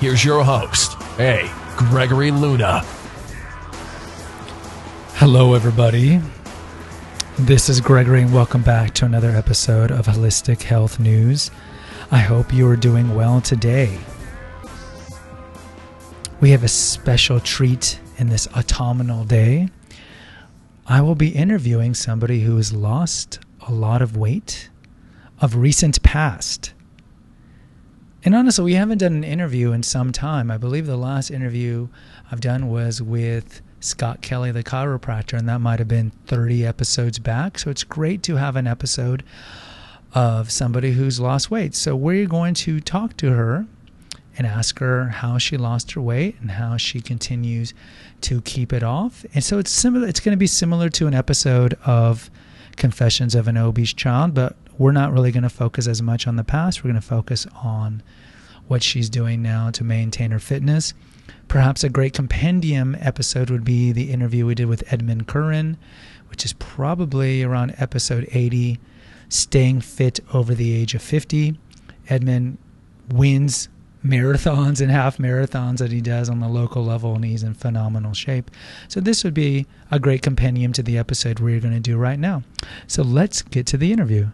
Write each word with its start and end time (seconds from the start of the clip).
Here's 0.00 0.24
your 0.24 0.44
host, 0.44 0.96
A. 1.18 1.50
Gregory 1.76 2.30
Luna. 2.30 2.82
Hello, 5.14 5.54
everybody. 5.54 6.20
This 7.36 7.68
is 7.68 7.80
Gregory, 7.80 8.22
and 8.22 8.32
welcome 8.32 8.62
back 8.62 8.94
to 8.94 9.06
another 9.06 9.30
episode 9.30 9.90
of 9.90 10.06
Holistic 10.06 10.62
Health 10.62 11.00
News. 11.00 11.50
I 12.12 12.18
hope 12.18 12.52
you 12.52 12.68
are 12.68 12.76
doing 12.76 13.16
well 13.16 13.40
today. 13.40 13.98
We 16.40 16.50
have 16.50 16.62
a 16.62 16.68
special 16.68 17.40
treat 17.40 17.98
in 18.18 18.28
this 18.28 18.46
autumnal 18.56 19.24
day. 19.24 19.68
I 20.86 21.00
will 21.00 21.16
be 21.16 21.30
interviewing 21.30 21.94
somebody 21.94 22.42
who 22.42 22.54
has 22.54 22.72
lost 22.72 23.40
a 23.66 23.72
lot 23.72 24.00
of 24.00 24.16
weight 24.16 24.70
of 25.40 25.56
recent 25.56 26.04
past. 26.04 26.72
And 28.28 28.34
honestly, 28.34 28.62
we 28.62 28.74
haven't 28.74 28.98
done 28.98 29.14
an 29.14 29.24
interview 29.24 29.72
in 29.72 29.82
some 29.82 30.12
time. 30.12 30.50
I 30.50 30.58
believe 30.58 30.84
the 30.84 30.98
last 30.98 31.30
interview 31.30 31.88
I've 32.30 32.42
done 32.42 32.68
was 32.68 33.00
with 33.00 33.62
Scott 33.80 34.20
Kelly, 34.20 34.52
the 34.52 34.62
chiropractor, 34.62 35.38
and 35.38 35.48
that 35.48 35.62
might 35.62 35.78
have 35.78 35.88
been 35.88 36.10
30 36.26 36.66
episodes 36.66 37.18
back. 37.18 37.58
So 37.58 37.70
it's 37.70 37.84
great 37.84 38.22
to 38.24 38.36
have 38.36 38.54
an 38.54 38.66
episode 38.66 39.24
of 40.12 40.50
somebody 40.50 40.92
who's 40.92 41.18
lost 41.18 41.50
weight. 41.50 41.74
So 41.74 41.96
we're 41.96 42.26
going 42.26 42.52
to 42.52 42.80
talk 42.80 43.16
to 43.16 43.30
her 43.30 43.64
and 44.36 44.46
ask 44.46 44.78
her 44.80 45.08
how 45.08 45.38
she 45.38 45.56
lost 45.56 45.92
her 45.92 46.02
weight 46.02 46.36
and 46.42 46.50
how 46.50 46.76
she 46.76 47.00
continues 47.00 47.72
to 48.20 48.42
keep 48.42 48.74
it 48.74 48.82
off. 48.82 49.24
And 49.32 49.42
so 49.42 49.58
it's 49.58 49.70
similar 49.70 50.06
it's 50.06 50.20
going 50.20 50.34
to 50.34 50.38
be 50.38 50.46
similar 50.46 50.90
to 50.90 51.06
an 51.06 51.14
episode 51.14 51.78
of 51.86 52.30
Confessions 52.76 53.34
of 53.34 53.48
an 53.48 53.56
Obese 53.56 53.94
Child, 53.94 54.34
but 54.34 54.54
we're 54.76 54.92
not 54.92 55.14
really 55.14 55.32
going 55.32 55.44
to 55.44 55.48
focus 55.48 55.88
as 55.88 56.02
much 56.02 56.26
on 56.26 56.36
the 56.36 56.44
past. 56.44 56.84
We're 56.84 56.90
going 56.90 57.00
to 57.00 57.08
focus 57.08 57.46
on 57.64 58.02
what 58.68 58.82
she's 58.82 59.10
doing 59.10 59.42
now 59.42 59.70
to 59.70 59.82
maintain 59.82 60.30
her 60.30 60.38
fitness. 60.38 60.94
Perhaps 61.48 61.82
a 61.82 61.88
great 61.88 62.12
compendium 62.12 62.96
episode 63.00 63.50
would 63.50 63.64
be 63.64 63.90
the 63.90 64.12
interview 64.12 64.46
we 64.46 64.54
did 64.54 64.66
with 64.66 64.92
Edmund 64.92 65.26
Curran, 65.26 65.78
which 66.28 66.44
is 66.44 66.52
probably 66.54 67.42
around 67.42 67.74
episode 67.78 68.28
80, 68.30 68.78
Staying 69.30 69.80
Fit 69.80 70.20
Over 70.32 70.54
the 70.54 70.74
Age 70.74 70.94
of 70.94 71.02
50. 71.02 71.58
Edmund 72.08 72.58
wins 73.10 73.68
marathons 74.04 74.80
and 74.80 74.90
half 74.90 75.18
marathons 75.18 75.78
that 75.78 75.90
he 75.90 76.00
does 76.00 76.28
on 76.28 76.40
the 76.40 76.48
local 76.48 76.84
level, 76.84 77.14
and 77.14 77.24
he's 77.24 77.42
in 77.42 77.54
phenomenal 77.54 78.12
shape. 78.12 78.50
So, 78.86 79.00
this 79.00 79.24
would 79.24 79.34
be 79.34 79.66
a 79.90 79.98
great 79.98 80.22
compendium 80.22 80.72
to 80.74 80.82
the 80.82 80.98
episode 80.98 81.40
we're 81.40 81.60
going 81.60 81.74
to 81.74 81.80
do 81.80 81.96
right 81.96 82.18
now. 82.18 82.42
So, 82.86 83.02
let's 83.02 83.42
get 83.42 83.66
to 83.66 83.76
the 83.76 83.92
interview. 83.92 84.28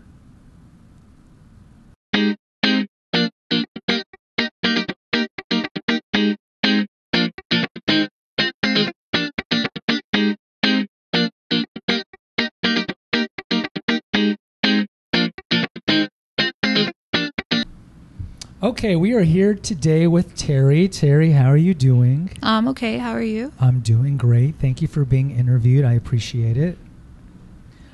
Okay, 18.65 18.97
we 18.97 19.13
are 19.13 19.25
here 19.25 19.55
today 19.55 20.07
with 20.07 20.35
Terry. 20.35 20.89
Terry, 20.89 21.33
how 21.33 21.51
are 21.51 21.57
you 21.57 21.75
doing? 21.75 22.31
Um, 22.43 22.67
okay, 22.69 22.97
how 22.97 23.11
are 23.11 23.21
you? 23.21 23.53
I'm 23.61 23.81
doing 23.81 24.17
great. 24.17 24.55
Thank 24.59 24.81
you 24.81 24.89
for 24.89 25.05
being 25.05 25.33
interviewed. 25.33 25.85
I 25.85 25.93
appreciate 25.93 26.57
it. 26.57 26.79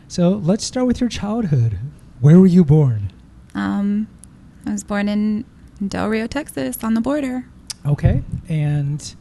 So 0.06 0.28
let's 0.28 0.64
start 0.64 0.86
with 0.86 1.00
your 1.00 1.10
childhood. 1.10 1.76
Where 2.20 2.38
were 2.38 2.46
you 2.46 2.64
born? 2.64 3.12
Um, 3.52 4.06
I 4.64 4.70
was 4.70 4.84
born 4.84 5.08
in 5.08 5.44
Del 5.84 6.06
Rio, 6.06 6.28
Texas, 6.28 6.84
on 6.84 6.94
the 6.94 7.00
border. 7.00 7.46
Okay, 7.84 8.22
and 8.48 9.16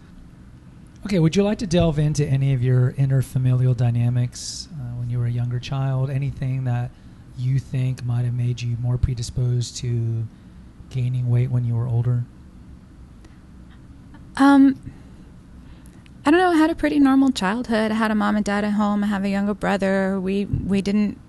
okay, 1.04 1.18
would 1.18 1.36
you 1.36 1.42
like 1.42 1.58
to 1.58 1.68
delve 1.68 1.98
into 1.98 2.28
any 2.28 2.54
of 2.54 2.62
your 2.62 2.92
inner 2.92 3.24
familial 3.24 3.74
dynamics 3.74 4.68
uh, 4.72 5.00
when 5.00 5.10
you 5.10 5.18
were 5.18 5.26
a 5.26 5.31
younger 5.31 5.60
child? 5.60 6.12
Anything 6.12 6.66
that 6.66 6.92
you 7.40 7.58
think 7.58 8.06
might 8.06 8.26
have 8.26 8.36
made 8.36 8.62
you 8.62 8.78
more 8.80 9.00
predisposed 9.00 9.78
to 9.78 10.28
gaining 10.90 11.30
weight 11.30 11.52
when 11.52 11.66
you 11.66 11.76
were 11.76 11.88
older? 11.88 12.24
Um, 14.38 14.80
I 16.26 16.32
don't 16.32 16.40
know. 16.40 16.52
I 16.52 16.56
had 16.56 16.70
a 16.70 16.76
pretty 16.76 17.00
normal 17.00 17.32
childhood. 17.32 17.92
I 17.92 17.96
had 17.96 18.12
a 18.12 18.16
mom 18.16 18.36
and 18.36 18.46
dad 18.46 18.64
at 18.64 18.74
home. 18.74 19.04
I 19.04 19.08
have 19.08 19.24
a 19.24 19.30
younger 19.30 19.54
brother. 19.54 20.20
We 20.20 20.46
we 20.46 20.82
didn't, 20.82 21.20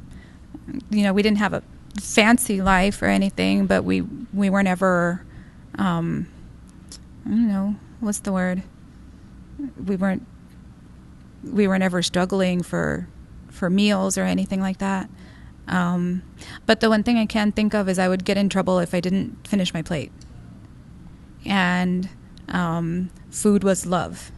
you 0.91 1.03
know, 1.03 1.13
we 1.13 1.23
didn't 1.23 1.39
have 1.39 1.53
a 1.53 1.63
fancy 2.01 2.63
life 2.63 3.03
or 3.03 3.07
anything, 3.07 3.67
but 3.67 3.85
we 3.85 4.03
we 4.33 4.51
were 4.51 4.63
never, 4.63 5.25
um, 5.77 6.29
I 7.27 7.31
don't 7.31 7.49
know 7.49 7.77
what's 8.01 8.21
the 8.21 8.33
word. 8.33 8.63
We 9.85 9.97
weren't 9.97 10.27
we 11.43 11.67
were 11.67 11.79
never 11.79 12.03
struggling 12.03 12.63
for 12.63 13.09
for 13.49 13.71
meals 13.71 14.17
or 14.17 14.23
anything 14.23 14.61
like 14.61 14.79
that. 14.79 15.11
Um, 15.71 16.23
but 16.67 16.81
the 16.81 16.89
one 16.91 17.03
thing 17.03 17.17
I 17.17 17.25
can 17.27 17.53
think 17.53 17.73
of 17.75 17.89
is 17.89 17.99
I 17.99 18.09
would 18.09 18.25
get 18.25 18.37
in 18.37 18.49
trouble 18.51 18.79
if 18.81 18.93
I 18.93 19.01
didn't 19.01 19.47
finish 19.47 19.73
my 19.73 19.81
plate. 19.83 20.13
And 21.47 22.09
um, 22.49 23.11
food 23.31 23.65
was 23.65 23.87
love. 23.87 24.31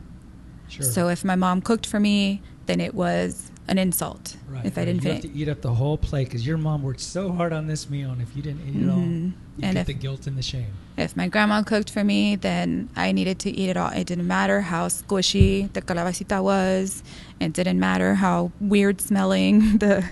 Sure. 0.69 0.85
So 0.85 1.09
if 1.09 1.25
my 1.25 1.35
mom 1.37 1.61
cooked 1.63 1.87
for 1.87 1.99
me, 1.99 2.43
then 2.67 2.81
it 2.81 2.95
was 2.95 3.51
an 3.69 3.79
insult 3.79 4.37
right, 4.49 4.67
if 4.67 4.77
I 4.77 4.85
didn't 4.85 5.05
you 5.05 5.13
have 5.13 5.23
to 5.23 5.31
eat 5.33 5.49
up 5.49 5.61
the 5.63 5.73
whole 5.73 5.97
plate 5.97 6.25
because 6.25 6.45
your 6.47 6.59
mom 6.59 6.83
worked 6.83 7.01
so 7.01 7.31
hard 7.33 7.53
on 7.53 7.67
this 7.69 7.89
meal, 7.89 8.11
and 8.11 8.21
if 8.21 8.35
you 8.37 8.43
didn't 8.43 8.69
eat 8.69 8.83
it 8.83 8.89
all, 8.89 8.97
Mhm. 8.99 9.33
you 9.57 9.63
And 9.63 9.75
get 9.75 9.81
if- 9.83 9.87
the 9.87 9.93
guilt 9.95 10.27
and 10.27 10.37
the 10.37 10.43
shame. 10.43 10.67
If 10.97 11.17
my 11.17 11.29
grandma 11.29 11.63
cooked 11.63 11.89
for 11.89 12.05
me, 12.05 12.37
then 12.37 12.89
I 12.97 13.13
needed 13.13 13.39
to 13.41 13.51
eat 13.51 13.69
it 13.71 13.77
all. 13.77 13.91
It 13.91 14.07
didn't 14.07 14.27
matter 14.27 14.61
how 14.63 14.89
squishy 14.89 15.73
the 15.73 15.81
calabacita 15.81 16.43
was. 16.43 17.03
It 17.41 17.53
didn't 17.55 17.79
matter 17.81 18.17
how 18.17 18.51
weird 18.61 19.01
smelling 19.01 19.79
the 19.79 20.05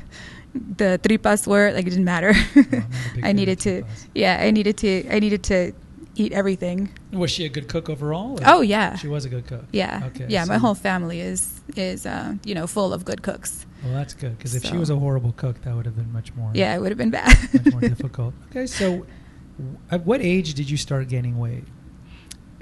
the 0.55 0.99
tripas 1.03 1.47
were. 1.47 1.73
Like 1.73 1.87
it 1.87 1.91
didn't 1.91 2.05
matter. 2.05 2.31
A 2.31 2.63
big 3.15 3.25
I 3.25 3.33
needed 3.41 3.59
to. 3.61 3.83
tripas. 3.83 4.07
Yeah, 4.15 4.39
I 4.41 4.51
needed 4.51 4.77
to. 4.79 5.09
I 5.09 5.19
needed 5.21 5.43
to 5.45 5.73
eat 6.17 6.33
everything. 6.33 6.91
Was 7.13 7.31
she 7.31 7.45
a 7.45 7.49
good 7.49 7.69
cook 7.69 7.89
overall? 7.89 8.39
Oh 8.45 8.61
yeah, 8.61 8.97
she 8.97 9.09
was 9.09 9.25
a 9.25 9.29
good 9.29 9.47
cook. 9.47 9.65
yeah, 9.73 10.03
Okay, 10.09 10.27
yeah. 10.29 10.45
My 10.45 10.59
whole 10.59 10.75
family 10.75 11.21
is 11.21 11.61
is 11.77 12.05
uh, 12.07 12.35
you 12.45 12.55
know 12.55 12.67
full 12.67 12.93
of 12.93 13.05
good 13.05 13.23
cooks. 13.23 13.65
Well, 13.85 13.95
that's 13.95 14.13
good 14.13 14.37
because 14.37 14.55
if 14.55 14.65
she 14.65 14.77
was 14.77 14.91
a 14.91 14.97
horrible 14.97 15.33
cook, 15.33 15.63
that 15.63 15.75
would 15.75 15.87
have 15.87 15.97
been 15.97 16.13
much 16.13 16.35
more. 16.35 16.51
Yeah, 16.55 16.75
it 16.75 16.81
would 16.81 16.91
have 16.91 16.99
been 16.99 17.11
bad. 17.11 17.35
much 17.55 17.73
more 17.73 17.81
difficult. 17.95 18.35
Okay, 18.51 18.67
so 18.67 19.07
at 19.91 20.05
what 20.05 20.21
age 20.21 20.55
did 20.55 20.69
you 20.69 20.77
start 20.77 21.09
gaining 21.09 21.39
weight? 21.39 21.65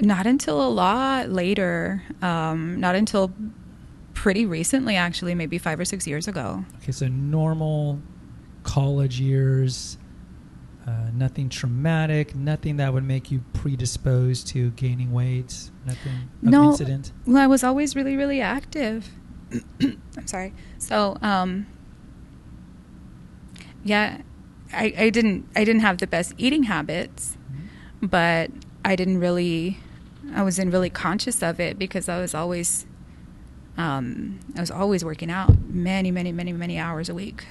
Not 0.01 0.27
until 0.29 0.65
a 0.65 0.69
lot 0.71 1.31
later. 1.31 2.03
Um, 2.23 2.79
not 2.79 2.95
until 2.95 3.33
pretty 4.19 4.45
recently, 4.45 4.97
actually, 4.97 5.33
maybe 5.33 5.59
five 5.59 5.79
or 5.79 5.85
six 5.85 6.05
years 6.05 6.27
ago. 6.27 6.65
Okay, 6.83 6.91
so 6.91 7.07
normal 7.07 8.01
college 8.65 9.21
years, 9.21 9.97
uh, 10.89 11.11
nothing 11.15 11.49
traumatic, 11.49 12.35
nothing 12.35 12.79
that 12.79 12.93
would 12.93 13.05
make 13.05 13.31
you 13.31 13.45
predisposed 13.53 14.49
to 14.49 14.71
gaining 14.73 15.13
weight, 15.13 15.71
nothing 15.87 16.29
of 16.43 16.51
No. 16.51 16.71
incident. 16.71 17.13
Well, 17.27 17.37
I 17.37 17.47
was 17.47 17.63
always 17.63 17.95
really, 17.95 18.17
really 18.17 18.41
active. 18.41 19.09
I'm 19.81 20.27
sorry. 20.27 20.53
So, 20.79 21.17
um, 21.23 21.67
yeah, 23.85 24.23
I, 24.73 24.93
I 24.99 25.11
didn't 25.11 25.47
I 25.55 25.63
didn't 25.65 25.83
have 25.83 25.99
the 25.99 26.09
best 26.09 26.35
eating 26.39 26.65
habits, 26.65 27.39
but 28.03 28.51
I 28.85 28.97
didn't 28.97 29.19
really 29.19 29.79
I 30.35 30.43
wasn't 30.43 30.73
really 30.73 30.91
conscious 30.91 31.41
of 31.43 31.61
it 31.61 31.79
because 31.79 32.09
I 32.09 32.19
was 32.21 32.35
always 32.35 32.85
um, 33.79 34.41
I 34.55 34.61
was 34.61 34.71
always 34.71 35.05
working 35.05 35.31
out 35.31 35.51
many, 35.69 36.11
many, 36.11 36.33
many, 36.33 36.53
many 36.53 36.79
hours 36.79 37.09
a 37.09 37.15
week. 37.15 37.47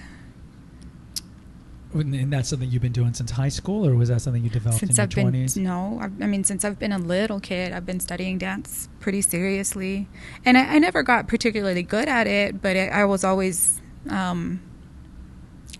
And 1.93 2.31
that's 2.31 2.49
something 2.49 2.69
you've 2.69 2.81
been 2.81 2.91
doing 2.91 3.13
since 3.15 3.31
high 3.31 3.49
school, 3.49 3.87
or 3.87 3.95
was 3.95 4.09
that 4.09 4.21
something 4.21 4.43
you 4.43 4.51
developed 4.51 4.81
since 4.81 4.99
in 4.99 5.03
I've 5.03 5.11
your 5.13 5.23
been 5.23 5.31
twenties? 5.31 5.57
no, 5.57 5.97
I've, 5.99 6.21
I 6.21 6.27
mean 6.27 6.43
since 6.43 6.63
I've 6.63 6.77
been 6.77 6.91
a 6.91 6.99
little 6.99 7.39
kid, 7.39 7.71
I've 7.71 7.85
been 7.87 8.01
studying 8.01 8.37
dance 8.37 8.87
pretty 8.99 9.21
seriously, 9.21 10.07
and 10.45 10.57
I, 10.57 10.75
I 10.75 10.79
never 10.79 11.01
got 11.01 11.27
particularly 11.27 11.81
good 11.81 12.07
at 12.07 12.27
it, 12.27 12.61
but 12.61 12.75
I, 12.75 12.89
I 12.89 13.05
was 13.05 13.23
always, 13.23 13.81
um, 14.09 14.61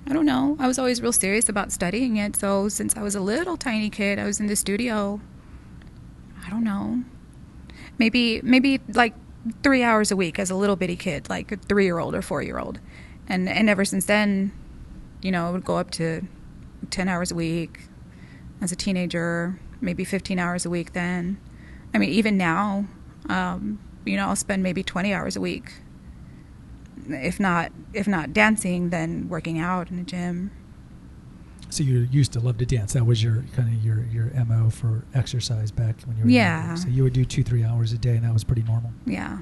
I 0.07 0.13
don't 0.13 0.25
know, 0.25 0.55
I 0.59 0.65
was 0.65 0.79
always 0.79 1.01
real 1.01 1.11
serious 1.13 1.49
about 1.49 1.71
studying 1.71 2.15
it. 2.17 2.35
So 2.37 2.67
since 2.69 2.95
I 2.97 3.03
was 3.03 3.13
a 3.13 3.21
little 3.21 3.57
tiny 3.57 3.89
kid, 3.91 4.17
I 4.17 4.23
was 4.23 4.39
in 4.39 4.47
the 4.47 4.55
studio 4.55 5.19
I 6.47 6.49
don't 6.49 6.63
know. 6.63 7.03
Maybe 7.97 8.39
maybe 8.41 8.79
like 8.93 9.13
three 9.63 9.83
hours 9.83 10.11
a 10.11 10.15
week 10.15 10.39
as 10.39 10.49
a 10.49 10.55
little 10.55 10.75
bitty 10.75 10.95
kid, 10.95 11.29
like 11.29 11.51
a 11.51 11.57
three 11.57 11.85
year 11.85 11.99
old 11.99 12.15
or 12.15 12.21
four 12.21 12.41
year 12.41 12.59
old, 12.59 12.79
and 13.27 13.47
and 13.49 13.69
ever 13.69 13.85
since 13.85 14.05
then, 14.05 14.51
you 15.21 15.31
know, 15.31 15.49
it 15.49 15.51
would 15.53 15.65
go 15.65 15.77
up 15.77 15.91
to 15.91 16.21
ten 16.89 17.07
hours 17.07 17.31
a 17.31 17.35
week 17.35 17.81
as 18.61 18.71
a 18.71 18.75
teenager, 18.75 19.59
maybe 19.81 20.03
fifteen 20.03 20.39
hours 20.39 20.65
a 20.65 20.69
week. 20.69 20.93
Then, 20.93 21.39
I 21.93 21.97
mean, 21.97 22.09
even 22.09 22.37
now, 22.37 22.85
um, 23.29 23.79
you 24.05 24.17
know, 24.17 24.27
I'll 24.27 24.35
spend 24.35 24.63
maybe 24.63 24.83
twenty 24.83 25.13
hours 25.13 25.35
a 25.35 25.41
week. 25.41 25.73
If 27.09 27.39
not, 27.39 27.71
if 27.93 28.07
not 28.07 28.33
dancing, 28.33 28.89
then 28.89 29.29
working 29.29 29.59
out 29.59 29.89
in 29.89 29.97
the 29.97 30.03
gym. 30.03 30.51
So 31.69 31.83
you 31.83 32.07
used 32.11 32.31
to 32.33 32.39
love 32.39 32.57
to 32.59 32.65
dance. 32.65 32.93
That 32.93 33.05
was 33.05 33.21
your 33.21 33.43
kind 33.55 33.67
of 33.67 33.83
your 33.83 34.05
your 34.11 34.31
mo 34.45 34.69
for 34.69 35.03
exercise 35.13 35.69
back 35.71 36.01
when 36.05 36.17
you 36.17 36.23
were 36.23 36.29
Yeah. 36.29 36.65
younger. 36.67 36.81
So 36.81 36.87
you 36.87 37.03
would 37.03 37.13
do 37.13 37.25
two 37.25 37.43
three 37.43 37.63
hours 37.63 37.91
a 37.93 37.97
day, 37.97 38.15
and 38.15 38.23
that 38.23 38.33
was 38.33 38.43
pretty 38.43 38.63
normal. 38.63 38.91
Yeah. 39.05 39.39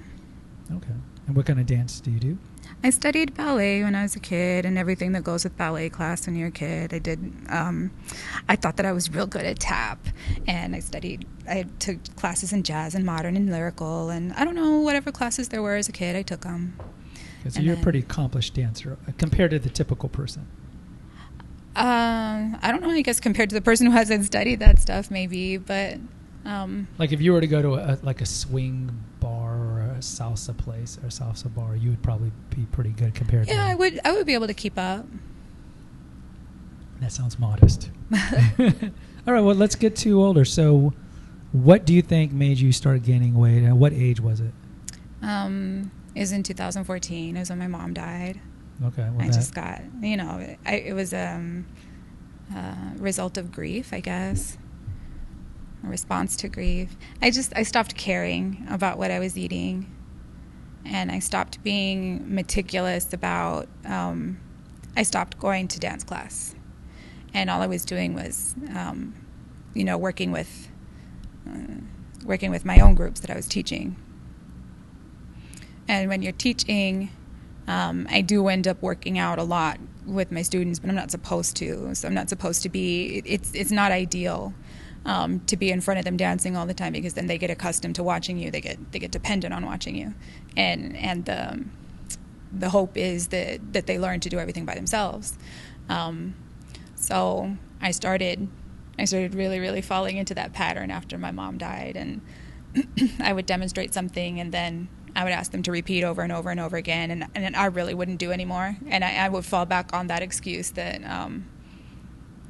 Okay. 0.72 0.94
And 1.28 1.36
what 1.36 1.46
kind 1.46 1.60
of 1.60 1.66
dance 1.66 2.00
do 2.00 2.12
you 2.12 2.20
do? 2.20 2.38
I 2.84 2.90
studied 2.92 3.34
ballet 3.36 3.84
when 3.84 3.96
I 3.96 4.04
was 4.04 4.16
a 4.16 4.20
kid 4.20 4.66
and 4.66 4.78
everything 4.78 5.12
that 5.14 5.24
goes 5.24 5.44
with 5.44 5.56
ballet 5.58 5.90
class 5.90 6.26
when 6.28 6.36
you're 6.36 6.50
a 6.50 6.52
kid. 6.52 6.94
I 6.94 7.00
did, 7.00 7.20
um, 7.50 7.90
I 8.48 8.56
thought 8.56 8.78
that 8.78 8.86
I 8.86 8.92
was 8.92 9.10
real 9.12 9.26
good 9.26 9.46
at 9.46 9.58
tap 9.60 10.08
and 10.48 10.76
I 10.76 10.80
studied, 10.80 11.26
I 11.48 11.66
took 11.80 12.16
classes 12.16 12.54
in 12.54 12.62
jazz 12.64 12.94
and 12.94 13.04
modern 13.06 13.36
and 13.36 13.50
lyrical 13.50 14.10
and 14.10 14.34
I 14.34 14.44
don't 14.46 14.56
know, 14.56 14.80
whatever 14.82 15.12
classes 15.12 15.50
there 15.50 15.64
were 15.64 15.76
as 15.76 15.90
a 15.90 15.92
kid, 15.92 16.16
I 16.16 16.22
took 16.22 16.42
them. 16.42 16.76
Okay, 17.42 17.50
so 17.50 17.58
And 17.58 17.66
you're 17.66 17.76
a 17.76 17.82
pretty 17.82 18.00
accomplished 18.00 18.54
dancer 18.54 18.98
uh, 19.08 19.12
compared 19.18 19.52
to 19.52 19.60
the 19.60 19.70
typical 19.70 20.10
person. 20.10 20.46
Um, 21.76 22.58
I 22.62 22.72
don't 22.72 22.82
know, 22.82 22.90
I 22.90 23.02
guess 23.02 23.20
compared 23.20 23.50
to 23.50 23.54
the 23.56 23.62
person 23.62 23.88
who 23.88 23.92
hasn't 23.92 24.26
studied 24.26 24.60
that 24.60 24.80
stuff, 24.80 25.12
maybe, 25.12 25.58
but 25.58 25.98
um, 26.46 26.88
Like 26.98 27.12
if 27.12 27.22
you 27.22 27.34
were 27.34 27.42
to 27.42 27.48
go 27.48 27.62
to 27.62 27.74
a, 27.76 28.00
like 28.02 28.22
a 28.22 28.26
swing 28.26 29.04
bar 29.20 29.56
or 29.56 29.82
a 29.82 29.98
salsa 30.00 30.56
place 30.56 30.98
or 31.04 31.10
salsa 31.10 31.54
bar, 31.54 31.76
you 31.76 31.90
would 31.90 32.02
probably 32.04 32.32
be 32.50 32.66
pretty 32.72 32.92
good 32.92 33.14
compared 33.14 33.48
to. 33.48 33.54
yeah, 33.54 33.66
I 33.66 33.76
would, 33.76 34.00
I 34.06 34.14
would 34.14 34.26
be 34.26 34.34
able 34.34 34.48
to 34.48 34.54
keep 34.54 34.78
up. 34.78 35.06
That 37.02 37.12
sounds 37.12 37.38
modest. 37.38 37.90
All 38.58 39.34
right, 39.34 39.42
well, 39.42 39.56
let's 39.56 39.76
get 39.76 39.96
to 39.98 40.22
older. 40.24 40.46
So, 40.46 40.94
what 41.52 41.86
do 41.86 41.94
you 41.94 42.02
think 42.02 42.32
made 42.32 42.58
you 42.60 42.72
start 42.72 43.04
gaining 43.04 43.34
weight? 43.36 43.64
And 43.64 43.80
what 43.80 43.92
age 43.92 44.20
was 44.22 44.40
it? 44.40 44.52
Um, 45.22 45.92
it 46.14 46.20
was 46.22 46.32
in 46.32 46.44
2014. 46.44 47.36
It 47.36 47.40
was 47.40 47.50
when 47.50 47.60
my 47.60 47.68
mom 47.68 47.94
died. 47.94 48.40
Okay, 48.84 49.08
well, 49.10 49.22
I 49.22 49.28
that, 49.28 49.34
just 49.34 49.56
got, 49.56 49.82
you 50.02 50.18
know, 50.18 50.46
I, 50.66 50.76
it 50.76 50.94
was 50.94 51.14
a 51.14 51.36
um, 51.36 51.66
uh, 52.54 52.92
result 52.98 53.38
of 53.38 53.52
grief, 53.52 53.94
I 53.94 54.02
guess, 54.02 54.58
a 55.84 55.88
response 55.88 56.36
to 56.38 56.50
grief. 56.50 56.96
I 57.22 57.32
just, 57.32 57.54
I 57.56 57.64
stopped 57.64 57.96
caring 57.96 58.66
about 58.70 58.98
what 58.98 59.12
I 59.12 59.20
was 59.20 59.38
eating, 59.38 59.90
and 60.84 61.10
I 61.10 61.20
stopped 61.20 61.64
being 61.64 62.36
meticulous 62.36 63.14
about. 63.14 63.70
Um, 63.86 64.40
I 64.98 65.04
stopped 65.04 65.40
going 65.40 65.68
to 65.70 65.80
dance 65.80 66.04
class, 66.04 66.56
and 67.34 67.50
all 67.50 67.62
I 67.62 67.68
was 67.68 67.86
doing 67.86 68.14
was, 68.14 68.56
um, 68.76 69.14
you 69.74 69.86
know, 69.86 69.98
working 69.98 70.32
with, 70.32 70.70
uh, 71.50 71.82
working 72.26 72.52
with 72.52 72.66
my 72.66 72.80
own 72.80 72.94
groups 72.94 73.22
that 73.22 73.30
I 73.30 73.36
was 73.36 73.48
teaching. 73.48 73.96
And 75.88 76.10
when 76.10 76.22
you're 76.22 76.32
teaching, 76.34 77.10
um, 77.68 78.08
I 78.10 78.22
do 78.22 78.48
end 78.48 78.68
up 78.68 78.82
working 78.82 79.18
out 79.18 79.40
a 79.40 79.44
lot 79.44 79.80
with 80.06 80.32
my 80.32 80.42
students, 80.42 80.80
but 80.80 80.90
I'm 80.90 80.96
not 80.96 81.12
supposed 81.12 81.56
to. 81.58 81.96
So 81.96 82.08
I'm 82.08 82.14
not 82.14 82.30
supposed 82.30 82.62
to 82.64 82.70
be. 82.70 83.22
It's 83.26 83.54
it's 83.54 83.72
not 83.72 83.92
ideal 83.92 84.54
um, 85.06 85.40
to 85.42 85.58
be 85.58 85.72
in 85.72 85.82
front 85.82 86.00
of 86.00 86.06
them 86.06 86.18
dancing 86.18 86.56
all 86.56 86.66
the 86.66 86.74
time 86.74 86.94
because 86.94 87.14
then 87.14 87.28
they 87.28 87.38
get 87.38 87.50
accustomed 87.50 87.96
to 87.96 88.04
watching 88.04 88.38
you. 88.38 88.52
They 88.52 88.62
get 88.62 88.92
they 88.92 89.00
get 89.00 89.12
dependent 89.12 89.54
on 89.54 89.66
watching 89.66 89.96
you, 89.96 90.14
and 90.56 90.96
and 90.96 91.26
the 91.26 91.64
the 92.52 92.70
hope 92.70 92.98
is 92.98 93.28
that 93.28 93.74
that 93.74 93.88
they 93.88 93.98
learn 93.98 94.20
to 94.22 94.30
do 94.30 94.40
everything 94.40 94.66
by 94.66 94.76
themselves. 94.76 95.38
Um, 95.90 96.36
so 96.96 97.58
I 97.82 97.92
started 97.92 98.48
I 99.00 99.06
started 99.06 99.34
really 99.34 99.60
really 99.60 99.82
falling 99.82 100.18
into 100.18 100.36
that 100.36 100.54
pattern 100.54 100.92
after 100.92 101.18
my 101.18 101.32
mom 101.32 101.58
died, 101.58 101.96
and 101.96 102.22
I 103.20 103.34
would 103.34 103.46
demonstrate 103.46 103.94
something 103.94 104.40
and 104.40 104.52
then 104.52 104.88
I 105.16 105.24
would 105.24 105.34
ask 105.34 105.52
them 105.52 105.64
to 105.64 105.72
repeat 105.72 106.04
over 106.04 106.22
and 106.22 106.32
over 106.32 106.50
and 106.50 106.60
over 106.60 106.76
again, 106.78 107.10
and, 107.12 107.26
and 107.36 107.56
I 107.56 107.66
really 107.68 107.94
wouldn't 107.94 108.20
do 108.20 108.32
anymore. 108.32 108.76
And 108.88 109.04
I, 109.04 109.16
I 109.26 109.30
would 109.30 109.46
fall 109.46 109.66
back 109.66 109.92
on 109.94 110.08
that 110.08 110.22
excuse 110.22 110.72
that 110.72 111.04
um, 111.06 111.46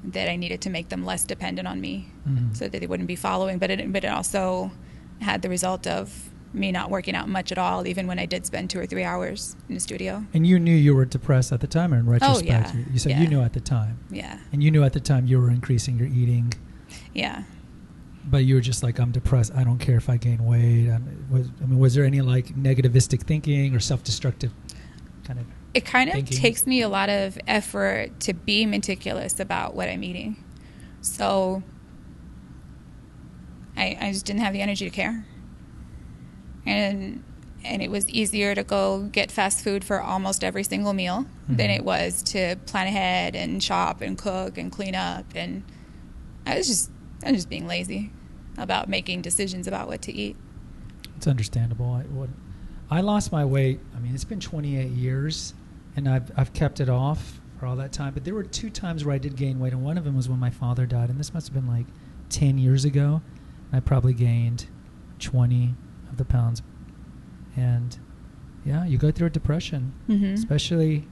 that 0.04 0.30
I 0.30 0.36
needed 0.36 0.62
to 0.62 0.70
make 0.70 0.90
them 0.90 1.04
less 1.06 1.24
dependent 1.24 1.68
on 1.68 1.82
me, 1.82 2.08
Mhm. 2.28 2.56
so 2.56 2.68
that 2.68 2.80
they 2.80 2.88
wouldn't 2.88 3.08
be 3.08 3.16
following. 3.16 3.58
But 3.60 3.72
it, 3.72 3.92
but 3.92 4.04
it 4.04 4.08
also 4.08 4.72
had 5.22 5.42
the 5.42 5.50
result 5.50 5.88
of 5.88 6.30
me 6.54 6.72
not 6.72 6.90
working 6.90 7.16
out 7.16 7.28
much 7.28 7.52
at 7.52 7.58
all, 7.58 7.86
even 7.86 8.08
when 8.08 8.18
I 8.18 8.26
did 8.26 8.46
spend 8.46 8.70
two 8.70 8.80
or 8.80 8.86
three 8.86 9.04
hours 9.04 9.56
in 9.68 9.76
the 9.76 9.82
studio. 9.82 10.24
And 10.34 10.48
you 10.48 10.58
knew 10.60 10.76
you 10.76 10.96
were 10.96 11.06
depressed 11.06 11.52
at 11.52 11.60
the 11.60 11.68
time, 11.68 11.94
or 11.94 11.98
in 11.98 12.06
retrospect, 12.08 12.46
yeah. 12.48 12.74
you, 12.76 12.86
you 12.94 13.00
said 13.00 13.12
Yeah. 13.12 13.22
you 13.22 13.28
knew 13.28 13.42
at 13.42 13.54
the 13.54 13.60
time, 13.60 14.00
Yeah, 14.10 14.38
and 14.54 14.64
you 14.64 14.72
knew 14.72 14.84
at 14.84 14.94
the 14.94 15.00
time 15.00 15.28
you 15.28 15.40
were 15.42 15.50
increasing 15.52 15.98
your 16.00 16.08
eating, 16.08 16.54
yeah. 17.14 17.44
But 18.27 18.39
you 18.45 18.56
were 18.56 18.62
just 18.62 18.81
like, 18.83 19.00
I'm 19.00 19.12
depressed. 19.12 19.54
I 19.56 19.63
don't 19.63 19.77
care 19.80 19.98
if 19.98 20.10
I 20.10 20.18
gain 20.18 20.44
weight. 20.45 20.89
I'm, 20.89 21.27
was, 21.30 21.48
I 21.62 21.66
mean, 21.66 21.80
was 21.80 21.94
there 21.94 22.04
any 22.06 22.22
like 22.22 22.48
negativistic 22.56 23.22
thinking 23.24 23.75
or 23.75 23.80
self-destructive 23.80 24.51
kind 25.25 25.39
of? 25.39 25.45
it 25.74 25.86
kind 25.86 26.10
of 26.10 26.16
thinking. 26.16 26.38
takes 26.38 26.66
me 26.66 26.81
a 26.81 26.88
lot 26.89 27.10
of 27.10 27.38
effort 27.48 28.19
to 28.22 28.33
be 28.33 28.66
meticulous 28.66 29.39
about 29.42 29.75
what 29.75 29.89
I'm 29.89 30.04
eating. 30.04 30.42
So 31.01 31.63
I, 33.77 33.98
I 34.00 34.12
just 34.12 34.25
didn't 34.25 34.39
have 34.42 34.54
the 34.54 34.62
energy 34.62 34.86
to 34.89 34.95
care. 34.95 35.25
And 36.66 37.24
and 37.63 37.81
it 37.81 37.89
was 37.89 38.07
easier 38.10 38.54
to 38.54 38.63
go 38.63 39.04
get 39.12 39.31
fast 39.31 39.63
food 39.63 39.83
for 39.83 40.00
almost 40.00 40.44
every 40.44 40.63
single 40.63 40.94
meal 40.94 41.25
than 41.50 41.69
Mhm. 41.72 41.75
it 41.77 41.83
was 41.83 42.22
to 42.24 42.56
plan 42.68 42.86
ahead 42.88 43.36
and 43.36 43.62
shop 43.62 44.01
and 44.01 44.18
cook 44.18 44.57
and 44.60 44.72
clean 44.72 44.94
up 44.95 45.25
and 45.36 45.63
I 46.45 46.57
was 46.57 46.68
just 46.68 46.92
I 47.24 47.32
was 47.32 47.38
just 47.40 47.50
being 47.50 47.68
lazy 47.68 48.12
about 48.58 48.88
making 48.90 49.22
decisions 49.22 49.68
about 49.68 49.88
what 49.88 50.02
to 50.04 50.14
eat. 50.14 50.36
It's 51.18 51.28
understandable. 51.28 51.94
I, 51.94 52.02
what, 52.04 52.30
I 52.90 53.02
lost 53.02 53.32
my 53.32 53.46
weight. 53.46 53.80
I 53.96 54.00
mean, 54.00 54.14
it's 54.14 54.24
been 54.24 54.39
28 54.39 54.89
years, 54.92 55.54
and 55.96 56.08
I've 56.10 56.32
I've 56.38 56.54
kept 56.54 56.80
it 56.80 56.89
off 56.89 57.39
for 57.60 57.66
all 57.66 57.75
that 57.78 57.92
time. 57.94 58.13
But 58.13 58.24
there 58.25 58.34
were 58.34 58.44
two 58.44 58.70
times 58.70 59.06
where 59.06 59.16
I 59.16 59.18
did 59.18 59.36
gain 59.36 59.60
weight, 59.60 59.74
and 59.74 59.84
one 59.84 59.98
of 59.98 60.04
them 60.04 60.16
was 60.16 60.28
when 60.30 60.39
my 60.39 60.50
father 60.50 60.86
died, 60.86 61.10
and 61.10 61.20
this 61.20 61.34
must 61.34 61.48
have 61.48 61.54
been 61.54 61.68
like 61.68 61.86
10 62.30 62.58
years 62.58 62.86
ago. 62.86 63.22
I 63.72 63.80
probably 63.80 64.13
gained 64.13 64.68
20 65.20 65.74
of 66.10 66.18
the 66.18 66.25
pounds, 66.25 66.62
and 67.56 67.98
yeah, 68.66 68.86
you 68.86 68.98
go 68.98 69.12
through 69.12 69.28
a 69.28 69.32
depression, 69.32 69.94
Mhm. 70.10 70.34
especially 70.34 71.08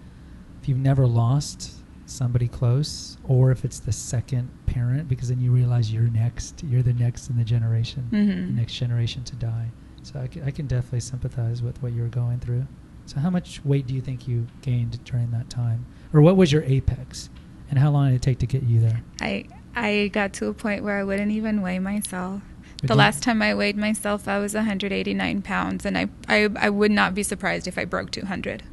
if 0.61 0.67
you've 0.69 0.77
never 0.79 1.05
lost 1.07 1.82
somebody 2.13 2.47
close, 2.47 3.17
or 3.27 3.51
if 3.51 3.65
it's 3.65 3.79
the 3.79 3.91
second 3.91 4.49
parent, 4.65 5.07
because 5.09 5.29
then 5.29 5.41
you 5.41 5.51
realize 5.51 5.91
you're 5.91 6.03
next. 6.03 6.63
You're 6.63 6.83
the 6.83 6.93
next 6.93 7.29
in 7.29 7.37
the 7.37 7.43
generation 7.43 8.07
Mhm. 8.11 8.47
the 8.47 8.53
next 8.61 8.73
generation 8.75 9.23
to 9.25 9.35
die. 9.35 9.69
So 10.03 10.19
I 10.19 10.27
can, 10.51 10.67
definitely 10.67 10.99
sympathize 10.99 11.61
with 11.63 11.81
what 11.81 11.93
you're 11.93 12.09
going 12.09 12.39
through. 12.39 12.67
So 13.05 13.19
how 13.19 13.29
much 13.29 13.63
weight 13.63 13.87
do 13.87 13.93
you 13.93 14.01
think 14.01 14.27
you 14.27 14.47
gained 14.61 15.01
during 15.05 15.31
that 15.31 15.49
time, 15.49 15.85
or 16.13 16.21
what 16.21 16.35
was 16.37 16.51
your 16.51 16.63
apex, 16.63 17.29
and 17.69 17.79
how 17.79 17.89
long 17.91 18.07
did 18.09 18.15
it 18.15 18.21
take 18.21 18.39
to 18.39 18.45
get 18.47 18.63
you 18.63 18.79
there? 18.79 19.01
I 19.21 19.45
I 19.75 20.09
got 20.13 20.33
to 20.33 20.47
a 20.47 20.53
point 20.53 20.83
where 20.83 20.99
I 20.99 21.03
wouldn't 21.03 21.31
even 21.31 21.61
weigh 21.61 21.79
myself. 21.79 22.41
But 22.81 22.89
the 22.89 22.95
last 22.95 23.23
time 23.23 23.41
I 23.41 23.55
weighed 23.55 23.77
myself, 23.77 24.27
I 24.27 24.37
was 24.39 24.53
189 24.53 25.41
pounds, 25.41 25.85
and 25.85 25.97
I, 25.97 26.07
I 26.27 26.49
I 26.57 26.69
would 26.69 26.91
not 26.91 27.15
be 27.15 27.23
surprised 27.23 27.67
if 27.67 27.77
I 27.77 27.85
broke 27.85 28.11
200. 28.11 28.63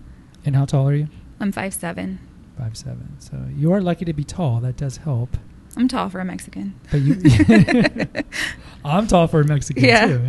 And 0.44 0.56
how 0.56 0.64
tall 0.66 0.88
are 0.88 0.94
you? 0.94 1.08
I'm 1.38 1.52
5'7". 1.52 2.18
Five 2.60 2.76
seven. 2.76 3.16
So 3.18 3.42
you 3.56 3.72
are 3.72 3.80
lucky 3.80 4.04
to 4.04 4.12
be 4.12 4.22
tall. 4.24 4.60
That 4.60 4.76
does 4.76 4.98
help. 4.98 5.36
I'm 5.76 5.88
tall 5.88 6.08
for 6.10 6.20
a 6.20 6.24
Mexican. 6.24 6.74
But 6.90 7.00
you, 7.00 7.14
I'm 8.84 9.06
tall 9.06 9.26
for 9.28 9.40
a 9.40 9.44
Mexican 9.46 9.84
Yeah. 9.84 10.06
too. 10.06 10.20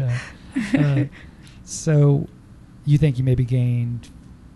Yeah. 0.73 0.79
Uh, 0.79 1.03
so 1.63 2.27
you 2.85 2.97
think 2.97 3.17
you 3.17 3.23
maybe 3.23 3.43
gained 3.43 4.09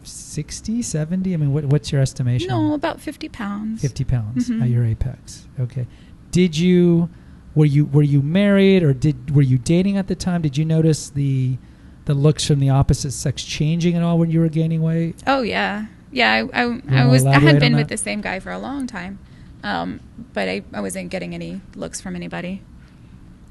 60, 0.03 0.81
70? 0.81 1.33
I 1.33 1.37
mean, 1.37 1.53
what, 1.53 1.65
what's 1.65 1.91
your 1.91 2.01
estimation? 2.01 2.49
No, 2.49 2.73
about 2.73 2.99
50 3.01 3.29
pounds. 3.29 3.81
50 3.81 4.03
pounds 4.03 4.49
Mhm. 4.49 4.61
at 4.61 4.69
your 4.69 4.85
apex. 4.85 5.47
Okay. 5.59 5.87
Did 6.31 6.57
you 6.57 7.09
were 7.55 7.65
you 7.65 7.85
were 7.85 8.03
you 8.03 8.21
married 8.21 8.83
or 8.83 8.93
did 8.93 9.33
were 9.33 9.41
you 9.41 9.57
dating 9.57 9.97
at 9.97 10.07
the 10.07 10.15
time? 10.15 10.41
Did 10.41 10.57
you 10.57 10.65
notice 10.65 11.09
the 11.09 11.57
the 12.05 12.13
looks 12.13 12.45
from 12.45 12.59
the 12.59 12.69
opposite 12.69 13.11
sex 13.11 13.43
changing 13.43 13.95
at 13.95 14.03
all 14.03 14.17
when 14.19 14.29
you 14.29 14.39
were 14.41 14.49
gaining 14.49 14.81
weight? 14.81 15.15
Oh 15.25 15.41
yeah, 15.41 15.85
yeah. 16.15 16.47
I 16.53 16.63
I, 16.63 16.81
I 16.89 17.05
was 17.05 17.25
I 17.25 17.39
had 17.39 17.59
been 17.59 17.75
with 17.75 17.89
the 17.89 17.97
same 17.97 18.21
guy 18.21 18.39
for 18.39 18.51
a 18.51 18.59
long 18.59 18.87
time, 18.87 19.19
um, 19.63 19.99
but 20.33 20.47
I 20.49 20.63
I 20.73 20.81
wasn't 20.81 21.09
getting 21.09 21.33
any 21.33 21.61
looks 21.75 22.01
from 22.01 22.15
anybody. 22.15 22.61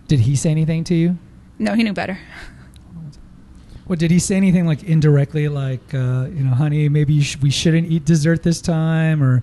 Did 0.08 0.20
he 0.20 0.36
say 0.36 0.50
anything 0.50 0.84
to 0.84 0.94
you? 0.94 1.18
No, 1.58 1.74
he 1.74 1.82
knew 1.82 1.92
better. 1.92 2.18
Well, 3.86 3.96
did 3.96 4.10
he 4.10 4.18
say 4.18 4.36
anything 4.36 4.66
like 4.66 4.82
indirectly, 4.82 5.48
like 5.48 5.92
uh, 5.92 6.28
you 6.32 6.42
know, 6.42 6.54
honey, 6.54 6.88
maybe 6.88 7.12
you 7.12 7.22
sh- 7.22 7.36
we 7.42 7.50
shouldn't 7.50 7.90
eat 7.90 8.06
dessert 8.06 8.42
this 8.42 8.62
time, 8.62 9.22
or 9.22 9.42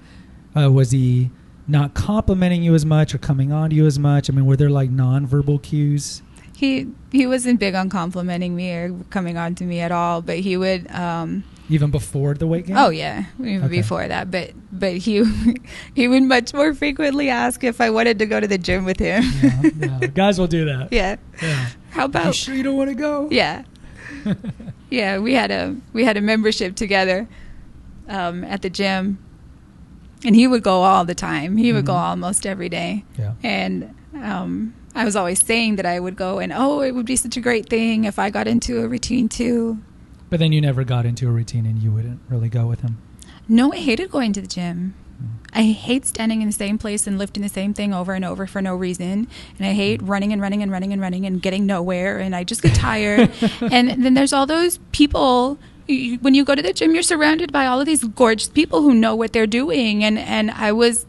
uh, 0.56 0.72
was 0.72 0.90
he 0.92 1.30
not 1.68 1.94
complimenting 1.94 2.64
you 2.64 2.74
as 2.74 2.86
much 2.86 3.14
or 3.14 3.20
coming 3.20 3.52
on 3.52 3.70
to 3.70 3.76
you 3.76 3.86
as 3.86 4.00
much? 4.00 4.30
I 4.30 4.34
mean, 4.34 4.48
were 4.48 4.58
there 4.58 4.72
like 4.72 4.90
nonverbal 4.90 5.62
cues? 5.62 6.24
he 6.62 6.88
he 7.12 7.26
wasn't 7.26 7.60
big 7.60 7.74
on 7.74 7.90
complimenting 7.90 8.56
me 8.56 8.72
or 8.72 8.94
coming 9.10 9.36
on 9.36 9.56
to 9.56 9.64
me 9.64 9.80
at 9.80 9.92
all, 9.92 10.22
but 10.22 10.38
he 10.38 10.56
would. 10.56 10.90
Um, 10.92 11.44
Even 11.72 11.90
before 11.90 12.34
the 12.36 12.46
weight 12.46 12.66
gain? 12.68 12.76
Oh 12.78 12.90
yeah, 12.90 13.26
even 13.40 13.64
Okay. 13.64 13.78
before 13.82 14.08
that. 14.08 14.30
But 14.30 14.52
but 14.72 14.98
he 14.98 15.24
he 15.96 16.08
would 16.08 16.24
much 16.24 16.54
more 16.54 16.74
frequently 16.76 17.30
ask 17.30 17.64
if 17.64 17.80
I 17.82 17.90
wanted 17.90 18.20
to 18.20 18.26
go 18.26 18.40
to 18.40 18.48
the 18.48 18.58
gym 18.58 18.84
with 18.86 19.00
him. 19.00 19.24
Yeah, 19.42 19.62
yeah. 20.02 20.08
Guys 20.14 20.38
will 20.38 20.48
do 20.48 20.66
that. 20.66 20.90
yeah. 20.92 21.16
Yeah. 21.42 21.68
How 21.92 22.02
You 22.02 22.06
about 22.06 22.36
sure 22.36 22.54
you 22.56 22.64
don't 22.64 22.76
want 22.78 22.90
to 22.90 22.96
go? 22.96 23.28
yeah 23.32 23.64
yeah 24.90 25.18
we 25.18 25.34
had 25.34 25.52
a 25.52 25.76
we 25.94 26.04
had 26.04 26.18
a 26.18 26.22
membership 26.22 26.76
together 26.76 27.28
um, 28.08 28.44
at 28.44 28.62
the 28.62 28.70
gym, 28.70 29.18
and 30.26 30.36
he 30.36 30.48
would 30.48 30.64
go 30.64 30.84
all 30.84 31.06
the 31.06 31.16
time. 31.16 31.58
He 31.58 31.72
would 31.74 31.86
go 31.86 31.94
Mhm. 31.94 32.10
almost 32.10 32.46
every 32.46 32.70
day, 32.70 33.06
Yeah. 33.18 33.34
and 33.44 33.96
um, 34.14 34.74
I 34.94 35.06
was 35.06 35.16
always 35.16 35.40
saying 35.44 35.78
that 35.78 35.86
I 35.86 36.00
would 36.00 36.18
go, 36.18 36.40
and 36.40 36.52
oh, 36.54 36.82
it 36.82 36.92
would 36.94 37.06
be 37.06 37.16
such 37.16 37.38
a 37.38 37.42
great 37.42 37.70
thing 37.70 38.04
if 38.04 38.20
I 38.20 38.30
got 38.30 38.48
into 38.48 38.82
a 38.84 38.88
routine 38.88 39.30
too. 39.30 39.78
But 40.32 40.40
then 40.40 40.54
you 40.54 40.62
never 40.62 40.86
got 40.86 41.06
into 41.06 41.28
a 41.28 41.32
routine 41.32 41.66
and 41.66 41.78
you 41.78 41.92
wouldn't 41.92 42.22
really 42.30 42.48
go 42.48 42.66
with 42.66 42.80
him. 42.80 42.98
No, 43.50 43.74
I 43.74 43.76
hated 43.76 44.10
going 44.10 44.32
to 44.32 44.40
the 44.40 44.48
gym. 44.48 44.96
Mm. 45.22 45.28
I 45.54 45.64
hate 45.64 46.06
standing 46.06 46.42
in 46.42 46.48
the 46.48 46.54
same 46.54 46.78
place 46.78 47.06
and 47.06 47.18
lifting 47.20 47.44
the 47.44 47.50
same 47.50 47.74
thing 47.74 47.94
over 47.94 48.14
and 48.14 48.24
over 48.24 48.48
for 48.48 48.62
no 48.62 48.74
reason. 48.74 49.28
And 49.60 49.68
I 49.68 49.74
hate 49.74 50.00
mm. 50.00 50.08
running 50.08 50.32
and 50.32 50.42
running 50.42 50.64
and 50.64 50.72
running 50.72 50.94
and 50.94 51.02
running 51.02 51.26
and 51.26 51.42
getting 51.42 51.66
nowhere. 51.66 52.18
And 52.18 52.34
I 52.34 52.46
just 52.46 52.62
get 52.62 52.74
tired. 52.74 53.30
and 53.62 54.06
then 54.06 54.14
there's 54.14 54.32
all 54.32 54.46
those 54.46 54.78
people. 54.94 55.60
you- 55.86 56.18
When 56.20 56.34
you 56.34 56.46
go 56.46 56.56
to 56.56 56.62
the 56.62 56.72
gym, 56.72 56.94
you're 56.94 57.04
surrounded 57.04 57.52
by 57.52 57.66
all 57.66 57.82
of 57.82 57.86
these 57.86 58.06
gorgeous 58.06 58.48
people 58.48 58.82
who 58.84 58.94
know 58.94 59.14
what 59.16 59.34
they're 59.34 59.46
doing. 59.46 60.02
And, 60.02 60.18
and 60.18 60.50
I 60.52 60.72
was, 60.72 61.06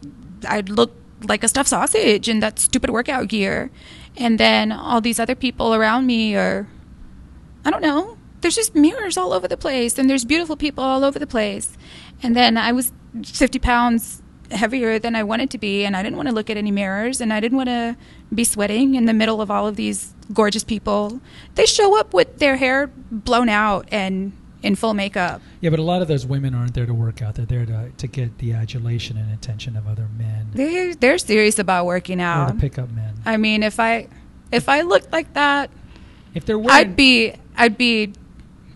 I'd 0.49 0.69
look 0.69 0.97
like 1.29 1.45
a 1.45 1.49
stuffed 1.49 1.69
sausage 1.69 2.29
in 2.29 2.41
that 2.41 2.59
stupid 2.59 2.91
workout 2.91 3.29
gear. 3.29 3.71
And 4.17 4.41
then 4.41 4.73
all 4.73 5.01
these 5.01 5.21
other 5.21 5.37
people 5.37 5.75
around 5.75 6.07
me 6.07 6.35
are, 6.35 6.67
I 7.65 7.71
don't 7.71 7.83
know. 7.83 8.19
There's 8.43 8.55
just 8.55 8.75
mirrors 8.75 9.17
all 9.17 9.33
over 9.33 9.49
the 9.49 9.57
place, 9.57 9.99
and 9.99 10.11
there's 10.11 10.25
beautiful 10.25 10.57
people 10.57 10.85
all 10.85 11.05
over 11.05 11.19
the 11.19 11.27
place. 11.27 11.77
And 12.23 12.37
then 12.37 12.57
I 12.59 12.73
was 12.73 12.93
50 13.25 13.59
pounds 13.59 14.23
heavier 14.51 14.99
than 14.99 15.17
I 15.17 15.23
wanted 15.23 15.49
to 15.51 15.59
be, 15.59 15.85
and 15.85 15.97
I 15.97 16.03
didn't 16.03 16.17
want 16.17 16.29
to 16.29 16.35
look 16.35 16.51
at 16.51 16.57
any 16.57 16.71
mirrors, 16.71 17.21
and 17.21 17.33
I 17.33 17.41
didn't 17.41 17.57
want 17.57 17.69
to 17.71 17.97
be 18.35 18.45
sweating 18.45 18.95
in 18.95 19.07
the 19.07 19.15
middle 19.15 19.41
of 19.41 19.51
all 19.51 19.67
of 19.67 19.77
these 19.77 20.13
gorgeous 20.33 20.65
people. 20.65 21.21
They 21.55 21.65
show 21.67 21.99
up 21.99 22.13
with 22.13 22.39
their 22.39 22.57
hair 22.57 22.89
blown 23.11 23.49
out 23.49 23.89
and 23.91 24.33
in 24.63 24.77
full 24.77 24.95
makeup. 24.95 25.41
Yeah, 25.61 25.71
but 25.71 25.79
a 25.79 25.83
lot 25.83 26.03
of 26.03 26.09
those 26.09 26.25
women 26.25 26.55
aren't 26.55 26.75
there 26.75 26.87
to 26.87 26.95
work 26.95 27.21
out. 27.23 27.35
They're 27.35 27.47
there 27.47 27.67
to, 27.67 27.91
to 27.97 28.07
get 28.07 28.39
the 28.39 28.53
adulation 28.53 29.17
and 29.17 29.33
attention 29.33 29.77
of 29.77 29.89
other 29.89 30.07
men. 30.17 30.49
They're 30.55 30.95
they're 30.95 31.19
serious 31.19 31.59
about 31.59 31.85
working 31.87 32.21
Or 32.21 32.25
out. 32.25 32.49
to 32.49 32.55
pick 32.55 32.79
up 32.79 32.91
men. 32.91 33.15
I 33.25 33.39
mean, 33.39 33.63
if 33.65 33.81
I 33.81 34.07
if 34.53 34.69
I 34.69 34.83
looked 34.83 35.11
like 35.13 35.33
that, 35.35 35.71
If 36.35 36.45
they're 36.45 36.59
wearing, 36.59 36.71
I'd 36.77 36.95
be 36.97 37.35
I'd 37.57 37.77
be 37.77 38.13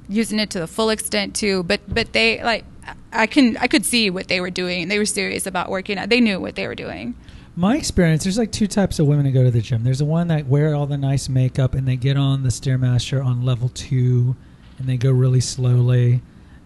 using 0.09 0.39
it 0.39 0.51
to 0.51 0.61
the 0.61 0.67
full 0.67 0.91
extent 0.91 1.35
too. 1.35 1.63
But 1.63 1.81
but 1.89 2.13
they 2.13 2.43
like 2.43 2.65
I 3.13 3.27
can 3.27 3.57
I 3.59 3.67
could 3.67 3.85
see 3.85 4.11
what 4.11 4.29
they 4.29 4.41
were 4.41 4.51
doing. 4.51 4.89
They 4.89 4.99
were 4.99 5.07
serious 5.07 5.47
about 5.47 5.71
working 5.71 5.99
out. 5.99 6.09
They 6.09 6.21
knew 6.21 6.41
what 6.41 6.55
they 6.55 6.67
were 6.67 6.75
doing. 6.75 7.15
My 7.59 7.77
experience, 7.77 8.25
there's 8.25 8.37
like 8.37 8.53
two 8.53 8.67
types 8.67 8.99
of 8.99 9.07
women 9.07 9.25
that 9.25 9.33
go 9.33 9.43
to 9.43 9.51
the 9.51 9.63
gym. 9.63 9.83
There's 9.83 10.01
the 10.01 10.05
one 10.05 10.29
that 10.29 10.47
wear 10.47 10.75
all 10.75 10.87
the 10.87 10.99
nice 10.99 11.29
makeup 11.29 11.75
and 11.75 11.89
they 11.89 11.97
get 11.97 12.19
on 12.19 12.43
the 12.43 12.51
stairmaster 12.51 13.25
on 13.25 13.47
level 13.47 13.71
two, 13.71 14.37
and 14.79 14.87
they 14.87 14.99
go 14.99 15.11
really 15.11 15.41
slowly, 15.41 16.21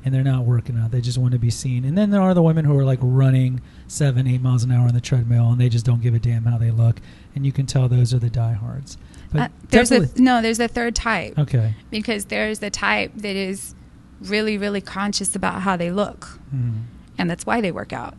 and 0.05 0.13
they're 0.13 0.25
not 0.25 0.45
working 0.45 0.77
out. 0.77 0.91
They 0.91 1.01
just 1.01 1.17
want 1.17 1.33
to 1.33 1.39
be 1.39 1.51
seen. 1.51 1.85
And 1.85 1.97
then 1.97 2.11
there 2.11 2.21
are 2.21 2.35
the 2.35 2.43
women 2.43 2.65
who 2.65 2.77
are 2.77 2.85
like 2.85 2.99
running 3.03 3.61
seven, 3.87 4.27
eight 4.27 4.43
miles 4.43 4.65
an 4.65 4.73
hour 4.73 4.89
on 4.89 4.95
the 4.95 5.01
treadmill, 5.01 5.51
and 5.53 5.61
they 5.61 5.69
just 5.69 5.87
don't 5.87 6.03
give 6.03 6.15
a 6.15 6.19
damn 6.19 6.45
how 6.45 6.59
they 6.59 6.73
look. 6.73 6.97
And 7.37 7.47
you 7.47 7.53
can 7.53 7.67
tell 7.67 7.89
those 7.89 8.13
are 8.13 8.19
the 8.19 8.29
diehards. 8.29 8.99
But 9.33 9.41
Uh, 9.43 9.49
there's 9.71 9.93
a 9.93 10.09
no. 10.21 10.43
There's 10.43 10.59
a 10.61 10.69
third 10.69 10.95
type 10.95 11.39
okay. 11.39 11.75
because 11.91 12.27
there's 12.27 12.59
the 12.59 12.71
type 12.71 13.13
that 13.17 13.37
is 13.37 13.75
really 14.21 14.59
really 14.59 14.81
conscious 14.81 15.35
about 15.37 15.63
how 15.63 15.77
they 15.77 15.91
look, 15.91 16.39
Mhm. 16.55 16.83
and 17.19 17.31
that's 17.31 17.47
why 17.47 17.61
they 17.61 17.71
work 17.73 17.93
out. 17.93 18.15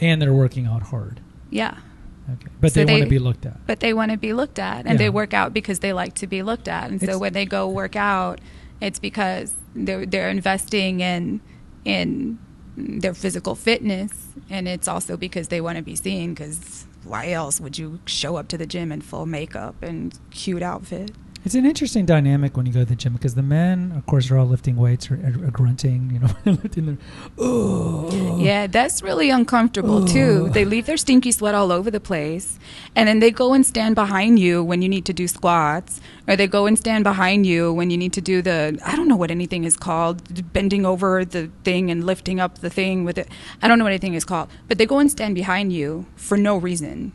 And 0.00 0.20
they're 0.22 0.32
working 0.32 0.66
out 0.66 0.84
hard. 0.84 1.20
Yeah, 1.50 1.74
Okay. 2.34 2.48
But 2.60 2.72
So 2.72 2.84
they, 2.84 2.92
want 2.92 3.04
to 3.04 3.10
be 3.10 3.18
looked 3.18 3.44
at. 3.44 3.66
but 3.66 3.80
they 3.80 3.92
want 3.92 4.12
to 4.12 4.16
be 4.16 4.32
looked 4.32 4.58
at, 4.60 4.86
and 4.86 4.90
Yeah. 4.92 4.96
they 5.06 5.10
work 5.10 5.34
out 5.34 5.52
because 5.52 5.80
they 5.80 5.92
like 5.92 6.14
to 6.14 6.26
be 6.28 6.42
looked 6.42 6.68
at. 6.68 6.90
And 6.90 7.00
so 7.00 7.18
when 7.18 7.32
they 7.32 7.44
go 7.44 7.68
work 7.68 7.96
out, 7.96 8.40
it's 8.80 8.98
because 9.00 9.54
they're 9.74 10.06
they're 10.06 10.30
investing 10.30 11.00
in 11.00 11.40
in 11.84 12.38
their 12.76 13.12
physical 13.14 13.54
fitness, 13.56 14.12
and 14.48 14.68
it's 14.68 14.86
also 14.88 15.16
because 15.16 15.48
they 15.48 15.60
want 15.60 15.76
to 15.76 15.82
be 15.82 15.96
seen. 15.96 16.32
Because 16.34 16.86
why 17.04 17.30
else 17.30 17.60
would 17.60 17.78
you 17.78 18.00
show 18.06 18.36
up 18.36 18.48
to 18.48 18.58
the 18.58 18.66
gym 18.66 18.92
in 18.92 19.00
full 19.00 19.26
makeup 19.26 19.82
and 19.82 20.18
cute 20.30 20.62
outfit? 20.62 21.10
It's 21.44 21.56
an 21.56 21.66
interesting 21.66 22.06
dynamic 22.06 22.56
when 22.56 22.66
you 22.66 22.72
go 22.72 22.80
to 22.80 22.84
the 22.84 22.94
gym 22.94 23.14
because 23.14 23.34
the 23.34 23.42
men, 23.42 23.92
of 23.96 24.06
course, 24.06 24.30
are 24.30 24.38
all 24.38 24.46
lifting 24.46 24.76
weights 24.76 25.10
or, 25.10 25.14
or 25.14 25.50
grunting, 25.50 26.10
you 26.12 26.20
know, 26.20 26.28
lifting 26.62 26.86
their, 26.86 26.98
oh, 27.36 28.38
Yeah, 28.38 28.68
that's 28.68 29.02
really 29.02 29.28
uncomfortable 29.28 30.06
too. 30.06 30.50
They 30.50 30.64
leave 30.64 30.86
their 30.86 30.96
stinky 30.96 31.32
sweat 31.32 31.56
all 31.56 31.72
over 31.72 31.90
the 31.90 31.98
place, 31.98 32.60
and 32.94 33.08
then 33.08 33.18
they 33.18 33.32
go 33.32 33.54
and 33.54 33.66
stand 33.66 33.96
behind 33.96 34.38
you 34.38 34.62
when 34.62 34.82
you 34.82 34.88
need 34.88 35.04
to 35.06 35.12
do 35.12 35.26
squats, 35.26 36.00
or 36.28 36.36
they 36.36 36.46
go 36.46 36.66
and 36.66 36.78
stand 36.78 37.02
behind 37.02 37.44
you 37.44 37.72
when 37.72 37.90
you 37.90 37.96
need 37.96 38.12
to 38.12 38.20
do 38.20 38.40
the 38.40 38.78
I 38.86 38.94
don't 38.94 39.08
know 39.08 39.16
what 39.16 39.32
anything 39.32 39.64
is 39.64 39.76
called, 39.76 40.52
bending 40.52 40.86
over 40.86 41.24
the 41.24 41.50
thing 41.64 41.90
and 41.90 42.04
lifting 42.04 42.38
up 42.38 42.58
the 42.58 42.70
thing 42.70 43.04
with 43.04 43.18
it. 43.18 43.28
I 43.60 43.66
don't 43.66 43.78
know 43.78 43.84
what 43.84 43.92
anything 43.92 44.14
is 44.14 44.24
called, 44.24 44.48
but 44.68 44.78
they 44.78 44.86
go 44.86 45.00
and 45.00 45.10
stand 45.10 45.34
behind 45.34 45.72
you 45.72 46.06
for 46.14 46.36
no 46.36 46.56
reason, 46.56 47.10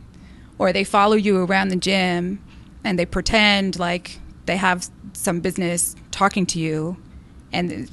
or 0.58 0.70
they 0.70 0.84
follow 0.84 1.16
you 1.16 1.38
around 1.38 1.68
the 1.68 1.76
gym 1.76 2.40
and 2.84 2.98
they 2.98 3.06
pretend 3.06 3.78
like 3.78 4.18
they 4.46 4.56
have 4.56 4.88
some 5.12 5.40
business 5.40 5.94
talking 6.10 6.46
to 6.46 6.58
you, 6.58 6.96
and 7.52 7.88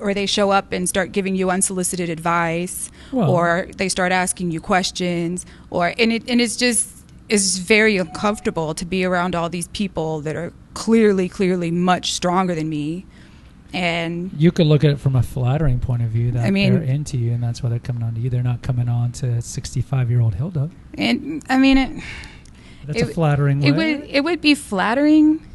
or 0.00 0.14
they 0.14 0.26
show 0.26 0.50
up 0.50 0.72
and 0.72 0.88
start 0.88 1.10
giving 1.12 1.34
you 1.34 1.50
unsolicited 1.50 2.08
advice 2.08 2.90
Well- 3.12 3.30
or 3.30 3.68
they 3.76 3.88
start 3.88 4.12
asking 4.12 4.52
you 4.52 4.60
questions 4.60 5.44
or 5.68 5.92
and 5.98 6.12
it 6.12 6.22
and 6.30 6.40
it's 6.40 6.54
just 6.56 6.88
it's 7.28 7.58
very 7.58 7.96
uncomfortable 7.96 8.72
to 8.74 8.84
be 8.84 9.04
around 9.04 9.34
all 9.34 9.48
these 9.48 9.66
people 9.68 10.20
that 10.20 10.36
are 10.36 10.52
clearly 10.74 11.28
clearly 11.28 11.72
much 11.72 12.12
stronger 12.12 12.54
than 12.54 12.68
me 12.68 13.04
and 13.72 14.30
You 14.36 14.50
could 14.52 14.66
look 14.66 14.84
at 14.84 14.90
it 14.90 15.00
from 15.00 15.16
a 15.16 15.22
flattering 15.22 15.80
point 15.80 16.02
of 16.02 16.08
view 16.08 16.30
that 16.32 16.44
I 16.44 16.50
mean- 16.50 16.74
they're 16.74 16.82
into 16.82 17.16
you, 17.16 17.32
and 17.32 17.42
that's 17.42 17.62
why 17.62 17.68
they're 17.70 17.78
coming 17.78 18.02
on 18.02 18.14
to 18.14 18.20
you. 18.20 18.28
They're 18.30 18.42
not 18.42 18.62
coming 18.62 18.88
on 18.88 19.12
to 19.12 19.40
65 19.42 20.08
year 20.10 20.20
old 20.20 20.34
Hilda. 20.34 20.70
and 20.94 21.42
I 21.48 21.58
mean 21.58 21.78
it 21.78 22.02
That's 22.86 23.02
a 23.02 23.06
flattering 23.06 23.62
it 23.62 23.72
way. 23.72 23.96
would 23.96 24.10
it 24.10 24.24
would 24.24 24.40
be 24.40 24.54
flattering 24.54 25.46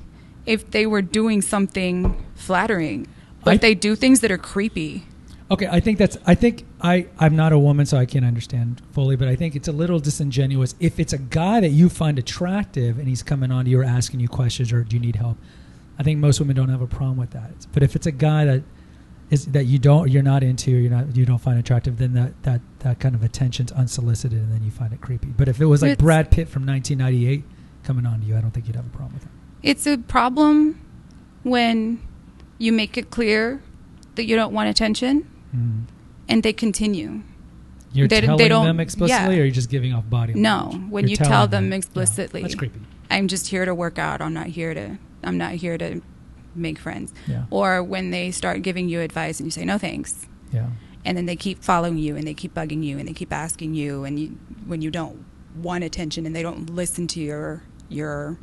if 0.46 0.72
they 0.72 0.86
were 0.86 1.01
doing 1.01 1.41
something 1.41 2.24
flattering 2.36 3.08
but 3.44 3.62
they 3.62 3.75
do 3.75 3.96
things 3.96 4.22
that 4.22 4.32
are 4.32 4.38
creepy 4.38 5.03
Okay, 5.51 5.67
I 5.67 5.79
think 5.79 6.00
that's. 6.00 6.17
I 6.25 6.34
think 6.34 6.65
I. 6.82 7.08
I'm 7.20 7.36
not 7.36 7.53
a 7.53 7.60
woman, 7.60 7.86
so 7.86 7.98
I 7.98 8.08
can't 8.08 8.25
understand 8.25 8.82
fully. 8.94 9.15
But 9.15 9.27
I 9.27 9.36
think 9.36 9.55
it's 9.55 9.67
a 9.67 9.72
little 9.72 10.00
disingenuous 10.00 10.74
if 10.79 11.00
it's 11.00 11.13
a 11.13 11.20
guy 11.20 11.60
that 11.60 11.70
you 11.70 11.88
find 11.88 12.17
attractive 12.17 12.98
and 12.98 13.08
he's 13.08 13.22
coming 13.22 13.51
on 13.51 13.65
to 13.65 13.72
you 13.72 13.79
or 13.79 13.84
asking 13.84 14.22
you 14.22 14.27
questions 14.27 14.74
or 14.74 14.84
do 14.84 14.96
you 14.96 15.00
need 15.00 15.17
help. 15.17 15.38
I 16.00 16.03
think 16.03 16.20
most 16.20 16.39
women 16.39 16.55
don't 16.55 16.70
have 16.70 16.82
a 16.82 16.88
problem 16.88 17.17
with 17.17 17.29
that. 17.32 17.67
But 17.74 17.84
if 17.84 17.96
it's 17.96 18.08
a 18.08 18.12
guy 18.12 18.46
that 18.46 18.63
is 19.32 19.46
that 19.48 19.65
you 19.65 19.79
don't, 19.79 20.10
you're 20.12 20.22
not 20.24 20.44
into, 20.44 20.72
you're 20.72 20.91
not, 20.91 21.15
you 21.15 21.25
don't 21.25 21.39
find 21.39 21.58
attractive, 21.60 21.98
then 21.98 22.13
that 22.13 22.44
that 22.44 22.62
that 22.79 23.00
kind 23.00 23.15
of 23.15 23.24
attention's 23.24 23.72
unsolicited, 23.72 24.38
and 24.39 24.51
then 24.51 24.63
you 24.63 24.72
find 24.72 24.94
it 24.94 25.01
creepy. 25.01 25.29
But 25.29 25.48
if 25.48 25.60
it 25.60 25.65
was 25.65 25.82
like 25.82 25.91
It's- 25.94 26.03
Brad 26.03 26.29
Pitt 26.32 26.48
from 26.48 26.65
1998 26.65 27.44
coming 27.84 28.05
on 28.05 28.22
to 28.22 28.25
you, 28.25 28.38
I 28.38 28.41
don't 28.41 28.51
think 28.51 28.67
you'd 28.67 28.75
have 28.75 28.86
a 28.86 28.89
problem 28.89 29.13
with 29.15 29.24
it. 29.24 29.29
It's 29.63 29.88
a 29.88 29.98
problem 29.98 30.79
when 31.44 32.00
you 32.58 32.72
make 32.72 32.98
it 32.98 33.10
clear 33.10 33.62
that 34.15 34.25
you 34.25 34.36
don't 34.36 34.53
want 34.53 34.70
attention 34.70 35.27
Mm. 35.55 35.84
and 36.29 36.44
they 36.44 36.53
continue. 36.53 37.22
You're 37.94 38.08
They- 38.08 38.20
they 38.22 38.25
telling 38.27 38.50
don't- 38.50 38.65
them 38.65 38.79
explicitly, 38.79 39.36
yeah. 39.36 39.41
or 39.41 39.46
you're 39.46 39.53
just 39.53 39.70
giving 39.70 39.94
off 39.94 40.10
body 40.10 40.34
No, 40.34 40.70
language? 40.72 40.91
when 40.91 41.03
You're 41.05 41.10
you 41.12 41.15
tell 41.17 41.48
them 41.48 41.70
Yeah, 41.72 41.77
explicitly. 41.77 42.41
that's 42.41 42.55
creepy. 42.55 42.79
I'm 43.10 43.27
just 43.27 43.48
here 43.48 43.63
to 43.65 43.74
work 43.74 43.98
out. 43.98 44.22
I'm 44.22 44.34
not 44.34 44.48
here 44.48 44.74
to 44.74 44.98
I'm 45.24 45.38
not 45.39 45.53
here 45.53 45.77
to 45.77 46.01
make 46.55 46.77
friends. 46.79 47.13
Yeah. 47.27 47.45
Or 47.50 47.83
when 47.83 48.12
they 48.12 48.31
start 48.31 48.62
giving 48.62 48.89
you 48.89 49.01
advice 49.01 49.39
and 49.39 49.47
you 49.47 49.51
say 49.51 49.65
no 49.65 49.77
thanks. 49.77 50.27
Yeah. 50.51 50.67
And 51.03 51.17
then 51.17 51.25
they 51.27 51.35
keep 51.35 51.63
following 51.63 51.97
you 51.97 52.15
and 52.15 52.25
they 52.25 52.33
keep 52.33 52.53
bugging 52.53 52.83
you 52.83 52.97
and 52.97 53.07
they 53.07 53.13
keep 53.13 53.31
asking 53.31 53.74
you 53.75 54.03
and 54.05 54.19
you 54.19 54.38
when 54.65 54.81
you 54.81 54.89
don't 54.91 55.24
want 55.55 55.83
attention 55.83 56.25
and 56.25 56.35
they 56.35 56.41
don't 56.43 56.69
listen 56.69 57.07
to 57.07 57.19
your 57.19 57.63
your 57.89 58.38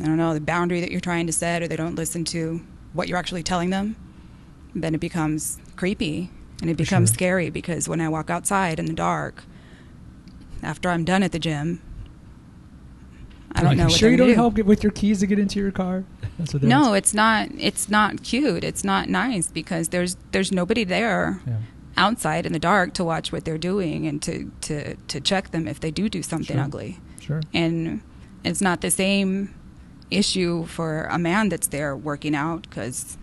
I 0.00 0.04
don't 0.06 0.16
know, 0.18 0.34
the 0.34 0.40
boundary 0.40 0.80
that 0.80 0.90
you're 0.90 1.00
trying 1.00 1.26
to 1.26 1.32
set 1.32 1.62
or 1.62 1.68
they 1.68 1.76
don't 1.76 1.94
listen 1.94 2.24
to 2.26 2.60
what 2.92 3.08
you're 3.08 3.18
actually 3.18 3.42
telling 3.42 3.70
them, 3.70 3.96
then 4.74 4.94
it 4.94 5.00
becomes 5.00 5.58
creepy 5.74 6.30
and 6.60 6.70
it 6.70 6.74
For 6.74 6.78
becomes 6.84 7.10
sure. 7.10 7.14
scary 7.14 7.50
because 7.50 7.88
when 7.88 8.00
I 8.00 8.08
walk 8.08 8.30
outside 8.30 8.78
in 8.78 8.86
the 8.86 8.92
dark 8.92 9.44
after 10.62 10.88
I'm 10.90 11.04
done 11.04 11.22
at 11.22 11.32
the 11.32 11.38
gym 11.38 11.80
I 13.52 13.62
don't 13.62 13.76
know 13.76 13.84
"You 13.84 13.88
what 13.88 13.98
sure 13.98 14.10
you 14.10 14.16
don't 14.18 14.28
do. 14.28 14.34
help 14.34 14.58
with 14.58 14.82
your 14.82 14.92
keys 14.92 15.20
to 15.20 15.26
get 15.26 15.38
into 15.38 15.58
your 15.58 15.70
car? 15.70 16.04
No, 16.62 16.94
it's 16.94 17.14
not. 17.14 17.48
It's 17.58 17.88
not 17.88 18.22
cute. 18.22 18.62
It's 18.64 18.84
not 18.84 19.08
nice 19.08 19.48
because 19.48 19.88
there's 19.88 20.16
there's 20.32 20.52
nobody 20.52 20.84
there 20.84 21.40
Yeah. 21.46 21.56
outside 21.96 22.44
in 22.46 22.52
the 22.52 22.58
dark 22.58 22.92
to 22.94 23.04
watch 23.04 23.32
what 23.32 23.44
they're 23.44 23.58
doing 23.58 24.06
and 24.06 24.20
to 24.22 24.50
to 24.62 24.96
to 24.96 25.20
check 25.20 25.50
them 25.50 25.66
if 25.66 25.80
they 25.80 25.90
do 25.90 26.08
do 26.08 26.22
something 26.22 26.56
Sure. 26.56 26.64
ugly. 26.64 26.98
Sure. 27.20 27.40
And 27.54 28.00
it's 28.44 28.60
not 28.60 28.80
the 28.80 28.90
same 28.90 29.54
issue 30.10 30.66
for 30.66 31.04
a 31.10 31.18
man 31.18 31.48
that's 31.48 31.68
there 31.68 31.96
working 31.96 32.34
out 32.34 32.62
because 32.68 33.16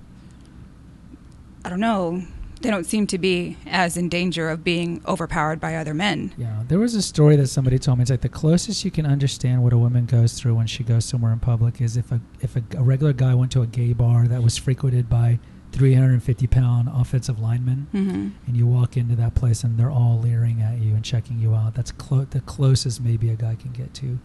I 1.64 1.70
don't 1.70 1.80
know. 1.80 2.24
They 2.64 2.72
don't 2.72 2.86
seem 2.86 3.06
to 3.08 3.18
be 3.20 3.58
as 3.68 3.96
in 3.98 4.10
danger 4.10 4.50
of 4.50 4.64
being 4.64 5.02
overpowered 5.08 5.60
by 5.60 5.76
other 5.76 5.94
men. 5.94 6.34
Yeah, 6.38 6.64
there 6.68 6.80
was 6.80 6.96
a 6.96 7.02
story 7.02 7.36
that 7.36 7.48
somebody 7.48 7.78
told 7.78 8.00
me. 8.00 8.02
It's 8.04 8.12
like 8.12 8.22
the 8.22 8.30
closest 8.30 8.84
you 8.84 8.90
can 8.92 9.06
understand 9.06 9.62
what 9.64 9.74
a 9.74 9.78
woman 9.78 10.06
goes 10.08 10.34
through 10.34 10.56
when 10.56 10.66
she 10.68 10.84
goes 10.84 11.06
somewhere 11.06 11.32
in 11.32 11.40
public 11.40 11.80
is 11.82 11.96
if 11.98 12.12
a 12.12 12.20
if 12.42 12.56
a, 12.56 12.64
a 12.78 12.82
regular 12.82 13.14
guy 13.14 13.36
went 13.36 13.52
to 13.52 13.62
a 13.62 13.68
gay 13.68 13.94
bar 13.94 14.28
that 14.28 14.42
was 14.42 14.58
frequented 14.58 15.10
by 15.10 15.40
350 15.74 16.48
pound 16.48 16.90
offensive 16.94 17.40
linemen, 17.40 17.88
Mm-hmm. 17.94 18.30
and 18.48 18.56
you 18.58 18.66
walk 18.68 18.96
into 18.96 19.16
that 19.16 19.36
place 19.36 19.64
and 19.64 19.78
they're 19.78 19.90
all 19.92 20.20
leering 20.20 20.62
at 20.62 20.78
you 20.80 20.94
and 20.96 21.04
checking 21.04 21.40
you 21.40 21.54
out. 21.56 21.74
That's 21.76 21.92
clo- 21.92 22.26
the 22.30 22.42
closest 22.42 23.02
maybe 23.02 23.30
a 23.30 23.36
guy 23.36 23.56
can 23.56 23.72
get 23.72 23.94
to, 23.96 24.20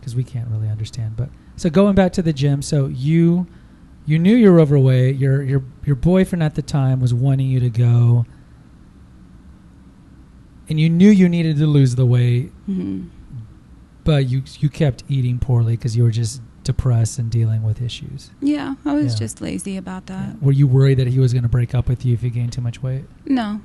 because 0.00 0.16
we 0.16 0.24
can't 0.24 0.48
really 0.48 0.68
understand. 0.68 1.16
But 1.16 1.28
so 1.56 1.70
going 1.70 1.94
back 1.94 2.12
to 2.14 2.22
the 2.22 2.32
gym, 2.32 2.62
so 2.62 2.86
you 2.86 3.46
you 4.10 4.18
knew 4.18 4.34
you 4.36 4.50
were 4.52 4.60
overweight. 4.60 5.16
Your 5.16 5.42
your 5.42 5.62
your 5.84 5.96
boyfriend 5.96 6.42
at 6.42 6.54
the 6.54 6.62
time 6.62 7.00
was 7.00 7.12
wanting 7.14 7.48
you 7.48 7.60
to 7.60 7.70
go, 7.70 8.26
and 10.68 10.78
you 10.80 10.88
knew 10.88 11.10
you 11.10 11.28
needed 11.28 11.56
to 11.58 11.66
lose 11.66 11.94
the 11.96 12.06
weight, 12.06 12.52
Mm-hmm. 12.68 13.08
but 14.04 14.28
you 14.28 14.42
you 14.58 14.68
kept 14.68 15.04
eating 15.08 15.38
poorly 15.38 15.76
because 15.76 15.96
you 15.96 16.02
were 16.02 16.10
just 16.10 16.42
depressed 16.64 17.18
and 17.18 17.30
dealing 17.30 17.62
with 17.62 17.80
issues. 17.80 18.30
Yeah, 18.40 18.74
I 18.84 18.94
was 18.94 19.14
Yeah. 19.14 19.18
just 19.20 19.40
lazy 19.40 19.76
about 19.76 20.06
that. 20.06 20.42
Were 20.42 20.52
you 20.52 20.66
worried 20.66 20.98
that 20.98 21.06
he 21.08 21.18
was 21.18 21.32
going 21.32 21.42
to 21.42 21.48
break 21.48 21.74
up 21.74 21.88
with 21.88 22.04
you 22.04 22.12
if 22.14 22.22
you 22.22 22.30
gained 22.30 22.52
too 22.52 22.60
much 22.60 22.82
weight? 22.82 23.04
No. 23.24 23.60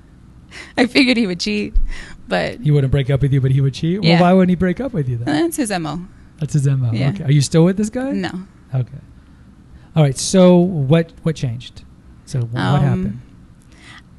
I 0.76 0.86
figured 0.86 1.16
he 1.16 1.26
would 1.26 1.40
cheat, 1.40 1.74
but 2.28 2.60
He 2.60 2.70
wouldn't 2.70 2.90
break 2.92 3.10
up 3.10 3.22
with 3.22 3.32
you, 3.32 3.40
but 3.40 3.50
he 3.50 3.60
would 3.60 3.74
cheat. 3.74 4.02
Yeah. 4.04 4.14
Well, 4.14 4.22
why 4.22 4.32
wouldn't 4.34 4.50
he 4.50 4.54
break 4.56 4.80
up 4.80 4.92
with 4.92 5.08
you 5.08 5.16
then? 5.18 5.26
that's 5.26 5.56
his 5.56 5.70
MO. 5.70 6.06
That's 6.38 6.52
his 6.54 6.66
MO. 6.66 6.92
Yeah. 6.92 7.10
Okay. 7.10 7.24
Are 7.24 7.32
you 7.32 7.40
still 7.40 7.64
with 7.64 7.76
this 7.76 7.90
guy? 7.90 8.12
No. 8.12 8.30
Okay. 8.74 8.98
All 9.94 10.02
right. 10.02 10.16
So 10.16 10.56
what 10.56 11.12
what 11.22 11.36
changed? 11.36 11.84
So 12.24 12.40
wh- 12.40 12.54
what 12.54 12.62
Um, 12.62 12.80
happened? 12.82 13.20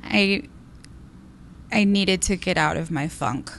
I 0.04 0.44
I 1.72 1.84
needed 1.84 2.22
to 2.24 2.36
get 2.36 2.58
out 2.58 2.78
of 2.78 2.92
my 2.92 3.08
funk. 3.08 3.52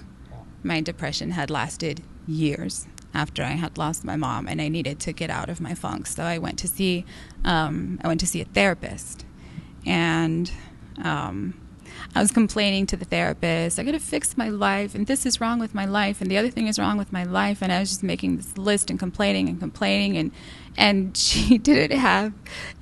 My 0.63 0.81
depression 0.81 1.33
had 1.33 1.51
lasted 1.51 2.03
years 2.27 2.87
after 3.13 3.43
I 3.43 3.53
had 3.53 3.77
lost 3.79 4.05
my 4.05 4.17
mom, 4.17 4.47
and 4.49 4.61
I 4.61 4.69
needed 4.69 4.99
to 5.01 5.13
get 5.13 5.31
out 5.31 5.49
of 5.49 5.61
my 5.61 5.75
funk. 5.75 6.07
So 6.07 6.23
I 6.23 6.39
went 6.39 6.59
to 6.61 6.69
see 6.69 7.05
um, 7.45 7.99
I 8.05 8.09
went 8.09 8.21
to 8.21 8.27
see 8.27 8.41
a 8.41 8.45
therapist, 8.45 9.25
and 9.85 10.53
um, 11.03 11.55
I 12.15 12.21
was 12.21 12.31
complaining 12.31 12.87
to 12.87 12.97
the 12.97 13.05
therapist. 13.05 13.79
I 13.79 13.83
got 13.83 13.93
to 13.93 13.99
fix 13.99 14.37
my 14.37 14.49
life, 14.49 14.95
and 14.95 15.07
this 15.09 15.27
is 15.27 15.41
wrong 15.41 15.59
with 15.59 15.75
my 15.75 15.85
life, 15.85 16.21
and 16.21 16.31
the 16.31 16.39
other 16.39 16.51
thing 16.51 16.69
is 16.69 16.79
wrong 16.79 16.97
with 16.97 17.13
my 17.13 17.25
life. 17.25 17.61
And 17.63 17.73
I 17.73 17.81
was 17.81 17.89
just 17.91 18.03
making 18.05 18.37
this 18.37 18.57
list 18.57 18.89
and 18.91 18.99
complaining 18.99 19.49
and 19.49 19.59
complaining, 19.59 20.17
and 20.17 20.31
and 20.77 21.17
she 21.17 21.59
didn't 21.71 21.99
have 21.99 22.33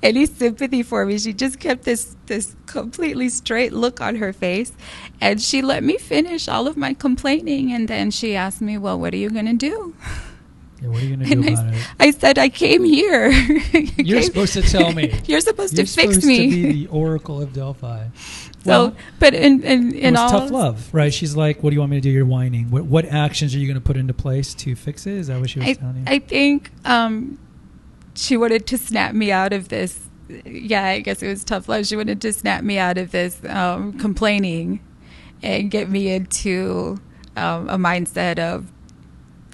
any 0.01 0.25
sympathy 0.25 0.83
for 0.83 1.05
me. 1.05 1.17
She 1.17 1.33
just 1.33 1.59
kept 1.59 1.83
this 1.83 2.15
this 2.25 2.55
completely 2.65 3.29
straight 3.29 3.73
look 3.73 4.01
on 4.01 4.15
her 4.17 4.33
face, 4.33 4.71
and 5.21 5.41
she 5.41 5.61
let 5.61 5.83
me 5.83 5.97
finish 5.97 6.47
all 6.47 6.67
of 6.67 6.77
my 6.77 6.93
complaining, 6.93 7.71
and 7.71 7.87
then 7.87 8.11
she 8.11 8.35
asked 8.35 8.61
me, 8.61 8.77
"Well, 8.77 8.99
what 8.99 9.13
are 9.13 9.17
you 9.17 9.29
going 9.29 9.45
to 9.45 9.53
do?" 9.53 9.95
Yeah, 10.81 10.89
what 10.89 11.01
are 11.01 11.05
you 11.05 11.15
going 11.15 11.29
to 11.29 11.35
do 11.35 11.53
about 11.53 11.65
I, 11.65 11.73
it? 11.73 11.87
I 11.99 12.11
said, 12.11 12.37
"I 12.37 12.49
came 12.49 12.83
here." 12.83 13.29
You're 13.97 14.21
supposed 14.21 14.53
to 14.53 14.61
tell 14.61 14.91
me. 14.91 15.13
You're 15.25 15.39
supposed 15.39 15.77
You're 15.77 15.85
to 15.85 15.91
fix 15.91 16.15
supposed 16.15 16.27
me. 16.27 16.49
to 16.49 16.49
be 16.49 16.71
the 16.85 16.87
oracle 16.87 17.41
of 17.41 17.53
Delphi. 17.53 18.07
so, 18.15 18.49
Well, 18.65 18.95
but 19.19 19.33
in 19.33 19.63
in, 19.63 19.93
in 19.95 20.17
all 20.17 20.29
tough 20.29 20.51
love, 20.51 20.93
right? 20.93 21.13
She's 21.13 21.35
like, 21.37 21.63
"What 21.63 21.69
do 21.69 21.75
you 21.75 21.79
want 21.79 21.91
me 21.91 21.97
to 21.97 22.01
do?" 22.01 22.09
You're 22.09 22.25
whining. 22.25 22.69
What 22.71 22.83
what 22.85 23.05
actions 23.05 23.55
are 23.55 23.59
you 23.59 23.67
going 23.67 23.75
to 23.75 23.81
put 23.81 23.95
into 23.97 24.13
place 24.13 24.53
to 24.55 24.75
fix 24.75 25.05
it? 25.07 25.13
Is 25.13 25.27
that 25.27 25.39
what 25.39 25.49
she 25.49 25.59
was 25.59 25.69
I, 25.69 25.73
telling 25.73 25.95
you? 25.97 26.03
I 26.07 26.19
think 26.19 26.71
um, 26.83 27.39
she 28.15 28.37
wanted 28.37 28.67
to 28.67 28.77
snap 28.77 29.13
me 29.13 29.31
out 29.31 29.53
of 29.53 29.69
this. 29.69 29.99
Yeah, 30.45 30.85
I 30.85 30.99
guess 30.99 31.21
it 31.21 31.27
was 31.27 31.43
tough 31.43 31.67
love. 31.67 31.85
She 31.85 31.95
wanted 31.95 32.21
to 32.21 32.33
snap 32.33 32.63
me 32.63 32.77
out 32.77 32.97
of 32.97 33.11
this 33.11 33.43
um, 33.45 33.93
complaining 33.99 34.79
and 35.41 35.69
get 35.69 35.89
me 35.89 36.13
into 36.13 36.99
um, 37.35 37.69
a 37.69 37.77
mindset 37.77 38.39
of 38.39 38.71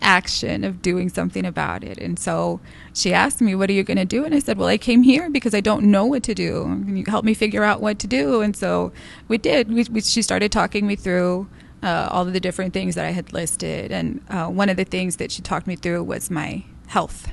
action, 0.02 0.64
of 0.64 0.82
doing 0.82 1.10
something 1.10 1.46
about 1.46 1.84
it. 1.84 1.98
And 1.98 2.18
so 2.18 2.62
she 2.94 3.14
asked 3.14 3.42
me, 3.42 3.56
What 3.56 3.70
are 3.70 3.74
you 3.74 3.84
going 3.84 3.98
to 3.98 4.06
do? 4.06 4.24
And 4.24 4.34
I 4.34 4.40
said, 4.40 4.58
Well, 4.58 4.68
I 4.68 4.78
came 4.78 5.04
here 5.04 5.30
because 5.30 5.54
I 5.54 5.62
don't 5.62 5.84
know 5.86 6.06
what 6.06 6.24
to 6.24 6.36
do. 6.36 6.64
Can 6.64 6.96
you 6.96 7.04
help 7.08 7.26
me 7.26 7.34
figure 7.34 7.64
out 7.64 7.82
what 7.82 8.00
to 8.00 8.08
do? 8.08 8.42
And 8.42 8.56
so 8.56 8.92
we 9.28 9.38
did. 9.38 9.70
We, 9.70 9.86
we, 9.92 10.02
she 10.02 10.22
started 10.22 10.52
talking 10.52 10.86
me 10.86 10.96
through 10.96 11.50
uh, 11.82 12.10
all 12.12 12.28
of 12.28 12.34
the 12.34 12.40
different 12.40 12.74
things 12.74 12.96
that 12.96 13.06
I 13.06 13.12
had 13.12 13.34
listed. 13.34 13.92
And 13.92 14.22
uh, 14.30 14.48
one 14.48 14.70
of 14.70 14.78
the 14.78 14.86
things 14.86 15.16
that 15.18 15.32
she 15.32 15.42
talked 15.42 15.68
me 15.68 15.76
through 15.76 16.04
was 16.04 16.30
my 16.30 16.64
health 16.88 17.30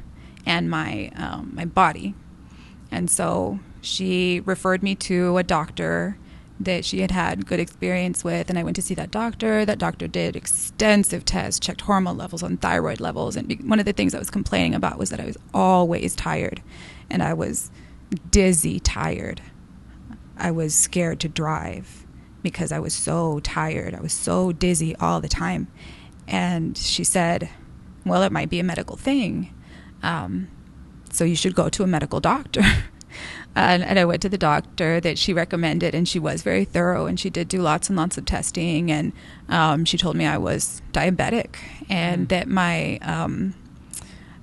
and 0.46 0.70
my, 0.70 1.10
um, 1.16 1.52
my 1.54 1.64
body. 1.64 2.14
And 2.90 3.10
so 3.10 3.58
she 3.80 4.40
referred 4.40 4.82
me 4.82 4.94
to 4.94 5.36
a 5.36 5.42
doctor 5.42 6.16
that 6.58 6.84
she 6.84 7.00
had 7.00 7.10
had 7.10 7.46
good 7.46 7.60
experience 7.60 8.24
with 8.24 8.48
and 8.48 8.58
I 8.58 8.62
went 8.62 8.76
to 8.76 8.82
see 8.82 8.94
that 8.94 9.10
doctor. 9.10 9.66
That 9.66 9.78
doctor 9.78 10.08
did 10.08 10.36
extensive 10.36 11.24
tests, 11.24 11.60
checked 11.60 11.82
hormone 11.82 12.16
levels 12.16 12.42
on 12.42 12.56
thyroid 12.56 13.00
levels 13.00 13.36
and 13.36 13.60
one 13.68 13.78
of 13.78 13.84
the 13.84 13.92
things 13.92 14.14
I 14.14 14.18
was 14.18 14.30
complaining 14.30 14.74
about 14.74 14.98
was 14.98 15.10
that 15.10 15.20
I 15.20 15.26
was 15.26 15.36
always 15.52 16.16
tired 16.16 16.62
and 17.10 17.22
I 17.22 17.34
was 17.34 17.70
dizzy 18.30 18.80
tired. 18.80 19.42
I 20.38 20.50
was 20.50 20.74
scared 20.74 21.20
to 21.20 21.28
drive 21.28 22.06
because 22.42 22.72
I 22.72 22.78
was 22.78 22.94
so 22.94 23.40
tired. 23.40 23.94
I 23.94 24.00
was 24.00 24.12
so 24.12 24.52
dizzy 24.52 24.94
all 24.96 25.20
the 25.20 25.28
time. 25.28 25.68
And 26.28 26.76
she 26.76 27.04
said, 27.04 27.48
"Well, 28.04 28.22
it 28.22 28.32
might 28.32 28.50
be 28.50 28.60
a 28.60 28.64
medical 28.64 28.96
thing." 28.96 29.52
Um, 30.06 30.48
so 31.10 31.24
you 31.24 31.36
should 31.36 31.54
go 31.54 31.68
to 31.68 31.82
a 31.82 31.86
medical 31.86 32.20
doctor. 32.20 32.62
and, 33.56 33.82
and 33.82 33.98
I 33.98 34.04
went 34.04 34.22
to 34.22 34.28
the 34.28 34.38
doctor 34.38 35.00
that 35.00 35.18
she 35.18 35.32
recommended, 35.32 35.94
and 35.94 36.08
she 36.08 36.18
was 36.18 36.42
very 36.42 36.64
thorough, 36.64 37.06
and 37.06 37.18
she 37.18 37.30
did 37.30 37.48
do 37.48 37.60
lots 37.60 37.88
and 37.88 37.96
lots 37.96 38.16
of 38.16 38.24
testing, 38.24 38.90
and 38.90 39.12
um, 39.48 39.84
she 39.84 39.98
told 39.98 40.16
me 40.16 40.26
I 40.26 40.38
was 40.38 40.82
diabetic, 40.92 41.56
and 41.88 42.28
that 42.28 42.48
my 42.48 42.98
um, 42.98 43.54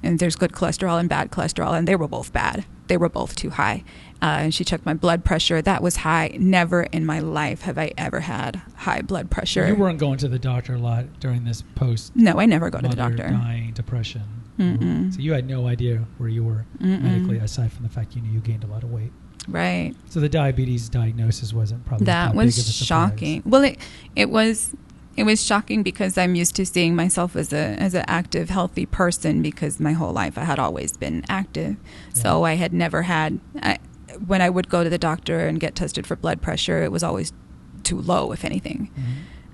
and 0.02 0.20
there's 0.20 0.36
good 0.36 0.52
cholesterol 0.52 1.00
and 1.00 1.08
bad 1.08 1.32
cholesterol, 1.32 1.78
and 1.78 1.88
they 1.88 1.96
were 1.96 2.10
both 2.10 2.34
bad. 2.34 2.66
They 2.88 2.98
were 2.98 3.10
both 3.10 3.36
too 3.36 3.52
high. 3.52 3.84
Uh, 4.22 4.40
and 4.40 4.54
she 4.54 4.64
checked 4.64 4.86
my 4.86 4.94
blood 4.94 5.24
pressure. 5.24 5.62
That 5.62 5.82
was 5.82 5.98
high. 5.98 6.36
Never 6.40 6.84
in 6.84 7.06
my 7.06 7.20
life 7.20 7.62
have 7.62 7.78
I 7.78 7.92
ever 7.98 8.22
had 8.22 8.62
high 8.76 9.02
blood 9.02 9.30
pressure. 9.30 9.68
You 9.68 9.76
weren't 9.76 10.00
going 10.00 10.18
to 10.20 10.28
the 10.28 10.40
doctor 10.40 10.76
a 10.76 10.78
lot 10.78 11.20
during 11.20 11.44
this 11.44 11.64
post 11.76 12.16
no, 12.16 12.40
I 12.40 12.46
never 12.46 12.70
go 12.70 12.80
to 12.80 12.88
the 12.88 12.96
doctor. 12.96 13.30
dying 13.30 13.72
depression. 13.74 14.43
Mm-mm. 14.60 15.14
So 15.14 15.20
you 15.20 15.34
had 15.34 15.48
no 15.48 15.68
idea 15.68 16.06
where 16.18 16.30
you 16.30 16.44
were 16.44 16.66
Mm-mm. 16.80 17.02
medically, 17.02 17.38
aside 17.38 17.72
from 17.72 17.84
the 17.84 17.90
fact 17.90 18.16
you 18.16 18.22
knew 18.22 18.32
you 18.32 18.40
gained 18.40 18.64
a 18.64 18.68
lot 18.68 18.84
of 18.84 18.92
weight. 18.92 19.12
Right. 19.48 19.94
So 20.10 20.20
the 20.20 20.30
diabetes 20.30 20.90
diagnosis 20.90 21.54
wasn't 21.54 21.86
probably 21.86 22.06
that 22.06 22.36
was 22.36 22.58
of 22.58 22.68
a 22.68 22.72
shocking. 22.72 23.44
Well, 23.46 23.64
it 23.64 23.78
it 24.16 24.30
was 24.30 24.76
it 25.18 25.24
was 25.24 25.44
shocking 25.44 25.84
because 25.84 26.18
I'm 26.18 26.34
used 26.36 26.56
to 26.56 26.66
seeing 26.66 26.96
myself 26.96 27.36
as 27.36 27.52
a 27.52 27.76
as 27.80 27.94
an 27.94 28.06
active, 28.08 28.50
healthy 28.50 28.86
person 28.86 29.42
because 29.42 29.80
my 29.80 29.92
whole 29.94 30.14
life 30.14 30.38
I 30.38 30.44
had 30.46 30.60
always 30.60 30.96
been 30.98 31.26
active. 31.30 31.76
So 32.14 32.44
I 32.44 32.54
had 32.56 32.74
never 32.74 33.04
had. 33.04 33.40
I, 33.62 33.80
when 34.28 34.42
I 34.44 34.50
would 34.50 34.70
go 34.70 34.84
to 34.84 34.90
the 34.92 35.00
doctor 35.00 35.48
and 35.48 35.60
get 35.60 35.74
tested 35.76 36.06
for 36.06 36.16
blood 36.16 36.40
pressure, 36.42 36.84
it 36.84 36.92
was 36.92 37.02
always 37.04 37.34
too 37.82 38.00
low, 38.00 38.32
if 38.32 38.46
anything. 38.46 38.92
Mhm. 38.96 39.04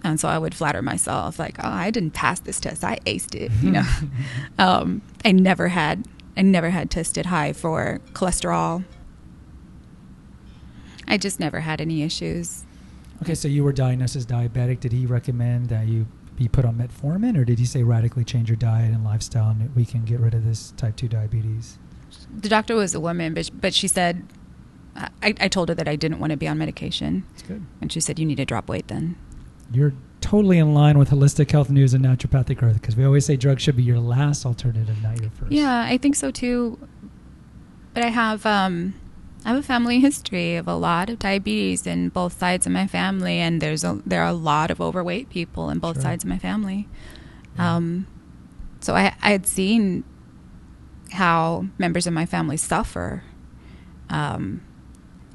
And 0.03 0.19
so 0.19 0.27
I 0.29 0.37
would 0.37 0.55
flatter 0.55 0.81
myself, 0.81 1.37
like, 1.39 1.57
"Oh, 1.59 1.67
I 1.67 1.91
didn't 1.91 2.11
pass 2.11 2.39
this 2.39 2.59
test. 2.59 2.83
I 2.83 2.99
aced 3.05 3.35
it." 3.35 3.51
You 3.61 3.71
know, 3.71 3.83
um, 4.57 5.01
I 5.25 5.31
never 5.31 5.69
had. 5.69 6.05
I 6.37 6.41
never 6.41 6.69
had 6.69 6.89
tested 6.89 7.25
high 7.27 7.51
for 7.53 7.99
cholesterol. 8.13 8.85
I 11.07 11.17
just 11.17 11.39
never 11.39 11.61
had 11.61 11.81
any 11.81 12.03
issues. 12.03 12.63
Okay, 13.21 13.35
so 13.35 13.47
you 13.47 13.63
were 13.63 13.73
diagnosed 13.73 14.15
as 14.15 14.25
diabetic. 14.25 14.79
Did 14.79 14.93
he 14.93 15.05
recommend 15.05 15.67
that 15.69 15.87
you 15.87 16.05
be 16.37 16.47
put 16.47 16.63
on 16.63 16.75
metformin, 16.75 17.37
or 17.37 17.43
did 17.43 17.59
he 17.59 17.65
say 17.65 17.83
radically 17.83 18.23
change 18.23 18.47
your 18.47 18.55
diet 18.55 18.93
and 18.93 19.03
lifestyle, 19.03 19.49
and 19.49 19.75
we 19.75 19.83
can 19.85 20.05
get 20.05 20.19
rid 20.21 20.33
of 20.33 20.45
this 20.45 20.71
type 20.77 20.95
two 20.95 21.09
diabetes? 21.09 21.77
The 22.33 22.47
doctor 22.47 22.75
was 22.75 22.95
a 22.95 22.99
woman, 22.99 23.33
but 23.33 23.49
but 23.59 23.73
she 23.73 23.87
said, 23.89 24.25
I, 24.95 25.09
I 25.39 25.47
told 25.49 25.67
her 25.69 25.75
that 25.75 25.87
I 25.87 25.95
didn't 25.97 26.19
want 26.19 26.31
to 26.31 26.37
be 26.37 26.47
on 26.47 26.57
medication, 26.57 27.25
That's 27.33 27.41
good. 27.43 27.65
and 27.81 27.91
she 27.91 27.99
said 27.99 28.17
you 28.19 28.25
need 28.25 28.37
to 28.37 28.45
drop 28.45 28.69
weight 28.69 28.87
then. 28.87 29.17
You're 29.71 29.93
totally 30.21 30.57
in 30.57 30.73
line 30.73 30.97
with 30.97 31.09
holistic 31.09 31.49
health 31.51 31.69
news 31.69 31.93
and 31.93 32.03
naturopathic 32.03 32.57
growth 32.57 32.75
because 32.81 32.95
we 32.95 33.05
always 33.05 33.25
say 33.25 33.35
drugs 33.37 33.61
should 33.63 33.75
be 33.77 33.83
your 33.83 33.99
last 33.99 34.45
alternative, 34.45 35.01
not 35.01 35.19
your 35.21 35.29
first. 35.31 35.51
Yeah, 35.51 35.81
I 35.83 35.97
think 35.97 36.15
so 36.15 36.31
too. 36.31 36.79
But 37.93 38.03
I 38.03 38.09
have 38.09 38.45
um, 38.45 38.93
I 39.45 39.49
have 39.49 39.57
a 39.57 39.63
family 39.63 39.99
history 39.99 40.55
of 40.55 40.67
a 40.67 40.75
lot 40.75 41.09
of 41.09 41.19
diabetes 41.19 41.87
in 41.87 42.09
both 42.09 42.37
sides 42.37 42.65
of 42.65 42.71
my 42.71 42.87
family, 42.87 43.37
and 43.39 43.61
there's 43.61 43.83
a 43.83 44.01
there 44.05 44.21
are 44.21 44.29
a 44.29 44.33
lot 44.33 44.71
of 44.71 44.81
overweight 44.81 45.29
people 45.29 45.69
in 45.69 45.79
both 45.79 45.95
Sure. 45.97 46.03
sides 46.03 46.23
of 46.23 46.29
my 46.29 46.37
family. 46.39 46.87
Yeah. 47.55 47.75
Um, 47.77 48.07
so 48.81 48.95
I 48.95 49.15
I 49.21 49.31
had 49.31 49.47
seen 49.47 50.03
how 51.11 51.65
members 51.77 52.05
of 52.05 52.13
my 52.13 52.25
family 52.25 52.57
suffer, 52.57 53.23
um, 54.09 54.61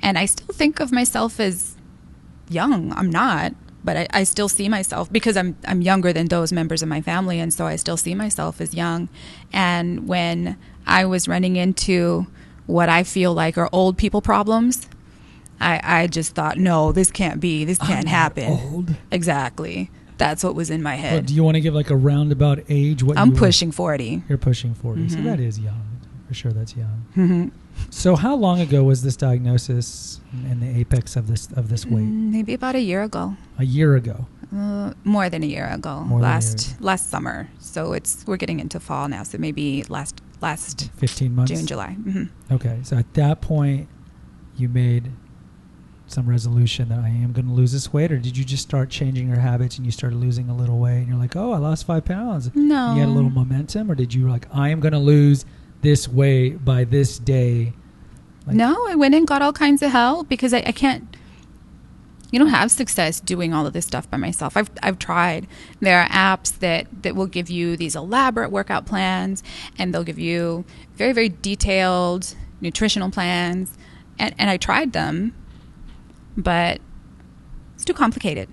and 0.03 0.17
I 0.19 0.27
still 0.27 0.55
think 0.55 0.79
of 0.81 0.93
myself 0.93 1.41
as 1.41 1.77
young. 2.49 2.93
I'm 2.93 3.11
not. 3.11 3.55
But 3.85 3.97
I, 3.97 4.07
I 4.13 4.25
still 4.25 4.49
see 4.49 4.69
myself 4.69 5.13
because 5.13 5.37
I'm 5.37 5.57
I'm 5.69 5.83
younger 5.83 6.13
than 6.13 6.27
those 6.29 6.53
members 6.53 6.83
of 6.83 6.89
my 6.89 7.01
family, 7.03 7.39
and 7.39 7.53
so 7.53 7.67
I 7.67 7.77
still 7.77 7.97
see 7.99 8.15
myself 8.15 8.61
as 8.61 8.75
young. 8.75 9.09
And 9.53 10.09
when 10.09 10.57
I 10.87 11.05
was 11.05 11.29
running 11.29 11.57
into 11.57 12.27
what 12.67 12.89
I 12.89 13.03
feel 13.05 13.35
like 13.35 13.59
are 13.59 13.69
old 13.73 13.97
people 13.99 14.23
problems, 14.23 14.89
I, 15.61 15.81
I 16.03 16.07
just 16.07 16.35
thought, 16.35 16.57
no, 16.59 16.93
this 16.93 17.11
can't 17.11 17.41
be, 17.41 17.65
this 17.65 17.79
can't 17.79 18.07
I'm 18.07 18.07
happen. 18.07 18.51
Old. 18.73 18.95
Exactly. 19.13 19.91
That's 20.17 20.43
what 20.45 20.55
was 20.55 20.71
in 20.71 20.83
my 20.83 20.95
Well, 20.95 21.01
head. 21.03 21.27
do 21.27 21.35
you 21.35 21.43
want 21.45 21.57
to 21.57 21.61
give 21.61 21.75
like 21.75 21.91
a 21.91 21.97
roundabout 21.97 22.61
age? 22.69 23.03
What 23.03 23.19
I'm 23.19 23.29
you 23.29 23.33
were- 23.35 23.39
pushing 23.39 23.71
40. 23.73 24.23
You're 24.29 24.39
pushing 24.39 24.75
40. 24.75 25.09
So 25.11 25.19
Mhm. 25.19 25.25
that 25.25 25.41
is 25.41 25.59
young. 25.59 25.83
For 26.29 26.35
sure, 26.35 26.53
that's 26.53 26.75
young. 26.77 27.05
Mhm. 27.17 27.51
So 27.91 28.17
how 28.17 28.35
long 28.35 28.61
ago 28.61 28.83
was 28.85 29.03
this 29.03 29.17
diagnosis 29.17 30.21
and 30.33 30.61
the 30.63 30.69
apex 30.81 31.17
of 31.17 31.27
this 31.29 31.49
of 31.53 31.69
this 31.69 31.87
weight? 31.87 32.05
Mm, 32.05 32.31
Maybe 32.33 32.55
about 32.55 32.75
a 32.75 32.81
year 32.81 33.03
ago. 33.03 33.37
A 33.59 33.65
year 33.65 33.97
ago. 33.97 34.27
Uh, 34.55 34.93
more 35.05 35.29
than 35.31 35.43
a 35.43 35.47
year 35.47 35.67
ago. 35.69 36.01
More 36.01 36.21
last 36.21 36.69
year 36.69 36.77
last 36.81 37.11
summer. 37.11 37.49
So 37.59 37.93
it's 37.93 38.25
we're 38.27 38.37
getting 38.37 38.61
into 38.61 38.79
fall 38.81 39.09
now. 39.09 39.23
So 39.23 39.39
maybe 39.39 39.85
last 39.89 40.21
last 40.41 40.91
15 40.97 41.35
months. 41.35 41.53
June, 41.53 41.67
July. 41.67 41.93
hmm 41.95 42.25
Okay. 42.51 42.81
So 42.83 42.97
at 42.97 43.13
that 43.15 43.41
point, 43.41 43.89
you 44.57 44.69
made 44.69 45.11
some 46.07 46.29
resolution 46.29 46.91
that 46.91 46.99
I 46.99 47.09
am 47.09 47.33
going 47.33 47.47
to 47.47 47.53
lose 47.53 47.73
this 47.73 47.93
weight, 47.93 48.13
or 48.13 48.19
did 48.19 48.37
you 48.37 48.45
just 48.45 48.63
start 48.63 48.91
changing 48.91 49.27
your 49.27 49.39
habits 49.41 49.79
and 49.79 49.87
you 49.87 49.91
started 49.91 50.17
losing 50.17 50.49
a 50.51 50.55
little 50.55 50.79
weight 50.79 50.99
and 50.99 51.09
you're 51.09 51.17
like, 51.17 51.35
oh, 51.35 51.53
I 51.53 51.59
lost 51.59 51.87
five 51.87 52.05
pounds? 52.05 52.51
No. 52.55 52.93
You 52.95 53.01
had 53.01 53.09
a 53.09 53.13
little 53.13 53.31
momentum, 53.31 53.91
or 53.91 53.95
did 53.95 54.13
you 54.13 54.29
like, 54.29 54.47
I 54.53 54.69
am 54.69 54.81
going 54.81 54.93
to 54.93 54.99
lose 54.99 55.47
this 55.85 56.09
way 56.09 56.51
by 56.51 56.83
this 56.83 57.19
day? 57.19 57.73
Like- 58.47 58.57
no, 58.57 58.87
I 58.89 58.97
went 58.97 59.15
and 59.15 59.27
got 59.27 59.43
all 59.43 59.53
kinds 59.53 59.83
of 59.83 59.93
help 59.93 60.29
because 60.29 60.53
I, 60.53 60.59
I 60.67 60.73
can't. 60.73 61.17
You 62.33 62.41
don't 62.41 62.49
have 62.49 62.73
success 62.73 63.21
doing 63.21 63.55
all 63.55 63.65
of 63.65 63.75
this 63.75 63.87
stuff 63.87 64.11
by 64.11 64.17
myself. 64.17 64.57
I've 64.57 64.71
I've 64.83 64.99
tried. 64.99 65.47
There 65.79 66.01
are 66.01 66.09
apps 66.09 66.59
that 66.59 66.89
that 67.05 67.15
will 67.15 67.29
give 67.29 67.49
you 67.49 67.77
these 67.77 67.95
elaborate 67.95 68.51
workout 68.51 68.87
plans, 68.87 69.45
and 69.79 69.95
they'll 69.95 70.03
give 70.03 70.19
you 70.19 70.65
very 70.97 71.13
very 71.13 71.29
detailed 71.29 72.35
nutritional 72.61 73.11
plans, 73.11 73.79
and 74.19 74.35
and 74.37 74.51
I 74.51 74.57
tried 74.57 74.93
them, 74.93 75.33
but 76.37 76.81
it's 77.75 77.85
too 77.85 77.95
complicated, 77.95 78.49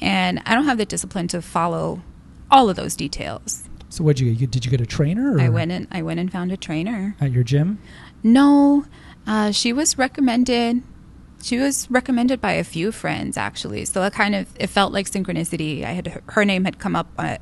and 0.00 0.40
I 0.46 0.54
don't 0.54 0.64
have 0.64 0.78
the 0.78 0.86
discipline 0.86 1.28
to 1.28 1.42
follow 1.42 2.02
all 2.50 2.70
of 2.70 2.76
those 2.76 2.96
details. 2.96 3.64
So 3.92 4.02
what'd 4.02 4.20
you 4.20 4.32
get? 4.32 4.50
Did 4.50 4.64
you 4.64 4.70
get 4.70 4.80
a 4.80 4.86
trainer? 4.86 5.36
Or 5.36 5.40
I 5.40 5.50
went 5.50 5.70
and 5.70 5.86
I 5.90 6.00
went 6.00 6.18
and 6.18 6.32
found 6.32 6.50
a 6.50 6.56
trainer. 6.56 7.14
at 7.20 7.30
your 7.30 7.44
gym. 7.44 7.78
No, 8.22 8.86
uh, 9.26 9.50
she 9.50 9.74
was 9.74 9.98
recommended. 9.98 10.82
She 11.42 11.58
was 11.58 11.90
recommended 11.90 12.40
by 12.40 12.52
a 12.52 12.64
few 12.64 12.90
friends 12.90 13.36
actually. 13.36 13.84
So 13.84 14.02
it 14.04 14.14
kind 14.14 14.34
of 14.34 14.48
it 14.58 14.68
felt 14.68 14.94
like 14.94 15.10
synchronicity. 15.10 15.84
I 15.84 15.90
had 15.92 16.22
her 16.30 16.42
name 16.46 16.64
had 16.64 16.78
come 16.78 16.96
up 16.96 17.08
uh, 17.18 17.36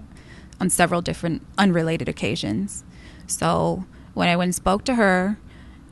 on 0.60 0.70
several 0.70 1.00
different 1.00 1.46
unrelated 1.56 2.08
occasions. 2.08 2.82
So 3.28 3.84
when 4.14 4.28
I 4.28 4.34
went 4.34 4.48
and 4.48 4.54
spoke 4.56 4.84
to 4.86 4.96
her, 4.96 5.38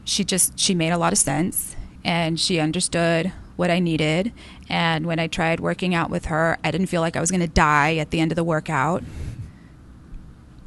she 0.03 0.25
just 0.25 0.59
she 0.59 0.75
made 0.75 0.91
a 0.91 0.99
lot 0.99 1.13
of 1.13 1.21
sense 1.21 1.77
and 2.05 2.41
she 2.41 2.59
understood 2.59 3.31
what 3.55 3.71
I 3.71 3.79
needed. 3.79 4.33
And 4.69 5.07
when 5.07 5.21
I 5.21 5.29
tried 5.29 5.61
working 5.61 5.95
out 5.95 6.11
with 6.11 6.25
her, 6.25 6.59
I 6.65 6.73
didn't 6.73 6.89
feel 6.89 7.01
like 7.01 7.15
I 7.15 7.21
was 7.21 7.31
going 7.31 7.43
to 7.43 7.47
die 7.47 7.95
at 7.99 8.11
the 8.11 8.19
end 8.19 8.33
of 8.33 8.37
the 8.37 8.43
workout. 8.43 9.05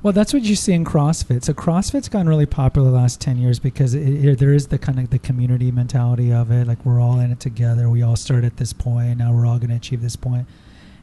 Well, 0.03 0.13
that's 0.13 0.33
what 0.33 0.41
you 0.41 0.55
see 0.55 0.73
in 0.73 0.83
CrossFit. 0.83 1.43
So 1.43 1.53
CrossFit's 1.53 2.09
gotten 2.09 2.27
really 2.27 2.47
popular 2.47 2.89
the 2.89 2.97
last 2.97 3.21
ten 3.21 3.37
years 3.37 3.59
because 3.59 3.93
it, 3.93 4.25
it, 4.25 4.39
there 4.39 4.51
is 4.51 4.67
the 4.67 4.79
kind 4.79 4.97
of 4.97 5.11
the 5.11 5.19
community 5.19 5.71
mentality 5.71 6.33
of 6.33 6.49
it. 6.49 6.65
Like 6.65 6.83
we're 6.83 6.99
all 6.99 7.19
in 7.19 7.31
it 7.31 7.39
together. 7.39 7.87
We 7.87 8.01
all 8.01 8.15
start 8.15 8.43
at 8.43 8.57
this 8.57 8.73
point. 8.73 9.19
Now 9.19 9.31
we're 9.31 9.45
all 9.45 9.59
going 9.59 9.69
to 9.69 9.75
achieve 9.75 10.01
this 10.01 10.15
point. 10.15 10.47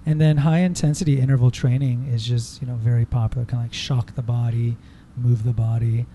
And 0.04 0.20
then 0.20 0.38
high 0.38 0.61
intensity 0.61 1.20
interval 1.20 1.52
training 1.52 2.08
is 2.12 2.26
just 2.26 2.61
you 2.61 2.66
know 2.66 2.74
very 2.74 3.04
popular. 3.04 3.44
Kind 3.44 3.61
of 3.62 3.66
like 3.66 3.74
shock 3.74 4.16
the 4.16 4.22
body, 4.22 4.76
move 5.16 5.44
the 5.44 5.52
body, 5.52 6.06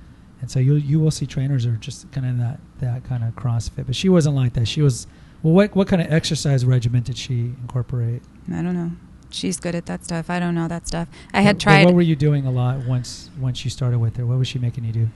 and 0.41 0.51
so 0.51 0.59
you 0.59 0.73
you 0.73 0.99
will 0.99 1.11
see 1.11 1.25
trainers 1.25 1.65
are 1.65 1.77
just 1.77 2.11
kind 2.11 2.27
of 2.27 2.37
that 2.39 2.59
that 2.81 3.05
kind 3.05 3.23
of 3.23 3.33
CrossFit. 3.35 3.85
But 3.85 3.95
she 3.95 4.09
wasn't 4.09 4.35
like 4.35 4.53
that. 4.53 4.67
She 4.67 4.81
was 4.81 5.07
well. 5.41 5.53
What 5.53 5.73
what 5.73 5.87
kind 5.87 6.01
of 6.01 6.11
exercise 6.11 6.65
regimen 6.65 7.03
did 7.03 7.17
she 7.17 7.53
incorporate? 7.61 8.23
I 8.51 8.61
don't 8.61 8.73
know. 8.73 8.91
She's 9.33 9.59
good 9.59 9.75
at 9.75 9.85
that 9.87 10.03
stuff. 10.03 10.29
I 10.29 10.39
don't 10.39 10.55
know 10.55 10.67
that 10.67 10.87
stuff. 10.87 11.07
I 11.33 11.41
had 11.41 11.59
tried. 11.59 11.85
What 11.85 11.95
were 11.95 12.01
you 12.01 12.15
doing 12.15 12.45
a 12.45 12.51
lot 12.51 12.85
once 12.85 13.29
once 13.39 13.63
you 13.65 13.71
started 13.71 13.99
with 13.99 14.17
her? 14.17 14.25
What 14.25 14.37
was 14.37 14.47
she 14.47 14.59
making 14.59 14.85
you 14.85 14.93
do? 14.93 15.07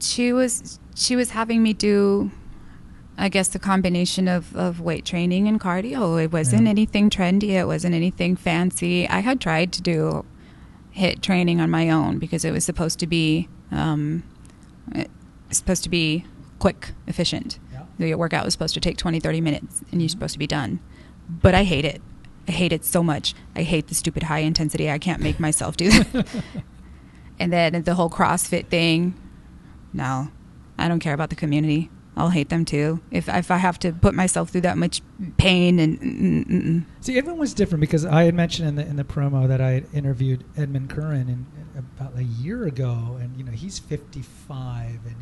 she 0.00 0.32
was 0.32 0.80
she 0.96 1.14
was 1.14 1.30
having 1.30 1.62
me 1.62 1.72
do 1.72 2.30
I 3.16 3.28
guess 3.28 3.46
the 3.48 3.60
combination 3.60 4.26
of, 4.26 4.56
of 4.56 4.80
weight 4.80 5.04
training 5.04 5.46
and 5.46 5.60
cardio. 5.60 6.20
It 6.22 6.32
wasn't 6.32 6.64
Yeah. 6.64 6.70
anything 6.70 7.08
trendy, 7.10 7.50
it 7.50 7.66
wasn't 7.66 7.94
anything 7.94 8.34
fancy. 8.36 9.06
I 9.08 9.20
had 9.20 9.40
tried 9.40 9.70
to 9.74 9.82
do 9.82 10.24
HIIT 10.96 11.20
training 11.20 11.60
on 11.60 11.70
my 11.70 11.88
own 11.90 12.18
because 12.18 12.44
it 12.44 12.50
was 12.52 12.64
supposed 12.64 12.98
to 13.00 13.06
be 13.06 13.48
um, 13.70 14.24
it- 14.94 15.10
supposed 15.50 15.84
to 15.84 15.90
be 15.90 16.24
quick, 16.58 16.92
efficient. 17.06 17.58
Yeah. 17.72 17.82
The 17.98 18.14
workout 18.14 18.44
was 18.44 18.54
supposed 18.54 18.74
to 18.74 18.80
take 18.80 18.96
20, 18.96 19.20
30 19.20 19.40
minutes 19.40 19.82
and 19.92 20.00
you're 20.02 20.08
supposed 20.08 20.32
to 20.32 20.38
be 20.38 20.46
done. 20.46 20.80
But 21.28 21.54
I 21.54 21.64
hate 21.64 21.84
it. 21.84 22.00
I 22.48 22.52
hate 22.52 22.72
it 22.72 22.84
so 22.84 23.02
much. 23.02 23.34
I 23.54 23.62
hate 23.62 23.88
the 23.88 23.94
stupid 23.94 24.24
high 24.24 24.40
intensity. 24.40 24.90
I 24.90 24.98
can't 24.98 25.20
make 25.20 25.38
myself 25.38 25.76
do 25.76 25.90
that. 25.90 26.26
and 27.38 27.52
then 27.52 27.82
the 27.82 27.94
whole 27.94 28.10
CrossFit 28.10 28.66
thing. 28.66 29.14
No, 29.92 30.28
I 30.78 30.88
don't 30.88 31.00
care 31.00 31.14
about 31.14 31.30
the 31.30 31.36
community. 31.36 31.90
I'll 32.16 32.30
hate 32.30 32.50
them 32.50 32.64
too. 32.64 33.00
If 33.10 33.28
if 33.28 33.50
I 33.50 33.56
have 33.56 33.78
to 33.80 33.92
put 33.92 34.14
myself 34.14 34.50
through 34.50 34.60
that 34.62 34.76
much 34.76 35.00
pain 35.38 35.78
and 35.78 35.98
mm, 35.98 36.46
mm, 36.46 36.62
mm. 36.62 36.84
See, 37.00 37.16
everyone 37.16 37.40
was 37.40 37.54
different 37.54 37.80
because 37.80 38.04
I 38.04 38.24
had 38.24 38.34
mentioned 38.34 38.68
in 38.68 38.74
the 38.74 38.86
in 38.86 38.96
the 38.96 39.04
promo 39.04 39.48
that 39.48 39.60
I 39.60 39.70
had 39.70 39.86
interviewed 39.94 40.44
Edmund 40.56 40.90
Curran 40.90 41.28
in, 41.28 41.46
about 41.78 42.16
a 42.18 42.24
year 42.24 42.64
ago, 42.64 43.16
and 43.20 43.34
you 43.36 43.44
know 43.44 43.52
he's 43.52 43.78
55 43.78 45.00
and 45.06 45.16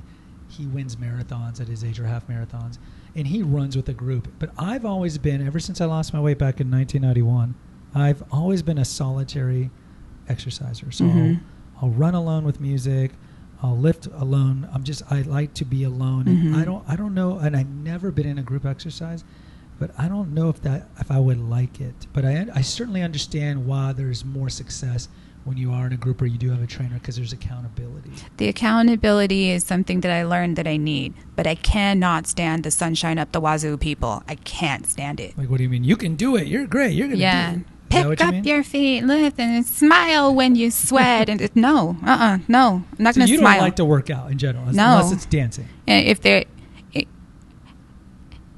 he 0.49 0.67
wins 0.67 0.97
marathons 0.97 1.61
at 1.61 1.69
his 1.69 1.85
age 1.85 2.01
or 2.01 2.07
half 2.07 2.27
marathons, 2.27 2.79
and 3.15 3.27
he 3.27 3.43
runs 3.43 3.77
with 3.77 3.89
a 3.89 3.93
group. 3.93 4.29
But 4.39 4.51
I've 4.59 4.85
always 4.85 5.19
been 5.19 5.45
ever 5.47 5.59
since 5.61 5.81
I 5.81 5.85
lost 5.87 6.13
my 6.15 6.21
weight 6.21 6.39
back 6.39 6.61
in 6.61 6.71
1991. 6.71 7.55
I've 7.95 8.23
always 8.31 8.63
been 8.63 8.79
a 8.79 8.85
solitary 8.85 9.71
exerciser, 10.29 10.91
so 10.91 11.05
Mhm. 11.05 11.41
I'll, 11.77 11.89
I'll 11.89 11.91
run 11.91 12.15
alone 12.15 12.45
with 12.45 12.61
music. 12.61 13.13
I'll 13.63 13.77
lift 13.77 14.07
alone. 14.07 14.69
I'm 14.73 14.85
just 14.85 15.03
I 15.11 15.23
like 15.23 15.53
to 15.55 15.65
be 15.65 15.85
alone, 15.85 16.29
and 16.29 16.55
Mhm. 16.55 16.57
I 16.57 16.65
don't 16.65 16.85
I 16.89 16.97
don't 16.97 17.15
know, 17.15 17.39
and 17.39 17.57
I've 17.57 17.69
never 17.69 18.11
been 18.11 18.27
in 18.27 18.39
a 18.39 18.43
group 18.43 18.65
exercise 18.65 19.25
but 19.79 19.91
I 19.99 20.09
don't 20.09 20.35
know 20.35 20.51
if 20.51 20.61
that 20.61 20.91
if 20.99 21.11
I 21.11 21.19
would 21.19 21.39
like 21.41 21.81
it. 21.81 22.07
But 22.13 22.27
I 22.27 22.47
I 22.55 22.61
certainly 22.61 23.01
understand 23.03 23.65
why 23.67 23.93
there's 23.95 24.25
more 24.27 24.51
success 24.51 25.09
when 25.45 25.57
you 25.57 25.73
are 25.73 25.87
in 25.87 25.93
a 25.93 25.97
group 25.97 26.21
or 26.21 26.27
you 26.27 26.39
do 26.39 26.51
have 26.51 26.63
a 26.63 26.67
trainer 26.67 26.95
because 26.95 27.17
there's 27.17 27.33
accountability. 27.33 28.11
the 28.37 28.49
accountability 28.49 29.51
is 29.51 29.65
something 29.65 30.01
that 30.03 30.13
I 30.13 30.25
learned 30.25 30.57
that 30.57 30.67
I 30.67 30.77
need. 30.77 31.15
But 31.35 31.47
I 31.47 31.55
cannot 31.55 32.27
stand 32.27 32.63
the 32.65 32.71
sunshine 32.71 33.19
up 33.19 33.33
the 33.33 33.41
wazoo 33.41 33.77
people. 33.79 34.23
I 34.29 34.35
can't 34.35 34.87
stand 34.87 35.19
it. 35.21 35.37
Like, 35.39 35.49
what 35.49 35.57
do 35.59 35.63
you 35.65 35.71
mean? 35.71 35.85
You 35.85 35.97
can 35.97 36.15
do 36.15 36.37
it. 36.37 36.47
You're 36.47 36.67
great. 36.67 36.93
You're 36.95 37.09
gonna 37.09 37.19
Yeah. 37.19 37.53
do 37.53 37.61
it. 37.61 37.67
Pick 37.91 38.05
you 38.05 38.27
up 38.27 38.35
mean? 38.35 38.45
your 38.45 38.63
feet, 38.63 39.03
lift, 39.03 39.41
and 39.41 39.67
smile 39.67 40.33
when 40.33 40.55
you 40.55 40.71
sweat. 40.71 41.29
and 41.29 41.41
it, 41.41 41.57
no, 41.57 41.97
uh, 42.07 42.11
uh 42.11 42.39
no, 42.47 42.85
I'm 42.97 43.03
not 43.03 43.15
So 43.15 43.19
going 43.21 43.27
to 43.27 43.27
smile. 43.27 43.29
you 43.33 43.39
smile. 43.39 43.55
don't 43.55 43.63
like 43.65 43.77
to 43.77 43.85
work 43.85 44.11
out 44.11 44.31
in 44.31 44.39
general, 44.39 44.67
No. 44.67 44.99
unless 44.99 45.11
it's 45.11 45.27
dancing. 45.27 45.67
If 45.89 46.21
there 46.21 46.45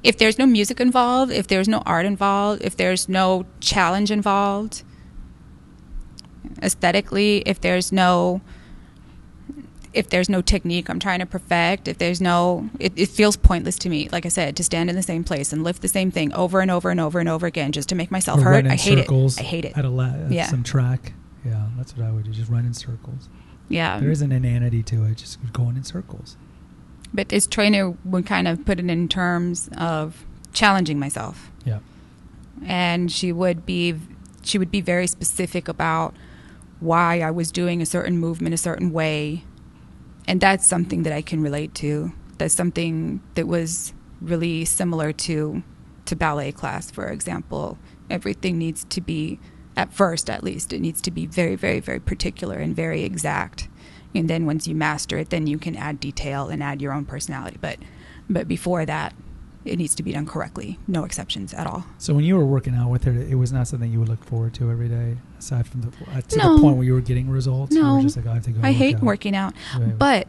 if 0.02 0.18
there's 0.18 0.38
no 0.38 0.46
music 0.46 0.80
involved, 0.80 1.32
if 1.32 1.46
there's 1.46 1.68
no 1.68 1.78
art 1.86 2.04
involved, 2.06 2.62
if 2.62 2.76
there's 2.76 3.08
no 3.08 3.46
challenge 3.60 4.10
involved, 4.10 4.82
aesthetically, 6.62 7.42
if 7.46 7.60
there's 7.60 7.92
no 7.92 8.40
if 9.94 10.08
there's 10.08 10.30
no 10.30 10.40
technique 10.40 10.88
I'm 10.88 10.98
trying 10.98 11.18
to 11.18 11.26
perfect, 11.26 11.86
if 11.86 11.98
there's 11.98 12.20
no 12.20 12.70
it, 12.78 12.92
it 12.96 13.08
feels 13.10 13.36
pointless 13.36 13.76
to 13.80 13.88
me, 13.90 14.08
like 14.10 14.24
I 14.24 14.30
said, 14.30 14.56
to 14.56 14.64
stand 14.64 14.88
in 14.88 14.96
the 14.96 15.02
same 15.02 15.22
place 15.22 15.52
and 15.52 15.62
lift 15.62 15.82
the 15.82 15.88
same 15.88 16.10
thing 16.10 16.32
over 16.32 16.60
and 16.60 16.70
over 16.70 16.90
and 16.90 16.98
over 16.98 17.20
and 17.20 17.28
over 17.28 17.46
again 17.46 17.72
just 17.72 17.88
to 17.90 17.94
make 17.94 18.10
myself 18.10 18.40
Or 18.40 18.44
hurt. 18.44 18.50
run 18.52 18.66
in 18.66 18.72
I 18.72 18.76
hate 18.76 18.98
circles 18.98 19.36
it. 19.36 19.40
I 19.42 19.44
hate 19.44 19.64
it. 19.66 19.76
At 19.76 19.84
a 19.84 19.90
la- 19.90 20.06
at 20.14 20.32
Yeah. 20.32 20.46
some 20.46 20.62
track. 20.62 21.12
Yeah, 21.44 21.66
that's 21.76 21.94
what 21.96 22.06
I 22.06 22.10
would 22.10 22.24
do. 22.24 22.30
Just 22.30 22.50
run 22.50 22.64
in 22.64 22.72
circles. 22.72 23.28
Yeah. 23.68 23.98
there 24.00 24.10
is 24.10 24.22
an 24.22 24.32
inanity 24.32 24.82
to 24.84 25.04
it. 25.04 25.16
Just 25.18 25.38
going 25.52 25.76
in 25.76 25.84
circles. 25.84 26.36
But 27.14 27.28
this 27.28 27.46
trainer 27.46 27.94
would 28.04 28.24
kind 28.26 28.48
of 28.48 28.64
put 28.64 28.78
it 28.80 28.88
in 28.88 29.08
terms 29.08 29.68
of 29.76 30.24
challenging 30.54 30.98
myself. 30.98 31.50
Yeah. 31.66 31.78
and 32.64 33.10
she 33.12 33.32
would 33.32 33.66
be 33.66 33.94
she 34.42 34.56
would 34.58 34.70
be 34.70 34.80
very 34.80 35.06
specific 35.06 35.68
about 35.68 36.14
why 36.82 37.20
I 37.20 37.30
was 37.30 37.52
doing 37.52 37.80
a 37.80 37.86
certain 37.86 38.18
movement 38.18 38.54
a 38.54 38.58
certain 38.58 38.90
way. 38.92 39.44
And 40.26 40.40
that's 40.40 40.66
something 40.66 41.04
that 41.04 41.12
I 41.12 41.22
can 41.22 41.40
relate 41.40 41.74
to. 41.76 42.12
That's 42.38 42.54
something 42.54 43.22
that 43.34 43.46
was 43.46 43.92
really 44.20 44.64
similar 44.64 45.12
to 45.12 45.62
to 46.04 46.16
ballet 46.16 46.52
class 46.52 46.90
for 46.90 47.06
example. 47.08 47.78
Everything 48.10 48.58
needs 48.58 48.84
to 48.84 49.00
be 49.00 49.38
at 49.76 49.92
first 49.92 50.28
at 50.28 50.44
least 50.44 50.72
it 50.72 50.80
needs 50.80 51.00
to 51.00 51.10
be 51.10 51.26
very 51.26 51.56
very 51.56 51.80
very 51.80 52.00
particular 52.00 52.56
and 52.56 52.74
very 52.74 53.02
exact. 53.02 53.68
And 54.14 54.28
then 54.28 54.46
once 54.46 54.66
you 54.66 54.74
master 54.74 55.18
it 55.18 55.30
then 55.30 55.46
you 55.46 55.58
can 55.58 55.76
add 55.76 56.00
detail 56.00 56.48
and 56.48 56.62
add 56.62 56.82
your 56.82 56.92
own 56.92 57.04
personality. 57.04 57.58
But 57.60 57.78
but 58.28 58.48
before 58.48 58.84
that 58.86 59.14
it 59.64 59.76
needs 59.78 59.94
to 59.94 60.02
be 60.02 60.12
done 60.12 60.26
correctly. 60.26 60.78
No 60.88 61.04
exceptions 61.04 61.52
at 61.54 61.66
all. 61.66 61.84
So 61.98 62.14
when 62.14 62.24
you 62.24 62.36
were 62.36 62.44
working 62.46 62.74
out 62.74 62.90
with 62.90 63.04
her, 63.04 63.12
it 63.12 63.36
was 63.36 63.52
not 63.52 63.68
something 63.68 63.90
you 63.92 63.98
would 64.00 64.08
look 64.08 64.24
forward 64.24 64.54
to 64.54 64.70
every 64.70 64.88
day, 64.88 65.16
aside 65.38 65.66
from 65.66 65.82
the 65.82 65.88
uh, 66.10 66.20
to 66.20 66.36
No. 66.38 66.54
the 66.56 66.60
point 66.62 66.76
where 66.76 66.84
you 66.84 66.94
were 66.94 67.00
getting 67.00 67.28
results. 67.30 67.72
No. 67.74 68.00
just 68.02 68.16
like, 68.16 68.26
I 68.26 68.34
have 68.34 68.44
to 68.44 68.50
go. 68.50 68.60
I 68.62 68.72
hate 68.72 68.96
out. 68.96 69.02
working 69.02 69.36
out, 69.36 69.54
Right. 69.78 69.96
but 69.98 70.28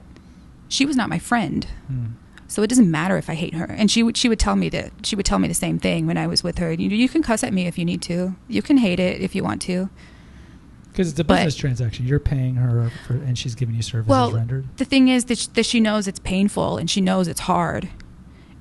she 0.67 0.85
was 0.85 0.95
not 0.95 1.09
my 1.09 1.19
friend. 1.19 1.65
Hmm. 1.87 2.05
So 2.47 2.61
it 2.61 2.67
doesn't 2.67 2.91
matter 2.91 3.17
if 3.17 3.29
I 3.29 3.33
hate 3.33 3.55
her. 3.55 3.65
And 3.65 3.89
she 3.89 4.03
would 4.03 4.15
she 4.15 4.29
would 4.29 4.37
tell 4.39 4.55
me 4.55 4.69
that 4.69 4.91
she 5.03 5.15
would 5.15 5.25
tell 5.25 5.39
me 5.39 5.47
the 5.47 5.53
same 5.55 5.79
thing 5.79 6.05
when 6.05 6.17
I 6.17 6.27
was 6.27 6.43
with 6.43 6.59
her. 6.59 6.71
You 6.71 6.89
you 6.89 7.09
can 7.09 7.23
cuss 7.23 7.43
at 7.43 7.51
me 7.53 7.65
if 7.65 7.79
you 7.79 7.85
need 7.85 8.01
to. 8.03 8.35
You 8.47 8.61
can 8.61 8.77
hate 8.77 8.99
it 8.99 9.21
if 9.21 9.33
you 9.33 9.43
want 9.43 9.61
to. 9.63 9.89
Because 10.91 11.09
it's 11.09 11.19
a 11.19 11.23
But- 11.23 11.37
business 11.37 11.55
transaction. 11.55 12.05
You're 12.05 12.19
paying 12.19 12.53
her, 12.55 12.91
for, 13.07 13.13
and 13.13 13.35
she's 13.35 13.55
giving 13.55 13.73
you 13.73 13.81
services 13.81 14.07
Well, 14.07 14.31
rendered. 14.31 14.67
the 14.77 14.85
thing 14.85 15.07
is 15.07 15.25
that 15.25 15.39
she, 15.39 15.47
that 15.55 15.65
she 15.65 15.79
knows 15.79 16.07
it's 16.07 16.19
painful 16.19 16.77
and 16.77 16.87
she 16.87 17.01
knows 17.01 17.27
it's 17.27 17.39
hard. 17.39 17.89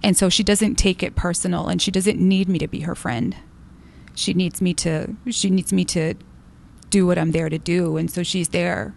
And 0.02 0.16
so 0.16 0.28
she 0.28 0.42
doesn't 0.42 0.76
take 0.76 1.02
it 1.02 1.14
personal 1.14 1.68
and 1.68 1.80
she 1.80 1.90
doesn't 1.90 2.18
need 2.18 2.48
me 2.48 2.58
to 2.58 2.68
be 2.68 2.80
her 2.80 2.94
friend. 2.94 3.36
She 4.14 4.34
needs 4.34 4.60
me 4.60 4.74
to 4.74 5.16
she 5.30 5.48
needs 5.50 5.72
me 5.72 5.84
to 5.86 6.14
do 6.90 7.06
what 7.06 7.18
I'm 7.18 7.30
there 7.30 7.48
to 7.48 7.58
do 7.58 7.96
and 7.96 8.10
so 8.10 8.22
she's 8.22 8.48
there 8.48 8.94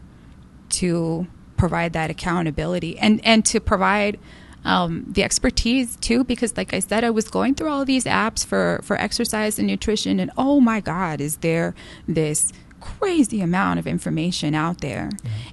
to 0.70 1.28
provide 1.58 1.94
that 1.94 2.10
accountability 2.10 2.98
and 3.00 3.22
and 3.26 3.46
to 3.46 3.60
provide 3.60 4.20
um, 4.66 5.06
the 5.08 5.24
expertise 5.24 5.96
too 5.98 6.24
because 6.24 6.58
like 6.58 6.74
i 6.74 6.80
said 6.80 7.04
i 7.04 7.10
was 7.10 7.30
going 7.30 7.54
through 7.54 7.70
all 7.70 7.86
these 7.86 8.06
apps 8.06 8.46
for 8.46 8.80
for 8.84 9.00
exercise 9.00 9.60
and 9.60 9.68
nutrition 9.68 10.20
and 10.20 10.32
oh 10.38 10.60
my 10.60 10.80
god 10.82 11.22
is 11.22 11.38
there 11.38 11.76
this 12.08 12.52
crazy 13.00 13.42
amount 13.42 13.80
of 13.80 13.88
information 13.88 14.54
out 14.56 14.82
there. 14.82 15.10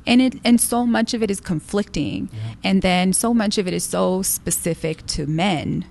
And 0.06 0.20
it 0.20 0.34
and 0.44 0.60
so 0.60 0.86
much 0.86 1.14
of 1.14 1.22
it 1.22 1.30
is 1.30 1.40
conflicting. 1.40 2.28
Yeah. 2.32 2.54
and 2.64 2.82
then 2.82 3.12
so 3.12 3.32
much 3.34 3.58
of 3.58 3.66
it 3.66 3.74
is 3.74 3.84
so 3.84 4.22
specific 4.22 5.06
to 5.14 5.26
men. 5.26 5.84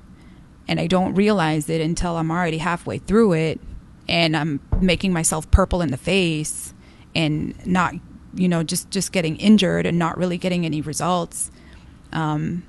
And 0.68 0.80
i 0.80 0.88
don't 0.88 1.16
realize 1.16 1.68
it 1.70 1.82
until 1.82 2.16
i'm 2.16 2.32
already 2.32 2.60
halfway 2.60 2.98
through 3.00 3.34
it 3.34 3.60
and 4.08 4.38
i'm 4.38 4.60
making 4.80 5.12
myself 5.12 5.50
purple 5.52 5.82
in 5.82 5.92
the 5.92 5.98
face 5.98 6.74
and 7.14 7.54
not 7.66 7.94
you 8.34 8.48
know 8.48 8.64
just 8.64 8.90
just 8.90 9.12
getting 9.12 9.36
injured 9.38 9.86
and 9.86 9.98
not 10.00 10.18
really 10.18 10.38
getting 10.38 10.66
any 10.66 10.82
results. 10.82 11.52
Um, 12.14 12.64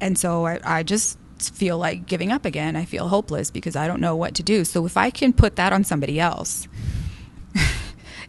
and 0.00 0.18
so 0.18 0.46
I, 0.46 0.60
I 0.64 0.82
just 0.82 1.18
feel 1.38 1.78
like 1.78 2.06
giving 2.06 2.30
up 2.32 2.44
again. 2.44 2.76
I 2.76 2.84
feel 2.84 3.08
hopeless 3.08 3.50
because 3.50 3.76
i 3.76 3.86
don't 3.86 4.00
know 4.00 4.16
what 4.16 4.34
to 4.34 4.42
do. 4.42 4.64
So 4.64 4.84
if 4.86 4.96
i 4.96 5.08
can 5.10 5.32
put 5.32 5.56
that 5.56 5.72
on 5.72 5.84
somebody 5.84 6.18
else 6.20 6.68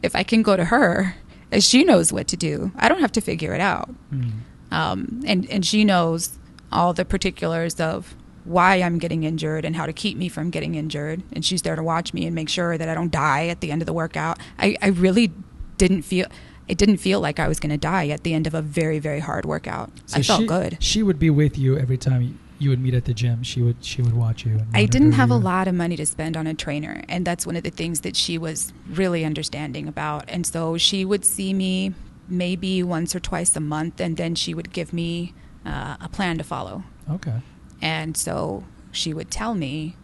if 0.04 0.16
i 0.16 0.24
can 0.24 0.42
go 0.42 0.56
to 0.58 0.66
her 0.66 1.16
as 1.52 1.68
she 1.68 1.84
knows 1.84 2.12
what 2.14 2.28
to 2.28 2.38
do 2.38 2.72
i 2.78 2.88
don't 2.90 3.02
have 3.02 3.12
to 3.12 3.22
figure 3.22 3.54
it 3.54 3.62
out 3.62 3.90
Hmm. 4.10 4.30
um, 4.72 5.22
and 5.26 5.50
and 5.50 5.66
she 5.66 5.84
knows 5.84 6.38
all 6.72 6.94
the 6.94 7.06
particulars 7.06 7.80
of 7.80 8.16
why 8.46 8.76
I'm 8.76 8.98
getting 9.00 9.24
injured 9.24 9.66
and 9.66 9.76
how 9.76 9.86
to 9.86 9.94
keep 9.94 10.18
me 10.18 10.28
from 10.30 10.50
getting 10.50 10.74
injured. 10.76 11.22
And 11.34 11.46
she's 11.46 11.62
there 11.62 11.76
to 11.76 11.84
watch 11.84 12.14
me 12.14 12.26
and 12.26 12.34
make 12.34 12.50
sure 12.50 12.78
that 12.78 12.90
I 12.90 12.96
don't 12.96 13.12
die 13.12 13.48
at 13.48 13.62
the 13.62 13.72
end 13.72 13.82
of 13.82 13.86
the 13.86 13.94
workout. 13.94 14.40
I, 14.58 14.76
I 14.82 14.88
really 14.88 15.32
didn't 15.78 16.02
feel 16.04 16.26
it 16.68 16.78
didn't 16.78 16.98
feel 16.98 17.20
like 17.20 17.40
I 17.40 17.48
was 17.48 17.60
going 17.60 17.72
to 17.72 17.78
die 17.78 18.08
at 18.10 18.24
the 18.24 18.34
end 18.34 18.48
of 18.48 18.54
a 18.54 18.62
very 18.62 19.00
very 19.00 19.20
hard 19.20 19.46
workout. 19.46 19.92
I 20.14 20.22
felt 20.24 20.42
she, 20.42 20.48
good. 20.48 20.78
She 20.80 21.04
would 21.04 21.20
be 21.20 21.30
with 21.30 21.58
you 21.58 21.78
every 21.78 21.98
time 21.98 22.40
you 22.60 22.70
would 22.70 22.80
meet 22.80 22.94
at 22.94 23.06
the 23.06 23.14
gym. 23.14 23.42
She 23.42 23.62
would 23.62 23.84
she 23.84 24.02
would 24.02 24.14
watch 24.14 24.46
you. 24.46 24.54
And 24.54 24.68
I 24.74 24.86
didn't 24.86 25.14
have 25.14 25.32
a 25.32 25.36
lot 25.36 25.68
of 25.68 25.74
money 25.74 25.96
to 25.96 26.06
spend 26.06 26.38
on 26.38 26.46
a 26.46 26.54
trainer, 26.54 27.02
and 27.08 27.26
that's 27.26 27.46
one 27.46 27.56
of 27.56 27.64
the 27.64 27.70
things 27.70 28.02
that 28.02 28.16
she 28.16 28.38
was 28.38 28.74
really 28.90 29.26
understanding 29.26 29.88
about. 29.88 30.26
And 30.28 30.46
so 30.46 30.78
she 30.78 31.06
would 31.06 31.26
see 31.26 31.54
me 31.54 31.94
maybe 32.28 32.84
once 32.84 33.16
or 33.16 33.20
twice 33.20 33.56
a 33.56 33.60
month, 33.60 34.00
and 34.00 34.18
then 34.18 34.36
she 34.36 34.54
would 34.54 34.72
give 34.72 34.94
me 34.94 35.34
uh, 35.66 35.98
a 36.00 36.10
plan 36.10 36.38
to 36.38 36.44
follow. 36.44 36.84
Okay. 37.10 37.42
And 37.82 38.16
so 38.16 38.66
she 38.92 39.14
would 39.14 39.32
tell 39.32 39.56
me, 39.56 39.96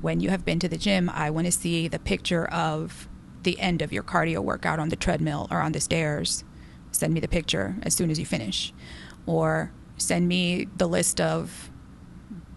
when 0.00 0.20
you 0.20 0.30
have 0.30 0.44
been 0.44 0.58
to 0.60 0.68
the 0.68 0.78
gym, 0.78 1.10
I 1.10 1.30
want 1.30 1.46
to 1.46 1.52
see 1.52 1.88
the 1.88 1.98
picture 1.98 2.46
of 2.46 3.08
the 3.42 3.60
end 3.60 3.82
of 3.82 3.92
your 3.92 4.02
cardio 4.02 4.40
workout 4.40 4.78
on 4.78 4.88
the 4.88 4.96
treadmill 4.96 5.46
or 5.50 5.60
on 5.60 5.72
the 5.72 5.80
stairs. 5.80 6.42
Send 6.90 7.14
me 7.14 7.20
the 7.20 7.28
picture 7.28 7.76
as 7.82 7.94
soon 7.94 8.10
as 8.10 8.18
you 8.18 8.26
finish. 8.26 8.72
Or 9.26 9.72
send 9.98 10.28
me 10.28 10.66
the 10.76 10.86
list 10.88 11.20
of, 11.20 11.70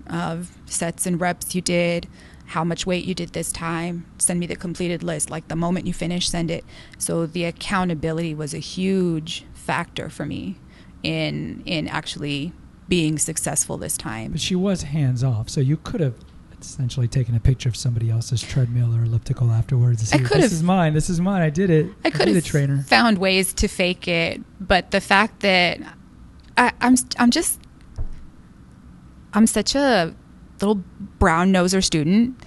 of 0.07 0.57
sets 0.65 1.05
and 1.05 1.19
reps 1.19 1.55
you 1.55 1.61
did, 1.61 2.07
how 2.47 2.63
much 2.63 2.85
weight 2.85 3.05
you 3.05 3.13
did 3.13 3.29
this 3.33 3.51
time. 3.51 4.05
Send 4.17 4.39
me 4.39 4.47
the 4.47 4.55
completed 4.55 5.03
list. 5.03 5.29
Like 5.29 5.47
the 5.49 5.55
moment 5.55 5.85
you 5.87 5.93
finish, 5.93 6.27
send 6.29 6.49
it. 6.49 6.65
So 6.97 7.25
the 7.25 7.45
accountability 7.45 8.33
was 8.33 8.53
a 8.53 8.59
huge 8.59 9.45
factor 9.53 10.09
for 10.09 10.25
me 10.25 10.57
in 11.03 11.61
in 11.65 11.87
actually 11.87 12.51
being 12.87 13.19
successful 13.19 13.77
this 13.77 13.95
time. 13.97 14.31
But 14.31 14.41
she 14.41 14.55
was 14.55 14.81
hands 14.83 15.23
off, 15.23 15.47
so 15.47 15.61
you 15.61 15.77
could 15.77 16.01
have 16.01 16.15
essentially 16.59 17.07
taken 17.07 17.35
a 17.35 17.39
picture 17.39 17.69
of 17.69 17.75
somebody 17.77 18.09
else's 18.09 18.41
treadmill 18.41 18.93
or 18.95 19.03
elliptical 19.03 19.51
afterwards. 19.51 20.11
I 20.11 20.17
could 20.17 20.27
this 20.29 20.43
have- 20.45 20.51
is 20.51 20.63
mine. 20.63 20.93
This 20.93 21.09
is 21.09 21.21
mine. 21.21 21.41
I 21.43 21.49
did 21.51 21.69
it. 21.69 21.85
I 22.03 22.09
could 22.09 22.27
have 22.27 22.43
trainer. 22.43 22.81
found 22.81 23.19
ways 23.19 23.53
to 23.53 23.67
fake 23.67 24.07
it, 24.07 24.41
but 24.59 24.89
the 24.91 24.99
fact 24.99 25.41
that 25.41 25.79
I, 26.59 26.73
I'm 26.81 26.95
I'm 27.17 27.31
just 27.31 27.59
I'm 29.33 29.47
such 29.47 29.75
a 29.75 30.13
little 30.59 30.83
brown 31.17 31.53
noser 31.53 31.81
student 31.81 32.37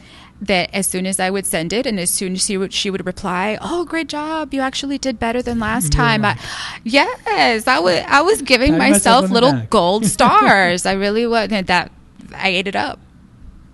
that 0.43 0.69
as 0.75 0.87
soon 0.87 1.07
as 1.07 1.19
I 1.19 1.31
would 1.31 1.47
send 1.47 1.73
it 1.73 1.87
and 1.87 1.99
as 1.99 2.11
soon 2.11 2.35
as 2.35 2.45
she 2.45 2.59
would 2.59 2.75
she 2.75 2.91
would 2.91 3.07
reply, 3.07 3.57
"Oh, 3.61 3.87
great 3.87 4.09
job! 4.09 4.53
You 4.53 4.61
actually 4.61 4.99
did 4.99 5.19
better 5.19 5.41
than 5.41 5.59
last 5.59 5.93
time." 5.93 6.27
I, 6.27 6.39
yes, 6.85 7.67
I 7.67 7.81
was 7.81 8.01
I 8.07 8.21
was 8.21 8.43
giving 8.43 8.77
myself 8.77 9.23
myself 9.23 9.31
little 9.31 9.63
gold 9.71 10.05
stars. 10.17 10.85
I 10.85 10.93
really 10.93 11.27
was. 11.27 11.49
That 11.49 11.91
I 12.35 12.49
ate 12.49 12.69
it 12.69 12.77
up. 12.77 13.01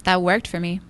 That 0.04 0.22
worked 0.22 0.46
for 0.46 0.60
me. 0.60 0.80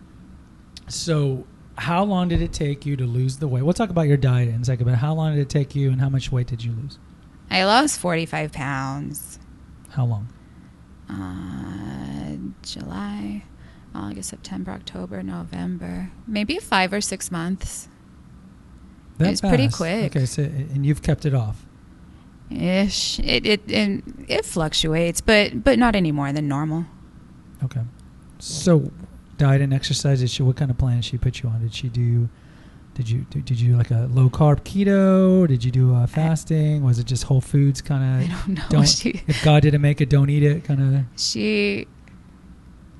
So, 0.88 1.46
how 1.76 2.04
long 2.04 2.28
did 2.28 2.42
it 2.42 2.52
take 2.52 2.84
you 2.84 2.96
to 2.96 3.04
lose 3.04 3.38
the 3.38 3.48
weight? 3.48 3.62
We'll 3.62 3.72
talk 3.72 3.90
about 3.90 4.08
your 4.08 4.16
diet 4.18 4.48
in 4.48 4.60
a 4.60 4.64
second, 4.64 4.84
but 4.84 4.96
how 4.96 5.14
long 5.14 5.34
did 5.34 5.40
it 5.40 5.48
take 5.48 5.74
you, 5.74 5.90
and 5.90 6.00
how 6.02 6.10
much 6.10 6.30
weight 6.30 6.48
did 6.48 6.62
you 6.62 6.72
lose? 6.72 6.98
I 7.50 7.64
lost 7.64 7.98
45 8.00 8.52
pounds. 8.52 9.37
How 9.98 10.04
long? 10.04 10.28
uh, 11.10 12.36
July, 12.62 13.42
August, 13.92 14.28
September, 14.30 14.70
October, 14.70 15.24
November, 15.24 16.12
maybe 16.24 16.58
five 16.58 16.92
or 16.92 17.00
six 17.00 17.32
months 17.32 17.88
That 19.16 19.30
was 19.30 19.40
pretty 19.40 19.68
quick. 19.68 20.14
Okay, 20.14 20.24
so 20.26 20.42
and 20.42 20.86
you've 20.86 21.02
kept 21.02 21.26
it 21.26 21.34
off. 21.34 21.66
ish. 22.48 23.18
It 23.18 23.44
it 23.44 23.72
and 23.72 24.24
it 24.28 24.44
fluctuates, 24.44 25.20
but 25.20 25.64
but 25.64 25.80
not 25.80 25.96
any 25.96 26.12
more 26.12 26.32
than 26.32 26.46
normal. 26.46 26.84
Okay. 27.64 27.82
So, 28.38 28.92
diet 29.36 29.62
and 29.62 29.74
exercise. 29.74 30.40
What 30.40 30.54
kind 30.54 30.70
of 30.70 30.78
plan 30.78 30.96
did 30.98 31.06
she 31.06 31.18
put 31.18 31.42
you 31.42 31.48
on? 31.48 31.60
Did 31.60 31.74
she 31.74 31.88
do? 31.88 32.28
Did 32.98 33.08
you 33.08 33.20
do, 33.30 33.40
did 33.40 33.60
you 33.60 33.76
like 33.76 33.92
a 33.92 34.08
low 34.10 34.28
carb 34.28 34.62
keto? 34.62 35.46
Did 35.46 35.62
you 35.62 35.70
do 35.70 35.94
uh, 35.94 36.08
fasting? 36.08 36.82
Was 36.82 36.98
it 36.98 37.06
just 37.06 37.22
whole 37.22 37.40
foods 37.40 37.80
kind 37.80 38.02
of? 38.24 38.28
I 38.28 38.34
don't 38.34 38.54
know. 38.56 38.64
Don't 38.70 38.88
she 38.88 39.22
if 39.28 39.40
God 39.44 39.62
didn't 39.62 39.82
make 39.82 40.00
it, 40.00 40.10
don't 40.10 40.28
eat 40.28 40.42
it 40.42 40.64
kind 40.64 40.82
of. 40.96 41.04
she 41.16 41.86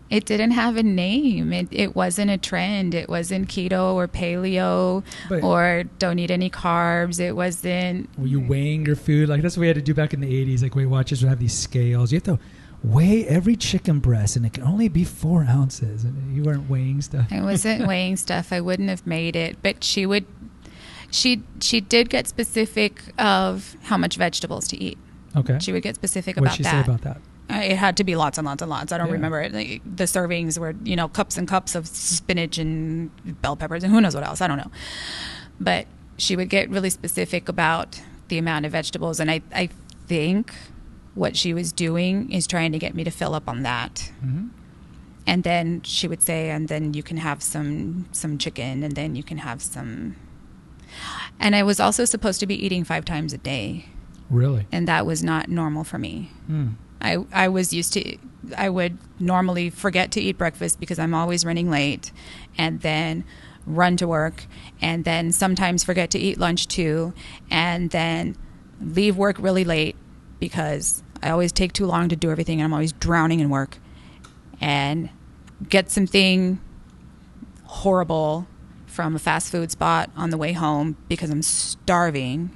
it 0.09 0.25
didn't 0.25 0.53
have 0.53 0.77
a 0.77 0.85
name. 0.85 1.53
It 1.53 1.67
it 1.73 1.97
wasn't 1.97 2.31
a 2.31 2.39
trend. 2.39 2.95
It 2.95 3.09
wasn't 3.09 3.49
keto 3.49 3.95
or 3.95 4.07
paleo 4.07 5.03
But 5.29 5.43
or 5.43 5.83
don't 5.99 6.21
eat 6.21 6.31
any 6.31 6.49
carbs. 6.49 7.19
It 7.19 7.35
wasn't 7.35 8.09
were 8.17 8.29
you 8.29 8.39
weighing 8.39 8.87
your 8.87 8.95
food? 8.95 9.29
Like 9.29 9.43
that's 9.43 9.57
what 9.57 9.63
we 9.63 9.67
had 9.67 9.77
to 9.77 9.83
do 9.83 9.95
back 9.95 10.15
in 10.15 10.21
the 10.21 10.29
'80s. 10.29 10.63
Like 10.63 10.77
Weight 10.77 10.87
Watchers 10.87 11.23
would 11.23 11.29
have 11.29 11.41
these 11.41 11.59
scales. 11.59 12.13
You 12.13 12.17
have 12.19 12.23
to 12.25 12.39
weigh 12.85 13.27
every 13.27 13.57
chicken 13.57 13.99
breast, 13.99 14.37
and 14.37 14.47
it 14.47 14.53
can 14.53 14.65
only 14.65 14.89
be 14.89 15.05
four 15.05 15.43
ounces. 15.45 16.05
And 16.05 16.35
you 16.37 16.43
weren't 16.43 16.69
weighing 16.71 17.01
stuff. 17.03 17.27
I 17.31 17.41
wasn't 17.43 17.87
weighing 17.89 18.17
stuff. 18.17 18.53
I 18.53 18.61
wouldn't 18.61 18.89
have 18.89 19.07
made 19.07 19.37
it. 19.37 19.59
But 19.63 19.83
she 19.85 20.07
would. 20.07 20.25
She 21.11 21.43
she 21.61 21.81
did 21.81 22.11
get 22.11 22.27
specific 22.27 23.01
of 23.19 23.77
how 23.85 23.97
much 23.97 24.17
vegetables 24.17 24.69
to 24.69 24.77
eat. 24.83 24.99
Okay. 25.37 25.59
She 25.61 25.73
would 25.73 25.83
get 25.83 25.95
specific 25.95 26.37
What 26.37 26.45
about 26.47 26.57
she 26.57 26.63
that. 26.65 26.71
say 26.87 26.93
about 26.93 27.01
that? 27.03 27.17
Uh, 27.51 27.63
It 27.65 27.77
had 27.79 27.97
to 27.97 28.05
be 28.05 28.15
lots 28.15 28.37
and 28.39 28.45
lots 28.47 28.61
and 28.61 28.69
lots. 28.71 28.93
I 28.93 28.99
don't 28.99 29.07
Yeah. 29.09 29.15
remember 29.15 29.41
it. 29.41 29.53
Like, 29.55 29.81
the 29.85 30.05
servings 30.05 30.59
were 30.59 30.75
you 30.85 30.97
know 30.97 31.09
cups 31.09 31.39
and 31.39 31.49
cups 31.49 31.75
of 31.75 31.87
spinach 31.87 32.59
and 32.59 33.11
bell 33.41 33.57
peppers 33.57 33.83
and 33.85 33.93
who 33.93 34.01
knows 34.03 34.15
what 34.15 34.25
else. 34.27 34.41
I 34.43 34.47
don't 34.47 34.59
know. 34.59 34.71
But 35.59 35.87
she 36.19 36.37
would 36.37 36.51
get 36.51 36.69
really 36.69 36.91
specific 36.91 37.49
about 37.49 38.01
the 38.29 38.37
amount 38.39 38.67
of 38.67 38.73
vegetables, 38.73 39.19
and 39.19 39.31
I 39.31 39.41
I 39.55 39.71
think 40.09 40.53
what 41.19 41.37
she 41.37 41.51
was 41.55 41.69
doing 41.73 42.31
is 42.33 42.47
trying 42.47 42.73
to 42.73 42.79
get 42.79 42.95
me 42.95 43.03
to 43.05 43.11
fill 43.11 43.35
up 43.35 43.47
on 43.49 43.63
that 43.63 43.95
Mm-hmm. 44.25 44.47
and 45.27 45.43
then 45.45 45.83
she 45.83 46.07
would 46.11 46.23
say 46.23 46.41
and 46.55 46.69
then 46.73 46.95
you 46.95 47.03
can 47.03 47.19
have 47.29 47.43
some 47.43 48.07
some 48.13 48.39
chicken 48.39 48.83
and 48.85 48.93
then 48.99 49.11
you 49.19 49.23
can 49.31 49.39
have 49.49 49.61
some 49.75 50.17
and 51.39 51.55
i 51.57 51.63
was 51.63 51.79
also 51.81 52.05
supposed 52.05 52.41
to 52.41 52.47
be 52.47 52.55
eating 52.65 52.85
five 52.85 53.05
times 53.05 53.33
a 53.33 53.39
day 53.39 53.87
Really? 54.31 54.67
and 54.73 54.87
that 54.89 55.07
was 55.07 55.23
not 55.23 55.49
normal 55.49 55.85
for 55.85 55.99
me 55.99 56.31
Mm. 56.51 56.75
i 57.01 57.13
i 57.45 57.47
was 57.49 57.73
used 57.73 57.93
to 57.95 58.17
i 58.57 58.69
would 58.69 58.97
normally 59.19 59.71
forget 59.71 60.11
to 60.13 60.21
eat 60.21 60.39
breakfast 60.39 60.79
because 60.81 60.99
i'm 60.99 61.15
always 61.15 61.45
running 61.45 61.69
late 61.71 62.13
and 62.57 62.81
then 62.81 63.25
run 63.67 63.97
to 63.99 64.07
work 64.09 64.47
and 64.81 65.05
then 65.05 65.31
sometimes 65.33 65.85
forget 65.85 66.11
to 66.11 66.19
eat 66.19 66.39
lunch 66.39 66.69
too 66.69 67.13
and 67.51 67.91
then 67.91 68.35
leave 68.81 69.17
work 69.17 69.37
really 69.39 69.65
late 69.65 69.97
because 70.41 71.03
i 71.23 71.31
always 71.31 71.53
take 71.53 71.73
too 71.73 71.87
long 71.87 72.09
to 72.09 72.17
do 72.17 72.31
everything 72.31 72.61
and 72.61 72.67
i'm 72.67 72.73
always 72.73 72.93
drowning 72.93 73.41
in 73.41 73.51
work 73.51 73.79
and 74.61 75.11
get 75.69 75.91
something 75.91 76.61
horrible 77.65 78.47
from 78.87 79.15
a 79.15 79.19
fast 79.19 79.53
food 79.53 79.71
spot 79.71 80.11
on 80.17 80.31
the 80.31 80.37
way 80.37 80.53
home 80.53 80.97
because 81.09 81.31
I'm 81.31 81.43
starving 81.43 82.51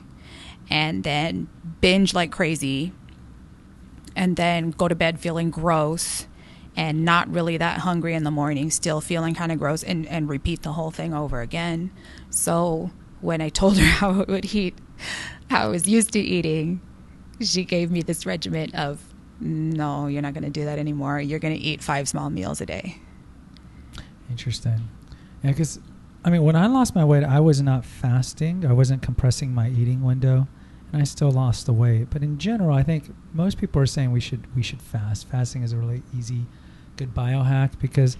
and 0.70 1.04
then 1.04 1.48
binge 1.80 2.14
like 2.14 2.32
crazy 2.32 2.92
and 4.16 4.36
then 4.36 4.70
go 4.70 4.88
to 4.88 4.94
bed 4.94 5.20
feeling 5.20 5.50
gross 5.50 6.26
and 6.74 7.04
not 7.04 7.28
really 7.28 7.58
that 7.58 7.78
hungry 7.80 8.14
in 8.14 8.24
the 8.24 8.30
morning, 8.30 8.70
still 8.70 9.00
feeling 9.00 9.34
kind 9.34 9.52
of 9.52 9.58
gross, 9.58 9.82
and, 9.82 10.06
and 10.08 10.28
repeat 10.28 10.62
the 10.62 10.72
whole 10.72 10.90
thing 10.90 11.12
over 11.12 11.42
again. 11.42 11.92
So 12.30 12.90
when 13.20 13.42
I 13.42 13.50
told 13.50 13.76
her 13.76 13.84
how 14.00 14.22
I 14.22 14.24
would 14.24 14.54
eat, 14.54 14.76
how 15.50 15.64
I 15.64 15.66
was 15.66 15.86
used 15.86 16.12
to 16.12 16.18
eating, 16.18 16.80
she 17.50 17.64
gave 17.64 17.90
me 17.90 18.02
this 18.02 18.26
regimen 18.26 18.74
of 18.74 19.02
no, 19.40 20.06
you're 20.06 20.22
not 20.22 20.34
going 20.34 20.44
to 20.44 20.50
do 20.50 20.64
that 20.64 20.78
anymore. 20.78 21.20
You're 21.20 21.40
going 21.40 21.54
to 21.54 21.60
eat 21.60 21.82
five 21.82 22.08
small 22.08 22.30
meals 22.30 22.60
a 22.60 22.66
day. 22.66 22.98
Interesting. 24.30 24.88
Yeah, 25.42 25.50
because 25.50 25.80
I 26.24 26.30
mean, 26.30 26.42
when 26.44 26.54
I 26.54 26.66
lost 26.66 26.94
my 26.94 27.04
weight, 27.04 27.24
I 27.24 27.40
was 27.40 27.60
not 27.60 27.84
fasting. 27.84 28.64
I 28.64 28.72
wasn't 28.72 29.02
compressing 29.02 29.52
my 29.52 29.68
eating 29.68 30.02
window, 30.02 30.46
and 30.92 31.02
I 31.02 31.04
still 31.04 31.32
lost 31.32 31.66
the 31.66 31.72
weight. 31.72 32.08
But 32.10 32.22
in 32.22 32.38
general, 32.38 32.76
I 32.76 32.84
think 32.84 33.12
most 33.32 33.58
people 33.58 33.82
are 33.82 33.86
saying 33.86 34.12
we 34.12 34.20
should 34.20 34.54
we 34.54 34.62
should 34.62 34.80
fast. 34.80 35.28
Fasting 35.28 35.62
is 35.64 35.72
a 35.72 35.76
really 35.76 36.02
easy, 36.16 36.46
good 36.96 37.12
biohack 37.12 37.78
because 37.80 38.16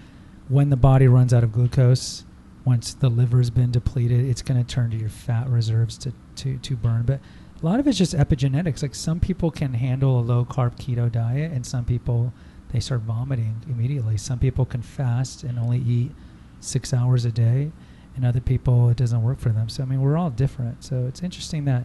when 0.49 0.71
the 0.71 0.77
body 0.77 1.07
runs 1.07 1.33
out 1.33 1.45
of 1.45 1.53
glucose, 1.53 2.25
once 2.65 2.95
the 2.95 3.09
liver's 3.09 3.51
been 3.51 3.71
depleted, 3.71 4.25
it's 4.25 4.43
going 4.43 4.63
to 4.63 4.75
turn 4.75 4.91
to 4.91 4.97
your 4.97 5.09
fat 5.09 5.49
reserves 5.49 5.97
to, 5.99 6.13
to, 6.37 6.59
to 6.59 6.77
burn. 6.77 7.03
But 7.03 7.21
a 7.63 7.67
lot 7.67 7.79
of 7.79 7.87
it's 7.87 7.99
just 7.99 8.15
epigenetics. 8.15 8.83
Like 8.83 8.95
some 8.95 9.21
people 9.21 9.51
can 9.51 9.75
handle 9.75 10.19
a 10.19 10.23
low 10.23 10.45
carb 10.45 10.77
keto 10.77 11.11
diet, 11.11 11.53
and 11.53 11.65
some 11.65 11.85
people 11.85 12.33
they 12.73 12.81
start 12.81 13.03
vomiting 13.03 13.63
immediately. 13.69 14.17
Some 14.17 14.39
people 14.39 14.65
can 14.65 14.83
fast 14.83 15.45
and 15.45 15.59
only 15.59 15.79
eat 15.79 16.11
six 16.61 16.93
hours 16.93 17.25
a 17.25 17.31
day, 17.33 17.71
and 18.17 18.25
other 18.25 18.41
people 18.41 18.89
it 18.89 18.97
doesn't 18.97 19.23
work 19.23 19.39
for 19.39 19.51
them. 19.51 19.69
So 19.69 19.83
I 19.83 19.87
mean, 19.87 20.01
we're 20.01 20.17
all 20.17 20.31
different. 20.31 20.83
So 20.83 21.07
it's 21.07 21.23
interesting 21.23 21.65
that 21.67 21.85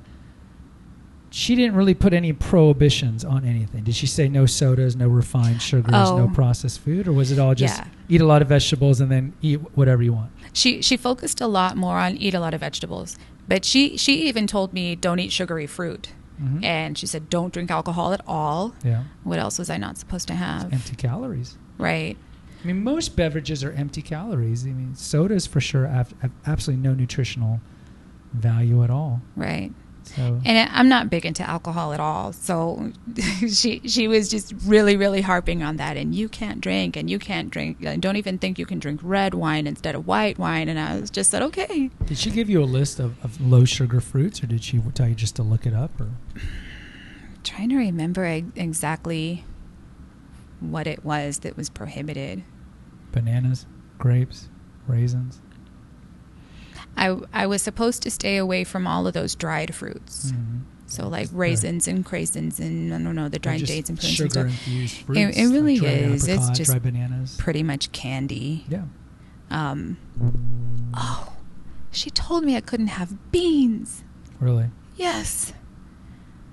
she 1.37 1.53
didn't 1.55 1.75
really 1.75 1.93
put 1.93 2.13
any 2.13 2.33
prohibitions 2.33 3.23
on 3.23 3.45
anything. 3.45 3.83
Did 3.83 3.93
she 3.93 4.07
say 4.07 4.27
no 4.27 4.47
sodas, 4.47 4.95
no 4.95 5.07
refined 5.07 5.61
sugars, 5.61 5.93
Oh. 5.93 6.17
no 6.17 6.27
processed 6.33 6.79
food, 6.79 7.07
or 7.07 7.13
was 7.13 7.31
it 7.31 7.37
all 7.37 7.53
just 7.53 7.77
Yeah. 7.77 7.85
eat 8.09 8.21
a 8.21 8.25
lot 8.25 8.41
of 8.41 8.47
vegetables 8.49 8.99
and 8.99 9.11
then 9.11 9.33
eat 9.43 9.59
whatever 9.77 10.01
you 10.01 10.13
want? 10.13 10.31
She 10.53 10.81
she 10.81 10.97
focused 10.97 11.39
a 11.39 11.45
lot 11.45 11.77
more 11.77 11.97
on 11.99 12.17
eat 12.17 12.33
a 12.33 12.39
lot 12.39 12.55
of 12.55 12.61
vegetables, 12.61 13.17
but 13.47 13.63
she 13.65 13.97
she 13.97 14.27
even 14.27 14.47
told 14.47 14.73
me 14.73 14.95
don't 14.95 15.19
eat 15.19 15.31
sugary 15.31 15.67
fruit, 15.67 16.09
Mhm. 16.41 16.63
and 16.63 16.97
she 16.97 17.05
said 17.05 17.29
don't 17.29 17.53
drink 17.53 17.69
alcohol 17.69 18.13
at 18.13 18.21
all. 18.27 18.73
Yeah, 18.83 19.03
What 19.23 19.37
else 19.37 19.59
was 19.59 19.69
I 19.69 19.77
not 19.77 19.97
supposed 19.99 20.27
to 20.29 20.33
have? 20.33 20.73
empty 20.73 20.95
calories. 20.95 21.55
Right. 21.77 22.17
I 22.63 22.65
mean, 22.67 22.83
most 22.83 23.15
beverages 23.15 23.63
are 23.63 23.71
empty 23.73 24.01
calories. 24.01 24.65
I 24.65 24.69
mean, 24.71 24.95
sodas 24.95 25.45
for 25.45 25.61
sure 25.61 25.85
have, 25.85 26.15
have 26.23 26.31
absolutely 26.47 26.81
no 26.81 26.95
nutritional 26.95 27.61
value 28.33 28.83
at 28.83 28.89
all. 28.89 29.21
Right. 29.35 29.71
So 30.07 30.41
And 30.45 30.69
I'm 30.71 30.89
not 30.89 31.09
big 31.09 31.25
into 31.25 31.43
alcohol 31.43 31.93
at 31.93 31.99
all. 31.99 32.33
So 32.33 32.91
she 33.51 33.81
she 33.87 34.07
was 34.07 34.29
just 34.29 34.53
really 34.65 34.95
really 34.95 35.21
harping 35.21 35.63
on 35.63 35.77
that 35.77 35.97
and 35.97 36.13
you 36.13 36.29
can't 36.29 36.61
drink 36.61 36.95
and 36.95 37.09
you 37.09 37.19
can't 37.19 37.49
drink 37.49 37.77
and 37.81 38.01
don't 38.01 38.15
even 38.15 38.37
think 38.37 38.57
you 38.57 38.65
can 38.65 38.79
drink 38.79 38.99
red 39.03 39.33
wine 39.33 39.67
instead 39.67 39.95
of 39.95 40.07
white 40.07 40.37
wine 40.37 40.69
and 40.69 40.79
I 40.79 40.99
was 40.99 41.09
just 41.09 41.31
said 41.31 41.41
okay. 41.43 41.89
did 42.05 42.17
she 42.17 42.29
give 42.29 42.49
you 42.49 42.63
a 42.63 42.65
list 42.65 42.99
of, 42.99 43.23
of 43.23 43.39
low 43.41 43.65
sugar 43.65 43.99
fruits, 43.99 44.43
or 44.43 44.47
did 44.47 44.63
she 44.63 44.79
tell 44.93 45.07
you 45.07 45.15
just 45.15 45.35
to 45.37 45.43
look 45.43 45.65
it 45.65 45.73
up? 45.73 45.99
Or 45.99 46.09
trying 47.43 47.69
to 47.69 47.77
remember 47.77 48.25
exactly 48.25 49.45
what 50.59 50.87
it 50.87 51.05
was 51.05 51.39
that 51.39 51.55
was 51.55 51.69
prohibited. 51.69 52.43
bananas, 53.11 53.65
grapes, 53.97 54.49
raisins? 54.87 55.41
I 56.97 57.15
I 57.33 57.47
was 57.47 57.61
supposed 57.61 58.01
to 58.03 58.11
stay 58.11 58.35
away 58.37 58.63
from 58.65 58.85
all 58.87 59.07
of 59.07 59.13
those 59.13 59.35
dried 59.35 59.73
fruits. 59.75 60.31
Mhm. 60.33 60.61
So 60.87 61.07
like 61.07 61.29
raisins 61.33 61.87
and 61.87 62.05
craisins 62.05 62.59
and 62.59 62.93
I 62.93 62.97
don't 62.97 63.15
know 63.15 63.29
the 63.29 63.39
dried 63.39 63.65
dates 63.65 63.89
and 63.89 63.99
prunes 63.99 64.19
and 64.21 64.31
stuff. 64.31 64.45
infused 64.47 64.95
It- 65.01 65.05
fruits. 65.05 65.37
it 65.37 65.45
really 65.47 65.79
like 65.79 65.89
is. 65.91 66.27
It's 66.27 66.49
just 66.51 66.81
bananas. 66.81 67.35
Pretty 67.37 67.61
much 67.63 67.91
candy. 67.91 68.65
Yeah. 68.69 68.83
Um, 69.49 69.97
oh, 70.93 71.33
she 71.91 72.09
told 72.09 72.43
me 72.43 72.55
I 72.55 72.61
couldn't 72.61 72.87
have 72.87 73.31
beans. 73.31 74.03
Really? 74.39 74.69
Yes, 74.95 75.53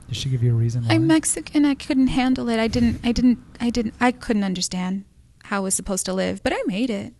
Did 0.08 0.16
she 0.16 0.28
give 0.28 0.42
you 0.42 0.52
a 0.52 0.54
reason 0.54 0.84
why? 0.84 0.94
I'm 0.94 1.06
Mexican. 1.06 1.64
I 1.64 1.74
couldn't 1.74 2.08
handle 2.08 2.48
it. 2.50 2.60
I 2.60 2.68
didn't. 2.68 3.00
I 3.02 3.10
didn't. 3.12 3.38
I 3.60 3.70
didn't. 3.70 3.94
I 4.00 4.12
couldn't 4.12 4.44
understand 4.44 5.04
how 5.44 5.56
I 5.58 5.60
was 5.60 5.74
supposed 5.74 6.04
to 6.06 6.12
live, 6.12 6.42
but 6.42 6.52
I 6.52 6.60
made 6.66 6.90
it. 6.90 7.14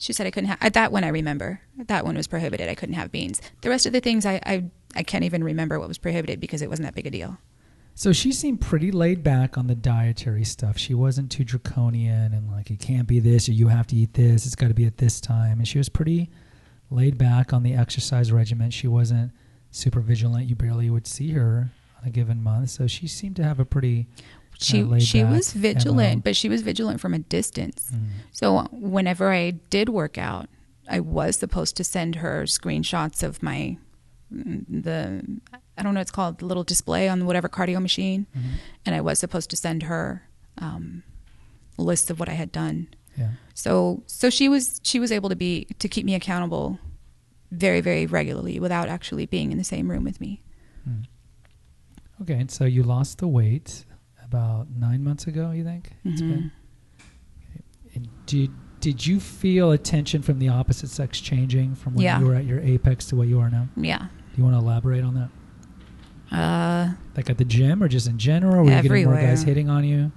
She 0.00 0.14
said 0.14 0.26
I 0.26 0.30
couldn't 0.30 0.48
have 0.48 0.72
that 0.72 0.92
one. 0.92 1.04
I 1.04 1.08
remember 1.08 1.60
that 1.76 2.06
one 2.06 2.16
was 2.16 2.26
prohibited. 2.26 2.70
I 2.70 2.74
couldn't 2.74 2.94
have 2.94 3.12
beans. 3.12 3.40
The 3.60 3.68
rest 3.68 3.84
of 3.84 3.92
the 3.92 4.00
things 4.00 4.24
I 4.24 4.40
I, 4.46 4.64
I 4.96 5.02
can't 5.02 5.24
even 5.24 5.44
remember 5.44 5.78
what 5.78 5.88
was 5.88 5.98
prohibited 5.98 6.40
because 6.40 6.62
it 6.62 6.70
wasn't 6.70 6.86
that 6.86 6.94
big 6.94 7.06
a 7.06 7.10
deal. 7.10 7.36
So 7.94 8.14
she 8.14 8.32
seemed 8.32 8.62
pretty 8.62 8.90
laid 8.90 9.22
back 9.22 9.58
on 9.58 9.66
the 9.66 9.74
dietary 9.74 10.42
stuff. 10.44 10.78
She 10.78 10.94
wasn't 10.94 11.30
too 11.30 11.44
draconian 11.44 12.32
and 12.32 12.50
like 12.50 12.70
it 12.70 12.80
can't 12.80 13.06
be 13.06 13.20
this 13.20 13.46
or 13.46 13.52
you 13.52 13.68
have 13.68 13.86
to 13.88 13.96
eat 13.96 14.14
this. 14.14 14.46
It's 14.46 14.54
got 14.54 14.68
to 14.68 14.74
be 14.74 14.86
at 14.86 14.96
this 14.96 15.20
time. 15.20 15.58
And 15.58 15.68
she 15.68 15.76
was 15.76 15.90
pretty 15.90 16.30
laid 16.88 17.18
back 17.18 17.52
on 17.52 17.62
the 17.62 17.74
exercise 17.74 18.32
regimen. 18.32 18.70
She 18.70 18.88
wasn't 18.88 19.32
super 19.70 20.00
vigilant. 20.00 20.48
You 20.48 20.56
barely 20.56 20.88
would 20.88 21.06
see 21.06 21.32
her 21.32 21.72
on 22.00 22.08
a 22.08 22.10
given 22.10 22.42
month. 22.42 22.70
So 22.70 22.86
she 22.86 23.06
seemed 23.06 23.36
to 23.36 23.44
have 23.44 23.60
a 23.60 23.66
pretty 23.66 24.06
She 24.60 25.00
she 25.00 25.22
back 25.22 25.32
was 25.32 25.52
vigilant, 25.52 26.22
but 26.24 26.36
she 26.36 26.48
was 26.48 26.62
vigilant 26.62 27.00
from 27.00 27.14
a 27.14 27.18
distance. 27.18 27.90
Mm. 27.94 28.06
So 28.32 28.62
whenever 28.72 29.32
I 29.32 29.50
did 29.50 29.88
work 29.88 30.18
out, 30.18 30.48
I 30.88 31.00
was 31.00 31.36
supposed 31.36 31.76
to 31.76 31.84
send 31.84 32.16
her 32.16 32.44
screenshots 32.44 33.22
of 33.22 33.42
my 33.42 33.78
mm, 34.32 34.64
the 34.68 35.22
I 35.78 35.82
don't 35.82 35.94
know 35.94 35.98
what 36.00 36.02
it's 36.02 36.10
called 36.10 36.38
the 36.38 36.46
little 36.46 36.64
display 36.64 37.08
on 37.08 37.24
whatever 37.26 37.48
cardio 37.48 37.80
machine, 37.80 38.26
Mhm. 38.36 38.50
and 38.84 38.94
I 38.94 39.00
was 39.00 39.18
supposed 39.18 39.48
to 39.50 39.56
send 39.56 39.84
her 39.84 40.28
um, 40.58 41.02
lists 41.78 42.10
of 42.10 42.20
what 42.20 42.28
I 42.28 42.34
had 42.34 42.52
done. 42.52 42.88
Yeah. 43.16 43.30
So 43.54 44.02
so 44.06 44.28
she 44.30 44.48
was 44.48 44.80
she 44.84 45.00
was 45.00 45.10
able 45.10 45.28
to 45.30 45.36
be 45.36 45.66
to 45.78 45.88
keep 45.88 46.04
me 46.04 46.14
accountable 46.14 46.78
very 47.50 47.80
very 47.80 48.04
regularly 48.06 48.60
without 48.60 48.88
actually 48.88 49.26
being 49.26 49.52
in 49.52 49.58
the 49.58 49.64
same 49.64 49.90
room 49.90 50.04
with 50.04 50.20
me. 50.20 50.42
Mm. 50.88 51.04
Okay. 52.22 52.34
And 52.34 52.50
so 52.50 52.64
you 52.66 52.82
lost 52.82 53.18
the 53.18 53.28
weight 53.28 53.84
about 54.30 54.68
nine 54.78 55.02
months 55.02 55.26
ago, 55.26 55.50
you 55.50 55.64
think? 55.64 55.90
It's 56.04 56.22
Mhm. 56.22 56.28
been? 56.30 56.50
And 57.94 58.08
did 58.26 58.50
did 58.80 59.06
you 59.06 59.20
feel 59.20 59.72
attention 59.72 60.22
from 60.22 60.38
the 60.38 60.48
opposite 60.48 60.88
sex 60.88 61.20
changing 61.20 61.74
from 61.74 61.94
when 61.96 62.02
Yeah. 62.04 62.18
you 62.18 62.24
were 62.26 62.34
at 62.34 62.46
your 62.46 62.60
apex 62.60 63.04
to 63.06 63.16
what 63.16 63.28
you 63.28 63.38
are 63.38 63.50
now? 63.50 63.68
Yeah. 63.76 63.98
Do 63.98 64.06
you 64.38 64.42
want 64.44 64.54
to 64.54 64.58
elaborate 64.60 65.04
on 65.04 65.14
that? 65.14 66.34
Uh, 66.34 66.94
Like 67.14 67.28
at 67.28 67.36
the 67.36 67.44
gym 67.44 67.82
or 67.82 67.88
just 67.88 68.08
in 68.08 68.16
general? 68.16 68.64
Were 68.64 68.70
you 68.74 68.80
getting 68.82 69.04
more 69.04 69.16
guys 69.16 69.42
hitting 69.42 69.68
on 69.68 69.84
you? 69.84 70.12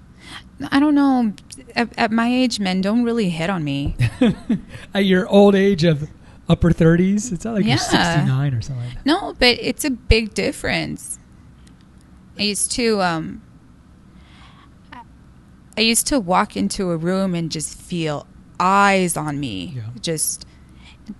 I 0.71 0.79
don't 0.79 0.95
know. 0.95 1.33
At, 1.75 1.89
at 1.97 2.11
my 2.13 2.27
age, 2.33 2.61
men 2.61 2.79
don't 2.79 3.03
really 3.03 3.29
hit 3.29 3.49
on 3.49 3.65
me. 3.65 3.97
At 4.93 5.03
your 5.03 5.27
old 5.27 5.55
age 5.55 5.83
of 5.83 6.07
upper 6.47 6.71
30s? 6.71 7.33
It's 7.33 7.43
not 7.43 7.55
like 7.55 7.65
Yeah. 7.65 7.71
you're 7.71 7.79
69 7.79 8.53
or 8.53 8.61
something 8.61 8.85
like. 8.85 9.05
No, 9.05 9.33
but 9.37 9.57
it's 9.59 9.83
a 9.83 9.89
big 9.91 10.33
difference. 10.33 11.19
I 12.39 12.43
used 12.43 12.71
to 12.73 13.01
um 13.01 13.41
I 15.77 15.81
used 15.81 16.07
to 16.07 16.19
walk 16.19 16.55
into 16.55 16.91
a 16.91 16.97
room 16.97 17.33
and 17.35 17.51
just 17.51 17.79
feel 17.79 18.27
eyes 18.59 19.17
on 19.17 19.39
me. 19.39 19.73
Yeah. 19.75 19.81
Just 20.01 20.45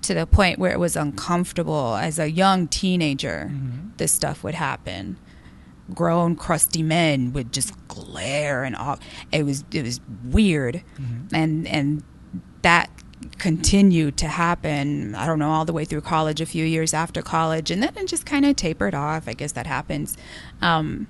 to 0.04 0.14
the 0.14 0.26
point 0.26 0.60
where 0.60 0.72
it 0.72 0.80
was 0.80 0.96
uncomfortable 0.96 1.96
as 1.96 2.18
a 2.20 2.30
young 2.32 2.68
teenager. 2.68 3.52
Mhm. 3.52 3.98
This 3.98 4.12
stuff 4.12 4.44
would 4.44 4.56
happen. 4.56 5.18
Grown 5.94 6.36
crusty 6.38 6.82
men 6.84 7.34
would 7.34 7.52
just 7.52 7.74
glare 7.90 8.64
and 8.64 8.76
all 8.76 8.98
it 9.32 9.44
was 9.44 9.66
it 9.72 9.84
was 9.84 10.00
weird 10.24 10.82
Mhm. 10.98 11.34
and 11.34 11.68
and 11.68 12.04
that 12.62 12.90
continued 13.38 14.16
to 14.18 14.28
happen 14.28 15.14
i 15.16 15.26
don't 15.26 15.40
know 15.40 15.50
all 15.52 15.64
the 15.66 15.72
way 15.74 15.86
through 15.86 16.02
college 16.02 16.42
a 16.42 16.46
few 16.46 16.66
years 16.66 16.94
after 16.94 17.22
college 17.22 17.70
and 17.72 17.82
then 17.84 17.92
it 17.96 18.08
just 18.08 18.26
kind 18.26 18.46
of 18.46 18.56
tapered 18.56 18.94
off 18.96 19.28
i 19.30 19.34
guess 19.34 19.52
that 19.54 19.66
happens 19.68 20.18
um, 20.62 21.08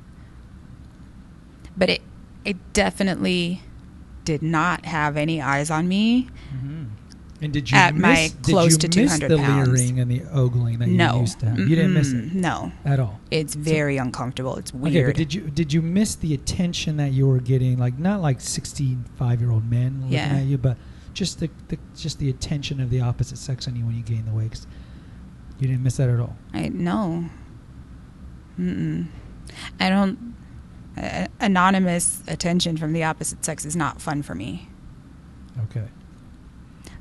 but 1.78 1.90
it 1.90 2.02
it 2.46 2.58
definitely 2.74 3.62
did 4.26 4.42
not 4.42 4.86
have 4.86 5.18
any 5.18 5.42
eyes 5.42 5.70
on 5.70 5.88
me 5.88 6.28
Mhm. 6.56 6.88
And 7.42 7.52
did 7.52 7.70
you 7.70 7.78
At 7.78 7.94
miss, 7.94 8.02
my 8.04 8.32
did 8.42 8.54
close 8.54 8.72
you 8.74 8.78
to 8.90 9.02
miss 9.02 9.18
200 9.20 9.30
the 9.30 9.36
leering 9.36 10.00
and 10.00 10.10
the 10.10 10.22
ogling 10.32 10.80
that 10.80 10.88
no 10.88 11.16
you 11.16 11.22
used 11.22 11.40
to 11.42 11.48
have? 11.50 11.60
You 11.60 11.76
didn't 11.76 11.94
miss 11.94 12.14
it 12.14 12.34
no 12.34 12.72
at 12.86 13.02
all. 13.02 13.20
it's 13.32 13.54
very 13.54 13.98
uncomfortable 13.98 14.56
it's 14.56 14.74
weird. 14.74 14.96
Okay, 14.96 15.06
but 15.08 15.16
did 15.18 15.34
you 15.34 15.42
did 15.50 15.74
you 15.74 15.82
miss 15.82 16.16
the 16.16 16.34
attention 16.34 16.96
that 16.98 17.12
you 17.12 17.28
were 17.28 17.40
getting? 17.42 17.78
Like 17.78 18.00
not 18.00 18.22
like 18.22 18.40
sixty-five 18.40 19.42
year 19.42 19.52
old 19.52 19.70
men 19.70 19.96
looking 20.04 20.14
Yeah. 20.14 20.36
at 20.38 20.46
you, 20.46 20.58
but 20.58 20.78
just 21.14 21.42
the, 21.42 21.50
the 21.68 21.78
just 21.98 22.18
the 22.20 22.30
attention 22.30 22.80
of 22.80 22.90
the 22.90 23.02
opposite 23.02 23.38
sex 23.38 23.68
on 23.68 23.76
you 23.76 23.86
when 23.86 23.96
you 23.96 24.04
gain 24.04 24.24
the 24.26 24.32
weight. 24.32 24.66
You 25.60 25.68
didn't 25.68 25.84
miss 25.84 25.98
that 25.98 26.10
at 26.10 26.20
all. 26.22 26.38
I 26.54 26.70
no. 26.70 27.26
Mm-mm. 28.60 29.08
I 29.82 29.90
don't. 29.90 30.36
Uh, 30.96 31.28
anonymous 31.40 32.22
attention 32.28 32.78
from 32.78 32.94
the 32.94 33.04
opposite 33.04 33.44
sex 33.44 33.66
is 33.66 33.76
not 33.76 34.02
fun 34.02 34.22
for 34.22 34.36
me. 34.36 34.70
Okay. 35.66 35.88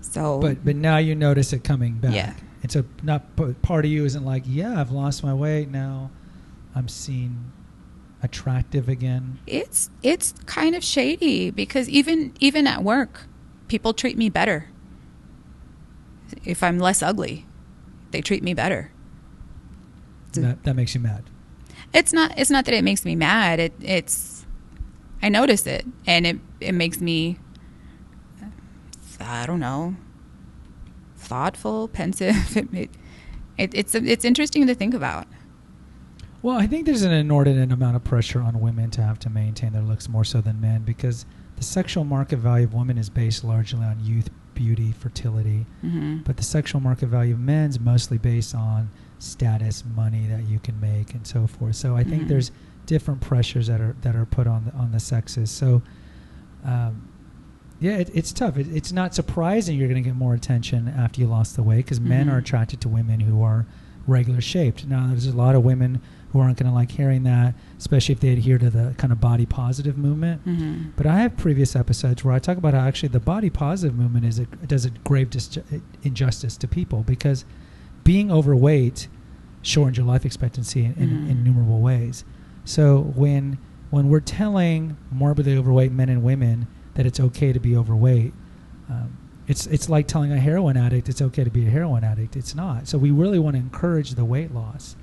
So, 0.00 0.38
But 0.40 0.64
but 0.64 0.76
now 0.76 0.96
you 0.98 1.14
notice 1.14 1.52
it 1.52 1.62
coming 1.64 1.94
back. 1.94 2.14
Yeah. 2.14 2.34
And 2.62 2.70
so 2.70 2.84
not 3.02 3.24
part 3.62 3.84
of 3.84 3.90
you 3.90 4.04
isn't 4.04 4.24
like, 4.24 4.44
yeah, 4.46 4.80
I've 4.80 4.90
lost 4.92 5.22
my 5.22 5.34
weight 5.34 5.68
now. 5.68 6.10
I'm 6.74 6.88
seen 6.88 7.52
attractive 8.22 8.88
again. 8.88 9.40
it's 9.48 9.90
it's 10.02 10.32
kind 10.46 10.76
of 10.76 10.84
shady 10.84 11.50
because 11.50 11.88
even 11.88 12.32
even 12.40 12.66
at 12.66 12.82
work, 12.82 13.26
people 13.68 13.92
treat 13.92 14.16
me 14.16 14.28
better. 14.28 14.68
If 16.44 16.62
I'm 16.62 16.78
less 16.78 17.02
ugly, 17.02 17.46
they 18.10 18.20
treat 18.22 18.42
me 18.42 18.54
better. 18.54 18.90
That 20.32 20.62
that 20.64 20.76
makes 20.76 20.94
you 20.94 21.00
mad. 21.00 21.24
It's 21.94 22.12
not 22.12 22.38
it's 22.38 22.50
not 22.50 22.64
that 22.64 22.74
it 22.74 22.84
makes 22.84 23.04
me 23.04 23.14
mad. 23.14 23.60
It 23.60 23.72
it's 23.80 24.46
I 25.22 25.28
notice 25.28 25.66
it 25.66 25.86
and 26.06 26.26
it 26.26 26.38
it 26.60 26.72
makes 26.72 27.00
me 27.00 27.38
I 29.20 29.46
don't 29.46 29.60
know 29.60 29.96
thoughtful, 31.16 31.88
pensive. 31.92 32.56
It, 32.56 32.74
it, 32.74 32.90
it 33.58 33.74
it's 33.74 33.94
it's 33.94 34.24
interesting 34.24 34.66
to 34.66 34.74
think 34.74 34.94
about. 34.94 35.26
Well, 36.42 36.56
I 36.58 36.66
think 36.66 36.86
there's 36.86 37.02
an 37.02 37.12
inordinate 37.12 37.70
amount 37.70 37.94
of 37.94 38.02
pressure 38.02 38.40
on 38.40 38.60
women 38.60 38.90
to 38.92 39.02
have 39.02 39.20
to 39.20 39.30
maintain 39.30 39.72
their 39.72 39.82
looks 39.82 40.08
more 40.08 40.24
so 40.24 40.40
than 40.40 40.60
men 40.60 40.82
because 40.82 41.24
the 41.56 41.62
sexual 41.62 42.02
market 42.02 42.38
value 42.38 42.64
of 42.66 42.74
women 42.74 42.98
is 42.98 43.08
based 43.08 43.44
largely 43.44 43.84
on 43.84 44.00
youth, 44.04 44.28
beauty, 44.54 44.90
fertility. 44.90 45.66
hmm 45.82 46.18
But 46.24 46.36
the 46.36 46.42
sexual 46.42 46.80
market 46.80 47.06
value 47.06 47.34
of 47.34 47.40
men's 47.40 47.78
mostly 47.78 48.18
based 48.18 48.56
on 48.56 48.90
status, 49.22 49.84
money 49.94 50.26
that 50.26 50.48
you 50.48 50.58
can 50.58 50.78
make, 50.80 51.14
and 51.14 51.26
so 51.26 51.46
forth. 51.46 51.76
So 51.76 51.96
I 51.96 52.04
think 52.04 52.24
Mhm. 52.24 52.28
there's 52.28 52.50
different 52.86 53.20
pressures 53.20 53.68
that 53.68 53.80
are 53.80 53.94
that 54.02 54.16
are 54.16 54.24
put 54.26 54.46
on 54.46 54.64
the, 54.66 54.72
on 54.74 54.90
the 54.92 55.00
sexes. 55.00 55.50
So, 55.50 55.82
um, 56.64 57.08
yeah, 57.80 57.96
it, 57.98 58.10
it's 58.14 58.32
tough. 58.32 58.56
It, 58.56 58.66
it's 58.74 58.92
not 58.92 59.14
surprising 59.14 59.78
you're 59.78 59.88
going 59.88 60.02
to 60.02 60.08
get 60.08 60.16
more 60.16 60.34
attention 60.34 60.88
after 60.88 61.20
you 61.20 61.26
lost 61.26 61.56
the 61.56 61.62
weight 61.62 61.78
because 61.84 62.00
men 62.00 62.26
Mhm. 62.26 62.32
are 62.32 62.38
attracted 62.38 62.80
to 62.82 62.88
women 62.88 63.20
who 63.20 63.42
are 63.42 63.66
regular 64.06 64.40
shaped. 64.40 64.86
Now, 64.86 65.06
there's 65.08 65.26
a 65.26 65.36
lot 65.36 65.54
of 65.54 65.62
women 65.64 66.00
who 66.32 66.40
aren't 66.40 66.58
going 66.58 66.68
to 66.68 66.74
like 66.74 66.90
hearing 66.92 67.22
that, 67.24 67.54
especially 67.78 68.14
if 68.14 68.20
they 68.20 68.30
adhere 68.30 68.58
to 68.58 68.70
the 68.70 68.94
kind 68.98 69.12
of 69.12 69.20
body 69.20 69.46
positive 69.46 69.96
movement. 69.98 70.40
hmm 70.42 70.76
But 70.96 71.06
I 71.06 71.20
have 71.20 71.36
previous 71.36 71.76
episodes 71.76 72.24
where 72.24 72.34
I 72.34 72.38
talk 72.40 72.56
about 72.56 72.74
how 72.74 72.80
actually 72.80 73.10
the 73.10 73.20
body 73.20 73.50
positive 73.50 73.96
movement 73.96 74.24
is 74.24 74.38
a, 74.40 74.46
does 74.66 74.84
a 74.84 74.90
grave 74.90 75.30
dis- 75.30 75.58
injustice 76.02 76.56
to 76.58 76.66
people 76.68 77.02
because 77.06 77.44
being 78.04 78.30
overweight 78.30 79.08
shortens 79.62 79.96
your 79.96 80.06
life 80.06 80.24
expectancy 80.24 80.84
in, 80.84 80.94
in 80.94 81.08
Mhm. 81.10 81.30
innumerable 81.30 81.80
ways. 81.80 82.24
So 82.64 83.00
when 83.14 83.58
when 83.90 84.08
we're 84.08 84.20
telling 84.20 84.96
morbidly 85.10 85.54
overweight 85.56 85.92
men 85.92 86.08
and 86.08 86.22
women 86.22 86.66
that 86.94 87.04
it's 87.04 87.20
okay 87.20 87.52
to 87.52 87.60
be 87.60 87.76
overweight, 87.76 88.32
um, 88.88 89.10
it's 89.46 89.66
it's 89.66 89.88
like 89.88 90.06
telling 90.06 90.32
a 90.32 90.38
heroin 90.40 90.76
addict 90.76 91.08
it's 91.08 91.20
okay 91.20 91.44
to 91.44 91.50
be 91.50 91.66
a 91.66 91.70
heroin 91.70 92.02
addict. 92.02 92.34
It's 92.36 92.54
not. 92.54 92.88
So 92.88 92.96
we 92.98 93.10
really 93.10 93.38
want 93.38 93.54
to 93.54 93.60
encourage 93.60 94.14
the 94.14 94.24
weight 94.24 94.54
loss. 94.54 94.96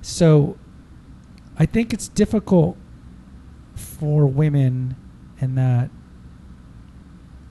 So 0.00 0.56
I 1.58 1.66
think 1.66 1.92
it's 1.92 2.08
difficult 2.08 2.76
for 3.74 4.26
women 4.26 4.94
in 5.40 5.56
that 5.56 5.90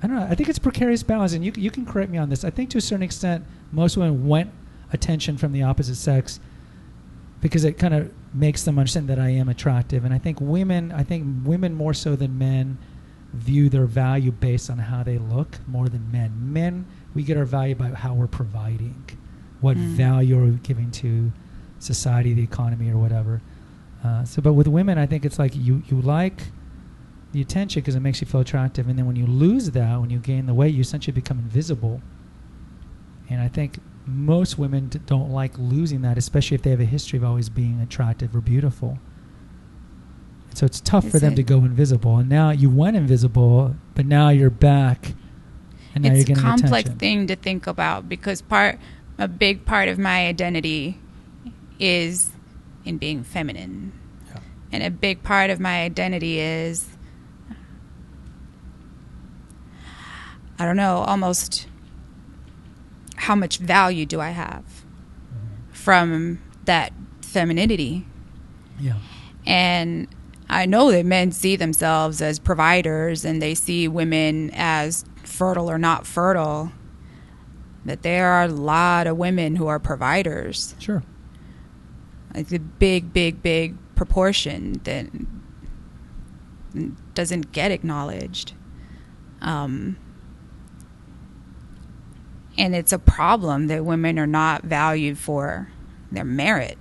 I 0.02 0.08
don't 0.08 0.18
know. 0.18 0.28
I 0.30 0.36
think 0.36 0.50
it's 0.50 0.60
precarious 0.60 1.04
balance, 1.04 1.34
and 1.34 1.44
you 1.46 1.52
you 1.56 1.72
can 1.72 1.86
correct 1.86 2.12
me 2.12 2.18
on 2.18 2.30
this. 2.30 2.44
I 2.44 2.50
think 2.50 2.70
to 2.72 2.78
a 2.78 2.82
certain 2.82 3.04
extent, 3.04 3.46
most 3.72 3.96
women 3.98 4.26
want 4.28 4.50
attention 4.94 5.38
from 5.38 5.52
the 5.52 5.64
opposite 5.64 5.96
sex 5.96 6.40
because 7.42 7.66
it 7.66 7.74
kind 7.78 7.94
of 7.94 8.12
makes 8.34 8.64
them 8.64 8.80
understand 8.80 9.10
that 9.10 9.20
I 9.20 9.30
am 9.30 9.50
attractive. 9.50 10.06
And 10.06 10.14
I 10.14 10.18
think 10.18 10.40
women, 10.40 10.92
I 10.92 11.04
think 11.04 11.46
women 11.46 11.74
more 11.74 11.94
so 11.94 12.16
than 12.16 12.38
men, 12.38 12.78
view 13.34 13.68
their 13.68 13.86
value 13.86 14.32
based 14.32 14.70
on 14.70 14.78
how 14.78 15.02
they 15.04 15.18
look 15.18 15.58
more 15.68 15.90
than 15.90 16.12
men. 16.12 16.32
Men, 16.54 16.86
we 17.16 17.24
get 17.24 17.36
our 17.36 17.46
value 17.46 17.74
by 17.76 17.90
how 17.90 18.14
we're 18.14 18.28
providing, 18.28 19.04
what 19.60 19.76
Mm. 19.76 19.96
value 19.96 20.40
are 20.40 20.46
we 20.46 20.52
giving 20.64 20.92
to 20.92 21.32
society, 21.80 22.34
the 22.34 22.44
economy, 22.44 22.90
or 22.92 22.98
whatever. 22.98 23.42
Uh, 24.04 24.24
so, 24.24 24.42
but 24.42 24.54
with 24.54 24.68
women, 24.68 24.98
I 25.00 25.06
think 25.08 25.26
it's 25.26 25.40
like 25.40 25.56
you 25.56 25.82
you 25.90 26.00
like 26.00 26.44
the 27.32 27.42
attention 27.42 27.82
because 27.82 27.96
it 27.96 28.02
makes 28.02 28.22
you 28.22 28.28
feel 28.28 28.42
attractive, 28.42 28.88
and 28.88 28.98
then 29.00 29.08
when 29.08 29.16
you 29.16 29.26
lose 29.26 29.72
that, 29.72 30.00
when 30.00 30.12
you 30.12 30.20
gain 30.20 30.46
the 30.46 30.54
weight, 30.54 30.74
you 30.76 30.82
essentially 30.82 31.14
become 31.14 31.40
invisible. 31.40 32.02
And 33.30 33.42
I 33.42 33.48
think 33.48 33.80
most 34.06 34.58
women 34.58 34.88
d- 34.90 35.00
don't 35.06 35.30
like 35.32 35.58
losing 35.58 36.02
that, 36.02 36.18
especially 36.18 36.56
if 36.56 36.62
they 36.62 36.70
have 36.72 36.80
a 36.82 36.86
history 36.86 37.18
of 37.18 37.24
always 37.24 37.50
being 37.50 37.80
attractive 37.80 38.36
or 38.36 38.42
beautiful. 38.42 39.00
And 40.50 40.58
so 40.58 40.66
it's 40.66 40.82
tough 40.82 41.08
for 41.10 41.20
them 41.20 41.34
it- 41.34 41.38
to 41.38 41.44
go 41.44 41.60
invisible. 41.60 42.18
And 42.18 42.30
now 42.30 42.50
you 42.52 42.70
went 42.70 42.98
invisible, 42.98 43.76
but 43.96 44.06
now 44.06 44.30
you're 44.30 44.50
back, 44.50 45.14
and 45.96 46.04
now 46.04 46.12
it's 46.14 46.30
a 46.30 46.34
complex 46.34 46.82
attention. 46.90 46.98
thing 46.98 47.28
to 47.28 47.36
think 47.36 47.66
about 47.68 48.10
because 48.10 48.42
part 48.42 48.80
a 49.18 49.28
big 49.28 49.64
part 49.66 49.88
of 49.90 49.98
my 50.00 50.26
identity 50.28 51.00
is 51.80 52.32
in 52.86 52.98
being 52.98 53.24
feminine 53.24 53.92
Yeah. 54.30 54.40
and 54.72 54.84
a 54.84 54.90
big 54.92 55.22
part 55.24 55.50
of 55.50 55.60
my 55.60 55.82
identity 55.84 56.40
is 56.40 56.88
i 60.60 60.66
don't 60.66 60.76
know 60.78 60.98
almost 61.08 61.68
how 63.24 63.36
much 63.36 63.58
value 63.58 64.06
do 64.06 64.20
i 64.22 64.30
have 64.30 64.64
Mhm. 65.32 65.76
from 65.76 66.40
that 66.66 66.92
femininity 67.22 68.06
Yeah. 68.80 68.96
and 69.46 70.08
I 70.50 70.66
know 70.68 70.92
that 70.92 71.06
men 71.06 71.32
see 71.32 71.56
themselves 71.56 72.22
as 72.22 72.38
providers 72.38 73.26
and 73.26 73.42
they 73.42 73.56
see 73.56 73.88
women 73.88 74.52
as 74.54 75.04
fertile 75.24 75.72
or 75.72 75.80
not 75.80 76.06
fertile. 76.06 76.72
That 77.86 78.04
there 78.04 78.28
are 78.28 78.44
a 78.44 78.48
lot 78.50 79.08
of 79.08 79.18
women 79.18 79.56
who 79.56 79.66
are 79.68 79.80
providers. 79.80 80.76
Sure. 80.80 81.02
It's 82.36 82.52
a 82.52 82.60
big, 82.60 83.14
big, 83.14 83.42
big 83.42 83.76
proportion 83.96 84.82
that 84.84 85.08
doesn't 87.14 87.52
get 87.52 87.72
acknowledged. 87.72 88.54
Um, 89.42 89.96
and 92.58 92.76
it's 92.76 92.94
a 92.94 93.00
problem 93.00 93.68
that 93.68 93.86
women 93.86 94.20
are 94.20 94.28
not 94.28 94.64
valued 94.64 95.18
for 95.18 95.70
their 96.12 96.24
merit. 96.24 96.78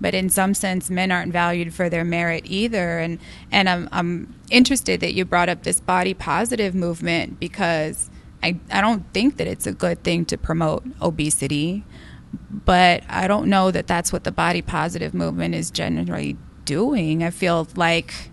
But 0.00 0.14
in 0.14 0.28
some 0.28 0.54
sense, 0.54 0.90
men 0.90 1.10
aren't 1.10 1.32
valued 1.32 1.74
for 1.74 1.88
their 1.88 2.04
merit 2.04 2.44
either. 2.46 2.98
And 2.98 3.18
and 3.50 3.68
I'm 3.68 3.88
I'm 3.90 4.34
interested 4.50 5.00
that 5.00 5.14
you 5.14 5.24
brought 5.24 5.48
up 5.48 5.64
this 5.64 5.80
body 5.80 6.14
positive 6.14 6.74
movement 6.74 7.40
because 7.40 8.10
I 8.42 8.60
I 8.70 8.80
don't 8.80 9.12
think 9.12 9.38
that 9.38 9.46
it's 9.46 9.66
a 9.66 9.72
good 9.72 10.04
thing 10.04 10.24
to 10.26 10.38
promote 10.38 10.84
obesity, 11.02 11.84
but 12.50 13.02
I 13.08 13.26
don't 13.26 13.48
know 13.48 13.70
that 13.70 13.86
that's 13.86 14.12
what 14.12 14.24
the 14.24 14.32
body 14.32 14.62
positive 14.62 15.14
movement 15.14 15.54
is 15.56 15.70
generally 15.70 16.36
doing. 16.64 17.24
I 17.24 17.30
feel 17.30 17.66
like 17.74 18.30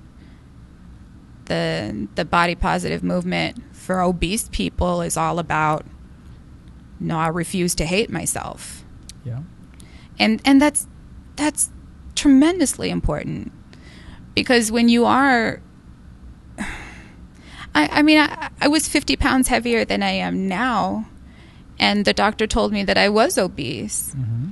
the 1.46 2.08
the 2.16 2.26
body 2.26 2.56
positive 2.56 3.04
movement 3.04 3.58
for 3.86 4.02
obese 4.02 4.50
people 4.50 5.02
is 5.02 5.16
all 5.16 5.38
about 5.40 5.86
no, 7.00 7.18
I 7.18 7.28
refuse 7.28 7.76
to 7.76 7.86
hate 7.86 8.10
myself. 8.10 8.84
Yeah. 9.24 9.42
and 10.18 10.42
and 10.46 10.62
that's 10.62 10.88
that's 11.36 11.70
tremendously 12.16 12.90
important 12.90 13.52
because 14.34 14.72
when 14.72 14.88
you 14.88 15.06
are 15.06 15.62
I, 16.58 17.90
I 18.00 18.02
mean 18.02 18.20
I, 18.20 18.50
I 18.62 18.68
was 18.68 18.88
50 18.88 19.16
pounds 19.16 19.48
heavier 19.48 19.84
than 19.84 20.04
I 20.04 20.12
am 20.12 20.48
now 20.48 21.08
and 21.80 22.06
the 22.06 22.14
doctor 22.14 22.48
told 22.48 22.72
me 22.72 22.84
that 22.84 22.98
I 22.98 23.10
was 23.10 23.38
obese. 23.38 24.14
Hmm 24.14 24.50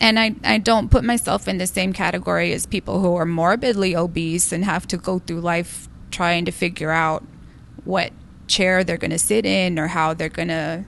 and 0.00 0.18
I, 0.18 0.34
I 0.44 0.58
don't 0.58 0.90
put 0.90 1.04
myself 1.04 1.48
in 1.48 1.58
the 1.58 1.66
same 1.66 1.92
category 1.92 2.52
as 2.52 2.66
people 2.66 3.00
who 3.00 3.16
are 3.16 3.24
morbidly 3.24 3.96
obese 3.96 4.52
and 4.52 4.64
have 4.64 4.86
to 4.88 4.96
go 4.96 5.18
through 5.20 5.40
life 5.40 5.88
trying 6.10 6.44
to 6.44 6.52
figure 6.52 6.90
out 6.90 7.24
what 7.86 8.12
chair 8.46 8.84
they're 8.84 8.96
going 8.96 9.10
to 9.10 9.18
sit 9.18 9.46
in 9.46 9.78
or 9.78 9.86
how 9.88 10.14
they're 10.14 10.28
going 10.28 10.48
to 10.48 10.84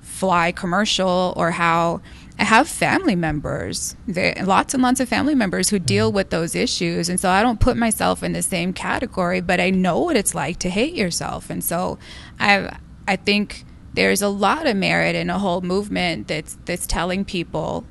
fly 0.00 0.50
commercial 0.50 1.32
or 1.36 1.52
how 1.52 2.00
I 2.38 2.44
have 2.44 2.68
family 2.68 3.16
members, 3.16 3.96
there, 4.06 4.34
lots 4.44 4.74
and 4.74 4.82
lots 4.82 5.00
of 5.00 5.08
family 5.08 5.34
members 5.34 5.70
who 5.70 5.78
deal 5.78 6.08
mm-hmm. 6.08 6.16
with 6.16 6.30
those 6.30 6.54
issues. 6.54 7.08
And 7.08 7.18
so 7.18 7.30
I 7.30 7.42
don't 7.42 7.60
put 7.60 7.76
myself 7.76 8.22
in 8.22 8.32
the 8.32 8.42
same 8.42 8.72
category, 8.72 9.40
but 9.40 9.60
I 9.60 9.70
know 9.70 10.00
what 10.00 10.16
it's 10.16 10.34
like 10.34 10.58
to 10.60 10.70
hate 10.70 10.94
yourself. 10.94 11.50
And 11.50 11.62
so 11.62 11.98
I, 12.38 12.76
I 13.06 13.16
think 13.16 13.64
there's 13.94 14.22
a 14.22 14.28
lot 14.28 14.66
of 14.66 14.76
merit 14.76 15.16
in 15.16 15.30
a 15.30 15.38
whole 15.38 15.60
movement 15.60 16.28
that's, 16.28 16.56
that's 16.64 16.86
telling 16.86 17.24
people 17.24 17.84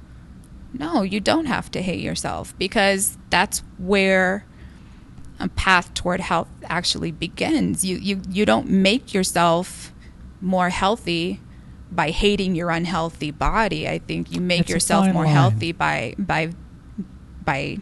no, 0.74 1.02
you 1.02 1.20
don't 1.20 1.46
have 1.46 1.72
to 1.72 1.82
hate 1.82 2.02
yourself 2.02 2.58
because 2.58 3.18
that's 3.30 3.60
where 3.78 4.46
a 5.40 5.48
path 5.50 5.94
toward 5.94 6.20
health 6.20 6.48
actually 6.66 7.12
begins. 7.12 7.84
You 7.86 7.98
you 7.98 8.22
you 8.30 8.46
don't 8.46 8.70
make 8.70 9.14
yourself 9.14 9.94
more 10.42 10.70
healthy 10.70 11.40
by 11.92 12.10
hating 12.12 12.56
your 12.56 12.70
unhealthy 12.70 13.32
body. 13.32 13.88
I 13.88 14.00
think 14.00 14.32
you 14.32 14.42
make 14.42 14.62
It's 14.62 14.70
yourself 14.70 15.06
more 15.14 15.26
line. 15.26 15.34
healthy 15.34 15.72
by 15.72 16.16
by 16.18 16.52
by 17.46 17.78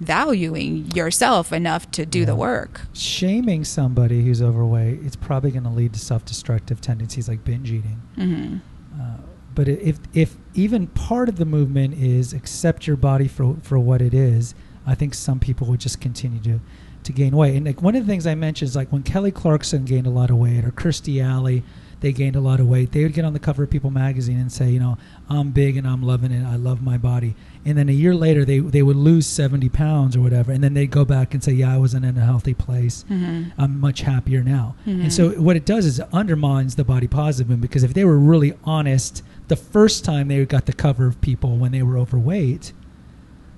valuing 0.00 0.90
yourself 0.92 1.52
enough 1.52 1.90
to 1.92 2.04
do 2.04 2.20
Yeah. 2.20 2.24
the 2.26 2.34
work. 2.34 2.82
Shaming 2.92 3.64
somebody 3.64 4.24
who's 4.24 4.42
overweight, 4.42 5.00
it's 5.04 5.16
probably 5.16 5.50
going 5.52 5.62
to 5.64 5.70
lead 5.70 5.92
to 5.92 6.00
self-destructive 6.00 6.80
tendencies 6.80 7.28
like 7.28 7.44
binge 7.44 7.70
eating. 7.70 8.00
hmm 8.16 8.56
Uh, 9.00 9.16
but 9.54 9.68
if 9.68 9.98
if 10.12 10.36
even 10.54 10.86
part 10.88 11.28
of 11.28 11.36
the 11.36 11.44
movement 11.46 11.94
is 11.94 12.32
accept 12.32 12.86
your 12.86 12.96
body 12.96 13.26
for 13.28 13.56
for 13.62 13.78
what 13.78 14.02
it 14.02 14.12
is, 14.14 14.54
I 14.86 14.94
think 14.94 15.14
some 15.14 15.38
people 15.38 15.66
would 15.68 15.80
just 15.80 16.00
continue 16.00 16.40
to 16.42 16.60
to 17.04 17.12
gain 17.12 17.34
weight. 17.36 17.56
And 17.56 17.66
like 17.66 17.82
one 17.82 17.96
of 17.96 18.06
the 18.06 18.10
things 18.12 18.28
I 18.28 18.36
mentioned 18.36 18.68
is 18.68 18.76
like 18.76 18.92
when 18.92 19.02
Kelly 19.02 19.32
Clarkson 19.32 19.84
gained 19.84 20.06
a 20.06 20.10
lot 20.10 20.30
of 20.30 20.36
weight 20.36 20.64
or 20.64 20.70
Kirstie 20.70 21.20
Alley, 21.20 21.64
they 21.98 22.12
gained 22.12 22.36
a 22.36 22.40
lot 22.40 22.60
of 22.60 22.68
weight. 22.68 22.92
They 22.92 23.02
would 23.02 23.12
get 23.12 23.24
on 23.24 23.32
the 23.32 23.40
cover 23.40 23.64
of 23.64 23.70
People 23.70 23.90
magazine 23.90 24.38
and 24.38 24.52
say, 24.52 24.70
you 24.70 24.78
know, 24.78 24.98
I'm 25.28 25.50
big 25.50 25.76
and 25.76 25.84
I'm 25.84 26.02
loving 26.04 26.30
it. 26.30 26.44
I 26.46 26.54
love 26.54 26.80
my 26.80 26.96
body. 26.98 27.34
And 27.64 27.76
then 27.76 27.88
a 27.88 27.92
year 27.92 28.14
later, 28.14 28.44
they 28.44 28.60
they 28.60 28.82
would 28.82 28.94
lose 28.96 29.26
70 29.26 29.68
pounds 29.70 30.14
or 30.16 30.20
whatever, 30.20 30.52
and 30.52 30.62
then 30.62 30.74
they'd 30.74 30.92
go 30.92 31.04
back 31.04 31.34
and 31.34 31.42
say, 31.42 31.50
yeah, 31.52 31.74
I 31.74 31.78
wasn't 31.78 32.04
in 32.04 32.16
a 32.16 32.24
healthy 32.24 32.54
place. 32.54 33.04
hmm 33.08 33.44
I'm 33.58 33.80
much 33.80 34.02
happier 34.02 34.44
now. 34.44 34.76
Mhm. 34.86 35.02
And 35.02 35.12
so 35.12 35.30
what 35.40 35.56
it 35.56 35.64
does 35.64 35.86
is 35.86 35.98
it 35.98 36.06
undermines 36.12 36.76
the 36.76 36.84
body 36.84 37.08
positive 37.08 37.48
movement 37.48 37.62
because 37.62 37.82
if 37.82 37.94
they 37.94 38.04
were 38.04 38.18
really 38.18 38.54
honest 38.62 39.24
the 39.48 39.56
first 39.56 40.04
time 40.04 40.28
they 40.28 40.44
got 40.44 40.66
the 40.66 40.72
cover 40.72 41.06
of 41.06 41.20
people 41.20 41.56
when 41.56 41.72
they 41.72 41.82
were 41.82 41.98
overweight, 41.98 42.72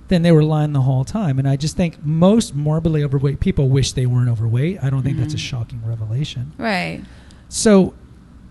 then 0.07 0.21
they 0.21 0.31
were 0.31 0.43
lying 0.43 0.73
the 0.73 0.81
whole 0.81 1.03
time. 1.03 1.39
And 1.39 1.47
I 1.47 1.55
just 1.55 1.75
think 1.75 2.03
most 2.05 2.53
morbidly 2.55 3.03
overweight 3.03 3.39
people 3.39 3.69
wish 3.69 3.91
they 3.93 4.05
weren't 4.05 4.29
overweight. 4.29 4.79
I 4.83 4.89
don't 4.89 5.01
think 5.03 5.17
that's 5.17 5.33
a 5.33 5.37
Mhm. 5.37 5.39
shocking 5.39 5.81
revelation. 5.85 6.51
Right. 6.57 7.01
So 7.49 7.93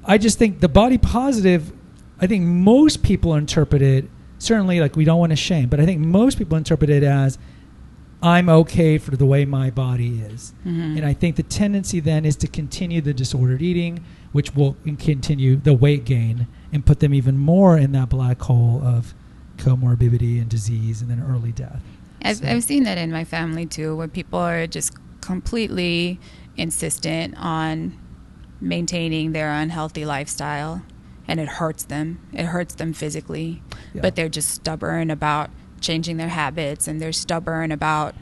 I 0.05 0.19
just 0.19 0.39
think 0.39 0.61
the 0.61 0.69
body 0.69 0.99
positive, 0.99 1.73
I 2.21 2.27
think 2.27 2.45
most 2.45 3.03
people 3.03 3.35
interpret 3.35 3.83
it, 3.83 4.09
certainly 4.39 4.81
like 4.81 4.97
we 4.97 5.05
don't 5.05 5.19
want 5.21 5.31
to 5.31 5.37
shame, 5.37 5.69
but 5.69 5.81
I 5.81 5.87
think 5.87 6.01
most 6.01 6.39
people 6.39 6.57
interpret 6.59 6.91
it 6.91 7.03
as 7.03 7.39
I'm 8.23 8.49
okay 8.49 8.97
for 8.99 9.17
the 9.17 9.27
way 9.27 9.45
my 9.45 9.71
body 9.71 10.21
is. 10.21 10.55
hmm 10.65 10.97
And 10.97 11.05
I 11.05 11.13
think 11.13 11.37
the 11.37 11.43
tendency 11.43 12.01
then 12.01 12.25
is 12.25 12.37
to 12.37 12.47
continue 12.49 13.01
the 13.01 13.13
disordered 13.15 13.61
eating, 13.63 14.01
which 14.33 14.55
will 14.57 14.77
continue 14.99 15.57
the 15.57 15.75
weight 15.75 16.05
gain 16.05 16.47
and 16.73 16.85
put 16.85 17.01
them 17.01 17.13
even 17.15 17.37
more 17.39 17.77
in 17.79 17.93
that 17.93 18.09
black 18.09 18.41
hole 18.43 18.81
of 18.85 19.15
comorbidity 19.57 20.41
and 20.41 20.49
disease 20.49 21.01
and 21.03 21.11
then 21.11 21.23
early 21.29 21.53
death. 21.53 21.83
I've, 22.23 22.39
So- 22.39 22.47
I've 22.49 22.65
seen 22.65 22.85
that 22.85 22.99
in 22.99 23.11
my 23.13 23.25
family 23.25 23.67
too, 23.67 23.97
where 23.97 24.09
people 24.09 24.39
are 24.39 24.67
just 24.67 24.93
completely 25.21 26.19
insistent 26.57 27.35
on 27.39 27.99
maintaining 28.61 29.33
their 29.33 29.53
unhealthy 29.53 30.05
lifestyle, 30.05 30.83
and 31.27 31.41
it 31.41 31.49
hurts 31.49 31.85
them. 31.85 32.19
It 32.33 32.47
hurts 32.47 32.75
them 32.75 32.93
physically, 32.93 33.63
Yeah. 33.93 34.03
but 34.03 34.15
they're 34.17 34.29
just 34.29 34.51
stubborn 34.51 35.11
about 35.11 35.51
changing 35.81 36.17
their 36.17 36.29
habits, 36.29 36.87
and 36.89 37.01
they're 37.01 37.13
stubborn 37.13 37.73
about. 37.73 38.15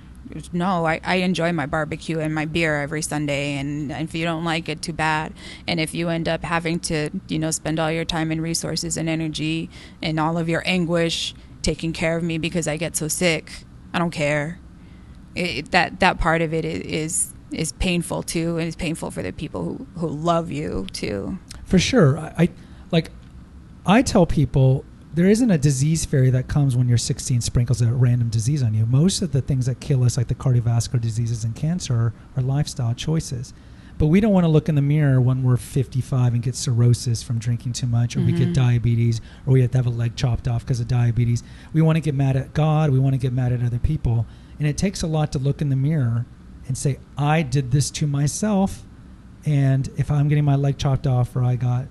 No, 0.52 0.86
I, 0.86 1.00
I 1.04 1.16
enjoy 1.16 1.52
my 1.52 1.66
barbecue 1.66 2.18
and 2.18 2.34
my 2.34 2.44
beer 2.44 2.80
every 2.80 3.02
Sunday, 3.02 3.54
and 3.58 3.90
if 3.90 4.14
you 4.14 4.24
don't 4.24 4.44
like 4.44 4.68
it, 4.68 4.82
too 4.82 4.92
bad. 4.92 5.32
And 5.66 5.80
if 5.80 5.94
you 5.94 6.08
end 6.08 6.28
up 6.28 6.44
having 6.44 6.80
to, 6.80 7.10
you 7.28 7.38
know, 7.38 7.50
spend 7.50 7.78
all 7.78 7.90
your 7.90 8.04
time 8.04 8.30
and 8.30 8.42
resources 8.42 8.96
and 8.96 9.08
energy 9.08 9.70
and 10.02 10.18
all 10.18 10.38
of 10.38 10.48
your 10.48 10.62
anguish 10.66 11.34
taking 11.62 11.92
care 11.92 12.16
of 12.16 12.22
me 12.22 12.38
because 12.38 12.66
I 12.66 12.76
get 12.76 12.96
so 12.96 13.08
sick, 13.08 13.64
I 13.92 13.98
don't 13.98 14.10
care. 14.10 14.58
It, 15.34 15.70
that 15.70 16.00
that 16.00 16.18
part 16.18 16.42
of 16.42 16.52
it 16.52 16.64
is 16.64 17.32
is 17.52 17.72
painful 17.72 18.22
too, 18.22 18.58
and 18.58 18.66
it's 18.66 18.76
painful 18.76 19.10
for 19.10 19.22
the 19.22 19.32
people 19.32 19.64
who, 19.64 19.86
who 20.00 20.08
love 20.08 20.50
you 20.50 20.86
too. 20.92 21.38
For 21.64 21.78
sure. 21.78 22.18
I, 22.18 22.34
I 22.38 22.48
like 22.90 23.10
I 23.86 24.02
tell 24.02 24.26
people 24.26 24.84
there 25.14 25.26
isn't 25.28 25.50
a 25.50 25.58
disease 25.58 26.04
fairy 26.04 26.30
that 26.30 26.48
comes 26.48 26.76
when 26.76 26.88
you're 26.88 26.98
16 26.98 27.40
sprinkles 27.42 27.82
a 27.82 27.92
random 27.92 28.28
disease 28.28 28.62
on 28.62 28.72
you. 28.74 28.86
Most 28.86 29.20
of 29.22 29.32
the 29.32 29.42
things 29.42 29.66
that 29.66 29.80
kill 29.80 30.04
us, 30.04 30.16
like 30.16 30.28
the 30.28 30.34
cardiovascular 30.34 31.00
diseases 31.00 31.44
and 31.44 31.54
cancer, 31.54 31.94
are, 31.94 32.14
are 32.36 32.42
lifestyle 32.42 32.94
choices. 32.94 33.52
But 33.98 34.06
we 34.06 34.20
don't 34.20 34.32
want 34.32 34.44
to 34.44 34.48
look 34.48 34.68
in 34.68 34.74
the 34.74 34.82
mirror 34.82 35.20
when 35.20 35.42
we're 35.42 35.58
55 35.58 36.32
and 36.34 36.42
get 36.42 36.56
cirrhosis 36.56 37.22
from 37.22 37.38
drinking 37.38 37.74
too 37.74 37.86
much, 37.86 38.16
or 38.16 38.20
we 38.20 38.32
get 38.32 38.48
Mhm. 38.48 38.54
diabetes, 38.54 39.20
or 39.46 39.52
we 39.52 39.60
have 39.60 39.70
to 39.72 39.78
have 39.78 39.86
a 39.86 39.90
leg 39.90 40.16
chopped 40.16 40.48
off 40.48 40.64
because 40.64 40.80
of 40.80 40.88
diabetes. 40.88 41.42
We 41.72 41.82
want 41.82 41.96
to 41.96 42.00
get 42.00 42.14
mad 42.14 42.34
at 42.36 42.54
God. 42.54 42.90
We 42.90 42.98
want 42.98 43.12
to 43.14 43.18
get 43.18 43.32
mad 43.32 43.52
at 43.52 43.62
other 43.62 43.78
people. 43.78 44.26
And 44.58 44.66
it 44.66 44.76
takes 44.78 45.02
a 45.02 45.06
lot 45.06 45.30
to 45.32 45.38
look 45.38 45.60
in 45.60 45.68
the 45.68 45.76
mirror 45.76 46.24
and 46.66 46.76
say, 46.76 46.98
I 47.18 47.42
did 47.42 47.70
this 47.70 47.90
to 47.90 48.06
myself. 48.06 48.82
And 49.44 49.88
if 49.96 50.10
I'm 50.10 50.28
getting 50.28 50.44
my 50.44 50.56
leg 50.56 50.78
chopped 50.78 51.06
off 51.06 51.36
or 51.36 51.44
I 51.44 51.56
got 51.56 51.86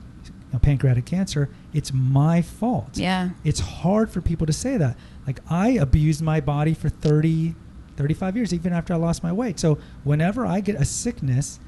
know, 0.53 0.59
pancreatic 0.59 1.05
cancer, 1.05 1.49
it's 1.73 1.93
my 1.93 2.41
fault. 2.41 2.97
Yeah, 2.97 3.29
It's 3.43 3.59
hard 3.59 4.09
for 4.09 4.21
people 4.21 4.45
to 4.47 4.53
say 4.53 4.77
that. 4.77 4.97
Like, 5.27 5.39
I 5.49 5.69
abused 5.69 6.21
my 6.21 6.41
body 6.41 6.73
for 6.73 6.89
30, 6.89 7.55
35 7.97 8.35
years, 8.35 8.53
even 8.53 8.73
after 8.73 8.93
I 8.93 8.97
lost 8.97 9.23
my 9.23 9.31
weight. 9.31 9.59
So, 9.59 9.77
whenever 10.03 10.45
I 10.45 10.59
get 10.59 10.75
a 10.75 10.85
sickness, 10.85 11.59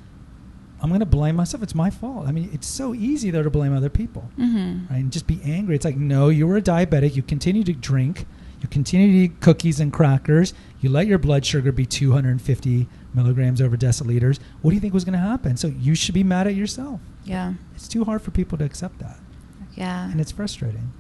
I'm 0.82 0.90
going 0.90 1.00
to 1.00 1.06
blame 1.06 1.38
myself. 1.38 1.64
It's 1.64 1.76
my 1.76 1.90
fault. 1.90 2.28
I 2.28 2.32
mean, 2.34 2.50
it's 2.52 2.68
so 2.68 2.94
easy, 2.94 3.32
though, 3.32 3.44
to 3.44 3.50
blame 3.50 3.74
other 3.76 3.90
people 3.90 4.30
hmm 4.36 4.80
right? 4.90 4.98
And 5.00 5.12
just 5.14 5.28
be 5.28 5.40
angry. 5.46 5.76
It's 5.76 5.86
like, 5.86 5.96
no, 5.96 6.28
you 6.30 6.46
were 6.46 6.58
a 6.58 6.62
diabetic. 6.62 7.16
You 7.16 7.22
continue 7.24 7.64
to 7.64 7.74
drink. 7.74 8.26
You 8.62 8.68
continue 8.68 9.08
to 9.12 9.18
eat 9.34 9.40
cookies 9.42 9.80
and 9.80 9.94
crackers. 9.94 10.54
You 10.82 10.90
let 10.90 11.08
your 11.08 11.20
blood 11.20 11.46
sugar 11.46 11.72
be 11.72 11.86
250 11.86 12.88
milligrams 13.14 13.62
over 13.62 13.78
deciliters. 13.78 14.40
What 14.62 14.72
do 14.72 14.76
you 14.76 14.82
think 14.82 14.94
was 14.94 15.06
going 15.06 15.14
to 15.14 15.20
happen? 15.20 15.56
So 15.58 15.68
you 15.68 15.96
should 15.96 16.14
be 16.16 16.24
mad 16.24 16.48
at 16.48 16.56
yourself. 16.56 17.00
Yeah, 17.26 17.54
It's 17.76 17.88
too 17.88 18.04
hard 18.04 18.22
for 18.22 18.32
people 18.32 18.58
to 18.58 18.64
accept 18.66 19.00
that, 19.00 19.18
yeah. 19.76 20.10
and 20.10 20.20
it's 20.20 20.32
frustrating. 20.32 20.92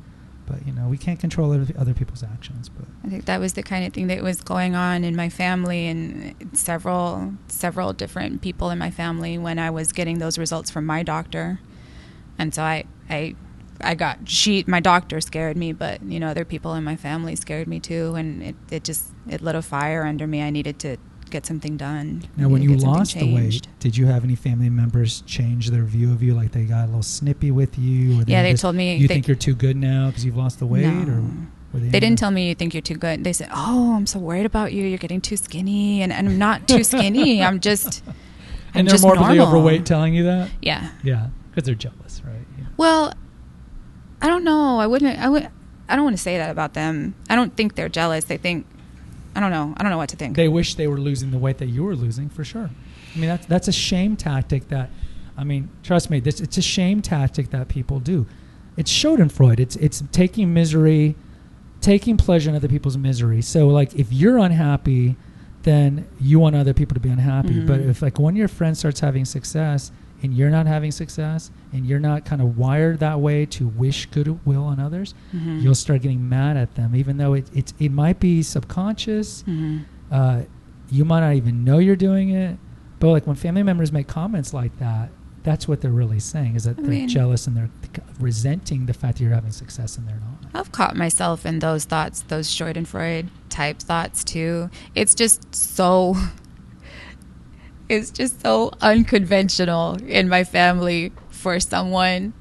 But 0.46 0.66
you 0.68 0.74
know, 0.74 0.88
we 0.88 0.98
can't 0.98 1.20
control 1.20 1.54
other, 1.54 1.94
people's 1.94 2.24
actions. 2.24 2.70
But 2.70 2.86
I 3.04 3.10
think 3.10 3.26
that 3.26 3.40
was 3.40 3.54
the 3.54 3.64
kind 3.64 3.86
of 3.86 3.94
thing 3.94 4.08
that 4.08 4.22
was 4.22 4.42
going 4.42 4.76
on 4.76 5.04
in 5.04 5.16
my 5.16 5.30
family 5.30 5.88
and 5.88 6.50
several 6.54 7.34
several 7.48 7.94
different 7.94 8.42
people 8.42 8.70
in 8.70 8.78
my 8.78 8.92
family 8.92 9.38
when 9.38 9.58
I 9.58 9.70
was 9.70 9.92
getting 9.92 10.20
those 10.20 10.38
results 10.38 10.70
from 10.70 10.86
my 10.86 11.04
doctor. 11.04 11.60
And 12.38 12.54
so 12.54 12.62
I 12.64 12.86
I 13.10 13.36
I 13.80 13.96
got 13.96 14.28
she 14.28 14.64
my 14.68 14.80
doctor 14.80 15.22
scared 15.22 15.56
me, 15.56 15.72
but 15.72 16.04
you 16.04 16.20
know 16.20 16.28
other 16.28 16.46
people 16.46 16.74
in 16.74 16.84
my 16.84 16.96
family 16.96 17.36
scared 17.36 17.68
me 17.68 17.80
too 17.80 18.16
and 18.16 18.44
it, 18.44 18.56
it 18.70 18.84
just 18.84 19.12
it 19.30 19.42
lit 19.42 19.56
a 19.56 19.62
fire 19.62 20.04
under 20.04 20.28
me. 20.28 20.42
I 20.42 20.50
needed 20.50 20.78
to 20.80 20.98
get 21.34 21.46
something 21.46 21.76
done. 21.76 22.24
now, 22.38 22.48
when 22.48 22.62
you 22.62 22.70
to 22.70 22.76
get 22.76 22.82
something 22.82 23.00
lost 23.00 23.20
the 23.20 23.36
weight, 23.36 23.68
did 23.80 23.98
you 23.98 24.06
have 24.06 24.24
any 24.24 24.36
family 24.36 24.70
members 24.70 25.22
change 25.26 25.70
their 25.72 25.84
view 25.84 26.12
of 26.14 26.24
you? 26.24 26.34
Like 26.34 26.52
they 26.54 26.64
got 26.64 26.84
a 26.84 26.88
little 26.88 27.04
snippy 27.04 27.52
with 27.52 27.78
you, 27.78 28.20
or 28.22 28.24
Yeah, 28.26 28.42
they 28.44 28.52
just- 28.52 28.62
told 28.62 28.76
me 28.76 28.96
you 28.96 29.08
they- 29.08 29.16
think 29.16 29.28
you're 29.28 29.36
too 29.36 29.56
good 29.56 29.76
now 29.76 30.08
because 30.08 30.24
you've 30.24 30.38
lost 30.38 30.60
the 30.60 30.66
weight, 30.66 30.86
No. 30.86 31.14
or 31.14 31.22
were 31.74 31.80
They 31.80 32.00
didn't 32.00 32.20
tell 32.20 32.32
me 32.32 32.48
you 32.50 32.56
think 32.56 32.74
you're 32.74 32.82
too 32.82 32.96
good. 32.96 33.24
They 33.24 33.34
said, 33.34 33.50
"Oh, 33.54 33.96
I'm 33.96 34.06
so 34.06 34.20
worried 34.20 34.46
about 34.46 34.74
you. 34.74 34.86
You're 34.86 34.98
getting 35.00 35.20
too 35.22 35.36
skinny." 35.38 36.02
And, 36.04 36.14
and 36.14 36.30
I'm 36.30 36.38
not 36.38 36.68
too 36.68 36.84
skinny. 36.84 37.44
I'm 37.48 37.60
just 37.60 38.04
I'm 38.08 38.14
And 38.80 38.88
they're 38.88 38.94
just 38.94 39.04
morbidly 39.04 39.38
normal. 39.38 39.48
overweight, 39.48 39.86
telling 39.86 40.14
you 40.14 40.24
that. 40.24 40.50
Yeah. 40.62 40.90
Yeah, 41.04 41.28
because 41.50 41.66
they're 41.66 41.76
jealous, 41.76 42.22
right? 42.26 42.46
Yeah. 42.60 42.66
Well, 42.78 43.14
I 44.22 44.28
don't 44.28 44.44
know. 44.44 44.80
I 44.80 44.88
wouldn't. 44.88 45.18
I 45.20 45.28
would. 45.30 45.50
I 45.90 45.96
don't 45.96 46.06
want 46.06 46.16
to 46.16 46.22
say 46.22 46.38
that 46.38 46.50
about 46.50 46.74
them. 46.76 47.14
I 47.30 47.36
don't 47.36 47.56
think 47.58 47.76
they're 47.76 47.90
jealous. 47.90 48.24
They 48.26 48.38
think. 48.38 48.66
I 49.36 49.40
don't 49.40 49.52
know. 49.52 49.74
I 49.78 49.82
don't 49.84 49.92
know 49.92 49.98
what 49.98 50.10
to 50.10 50.16
think. 50.16 50.36
They 50.36 50.48
wish 50.48 50.76
they 50.76 50.88
were 50.88 51.00
losing 51.00 51.32
the 51.32 51.38
weight 51.38 51.58
that 51.58 51.68
you 51.68 51.84
were 51.84 51.96
losing, 51.96 52.30
for 52.30 52.44
sure. 52.44 52.70
I 53.16 53.18
mean, 53.20 53.30
that's 53.30 53.46
that's 53.48 53.68
a 53.68 53.72
shame 53.72 54.16
tactic. 54.16 54.68
That, 54.70 54.90
I 55.38 55.44
mean, 55.44 55.70
trust 55.84 56.10
me, 56.10 56.20
this 56.20 56.40
it's 56.40 56.58
a 56.58 56.62
shame 56.62 57.02
tactic 57.02 57.50
that 57.52 57.68
people 57.68 58.00
do. 58.00 58.26
It's 58.78 58.92
Schadenfreude. 58.92 59.60
It's 59.60 59.76
it's 59.78 60.04
taking 60.12 60.54
misery, 60.54 61.16
taking 61.82 62.18
pleasure 62.18 62.50
in 62.50 62.56
other 62.56 62.68
people's 62.68 62.98
misery. 62.98 63.42
So, 63.42 63.68
like, 63.68 63.94
if 63.96 64.12
you're 64.12 64.38
unhappy, 64.38 65.16
then 65.64 66.06
you 66.20 66.40
want 66.40 66.56
other 66.56 66.74
people 66.74 66.94
to 66.96 67.00
be 67.00 67.10
unhappy. 67.10 67.60
But 67.62 67.82
Mhm. 67.82 67.90
if 67.90 68.02
like 68.02 68.20
one 68.20 68.34
of 68.34 68.38
your 68.38 68.48
friends 68.48 68.80
starts 68.80 69.00
having 69.00 69.26
success 69.26 69.92
and 70.24 70.34
you're 70.34 70.50
not 70.50 70.66
having 70.66 70.92
success, 70.92 71.52
and 71.74 71.86
you're 71.86 72.00
not 72.00 72.24
kind 72.26 72.42
of 72.42 72.58
wired 72.58 73.00
that 73.00 73.20
way 73.20 73.46
to 73.48 73.68
wish 73.68 74.06
goodwill 74.08 74.64
on 74.64 74.80
others, 74.80 75.14
Mhm. 75.36 75.62
you'll 75.62 75.76
start 75.76 76.02
getting 76.02 76.28
mad 76.28 76.56
at 76.58 76.74
them, 76.76 76.96
even 76.96 77.18
though 77.18 77.34
it 77.34 77.50
it's, 77.54 77.74
it 77.80 77.92
might 77.92 78.20
be 78.20 78.42
subconscious. 78.42 79.44
Mhm. 79.48 79.82
Uh, 80.12 80.42
you 80.90 81.06
might 81.06 81.20
not 81.22 81.34
even 81.36 81.64
know 81.64 81.78
you're 81.80 81.96
doing 81.96 82.30
it, 82.30 82.58
but 83.00 83.10
like 83.10 83.28
when 83.28 83.36
family 83.36 83.64
members 83.64 83.92
make 83.92 84.08
comments 84.08 84.54
like 84.54 84.78
that, 84.80 85.10
that's 85.44 85.68
what 85.68 85.82
they're 85.82 85.92
really 85.92 86.20
saying 86.20 86.56
is 86.56 86.64
that 86.64 86.78
I 86.80 86.82
they're 86.84 86.92
mean- 86.92 87.10
jealous 87.10 87.48
and 87.48 87.58
they're 87.58 87.70
resenting 88.20 88.86
the 88.86 88.94
fact 88.94 89.18
that 89.18 89.24
you're 89.26 89.34
having 89.34 89.52
success 89.52 89.98
and 89.98 90.08
they're 90.08 90.20
not. 90.22 90.50
I've 90.54 90.72
caught 90.72 90.96
myself 90.96 91.46
in 91.46 91.60
those 91.60 91.84
thoughts, 91.84 92.22
those 92.30 92.48
Schadenfreude 92.48 93.28
type 93.50 93.80
thoughts 93.80 94.24
too. 94.24 94.70
It's 94.96 95.14
just 95.14 95.54
so. 95.54 96.16
It's 97.94 98.12
just 98.12 98.42
so 98.42 98.72
unconventional 98.82 99.98
in 100.08 100.28
my 100.28 100.44
family 100.44 101.12
for 101.30 101.60
someone 101.60 102.34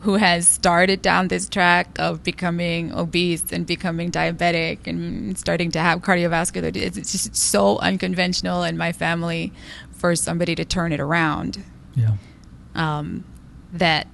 who 0.00 0.14
has 0.14 0.48
started 0.48 1.02
down 1.02 1.28
this 1.28 1.48
track 1.48 1.98
of 1.98 2.22
becoming 2.22 2.90
obese 2.94 3.52
and 3.52 3.66
becoming 3.66 4.10
diabetic 4.10 4.86
and 4.86 5.36
starting 5.38 5.70
to 5.72 5.78
have 5.80 6.00
cardiovascular. 6.00 6.74
It's 6.74 6.96
it's 6.96 7.12
just 7.12 7.36
so 7.36 7.78
unconventional 7.78 8.62
in 8.62 8.78
my 8.78 8.92
family 8.92 9.52
for 9.92 10.16
somebody 10.16 10.54
to 10.54 10.64
turn 10.64 10.92
it 10.92 11.00
around. 11.00 11.62
Yeah. 11.94 12.16
um, 12.74 13.24
that 13.72 14.06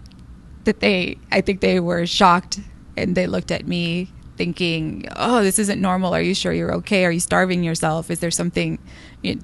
that 0.64 0.80
they 0.80 1.18
I 1.30 1.40
think 1.42 1.60
they 1.60 1.78
were 1.80 2.06
shocked 2.06 2.58
and 2.96 3.14
they 3.14 3.26
looked 3.28 3.52
at 3.52 3.66
me 3.68 4.10
thinking, 4.36 5.06
"Oh, 5.14 5.42
this 5.42 5.58
isn't 5.58 5.80
normal. 5.80 6.14
Are 6.14 6.20
you 6.22 6.34
sure 6.34 6.52
you're 6.52 6.74
okay? 6.76 7.04
Are 7.04 7.12
you 7.12 7.20
starving 7.20 7.62
yourself? 7.62 8.10
Is 8.10 8.18
there 8.18 8.32
something?" 8.32 8.78
You 9.22 9.38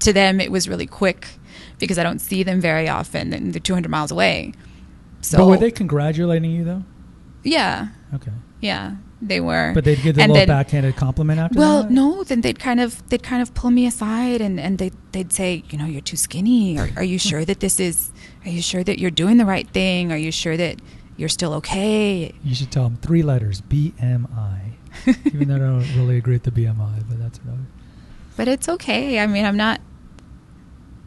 to 0.00 0.12
them, 0.12 0.40
it 0.40 0.50
was 0.50 0.68
really 0.68 0.86
quick 0.86 1.28
because 1.78 1.98
I 1.98 2.02
don't 2.02 2.20
see 2.20 2.42
them 2.42 2.60
very 2.60 2.88
often, 2.88 3.32
and 3.32 3.52
they're 3.52 3.60
200 3.60 3.88
miles 3.88 4.10
away. 4.10 4.52
So, 5.20 5.38
but 5.38 5.46
were 5.46 5.56
they 5.56 5.70
congratulating 5.70 6.50
you 6.50 6.64
though? 6.64 6.84
Yeah. 7.42 7.88
Okay. 8.14 8.32
Yeah, 8.60 8.96
they 9.20 9.40
were. 9.40 9.72
But 9.74 9.84
they'd 9.84 10.00
give 10.02 10.16
the 10.16 10.22
little 10.22 10.36
then, 10.36 10.48
backhanded 10.48 10.96
compliment 10.96 11.38
after. 11.38 11.58
Well, 11.58 11.82
that? 11.82 11.90
no. 11.90 12.24
Then 12.24 12.40
they'd 12.40 12.58
kind 12.58 12.80
of 12.80 13.06
they'd 13.08 13.22
kind 13.22 13.42
of 13.42 13.54
pull 13.54 13.70
me 13.70 13.86
aside 13.86 14.40
and 14.40 14.58
and 14.58 14.78
they 14.78 14.90
they'd 15.12 15.32
say, 15.32 15.64
you 15.70 15.78
know, 15.78 15.84
you're 15.84 16.00
too 16.00 16.16
skinny. 16.16 16.78
Are, 16.78 16.88
are 16.96 17.04
you 17.04 17.18
sure 17.18 17.44
that 17.44 17.60
this 17.60 17.78
is? 17.78 18.12
Are 18.44 18.50
you 18.50 18.62
sure 18.62 18.84
that 18.84 18.98
you're 18.98 19.10
doing 19.10 19.36
the 19.36 19.44
right 19.44 19.68
thing? 19.68 20.12
Are 20.12 20.16
you 20.16 20.32
sure 20.32 20.56
that 20.56 20.80
you're 21.16 21.28
still 21.28 21.54
okay? 21.54 22.32
You 22.42 22.54
should 22.54 22.70
tell 22.70 22.84
them 22.84 22.96
three 22.96 23.22
letters: 23.22 23.62
BMI. 23.62 24.72
Even 25.26 25.48
though 25.48 25.56
I 25.56 25.58
don't 25.58 25.96
really 25.96 26.16
agree 26.16 26.34
with 26.34 26.44
the 26.44 26.50
BMI, 26.50 27.04
but 27.08 27.18
that's 27.18 27.38
what 27.40 27.54
I. 27.54 27.58
But 28.36 28.48
it's 28.48 28.68
okay. 28.68 29.18
I 29.18 29.26
mean, 29.26 29.44
I'm 29.44 29.56
not. 29.56 29.80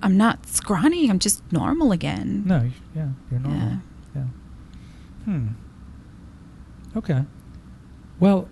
I'm 0.01 0.17
not 0.17 0.47
scrawny. 0.47 1.09
I'm 1.09 1.19
just 1.19 1.43
normal 1.51 1.91
again. 1.91 2.43
No, 2.45 2.69
yeah, 2.95 3.09
you're 3.29 3.39
normal. 3.39 3.59
Yeah. 3.59 3.77
yeah. 4.15 4.23
Hmm. 5.25 5.47
Okay. 6.95 7.25
Well, 8.19 8.47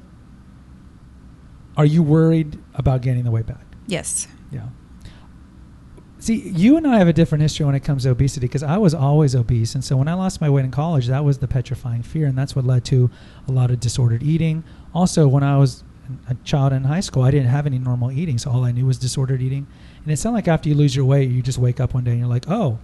are 1.78 1.86
you 1.86 2.04
worried 2.04 2.60
about 2.74 3.02
gaining 3.02 3.24
the 3.24 3.32
weight 3.32 3.46
back? 3.46 3.66
Yes. 3.88 4.28
Yeah. 4.52 4.68
See, 6.20 6.50
you 6.50 6.76
and 6.76 6.88
I 6.88 6.98
have 6.98 7.08
a 7.08 7.14
different 7.14 7.44
history 7.44 7.66
when 7.66 7.76
it 7.76 7.82
comes 7.82 8.04
to 8.04 8.10
obesity 8.10 8.48
because 8.48 8.64
I 8.64 8.78
was 8.78 8.94
always 8.94 9.36
obese. 9.36 9.76
And 9.76 9.84
so 9.84 9.96
when 9.96 10.08
I 10.08 10.16
lost 10.16 10.42
my 10.42 10.50
weight 10.50 10.66
in 10.66 10.72
college, 10.72 11.08
that 11.08 11.24
was 11.24 11.38
the 11.38 11.48
petrifying 11.48 12.02
fear. 12.02 12.26
And 12.26 12.38
that's 12.38 12.56
what 12.56 12.66
led 12.66 12.84
to 12.86 13.10
a 13.48 13.52
lot 13.52 13.70
of 13.70 13.80
disordered 13.80 14.24
eating. 14.24 14.64
Also, 14.94 15.28
when 15.28 15.44
I 15.44 15.58
was 15.58 15.84
a 16.30 16.36
child 16.44 16.74
in 16.74 16.84
high 16.84 17.00
school, 17.00 17.24
I 17.24 17.32
didn't 17.32 17.48
have 17.48 17.66
any 17.66 17.80
normal 17.80 18.12
eating. 18.12 18.38
So 18.38 18.52
all 18.52 18.64
I 18.64 18.72
knew 18.72 18.86
was 18.86 18.98
disordered 18.98 19.42
eating. 19.42 19.68
And 20.04 20.12
it's 20.12 20.24
not 20.24 20.34
like 20.34 20.48
after 20.48 20.70
you 20.70 20.76
lose 20.76 20.96
your 20.96 21.06
weight, 21.06 21.30
you 21.30 21.42
just 21.42 21.58
wake 21.58 21.80
up 21.80 21.94
one 21.94 22.04
day 22.04 22.12
and 22.12 22.20
you're 22.20 22.30
like, 22.30 22.50
oh, 22.50 22.80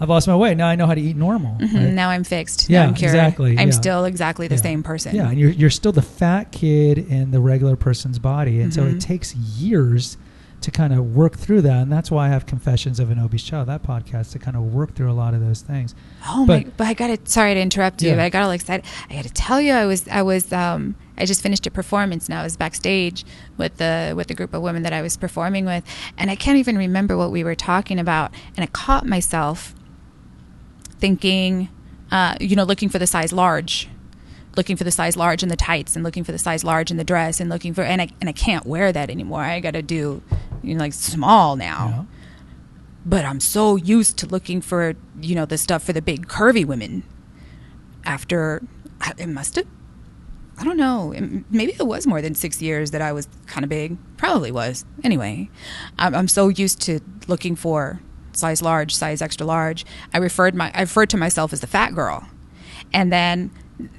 I've 0.00 0.08
lost 0.08 0.26
my 0.26 0.34
weight. 0.34 0.56
Now 0.56 0.66
I 0.66 0.74
know 0.74 0.86
how 0.86 0.94
to 0.94 1.00
eat 1.00 1.16
normal. 1.16 1.56
Mm-hmm. 1.58 1.76
Right? 1.76 1.92
Now 1.92 2.10
I'm 2.10 2.24
fixed. 2.24 2.68
Yeah, 2.68 2.84
I'm 2.84 2.90
exactly. 2.90 3.56
I'm 3.58 3.68
yeah. 3.68 3.74
still 3.74 4.04
exactly 4.04 4.48
the 4.48 4.56
yeah. 4.56 4.60
same 4.60 4.82
person. 4.82 5.14
Yeah, 5.14 5.28
and 5.28 5.38
you're 5.38 5.50
you're 5.50 5.70
still 5.70 5.92
the 5.92 6.02
fat 6.02 6.50
kid 6.50 6.98
in 6.98 7.30
the 7.30 7.40
regular 7.40 7.76
person's 7.76 8.18
body, 8.18 8.60
and 8.60 8.72
mm-hmm. 8.72 8.80
so 8.80 8.86
it 8.86 8.90
mm-hmm. 8.90 8.98
takes 8.98 9.34
years 9.36 10.16
to 10.62 10.70
kind 10.70 10.94
of 10.94 11.14
work 11.14 11.36
through 11.36 11.60
that, 11.60 11.82
and 11.82 11.92
that's 11.92 12.10
why 12.10 12.26
I 12.26 12.28
have 12.30 12.46
Confessions 12.46 12.98
of 12.98 13.10
an 13.10 13.18
Obese 13.18 13.44
Child, 13.44 13.68
that 13.68 13.82
podcast, 13.82 14.32
to 14.32 14.38
kind 14.38 14.56
of 14.56 14.74
work 14.74 14.94
through 14.94 15.10
a 15.10 15.14
lot 15.14 15.34
of 15.34 15.40
those 15.40 15.60
things. 15.60 15.94
Oh 16.26 16.44
but, 16.46 16.64
my! 16.64 16.72
But 16.76 16.86
I 16.88 16.94
got 16.94 17.06
to. 17.08 17.30
Sorry 17.30 17.54
to 17.54 17.60
interrupt 17.60 18.02
you. 18.02 18.08
Yeah. 18.08 18.16
But 18.16 18.22
I 18.22 18.28
got 18.30 18.42
all 18.42 18.50
excited. 18.50 18.84
I 19.10 19.14
got 19.14 19.24
to 19.24 19.32
tell 19.32 19.60
you, 19.60 19.74
I 19.74 19.86
was 19.86 20.08
I 20.08 20.22
was 20.22 20.52
um 20.52 20.96
I 21.16 21.26
just 21.26 21.42
finished 21.42 21.66
a 21.66 21.70
performance 21.70 22.28
and 22.28 22.36
I 22.36 22.42
was 22.42 22.56
backstage 22.56 23.24
with 23.56 23.76
the 23.76 24.14
with 24.16 24.28
the 24.28 24.34
group 24.34 24.52
of 24.52 24.62
women 24.62 24.82
that 24.82 24.92
I 24.92 25.02
was 25.02 25.16
performing 25.16 25.64
with, 25.64 25.84
and 26.18 26.30
I 26.30 26.36
can't 26.36 26.58
even 26.58 26.76
remember 26.76 27.16
what 27.16 27.30
we 27.30 27.44
were 27.44 27.54
talking 27.54 27.98
about, 27.98 28.32
and 28.56 28.64
I 28.64 28.66
caught 28.66 29.06
myself 29.06 29.74
thinking, 30.98 31.68
uh, 32.10 32.36
you 32.40 32.56
know, 32.56 32.64
looking 32.64 32.88
for 32.88 32.98
the 32.98 33.06
size 33.06 33.32
large, 33.32 33.88
looking 34.56 34.76
for 34.76 34.84
the 34.84 34.90
size 34.90 35.16
large 35.16 35.42
in 35.42 35.48
the 35.48 35.56
tights, 35.56 35.94
and 35.94 36.04
looking 36.04 36.24
for 36.24 36.32
the 36.32 36.38
size 36.38 36.64
large 36.64 36.90
in 36.90 36.96
the 36.96 37.04
dress, 37.04 37.40
and 37.40 37.48
looking 37.48 37.74
for 37.74 37.82
and 37.82 38.02
I 38.02 38.08
and 38.20 38.28
I 38.28 38.32
can't 38.32 38.66
wear 38.66 38.92
that 38.92 39.10
anymore. 39.10 39.42
I 39.42 39.60
got 39.60 39.74
to 39.74 39.82
do, 39.82 40.22
you 40.62 40.74
know, 40.74 40.80
like 40.80 40.92
small 40.92 41.56
now. 41.56 41.88
Yeah. 41.88 42.04
But 43.06 43.24
I'm 43.26 43.40
so 43.40 43.76
used 43.76 44.16
to 44.18 44.26
looking 44.26 44.62
for, 44.62 44.94
you 45.20 45.34
know, 45.34 45.44
the 45.44 45.58
stuff 45.58 45.82
for 45.82 45.92
the 45.92 46.00
big 46.00 46.26
curvy 46.26 46.64
women. 46.64 47.04
After 48.06 48.62
it 49.18 49.28
must 49.28 49.56
have 49.56 49.66
I 50.56 50.64
don't 50.64 50.76
know. 50.76 51.12
Maybe 51.50 51.72
it 51.72 51.86
was 51.86 52.06
more 52.06 52.22
than 52.22 52.34
six 52.34 52.62
years 52.62 52.92
that 52.92 53.02
I 53.02 53.12
was 53.12 53.28
kind 53.46 53.64
of 53.64 53.70
big. 53.70 53.96
Probably 54.16 54.52
was. 54.52 54.84
Anyway, 55.02 55.50
I'm, 55.98 56.28
so 56.28 56.48
used 56.48 56.80
to 56.82 57.00
looking 57.26 57.56
for 57.56 58.00
size 58.32 58.62
large, 58.62 58.94
size 58.94 59.20
extra 59.20 59.46
large. 59.46 59.84
I 60.12 60.18
referred 60.18 60.54
my 60.54 60.70
I 60.74 60.82
referred 60.82 61.10
to 61.10 61.16
myself 61.16 61.52
as 61.52 61.60
the 61.60 61.66
fat 61.66 61.94
girl. 61.94 62.28
And 62.92 63.12
then 63.12 63.50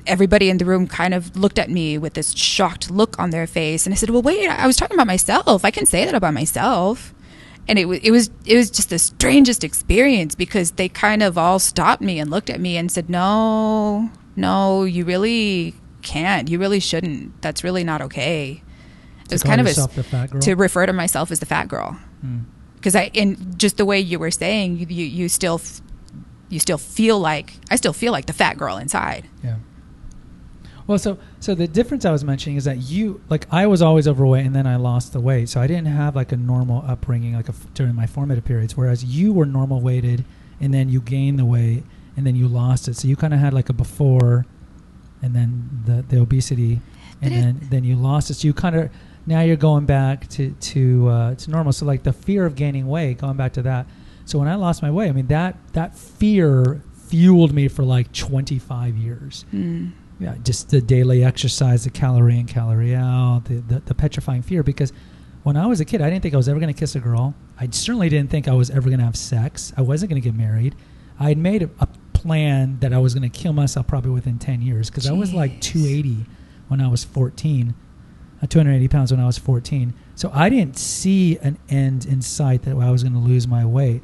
everybody 0.07 0.49
in 0.49 0.57
the 0.57 0.65
room 0.65 0.87
kind 0.87 1.13
of 1.13 1.35
looked 1.35 1.59
at 1.59 1.69
me 1.69 1.97
with 1.97 2.13
this 2.13 2.33
shocked 2.33 2.89
look 2.89 3.19
on 3.19 3.31
their 3.31 3.47
face 3.47 3.85
and 3.85 3.93
I 3.93 3.97
said, 3.97 4.09
"Well, 4.09 4.21
wait, 4.21 4.47
I 4.47 4.67
was 4.67 4.77
talking 4.77 4.95
about 4.95 5.07
myself. 5.07 5.65
I 5.65 5.71
can 5.71 5.85
say 5.85 6.05
that 6.05 6.15
about 6.15 6.33
myself." 6.33 7.13
And 7.67 7.77
it 7.79 7.85
was 7.85 7.99
it 7.99 8.11
was 8.11 8.29
it 8.45 8.55
was 8.55 8.71
just 8.71 8.89
the 8.89 8.99
strangest 8.99 9.63
experience 9.63 10.35
because 10.35 10.71
they 10.71 10.87
kind 10.87 11.21
of 11.21 11.37
all 11.37 11.59
stopped 11.59 12.01
me 12.01 12.19
and 12.19 12.29
looked 12.31 12.49
at 12.49 12.61
me 12.61 12.77
and 12.77 12.89
said, 12.91 13.09
"No, 13.09 14.09
no, 14.35 14.83
you 14.83 15.03
really 15.03 15.75
can't. 16.05 16.49
You 16.49 16.59
really 16.59 16.79
shouldn't. 16.79 17.41
That's 17.41 17.63
really 17.63 17.83
not 17.83 18.01
okay." 18.01 18.63
It 19.25 19.31
was 19.31 19.43
kind 19.43 19.59
of 19.59 19.67
a, 19.67 20.39
to 20.39 20.53
refer 20.53 20.85
to 20.85 20.93
myself 20.93 21.31
as 21.31 21.39
the 21.39 21.47
fat 21.47 21.67
girl. 21.67 21.93
Hmm 22.21 22.41
because 22.85 22.95
I 22.95 23.09
in 23.15 23.57
just 23.57 23.77
the 23.77 23.85
way 23.85 23.99
you 23.99 24.19
were 24.19 24.29
saying, 24.29 24.77
you, 24.77 24.85
you, 24.87 25.05
you 25.05 25.27
still 25.27 25.59
you 26.49 26.59
still 26.59 26.77
feel 26.77 27.19
like 27.19 27.55
I 27.71 27.77
still 27.77 27.93
feel 27.93 28.11
like 28.11 28.27
the 28.27 28.33
fat 28.33 28.59
girl 28.59 28.77
inside. 28.77 29.27
Yeah. 29.43 29.55
Well, 30.85 30.99
so 30.99 31.17
so 31.39 31.55
the 31.55 31.67
difference 31.67 32.05
I 32.05 32.11
was 32.11 32.23
mentioning 32.23 32.57
is 32.57 32.65
that 32.65 32.77
you 32.77 33.21
like 33.27 33.47
I 33.51 33.65
was 33.65 33.81
always 33.81 34.07
overweight 34.07 34.45
and 34.45 34.55
then 34.55 34.67
I 34.67 34.75
lost 34.75 35.13
the 35.13 35.19
weight, 35.19 35.49
so 35.49 35.59
I 35.59 35.65
didn't 35.65 35.87
have 35.87 36.15
like 36.15 36.31
a 36.31 36.37
normal 36.37 36.85
upbringing 36.87 37.33
like 37.33 37.49
a, 37.49 37.53
during 37.73 37.95
my 37.95 38.05
formative 38.05 38.45
periods. 38.45 38.77
Whereas 38.77 39.03
you 39.03 39.33
were 39.33 39.47
normal 39.47 39.81
weighted 39.81 40.23
and 40.61 40.71
then 40.71 40.87
you 40.87 41.01
gained 41.01 41.39
the 41.39 41.45
weight 41.45 41.83
and 42.15 42.23
then 42.23 42.35
you 42.35 42.47
lost 42.47 42.87
it, 42.87 42.95
so 42.97 43.07
you 43.07 43.15
kind 43.15 43.33
of 43.33 43.39
had 43.39 43.51
like 43.51 43.69
a 43.69 43.73
before 43.73 44.45
and 45.25 45.35
then 45.35 45.81
the 45.85 46.03
the 46.03 46.21
obesity 46.21 46.79
and 47.21 47.33
then 47.33 47.67
then 47.69 47.83
you 47.83 47.95
lost 47.95 48.29
it. 48.29 48.35
So 48.35 48.47
you 48.47 48.53
kind 48.53 48.75
of 48.75 48.89
now 49.25 49.41
you're 49.41 49.55
going 49.55 49.85
back 49.85 50.27
to 50.29 50.51
to 50.51 51.09
uh, 51.09 51.35
to 51.35 51.51
normal. 51.51 51.73
So 51.73 51.85
like 51.85 52.03
the 52.03 52.13
fear 52.13 52.45
of 52.45 52.55
gaining 52.55 52.87
weight, 52.87 53.17
going 53.17 53.37
back 53.37 53.53
to 53.53 53.61
that. 53.63 53.87
So 54.25 54.39
when 54.39 54.47
I 54.47 54.55
lost 54.55 54.81
my 54.81 54.91
weight, 54.91 55.09
I 55.09 55.11
mean 55.11 55.27
that 55.27 55.57
that 55.73 55.97
fear 55.97 56.81
fueled 56.93 57.53
me 57.53 57.67
for 57.67 57.83
like 57.83 58.11
25 58.13 58.97
years. 58.97 59.45
Mm. 59.53 59.91
Yeah, 60.19 60.35
just 60.43 60.69
the 60.69 60.81
daily 60.81 61.23
exercise, 61.23 61.83
the 61.83 61.89
calorie 61.89 62.39
in, 62.39 62.45
calorie 62.45 62.95
out, 62.95 63.43
the, 63.45 63.55
the, 63.55 63.81
the 63.81 63.93
petrifying 63.93 64.41
fear. 64.41 64.63
Because 64.63 64.93
when 65.43 65.57
I 65.57 65.65
was 65.67 65.81
a 65.81 65.85
kid, 65.85 66.01
I 66.01 66.09
didn't 66.09 66.23
think 66.23 66.33
I 66.33 66.37
was 66.37 66.47
ever 66.47 66.59
going 66.59 66.73
to 66.73 66.79
kiss 66.79 66.95
a 66.95 67.01
girl. 67.01 67.35
I 67.59 67.67
certainly 67.69 68.07
didn't 68.07 68.31
think 68.31 68.47
I 68.47 68.53
was 68.53 68.69
ever 68.69 68.89
going 68.89 68.99
to 68.99 69.05
have 69.05 69.17
sex. 69.17 69.73
I 69.75 69.81
wasn't 69.81 70.09
going 70.09 70.21
to 70.21 70.27
get 70.27 70.35
married. 70.35 70.75
I 71.19 71.29
had 71.29 71.37
made 71.37 71.63
a, 71.63 71.69
a 71.79 71.87
plan 72.25 72.79
that 72.79 72.93
I 72.93 72.97
was 72.97 73.13
going 73.13 73.29
to 73.29 73.37
kill 73.37 73.53
myself 73.53 73.87
probably 73.87 74.11
within 74.11 74.39
10 74.39 74.61
years 74.61 74.89
because 74.89 75.07
I 75.07 75.13
was 75.13 75.33
like 75.33 75.61
280 75.61 76.25
when 76.67 76.81
I 76.81 76.87
was 76.87 77.03
14 77.03 77.75
uh, 78.41 78.47
280 78.47 78.87
pounds 78.89 79.11
when 79.11 79.19
I 79.19 79.25
was 79.25 79.37
14. 79.37 79.93
So 80.15 80.29
I 80.33 80.49
didn't 80.49 80.77
see 80.77 81.37
an 81.39 81.57
end 81.69 82.05
in 82.05 82.21
sight 82.21 82.63
that 82.63 82.75
I 82.75 82.91
was 82.91 83.03
going 83.03 83.13
to 83.13 83.19
lose 83.19 83.47
my 83.47 83.65
weight. 83.65 84.01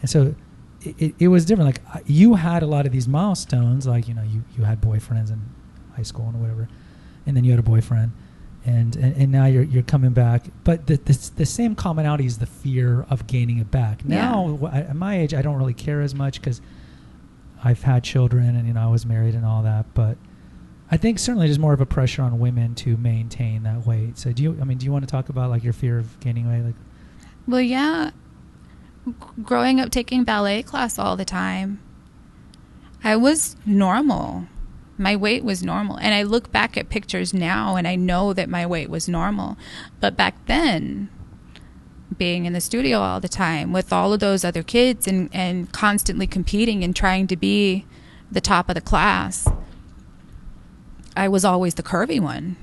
And 0.00 0.10
so 0.10 0.34
it, 0.82 0.94
it, 0.98 1.14
it, 1.18 1.28
was 1.28 1.44
different. 1.44 1.80
Like 1.84 2.04
you 2.06 2.34
had 2.34 2.62
a 2.62 2.66
lot 2.66 2.86
of 2.86 2.92
these 2.92 3.08
milestones, 3.08 3.86
like, 3.86 4.08
you 4.08 4.14
know, 4.14 4.22
you, 4.22 4.44
you 4.56 4.64
had 4.64 4.80
boyfriends 4.80 5.30
in 5.30 5.40
high 5.96 6.02
school 6.02 6.26
and 6.28 6.40
whatever, 6.40 6.68
and 7.26 7.36
then 7.36 7.44
you 7.44 7.50
had 7.50 7.60
a 7.60 7.64
boyfriend. 7.64 8.12
And, 8.64 8.96
and, 8.96 9.16
and 9.16 9.30
now 9.30 9.46
you're, 9.46 9.62
you're 9.62 9.84
coming 9.84 10.10
back. 10.10 10.46
But 10.64 10.86
the, 10.86 10.96
the, 10.96 11.30
the 11.36 11.46
same 11.46 11.76
commonality 11.76 12.26
is 12.26 12.38
the 12.38 12.46
fear 12.46 13.06
of 13.08 13.26
gaining 13.28 13.58
it 13.58 13.70
back. 13.70 14.04
Now, 14.04 14.58
yeah. 14.60 14.78
at 14.78 14.96
my 14.96 15.18
age, 15.20 15.34
I 15.34 15.42
don't 15.42 15.56
really 15.56 15.74
care 15.74 16.00
as 16.00 16.16
much 16.16 16.40
because 16.40 16.60
I've 17.66 17.82
had 17.82 18.04
children 18.04 18.54
and, 18.54 18.68
you 18.68 18.72
know, 18.74 18.82
I 18.82 18.86
was 18.86 19.04
married 19.04 19.34
and 19.34 19.44
all 19.44 19.62
that. 19.64 19.92
But 19.92 20.16
I 20.88 20.96
think 20.96 21.18
certainly 21.18 21.48
there's 21.48 21.58
more 21.58 21.72
of 21.72 21.80
a 21.80 21.86
pressure 21.86 22.22
on 22.22 22.38
women 22.38 22.76
to 22.76 22.96
maintain 22.96 23.64
that 23.64 23.84
weight. 23.84 24.18
So 24.18 24.32
do 24.32 24.44
you? 24.44 24.56
I 24.60 24.64
mean, 24.64 24.78
do 24.78 24.86
you 24.86 24.92
want 24.92 25.04
to 25.04 25.10
talk 25.10 25.28
about 25.30 25.50
like 25.50 25.64
your 25.64 25.72
fear 25.72 25.98
of 25.98 26.20
gaining 26.20 26.48
weight? 26.48 26.62
Like, 26.62 26.76
well, 27.48 27.60
yeah. 27.60 28.12
Growing 29.42 29.80
up 29.80 29.90
taking 29.90 30.22
ballet 30.22 30.62
class 30.62 30.96
all 30.96 31.16
the 31.16 31.24
time, 31.24 31.80
I 33.02 33.16
was 33.16 33.56
normal. 33.66 34.46
My 34.96 35.16
weight 35.16 35.44
was 35.44 35.62
normal, 35.62 35.96
and 35.96 36.14
I 36.14 36.22
look 36.22 36.50
back 36.52 36.76
at 36.76 36.88
pictures 36.88 37.34
now, 37.34 37.76
and 37.76 37.86
I 37.86 37.96
know 37.96 38.32
that 38.32 38.48
my 38.48 38.64
weight 38.64 38.88
was 38.88 39.08
normal. 39.08 39.58
But 40.00 40.16
back 40.16 40.46
then, 40.46 41.10
being 42.16 42.46
in 42.46 42.52
the 42.52 42.60
studio 42.60 42.98
all 43.00 43.20
the 43.20 43.28
time 43.28 43.72
with 43.72 43.92
all 43.92 44.12
of 44.12 44.20
those 44.20 44.44
other 44.44 44.62
kids 44.62 45.06
and, 45.06 45.28
and 45.32 45.72
constantly 45.72 46.26
competing 46.26 46.84
and 46.84 46.94
trying 46.94 47.26
to 47.26 47.36
be 47.36 47.84
the 48.30 48.40
top 48.40 48.68
of 48.68 48.74
the 48.74 48.80
class 48.80 49.48
I 51.16 51.28
was 51.28 51.44
always 51.44 51.74
the 51.74 51.82
curvy 51.82 52.20
one. 52.20 52.56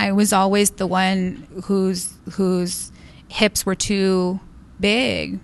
I 0.00 0.12
was 0.12 0.32
always 0.32 0.70
the 0.70 0.86
one 0.86 1.46
whose 1.64 2.14
whose 2.32 2.92
hips 3.28 3.64
were 3.64 3.76
too 3.76 4.40
big, 4.80 5.38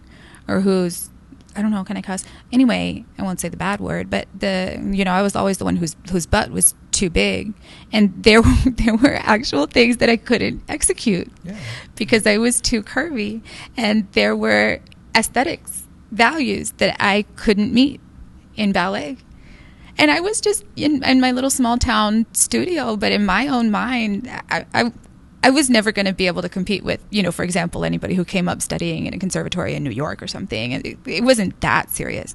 or 0.49 0.61
whose 0.61 1.11
I 1.57 1.63
don't 1.63 1.71
know, 1.71 1.85
can 1.85 1.97
I 1.97 2.03
cuss? 2.03 2.25
Anyway, 2.53 3.05
I 3.17 3.23
won't 3.23 3.41
say 3.41 3.49
the 3.49 3.57
bad 3.57 3.81
word, 3.81 4.11
but 4.11 4.27
the 4.37 4.81
you 4.93 5.05
know 5.05 5.13
I 5.13 5.23
was 5.23 5.37
always 5.37 5.59
the 5.59 5.65
one 5.65 5.77
whose 5.77 5.95
whose 6.11 6.27
butt 6.27 6.51
was 6.51 6.75
too 6.95 7.11
big, 7.11 7.53
and 7.93 8.15
there 8.23 8.43
there 8.67 8.97
were 8.97 9.15
actual 9.15 9.67
things 9.67 9.99
that 9.99 10.09
I 10.09 10.17
couldn't 10.17 10.63
execute 10.69 11.31
yeah. 11.45 11.59
because 11.97 12.27
I 12.27 12.39
was 12.39 12.61
too 12.61 12.83
curvy, 12.83 13.43
and 13.77 14.11
there 14.13 14.35
were 14.37 14.81
aesthetics 15.15 15.83
values 16.11 16.73
that 16.79 16.97
I 17.01 17.27
couldn't 17.37 17.75
meet 17.75 18.01
in 18.57 18.73
ballet 18.73 19.19
and 19.99 20.11
I 20.11 20.21
was 20.21 20.41
just 20.41 20.65
in, 20.77 21.03
in 21.05 21.21
my 21.21 21.31
little 21.31 21.51
small 21.51 21.79
town 21.79 22.27
studio, 22.33 22.97
but 22.97 23.13
in 23.13 23.25
my 23.25 23.49
own 23.49 23.71
mind, 23.71 24.29
I, 24.51 24.67
I, 24.75 24.93
I 25.43 25.51
was 25.51 25.71
never 25.71 25.93
going 25.93 26.07
to 26.07 26.13
be 26.13 26.27
able 26.27 26.43
to 26.43 26.49
compete 26.49 26.83
with, 26.83 27.05
you 27.11 27.23
know, 27.23 27.31
for 27.31 27.45
example, 27.45 27.85
anybody 27.85 28.15
who 28.15 28.25
came 28.25 28.49
up 28.49 28.61
studying 28.61 29.07
in 29.07 29.15
a 29.15 29.19
conservatory 29.19 29.75
in 29.75 29.85
New 29.85 29.91
York 29.91 30.23
or 30.23 30.27
something. 30.27 30.73
It, 30.73 30.99
it 31.07 31.23
wasn't 31.23 31.61
that 31.61 31.91
serious, 31.91 32.35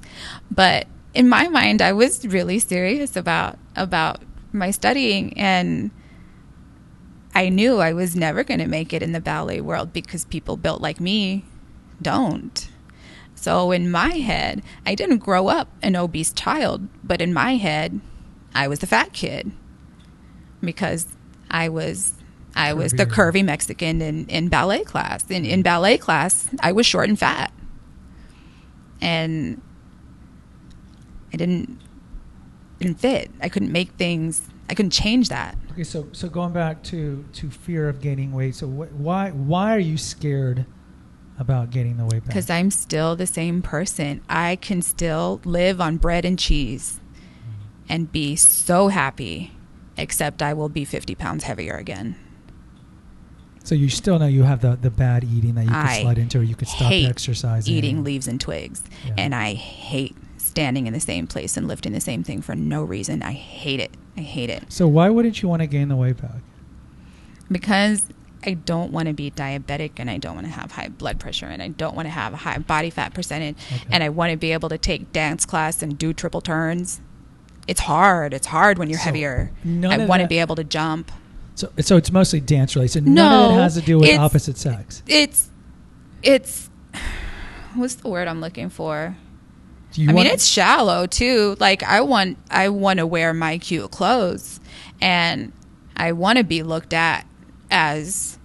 but 0.50 0.86
in 1.12 1.28
my 1.28 1.48
mind, 1.48 1.82
I 1.82 1.92
was 1.92 2.26
really 2.26 2.60
serious 2.60 3.16
about 3.16 3.58
about 3.76 4.22
my 4.52 4.70
studying, 4.70 5.36
and 5.38 5.90
I 7.34 7.48
knew 7.48 7.78
I 7.78 7.92
was 7.92 8.16
never 8.16 8.44
going 8.44 8.60
to 8.60 8.66
make 8.66 8.92
it 8.92 9.02
in 9.02 9.12
the 9.12 9.20
ballet 9.20 9.60
world 9.60 9.92
because 9.92 10.24
people 10.24 10.56
built 10.56 10.80
like 10.80 11.00
me 11.00 11.44
don't. 12.02 12.68
So 13.34 13.70
in 13.70 13.90
my 13.90 14.10
head, 14.14 14.62
I 14.84 14.94
didn't 14.94 15.18
grow 15.18 15.48
up 15.48 15.68
an 15.82 15.96
obese 15.96 16.32
child, 16.32 16.88
but 17.02 17.22
in 17.22 17.32
my 17.32 17.56
head, 17.56 18.00
I 18.54 18.68
was 18.68 18.80
the 18.80 18.86
fat 18.86 19.12
kid 19.12 19.52
because 20.60 21.06
I 21.50 21.68
was 21.68 22.14
I 22.54 22.74
was 22.74 22.92
the 22.92 23.06
curvy 23.06 23.44
Mexican 23.44 24.02
in, 24.02 24.26
in 24.26 24.48
ballet 24.48 24.84
class. 24.84 25.24
In 25.30 25.46
in 25.46 25.62
ballet 25.62 25.98
class, 25.98 26.48
I 26.60 26.72
was 26.72 26.84
short 26.84 27.08
and 27.08 27.18
fat. 27.18 27.52
And 29.00 29.62
I 31.32 31.36
didn't 31.36 31.78
didn't 32.80 32.98
fit. 32.98 33.30
I 33.40 33.48
couldn't 33.48 33.70
make 33.70 33.90
things. 33.92 34.48
I 34.68 34.74
couldn't 34.74 34.90
change 34.90 35.28
that. 35.28 35.56
Okay, 35.72 35.84
so 35.84 36.08
so 36.12 36.28
going 36.28 36.52
back 36.52 36.82
to 36.84 37.24
to 37.34 37.50
fear 37.50 37.88
of 37.88 38.00
gaining 38.00 38.32
weight. 38.32 38.54
So 38.54 38.66
wh- 38.66 39.00
why 39.00 39.30
why 39.30 39.74
are 39.74 39.80
you 39.80 39.96
scared 39.96 40.66
about 41.38 41.70
getting 41.70 41.96
the 41.96 42.04
weight 42.04 42.20
back? 42.20 42.26
Because 42.26 42.50
I'm 42.50 42.70
still 42.70 43.16
the 43.16 43.26
same 43.26 43.62
person. 43.62 44.22
I 44.28 44.56
can 44.56 44.82
still 44.82 45.40
live 45.44 45.80
on 45.80 45.96
bread 45.96 46.24
and 46.24 46.38
cheese 46.38 47.00
and 47.88 48.10
be 48.12 48.36
so 48.36 48.88
happy, 48.88 49.52
except 49.96 50.42
I 50.42 50.54
will 50.54 50.68
be 50.68 50.84
50 50.84 51.14
pounds 51.16 51.44
heavier 51.44 51.74
again. 51.74 52.16
So 53.64 53.74
you 53.74 53.88
still 53.88 54.18
know 54.18 54.26
you 54.26 54.44
have 54.44 54.62
the, 54.62 54.76
the 54.76 54.90
bad 54.90 55.24
eating 55.24 55.54
that 55.56 55.64
you 55.64 55.70
can 55.70 55.86
I 55.86 56.00
slide 56.02 56.18
into, 56.18 56.38
or 56.38 56.42
you 56.42 56.54
could 56.54 56.68
stop 56.68 56.90
exercising. 56.92 57.74
Eating 57.74 58.04
leaves 58.04 58.26
and 58.26 58.40
twigs. 58.40 58.82
Yeah. 59.06 59.14
And 59.18 59.34
I 59.34 59.54
hate 59.54 60.16
standing 60.50 60.86
in 60.86 60.92
the 60.92 61.00
same 61.00 61.26
place 61.26 61.56
and 61.56 61.66
lifting 61.68 61.92
the 61.92 62.00
same 62.00 62.22
thing 62.24 62.42
for 62.42 62.54
no 62.54 62.82
reason. 62.82 63.22
I 63.22 63.32
hate 63.32 63.80
it. 63.80 63.92
I 64.16 64.20
hate 64.20 64.50
it. 64.50 64.64
So 64.72 64.86
why 64.88 65.08
wouldn't 65.08 65.40
you 65.42 65.48
want 65.48 65.62
to 65.62 65.66
gain 65.66 65.88
the 65.88 65.96
weight 65.96 66.16
back? 66.20 66.42
because 67.52 68.06
I 68.46 68.54
don't 68.54 68.92
want 68.92 69.08
to 69.08 69.12
be 69.12 69.30
diabetic 69.30 69.92
and 69.96 70.08
I 70.08 70.16
don't 70.18 70.34
want 70.34 70.46
to 70.46 70.52
have 70.52 70.72
high 70.72 70.88
blood 70.88 71.18
pressure 71.18 71.46
and 71.46 71.60
I 71.62 71.68
don't 71.68 71.94
want 71.96 72.06
to 72.06 72.10
have 72.10 72.32
a 72.32 72.36
high 72.36 72.58
body 72.58 72.90
fat 72.90 73.12
percentage 73.12 73.56
Okay. 73.72 73.82
and 73.90 74.02
I 74.04 74.08
want 74.08 74.30
to 74.30 74.36
be 74.36 74.52
able 74.52 74.68
to 74.68 74.78
take 74.78 75.12
dance 75.12 75.44
class 75.44 75.82
and 75.82 75.98
do 75.98 76.12
triple 76.12 76.40
turns. 76.40 77.00
It's 77.66 77.80
hard. 77.80 78.32
It's 78.32 78.46
hard 78.46 78.78
when 78.78 78.88
you're 78.88 78.98
So, 78.98 79.04
heavier. 79.06 79.50
I 79.66 80.06
want 80.06 80.22
to 80.22 80.28
be 80.28 80.38
able 80.38 80.56
to 80.56 80.64
jump. 80.64 81.10
So 81.56 81.70
so 81.80 81.96
it's 81.96 82.10
mostly 82.12 82.40
dance 82.40 82.74
related. 82.76 82.92
So 83.04 83.10
none 83.10 83.50
of 83.50 83.58
it 83.58 83.60
has 83.60 83.74
to 83.74 83.80
do 83.82 83.98
with 83.98 84.16
opposite 84.18 84.56
sex. 84.56 85.02
It's 85.08 85.50
it's 86.22 86.70
what's 87.74 87.96
the 87.96 88.08
word 88.08 88.28
I'm 88.28 88.40
looking 88.40 88.70
for? 88.70 89.16
You 89.94 90.08
I 90.10 90.12
mean, 90.12 90.26
it's 90.26 90.46
shallow 90.46 91.06
too. 91.06 91.56
Like 91.58 91.82
I 91.82 92.00
want, 92.00 92.38
I 92.50 92.68
want 92.68 92.98
to 92.98 93.06
wear 93.06 93.32
my 93.34 93.58
cute 93.58 93.90
clothes, 93.90 94.60
and 95.00 95.52
I 95.96 96.12
want 96.12 96.38
to 96.38 96.44
be 96.44 96.62
looked 96.62 96.92
at 96.92 97.26
as, 97.70 98.38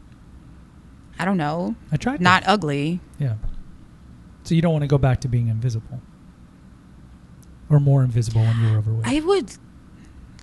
I 1.20 1.26
don't 1.26 1.38
know, 1.38 1.76
I 1.92 1.96
attractive. 1.96 2.22
not 2.22 2.44
ugly. 2.48 3.00
Yeah. 3.20 3.36
So 4.44 4.56
you 4.56 4.62
don't 4.62 4.72
want 4.74 4.84
to 4.84 4.88
go 4.88 4.98
back 4.98 5.22
to 5.22 5.28
being 5.28 5.48
invisible, 5.48 6.02
or 7.70 7.80
more 7.80 8.04
invisible 8.04 8.42
when 8.42 8.62
you're 8.62 8.78
overweight. 8.78 9.08
I 9.08 9.20
would 9.26 9.58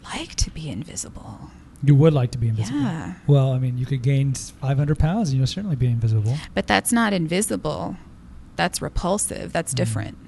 like 0.05 0.35
to 0.37 0.51
be 0.51 0.69
invisible. 0.69 1.51
you 1.85 1.95
would 1.97 2.13
like 2.13 2.31
to 2.31 2.39
be 2.39 2.47
invisible. 2.49 2.79
Yeah, 2.81 3.15
Well, 3.27 3.53
I 3.53 3.59
mean, 3.59 3.77
you 3.77 3.87
could 3.87 4.03
gain 4.03 4.35
500 4.35 4.99
pounds 5.01 5.31
and 5.31 5.39
you'll 5.39 5.47
certainly 5.49 5.75
be 5.77 5.87
invisible. 5.87 6.37
but 6.55 6.67
that's 6.69 6.93
not 6.93 7.13
invisible. 7.13 7.97
That's 8.55 8.81
repulsive. 8.81 9.53
That's 9.53 9.73
Mm. 9.73 9.77
different. 9.77 10.19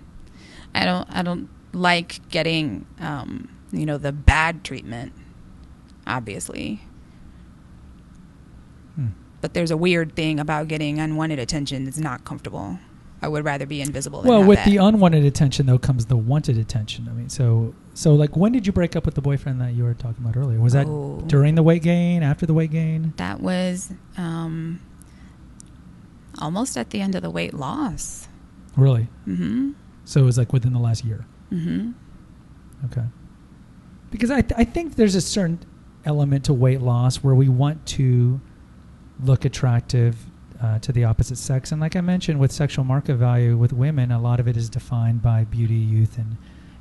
I 0.74 0.84
don't. 0.84 1.08
I 1.10 1.22
don't 1.22 1.48
like 1.72 2.28
getting, 2.30 2.86
um, 3.00 3.48
you 3.72 3.84
know, 3.86 3.98
the 3.98 4.12
bad 4.12 4.62
treatment. 4.64 5.12
Obviously. 6.06 6.80
Hmm. 8.94 9.06
but 9.40 9.54
there's 9.54 9.70
a 9.70 9.76
weird 9.76 10.14
thing 10.14 10.38
about 10.38 10.68
getting 10.68 11.00
unwanted 11.00 11.38
attention 11.38 11.84
that's 11.84 11.98
not 11.98 12.24
comfortable. 12.24 12.78
I 13.22 13.28
would 13.28 13.44
rather 13.44 13.64
be 13.66 13.80
invisible. 13.80 14.20
Than 14.22 14.30
Well, 14.30 14.44
with 14.44 14.58
that. 14.58 14.66
the 14.66 14.76
unwanted 14.76 15.24
attention 15.24 15.66
though 15.66 15.78
comes 15.78 16.06
the 16.06 16.16
wanted 16.16 16.58
attention. 16.58 17.08
I 17.08 17.12
mean, 17.12 17.28
so 17.30 17.74
so 17.94 18.14
like 18.14 18.36
when 18.36 18.52
did 18.52 18.66
you 18.66 18.72
break 18.72 18.94
up 18.96 19.06
with 19.06 19.14
the 19.14 19.22
boyfriend 19.22 19.60
that 19.62 19.72
you 19.72 19.82
were 19.84 19.94
talking 19.94 20.22
about 20.22 20.36
earlier? 20.36 20.60
Was 20.60 20.74
that 20.74 20.86
Oh. 20.86 21.22
during 21.26 21.54
the 21.54 21.62
weight 21.62 21.82
gain, 21.82 22.22
after 22.22 22.44
the 22.46 22.54
weight 22.54 22.70
gain? 22.70 23.14
that 23.16 23.40
was 23.40 23.92
um, 24.18 24.80
almost 26.38 26.76
at 26.76 26.90
the 26.90 27.00
end 27.00 27.14
of 27.14 27.22
the 27.22 27.30
weight 27.30 27.54
loss. 27.54 28.28
Really? 28.76 29.08
Mm-hmm. 29.26 29.70
So 30.04 30.20
it 30.20 30.24
was 30.24 30.38
like 30.38 30.52
within 30.52 30.72
the 30.72 30.78
last 30.78 31.04
year. 31.04 31.26
Mm-hmm. 31.52 31.92
Okay. 32.86 33.04
Because 34.10 34.30
I, 34.30 34.42
th- 34.42 34.54
I 34.56 34.64
think 34.64 34.96
there's 34.96 35.14
a 35.14 35.20
certain 35.20 35.60
element 36.04 36.44
to 36.44 36.52
weight 36.52 36.80
loss 36.80 37.16
where 37.16 37.34
we 37.34 37.48
want 37.48 37.84
to 37.86 38.40
look 39.20 39.44
attractive 39.44 40.16
uh, 40.62 40.78
to 40.80 40.92
the 40.92 41.04
opposite 41.04 41.38
sex. 41.38 41.72
And 41.72 41.80
like 41.80 41.96
I 41.96 42.00
mentioned, 42.00 42.38
with 42.38 42.52
sexual 42.52 42.84
market 42.84 43.16
value 43.16 43.56
with 43.56 43.72
women, 43.72 44.12
a 44.12 44.20
lot 44.20 44.40
of 44.40 44.48
it 44.48 44.56
is 44.56 44.68
defined 44.68 45.22
by 45.22 45.44
beauty, 45.44 45.74
youth, 45.74 46.18
and, 46.18 46.36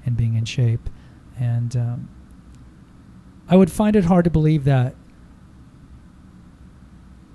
and 0.05 0.15
being 0.17 0.35
in 0.35 0.45
shape. 0.45 0.89
And 1.39 1.75
um, 1.75 2.09
I 3.49 3.55
would 3.55 3.71
find 3.71 3.95
it 3.95 4.05
hard 4.05 4.25
to 4.25 4.29
believe 4.29 4.63
that 4.65 4.95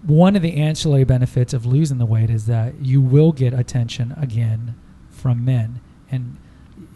one 0.03 0.37
of 0.37 0.43
the 0.43 0.57
ancillary 0.57 1.05
benefits 1.05 1.53
of 1.53 1.67
losing 1.67 1.99
the 1.99 2.07
weight 2.07 2.31
is 2.31 2.47
that 2.47 2.81
you 2.81 3.01
will 3.01 3.33
get 3.33 3.53
attention 3.53 4.15
again 4.17 4.75
from 5.19 5.45
men. 5.45 5.81
And 6.11 6.37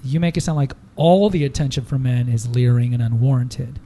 you 0.05 0.21
make 0.21 0.37
it 0.37 0.43
sound 0.43 0.57
like 0.57 0.73
all 0.97 1.29
the 1.31 1.45
attention 1.45 1.85
from 1.85 2.05
men 2.05 2.29
is 2.29 2.49
leering 2.49 2.95
and 2.95 3.03
unwarranted. 3.03 3.79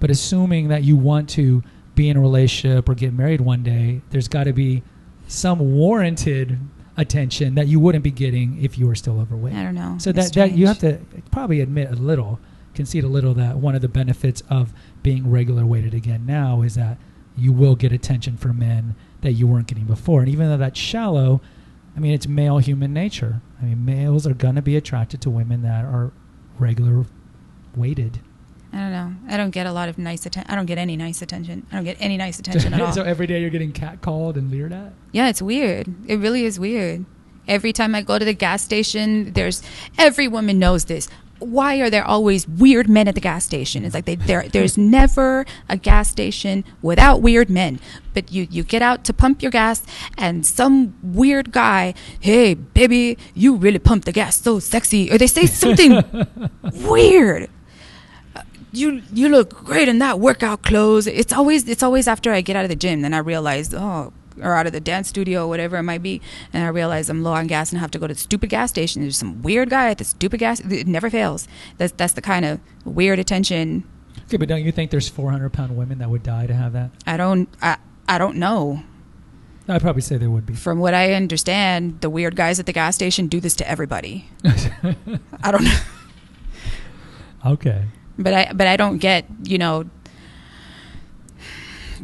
But 0.00 0.10
assuming 0.10 0.68
that 0.68 0.84
you 0.84 0.96
want 0.96 1.28
to 1.30 1.62
be 1.94 2.08
in 2.08 2.16
a 2.16 2.20
relationship 2.20 2.88
or 2.88 2.94
get 2.94 3.12
married 3.12 3.40
one 3.40 3.62
day, 3.62 4.02
there's 4.10 4.28
got 4.28 4.44
to 4.44 4.52
be 4.52 4.82
some 5.28 5.58
warranted 5.74 6.58
attention 6.96 7.54
that 7.54 7.66
you 7.66 7.80
wouldn't 7.80 8.04
be 8.04 8.10
getting 8.10 8.62
if 8.62 8.78
you 8.78 8.86
were 8.86 8.94
still 8.94 9.20
overweight. 9.20 9.54
I 9.54 9.62
don't 9.62 9.74
know. 9.74 9.96
So 9.98 10.10
It's 10.10 10.30
that, 10.30 10.32
that 10.34 10.52
you 10.52 10.66
have 10.66 10.78
to 10.80 10.98
probably 11.30 11.60
admit 11.60 11.90
a 11.90 11.94
little, 11.94 12.38
concede 12.74 13.04
a 13.04 13.08
little 13.08 13.34
that 13.34 13.56
one 13.56 13.74
of 13.74 13.82
the 13.82 13.88
benefits 13.88 14.42
of 14.48 14.72
being 15.02 15.30
regular 15.30 15.66
weighted 15.66 15.94
again 15.94 16.24
now 16.26 16.62
is 16.62 16.74
that 16.74 16.98
you 17.36 17.52
will 17.52 17.76
get 17.76 17.92
attention 17.92 18.36
from 18.36 18.58
men 18.58 18.94
that 19.20 19.32
you 19.32 19.46
weren't 19.46 19.66
getting 19.66 19.84
before. 19.84 20.20
And 20.20 20.28
even 20.28 20.48
though 20.48 20.56
that's 20.56 20.78
shallow, 20.78 21.40
I 21.96 22.00
mean, 22.00 22.12
it's 22.12 22.28
male 22.28 22.58
human 22.58 22.92
nature. 22.92 23.40
I 23.60 23.64
mean, 23.64 23.84
males 23.84 24.26
are 24.26 24.34
going 24.34 24.56
to 24.56 24.62
be 24.62 24.76
attracted 24.76 25.20
to 25.22 25.30
women 25.30 25.62
that 25.62 25.84
are 25.84 26.12
regular 26.58 27.06
weighted. 27.74 28.20
I 28.72 28.78
don't 28.78 28.92
know. 28.92 29.14
I 29.28 29.36
don't 29.38 29.50
get 29.50 29.66
a 29.66 29.72
lot 29.72 29.88
of 29.88 29.96
nice 29.96 30.26
attention. 30.26 30.50
I 30.50 30.56
don't 30.56 30.66
get 30.66 30.76
any 30.76 30.96
nice 30.96 31.22
attention. 31.22 31.66
I 31.72 31.76
don't 31.76 31.84
get 31.84 31.96
any 31.98 32.18
nice 32.18 32.38
attention 32.40 32.74
at 32.74 32.80
all. 32.80 32.92
so 32.92 33.02
every 33.02 33.26
day 33.26 33.40
you're 33.40 33.50
getting 33.50 33.72
catcalled 33.72 34.36
and 34.36 34.50
leered 34.50 34.72
at? 34.72 34.92
Yeah, 35.12 35.28
it's 35.28 35.40
weird. 35.40 35.88
It 36.06 36.18
really 36.18 36.44
is 36.44 36.60
weird. 36.60 37.06
Every 37.48 37.72
time 37.72 37.94
I 37.94 38.02
go 38.02 38.18
to 38.18 38.24
the 38.24 38.34
gas 38.34 38.62
station, 38.62 39.32
there's 39.32 39.62
every 39.96 40.28
woman 40.28 40.58
knows 40.58 40.86
this. 40.86 41.08
Why 41.38 41.76
are 41.80 41.90
there 41.90 42.04
always 42.04 42.48
weird 42.48 42.88
men 42.88 43.08
at 43.08 43.14
the 43.14 43.20
gas 43.20 43.44
station? 43.44 43.84
It's 43.84 43.94
like 43.94 44.06
they, 44.06 44.14
there, 44.16 44.48
there's 44.48 44.78
never 44.78 45.44
a 45.68 45.76
gas 45.76 46.08
station 46.10 46.64
without 46.82 47.20
weird 47.22 47.50
men. 47.50 47.78
But 48.14 48.32
you, 48.32 48.46
you 48.50 48.62
get 48.62 48.80
out 48.82 49.04
to 49.04 49.12
pump 49.12 49.42
your 49.42 49.50
gas, 49.50 49.82
and 50.16 50.46
some 50.46 50.94
weird 51.02 51.52
guy, 51.52 51.92
hey 52.20 52.54
baby, 52.54 53.18
you 53.34 53.54
really 53.56 53.78
pump 53.78 54.04
the 54.06 54.12
gas 54.12 54.40
so 54.40 54.58
sexy, 54.58 55.10
or 55.12 55.18
they 55.18 55.26
say 55.26 55.44
something 55.64 56.02
weird. 56.88 57.50
Uh, 58.34 58.42
You 58.72 59.02
you 59.12 59.28
look 59.28 59.50
great 59.64 59.88
in 59.88 59.98
that 59.98 60.18
workout 60.20 60.62
clothes. 60.62 61.06
It's 61.06 61.32
always 61.32 61.68
it's 61.68 61.82
always 61.82 62.08
after 62.08 62.32
I 62.32 62.40
get 62.40 62.56
out 62.56 62.64
of 62.64 62.70
the 62.70 62.76
gym, 62.76 63.02
then 63.02 63.12
I 63.14 63.18
realize 63.18 63.72
oh 63.74 64.12
or 64.42 64.54
out 64.54 64.66
of 64.66 64.72
the 64.72 64.80
dance 64.80 65.08
studio, 65.08 65.44
or 65.44 65.48
whatever 65.48 65.76
it 65.76 65.82
might 65.82 66.02
be, 66.02 66.20
and 66.52 66.64
I 66.64 66.68
realize 66.68 67.08
I'm 67.08 67.22
low 67.22 67.32
on 67.32 67.46
gas 67.46 67.72
and 67.72 67.80
have 67.80 67.90
to 67.92 67.98
go 67.98 68.06
to 68.06 68.14
the 68.14 68.20
stupid 68.20 68.50
gas 68.50 68.70
station. 68.70 69.02
There's 69.02 69.16
some 69.16 69.42
weird 69.42 69.70
guy 69.70 69.90
at 69.90 69.98
the 69.98 70.04
stupid 70.04 70.40
gas. 70.40 70.60
It 70.60 70.86
never 70.86 71.10
fails. 71.10 71.46
That's 71.78 71.92
that's 71.92 72.12
the 72.14 72.22
kind 72.22 72.44
of 72.44 72.60
weird 72.84 73.18
attention. 73.18 73.84
Okay, 74.24 74.36
but 74.36 74.48
don't 74.48 74.64
you 74.64 74.72
think 74.72 74.90
there's 74.90 75.08
400 75.08 75.52
pound 75.52 75.76
women 75.76 75.98
that 75.98 76.10
would 76.10 76.22
die 76.22 76.46
to 76.46 76.54
have 76.54 76.72
that? 76.72 76.90
I 77.06 77.16
don't 77.16 77.48
I 77.62 77.76
I 78.08 78.18
don't 78.18 78.36
know. 78.36 78.82
I'd 79.68 79.82
probably 79.82 80.02
say 80.02 80.16
there 80.16 80.30
would 80.30 80.46
be. 80.46 80.54
From 80.54 80.78
what 80.78 80.94
I 80.94 81.14
understand, 81.14 82.00
the 82.00 82.08
weird 82.08 82.36
guys 82.36 82.60
at 82.60 82.66
the 82.66 82.72
gas 82.72 82.94
station 82.94 83.26
do 83.26 83.40
this 83.40 83.56
to 83.56 83.68
everybody. 83.68 84.28
I 85.42 85.50
don't 85.50 85.64
know. 85.64 85.78
okay. 87.46 87.84
but 88.18 88.32
I 88.32 88.52
but 88.52 88.66
I 88.66 88.76
don't 88.76 88.98
get 88.98 89.26
you 89.42 89.58
know 89.58 89.84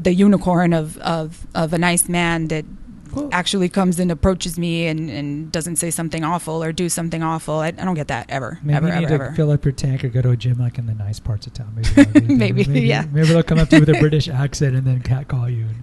the 0.01 0.13
unicorn 0.15 0.73
of 0.73 0.97
of 0.99 1.47
of 1.55 1.73
a 1.73 1.79
nice 1.79 2.09
man 2.09 2.49
that 2.49 2.65
Well- 3.13 3.29
actually 3.33 3.69
comes 3.69 3.99
and 4.01 4.11
approaches 4.11 4.59
me 4.59 4.87
and, 4.87 5.11
and 5.11 5.53
doesn't 5.53 5.77
say 5.77 5.91
something 5.91 6.25
awful 6.25 6.63
or 6.65 6.73
do 6.73 6.89
something 6.89 7.23
awful. 7.23 7.57
I, 7.57 7.67
I 7.69 7.71
don't 7.73 7.95
get 7.95 8.09
that 8.09 8.27
ever, 8.31 8.59
Maybe 8.63 8.77
ever, 8.77 8.89
you 8.89 8.95
need 8.95 9.05
ever, 9.05 9.19
to 9.19 9.25
ever. 9.27 9.35
fill 9.37 9.51
up 9.51 9.65
your 9.65 9.73
tank 9.73 10.03
or 10.05 10.09
go 10.09 10.23
to 10.23 10.31
a 10.31 10.37
gym 10.37 10.59
like 10.59 10.79
in 10.79 10.87
the 10.87 10.95
nice 10.95 11.21
parts 11.21 11.47
of 11.47 11.53
town. 11.53 11.73
Maybe, 11.77 11.89
that'll 11.95 12.21
be 12.23 12.35
a 12.35 12.37
Maybe, 12.39 12.81
yeah. 12.81 13.05
Maybe 13.13 13.29
they'll 13.29 13.43
come 13.43 13.59
up 13.59 13.69
to 13.69 13.77
you 13.77 13.81
with 13.81 13.91
a 13.91 14.01
British 14.01 14.29
accent 14.29 14.75
and 14.77 14.87
then 14.87 15.01
catcall 15.03 15.49
you 15.51 15.65
and 15.65 15.83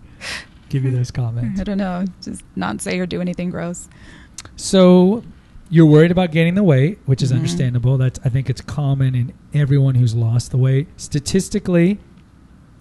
give 0.70 0.84
you 0.84 0.92
those 0.92 1.12
comments. 1.22 1.60
I 1.62 1.64
don't 1.64 1.78
know, 1.78 2.06
just 2.22 2.44
not 2.56 2.82
say 2.82 2.98
or 3.00 3.06
do 3.06 3.22
anything 3.22 3.52
gross. 3.52 3.90
So 4.56 5.24
you're 5.70 5.86
worried 5.86 6.10
about 6.10 6.32
gaining 6.32 6.56
the 6.56 6.64
weight, 6.64 6.98
which 7.06 7.22
is 7.22 7.32
Mhm. 7.32 7.36
understandable. 7.36 7.98
That's 8.00 8.20
I 8.26 8.30
think 8.30 8.50
it's 8.50 8.62
common 8.62 9.14
in 9.14 9.34
everyone 9.54 9.94
who's 9.96 10.16
lost 10.16 10.50
the 10.50 10.58
weight. 10.58 10.88
Statistically, 10.98 12.00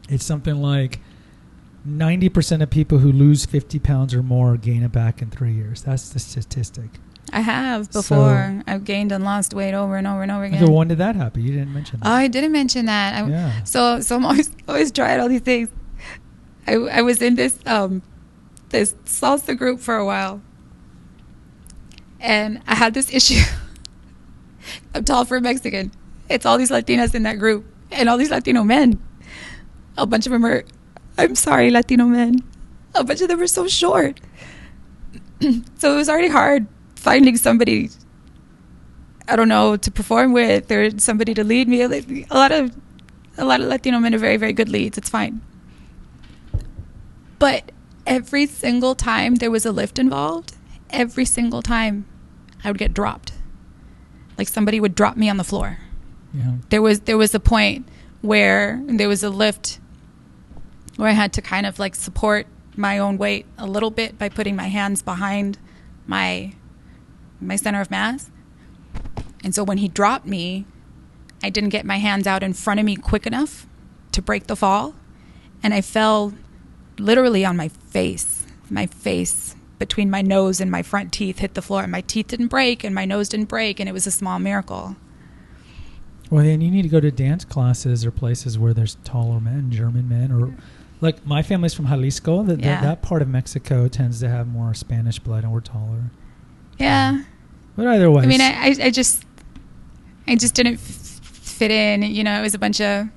it's 0.08 0.24
something 0.24 0.56
like 0.62 1.00
90% 1.88 2.62
of 2.62 2.70
people 2.70 2.98
who 2.98 3.10
lose 3.10 3.44
50 3.46 3.78
pounds 3.78 4.14
or 4.14 4.22
more 4.22 4.56
gain 4.56 4.82
it 4.82 4.92
back 4.92 5.22
in 5.22 5.30
3 5.30 5.52
years. 5.52 5.82
That's 5.82 6.08
the 6.10 6.18
statistic. 6.18 6.90
I 7.32 7.40
have 7.40 7.86
So- 7.92 8.00
before. 8.00 8.62
I've 8.66 8.84
gained 8.84 9.12
and 9.12 9.22
lost 9.24 9.52
weight 9.54 9.74
over 9.74 9.96
and 9.96 10.06
over 10.06 10.22
and 10.22 10.30
over 10.32 10.44
again. 10.44 10.64
So 10.64 10.70
when 10.72 10.88
did 10.88 10.98
that 10.98 11.16
happen? 11.16 11.42
You 11.42 11.52
didn't 11.52 11.72
mention 11.74 12.00
Oh, 12.02 12.08
that. 12.08 12.14
I 12.14 12.28
didn't 12.28 12.52
mention 12.52 12.86
that. 12.86 13.22
I, 13.22 13.28
yeah. 13.28 13.64
So 13.64 14.00
so 14.00 14.16
I'm 14.16 14.24
always 14.24 14.50
always 14.68 14.90
trying 14.92 15.20
all 15.20 15.28
these 15.28 15.42
things. 15.42 15.68
I 16.66 16.74
I 16.74 17.02
was 17.02 17.20
in 17.20 17.34
this 17.34 17.58
um 17.66 18.00
this 18.70 18.94
salsa 19.04 19.56
group 19.56 19.80
for 19.80 19.96
a 19.96 20.04
while. 20.06 20.40
And 22.20 22.60
I 22.66 22.74
had 22.74 22.94
this 22.94 23.12
issue. 23.12 23.42
I'm 24.94 25.04
tall 25.04 25.24
for 25.24 25.36
a 25.36 25.40
Mexican. 25.40 25.92
It's 26.28 26.44
all 26.46 26.58
these 26.58 26.70
Latinas 26.70 27.14
in 27.14 27.22
that 27.24 27.38
group 27.38 27.64
and 27.90 28.08
all 28.08 28.16
these 28.18 28.30
Latino 28.30 28.64
men. 28.64 28.98
A 29.96 30.06
bunch 30.06 30.26
of 30.26 30.32
them 30.32 30.44
are 30.44 30.64
I'm 31.18 31.34
sorry, 31.34 31.70
Latino 31.70 32.06
men. 32.06 32.42
Oh, 32.94 33.00
a 33.00 33.04
bunch 33.04 33.20
of 33.20 33.28
them 33.28 33.40
were 33.40 33.48
so 33.48 33.66
short. 33.66 34.20
so 35.40 35.92
it 35.92 35.96
was 35.96 36.08
already 36.08 36.28
hard 36.28 36.66
finding 36.94 37.36
somebody 37.36 37.90
I 39.28 39.36
don't 39.36 39.48
know 39.48 39.76
to 39.76 39.90
perform 39.90 40.32
with 40.32 40.70
or 40.72 40.98
somebody 40.98 41.34
to 41.34 41.44
lead 41.44 41.68
me. 41.68 41.82
A 41.82 42.34
lot 42.34 42.50
of 42.50 42.74
a 43.36 43.44
lot 43.44 43.60
of 43.60 43.66
Latino 43.66 43.98
men 43.98 44.14
are 44.14 44.18
very 44.18 44.36
very 44.36 44.52
good 44.52 44.68
leads. 44.68 44.96
It's 44.96 45.10
fine. 45.10 45.42
But 47.38 47.72
every 48.06 48.46
single 48.46 48.94
time 48.94 49.36
there 49.36 49.50
was 49.50 49.66
a 49.66 49.72
lift 49.72 49.98
involved, 49.98 50.56
every 50.90 51.24
single 51.24 51.62
time 51.62 52.06
I 52.64 52.70
would 52.70 52.78
get 52.78 52.94
dropped. 52.94 53.32
Like 54.38 54.48
somebody 54.48 54.80
would 54.80 54.94
drop 54.94 55.16
me 55.16 55.28
on 55.28 55.36
the 55.36 55.44
floor. 55.44 55.78
Yeah. 56.32 56.52
There 56.70 56.82
was 56.82 57.00
there 57.00 57.18
was 57.18 57.34
a 57.34 57.40
point 57.40 57.86
where 58.22 58.80
there 58.86 59.08
was 59.08 59.22
a 59.22 59.30
lift 59.30 59.78
where 60.98 61.08
I 61.08 61.12
had 61.12 61.32
to 61.34 61.40
kind 61.40 61.64
of 61.64 61.78
like 61.78 61.94
support 61.94 62.48
my 62.76 62.98
own 62.98 63.18
weight 63.18 63.46
a 63.56 63.66
little 63.66 63.90
bit 63.90 64.18
by 64.18 64.28
putting 64.28 64.56
my 64.56 64.66
hands 64.66 65.00
behind 65.00 65.56
my 66.08 66.52
my 67.40 67.54
center 67.54 67.80
of 67.80 67.88
mass. 67.88 68.30
And 69.44 69.54
so 69.54 69.62
when 69.62 69.78
he 69.78 69.86
dropped 69.86 70.26
me, 70.26 70.66
I 71.40 71.50
didn't 71.50 71.70
get 71.70 71.86
my 71.86 71.98
hands 71.98 72.26
out 72.26 72.42
in 72.42 72.52
front 72.52 72.80
of 72.80 72.86
me 72.86 72.96
quick 72.96 73.28
enough 73.28 73.64
to 74.10 74.20
break 74.20 74.48
the 74.48 74.56
fall, 74.56 74.96
and 75.62 75.72
I 75.72 75.82
fell 75.82 76.34
literally 76.98 77.44
on 77.44 77.56
my 77.56 77.68
face. 77.68 78.44
My 78.68 78.86
face 78.86 79.54
between 79.78 80.10
my 80.10 80.20
nose 80.20 80.60
and 80.60 80.68
my 80.68 80.82
front 80.82 81.12
teeth 81.12 81.38
hit 81.38 81.54
the 81.54 81.62
floor, 81.62 81.84
and 81.84 81.92
my 81.92 82.00
teeth 82.00 82.26
didn't 82.26 82.48
break, 82.48 82.82
and 82.82 82.92
my 82.92 83.04
nose 83.04 83.28
didn't 83.28 83.48
break, 83.48 83.78
and 83.78 83.88
it 83.88 83.92
was 83.92 84.08
a 84.08 84.10
small 84.10 84.40
miracle. 84.40 84.96
Well, 86.28 86.44
then 86.44 86.60
you 86.60 86.72
need 86.72 86.82
to 86.82 86.88
go 86.88 86.98
to 86.98 87.12
dance 87.12 87.44
classes 87.44 88.04
or 88.04 88.10
places 88.10 88.58
where 88.58 88.74
there's 88.74 88.96
taller 89.04 89.38
men, 89.38 89.70
German 89.70 90.08
men, 90.08 90.32
or 90.32 90.52
like 91.00 91.24
my 91.26 91.42
family's 91.42 91.74
from 91.74 91.86
Jalisco. 91.86 92.42
That 92.42 92.60
Yeah. 92.60 92.80
that 92.82 93.02
part 93.02 93.22
of 93.22 93.28
Mexico 93.28 93.88
tends 93.88 94.20
to 94.20 94.28
have 94.28 94.46
more 94.48 94.74
Spanish 94.74 95.18
blood, 95.18 95.44
and 95.44 95.52
we're 95.52 95.60
taller. 95.60 96.10
Yeah. 96.78 97.22
But 97.76 97.86
either 97.86 98.10
way, 98.10 98.22
I 98.22 98.26
mean, 98.26 98.40
I, 98.40 98.52
I, 98.52 98.76
I 98.84 98.90
just, 98.90 99.24
I 100.26 100.34
just 100.36 100.54
didn't 100.54 100.74
f- 100.74 100.80
fit 100.80 101.70
in. 101.70 102.02
You 102.02 102.24
know, 102.24 102.38
it 102.38 102.42
was 102.42 102.54
a 102.54 102.58
bunch 102.58 102.80
of, 102.80 103.08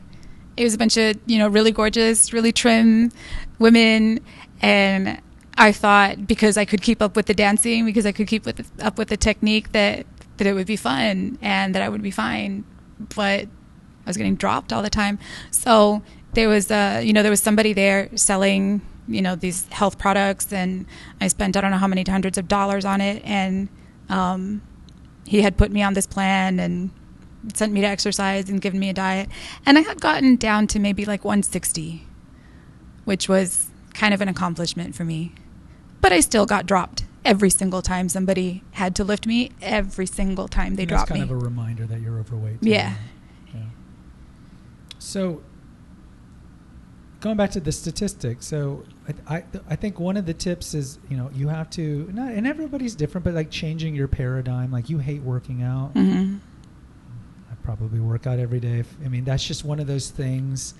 it 0.57 0.63
was 0.63 0.73
a 0.75 0.77
bunch 0.77 0.97
of, 0.97 1.17
you 1.25 1.39
know, 1.39 1.47
really 1.47 1.71
gorgeous, 1.71 2.31
really 2.33 2.51
trim 2.51 3.11
women, 3.57 4.19
and 4.61 5.19
I 5.57 5.71
thought 5.71 6.27
because 6.27 6.57
I 6.57 6.65
could 6.65 6.81
keep 6.81 7.01
up 7.01 7.15
with 7.15 7.25
the 7.25 7.33
dancing, 7.33 7.85
because 7.85 8.05
I 8.05 8.11
could 8.11 8.27
keep 8.27 8.45
with 8.45 8.71
up 8.81 8.97
with 8.97 9.07
the 9.09 9.17
technique, 9.17 9.71
that 9.71 10.05
that 10.37 10.47
it 10.47 10.53
would 10.53 10.67
be 10.67 10.75
fun 10.75 11.37
and 11.41 11.75
that 11.75 11.81
I 11.81 11.89
would 11.89 12.01
be 12.01 12.11
fine. 12.11 12.63
But 13.15 13.41
I 14.05 14.09
was 14.09 14.17
getting 14.17 14.35
dropped 14.35 14.71
all 14.73 14.81
the 14.81 14.89
time. 14.89 15.19
So 15.51 16.01
there 16.33 16.49
was, 16.49 16.71
uh, 16.71 17.01
you 17.03 17.13
know, 17.13 17.21
there 17.21 17.31
was 17.31 17.41
somebody 17.41 17.73
there 17.73 18.09
selling, 18.15 18.81
you 19.07 19.21
know, 19.21 19.35
these 19.35 19.67
health 19.69 19.97
products, 19.97 20.51
and 20.53 20.85
I 21.19 21.27
spent 21.27 21.57
I 21.57 21.61
don't 21.61 21.71
know 21.71 21.77
how 21.77 21.87
many 21.87 22.03
hundreds 22.03 22.37
of 22.37 22.47
dollars 22.47 22.85
on 22.85 23.01
it, 23.01 23.21
and 23.25 23.69
um, 24.09 24.61
he 25.25 25.41
had 25.41 25.57
put 25.57 25.71
me 25.71 25.81
on 25.83 25.93
this 25.93 26.07
plan 26.07 26.59
and 26.59 26.91
sent 27.53 27.73
me 27.73 27.81
to 27.81 27.87
exercise 27.87 28.49
and 28.49 28.61
given 28.61 28.79
me 28.79 28.89
a 28.89 28.93
diet, 28.93 29.29
and 29.65 29.77
I 29.77 29.81
had 29.81 29.99
gotten 29.99 30.35
down 30.35 30.67
to 30.67 30.79
maybe 30.79 31.05
like 31.05 31.23
160, 31.25 32.07
which 33.05 33.27
was 33.27 33.69
kind 33.93 34.13
of 34.13 34.21
an 34.21 34.27
accomplishment 34.27 34.95
for 34.95 35.03
me. 35.03 35.33
But 35.99 36.11
I 36.11 36.19
still 36.19 36.45
got 36.45 36.65
dropped 36.65 37.03
every 37.23 37.49
single 37.49 37.81
time 37.81 38.09
somebody 38.09 38.63
had 38.71 38.95
to 38.95 39.03
lift 39.03 39.27
me. 39.27 39.51
Every 39.61 40.05
single 40.05 40.47
time 40.47 40.75
they 40.75 40.85
that's 40.85 41.01
dropped 41.01 41.11
me. 41.11 41.19
That's 41.19 41.29
kind 41.29 41.37
of 41.37 41.43
a 41.43 41.45
reminder 41.45 41.85
that 41.85 42.01
you're 42.01 42.19
overweight. 42.19 42.57
Yeah. 42.61 42.95
Yeah. 43.53 43.61
So, 44.99 45.41
going 47.21 47.37
back 47.37 47.51
to 47.51 47.59
the 47.61 47.71
statistics, 47.71 48.45
so 48.45 48.83
I, 49.27 49.35
I, 49.37 49.43
I 49.69 49.75
think 49.77 49.99
one 49.99 50.17
of 50.17 50.25
the 50.25 50.33
tips 50.33 50.73
is 50.73 50.99
you 51.09 51.15
know 51.15 51.29
you 51.33 51.47
have 51.47 51.69
to 51.71 52.09
not 52.13 52.31
and 52.33 52.45
everybody's 52.45 52.95
different, 52.95 53.23
but 53.23 53.33
like 53.33 53.49
changing 53.49 53.95
your 53.95 54.07
paradigm. 54.09 54.71
Like 54.71 54.89
you 54.89 54.97
hate 54.97 55.21
working 55.21 55.63
out. 55.63 55.91
hmm 55.93 56.37
I 57.49 57.55
probably 57.63 57.99
work 57.99 58.27
out 58.27 58.39
every 58.39 58.59
day. 58.59 58.79
If- 58.79 58.95
I 59.05 59.07
mean, 59.07 59.23
that's 59.23 59.45
just 59.45 59.63
one 59.63 59.79
of 59.79 59.87
those 59.87 60.09
things. 60.09 60.73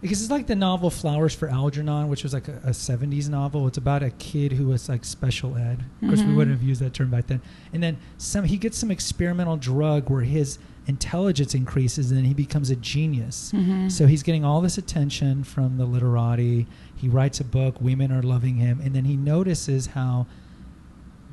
Because 0.00 0.22
it's 0.22 0.30
like 0.30 0.46
the 0.46 0.54
novel 0.54 0.90
Flowers 0.90 1.34
for 1.34 1.48
Algernon, 1.48 2.06
which 2.08 2.22
was 2.22 2.32
like 2.32 2.46
a, 2.46 2.52
a 2.62 2.70
70s 2.70 3.28
novel. 3.28 3.66
It's 3.66 3.78
about 3.78 4.04
a 4.04 4.10
kid 4.10 4.52
who 4.52 4.68
was 4.68 4.88
like 4.88 5.04
special 5.04 5.56
ed. 5.56 5.84
Of 6.02 6.08
course, 6.08 6.20
we 6.20 6.26
Mhm. 6.26 6.36
wouldn't 6.36 6.56
have 6.56 6.64
used 6.68 6.80
that 6.82 6.94
term 6.94 7.10
back 7.10 7.26
then. 7.26 7.40
And 7.72 7.82
then 7.82 7.96
some 8.16 8.44
he 8.44 8.58
gets 8.58 8.78
some 8.78 8.92
experimental 8.92 9.56
drug 9.56 10.08
where 10.08 10.20
his 10.22 10.58
intelligence 10.88 11.54
increases 11.54 12.10
and 12.10 12.18
then 12.18 12.24
he 12.24 12.34
becomes 12.34 12.70
a 12.70 12.76
genius. 12.76 13.52
hmm 13.52 13.88
So 13.88 14.06
he's 14.06 14.22
getting 14.22 14.44
all 14.44 14.60
this 14.60 14.78
attention 14.78 15.44
from 15.44 15.76
the 15.76 15.84
literati. 15.84 16.66
He 16.96 17.08
writes 17.08 17.38
a 17.40 17.44
book, 17.44 17.80
women 17.80 18.10
are 18.10 18.22
loving 18.22 18.56
him, 18.56 18.80
and 18.82 18.94
then 18.96 19.04
he 19.04 19.16
notices 19.16 19.86
how 19.88 20.26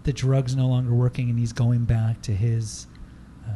the 0.03 0.13
drug's 0.13 0.55
no 0.55 0.67
longer 0.67 0.93
working 0.93 1.29
and 1.29 1.39
he's 1.39 1.53
going 1.53 1.85
back 1.85 2.21
to 2.23 2.31
his 2.35 2.85
uh, 3.47 3.51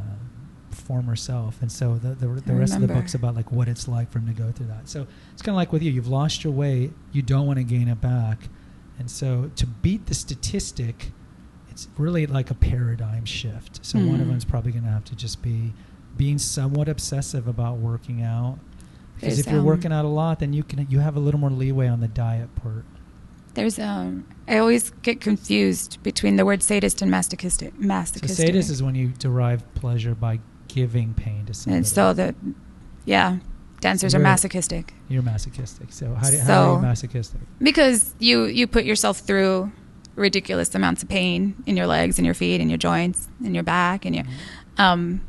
former 0.71 1.15
self. 1.15 1.61
And 1.61 1.71
so 1.71 1.95
the, 1.95 2.15
the, 2.15 2.27
the 2.27 2.55
rest 2.55 2.73
of 2.75 2.81
the 2.81 2.87
book's 3.01 3.13
about 3.13 3.35
like 3.35 3.51
what 3.51 3.67
it's 3.67 3.87
like 3.87 4.09
for 4.11 4.19
him 4.19 4.27
to 4.27 4.33
go 4.33 4.51
through 4.51 4.67
that. 4.67 4.89
So 4.89 5.05
it's 5.33 5.41
kind 5.43 5.53
of 5.53 5.57
like 5.57 5.71
with 5.71 5.83
you, 5.83 5.91
you've 5.91 6.07
lost 6.07 6.43
your 6.43 6.53
weight, 6.53 6.91
you 7.11 7.21
don't 7.21 7.45
want 7.45 7.57
to 7.57 7.63
gain 7.63 7.87
it 7.87 8.01
back. 8.01 8.49
And 8.97 9.09
so 9.11 9.51
to 9.57 9.65
beat 9.67 10.07
the 10.07 10.13
statistic, 10.15 11.11
it's 11.69 11.87
really 11.97 12.25
like 12.25 12.49
a 12.51 12.55
paradigm 12.55 13.25
shift. 13.25 13.85
So 13.85 13.99
one 13.99 14.19
of 14.19 14.25
Mhm. 14.27 14.31
them's 14.31 14.45
probably 14.45 14.71
going 14.71 14.83
to 14.85 14.89
have 14.91 15.05
to 15.05 15.15
just 15.15 15.41
be 15.41 15.73
being 16.19 16.37
somewhat 16.37 16.87
obsessive 16.89 17.47
about 17.47 17.77
working 17.77 18.21
out. 18.21 18.59
Because 19.15 19.37
There's, 19.37 19.47
if 19.47 19.51
you're 19.51 19.61
um, 19.61 19.65
working 19.65 19.91
out 19.93 20.03
a 20.05 20.09
lot, 20.09 20.39
then 20.39 20.53
you 20.53 20.63
can 20.63 20.85
you 20.89 20.99
have 20.99 21.15
a 21.15 21.19
little 21.19 21.39
more 21.39 21.49
leeway 21.49 21.87
on 21.87 22.01
the 22.01 22.07
diet 22.09 22.53
part. 22.55 22.85
There's 23.55 23.79
um, 23.79 24.27
I 24.47 24.57
always 24.59 24.91
get 25.01 25.19
confused 25.21 25.97
between 26.03 26.35
the 26.35 26.45
word 26.45 26.61
sadist 26.61 27.01
and 27.01 27.09
masochistic. 27.09 27.77
Masochistic. 27.79 28.37
So 28.37 28.43
sadist 28.45 28.69
is 28.69 28.83
when 28.83 28.95
you 28.95 29.07
derive 29.17 29.63
pleasure 29.73 30.13
by 30.13 30.39
giving 30.67 31.13
pain 31.15 31.45
to 31.47 31.53
somebody. 31.53 31.77
and 31.77 31.87
so 31.87 32.13
the, 32.13 32.35
yeah, 33.05 33.37
dancers 33.81 34.13
are 34.13 34.19
You're- 34.19 34.29
masochistic. 34.29 34.93
you're 35.07 35.23
masochistic. 35.23 35.91
So 35.91 36.13
how, 36.13 36.29
do, 36.29 36.37
how 36.37 36.45
So- 36.45 36.53
are 36.53 36.75
you 36.75 36.81
masochistic? 36.81 37.39
because 37.59 38.13
you 38.19 38.43
you 38.45 38.67
put 38.67 38.83
yourself 38.85 39.19
through 39.19 39.71
ridiculous 40.15 40.75
amounts 40.75 41.01
of 41.01 41.07
pain 41.09 41.55
in 41.65 41.75
your 41.77 41.87
legs 41.87 42.19
and 42.19 42.25
your 42.25 42.35
feet 42.35 42.59
and 42.61 42.69
your 42.69 42.77
joints 42.77 43.27
and 43.43 43.53
your 43.55 43.63
back 43.63 44.05
and 44.05 44.13
your 44.15 44.25
um 44.77 45.21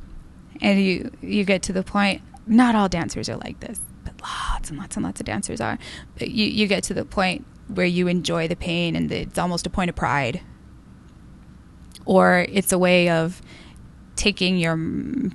and 0.60 0.80
you 0.82 1.10
you 1.20 1.44
get 1.44 1.62
to 1.62 1.72
the 1.72 1.82
point 1.82 2.22
not 2.46 2.74
all 2.74 2.88
dancers 2.88 3.28
are 3.28 3.36
like 3.36 3.60
this 3.60 3.80
but 4.04 4.14
lots 4.22 4.70
and 4.70 4.78
lots 4.78 4.96
and 4.96 5.04
lots 5.04 5.20
of 5.20 5.26
dancers 5.26 5.60
are 5.60 5.78
but 6.18 6.30
you 6.30 6.44
you 6.46 6.66
get 6.66 6.82
to 6.82 6.94
the 6.94 7.04
point 7.04 7.44
where 7.68 7.86
you 7.86 8.08
enjoy 8.08 8.48
the 8.48 8.56
pain 8.56 8.96
and 8.96 9.10
it's 9.12 9.38
almost 9.38 9.66
a 9.66 9.70
point 9.70 9.88
of 9.88 9.94
pride 9.96 10.40
or 12.04 12.46
it's 12.48 12.72
a 12.72 12.78
way 12.78 13.08
of 13.08 13.40
taking 14.16 14.58
your 14.58 14.78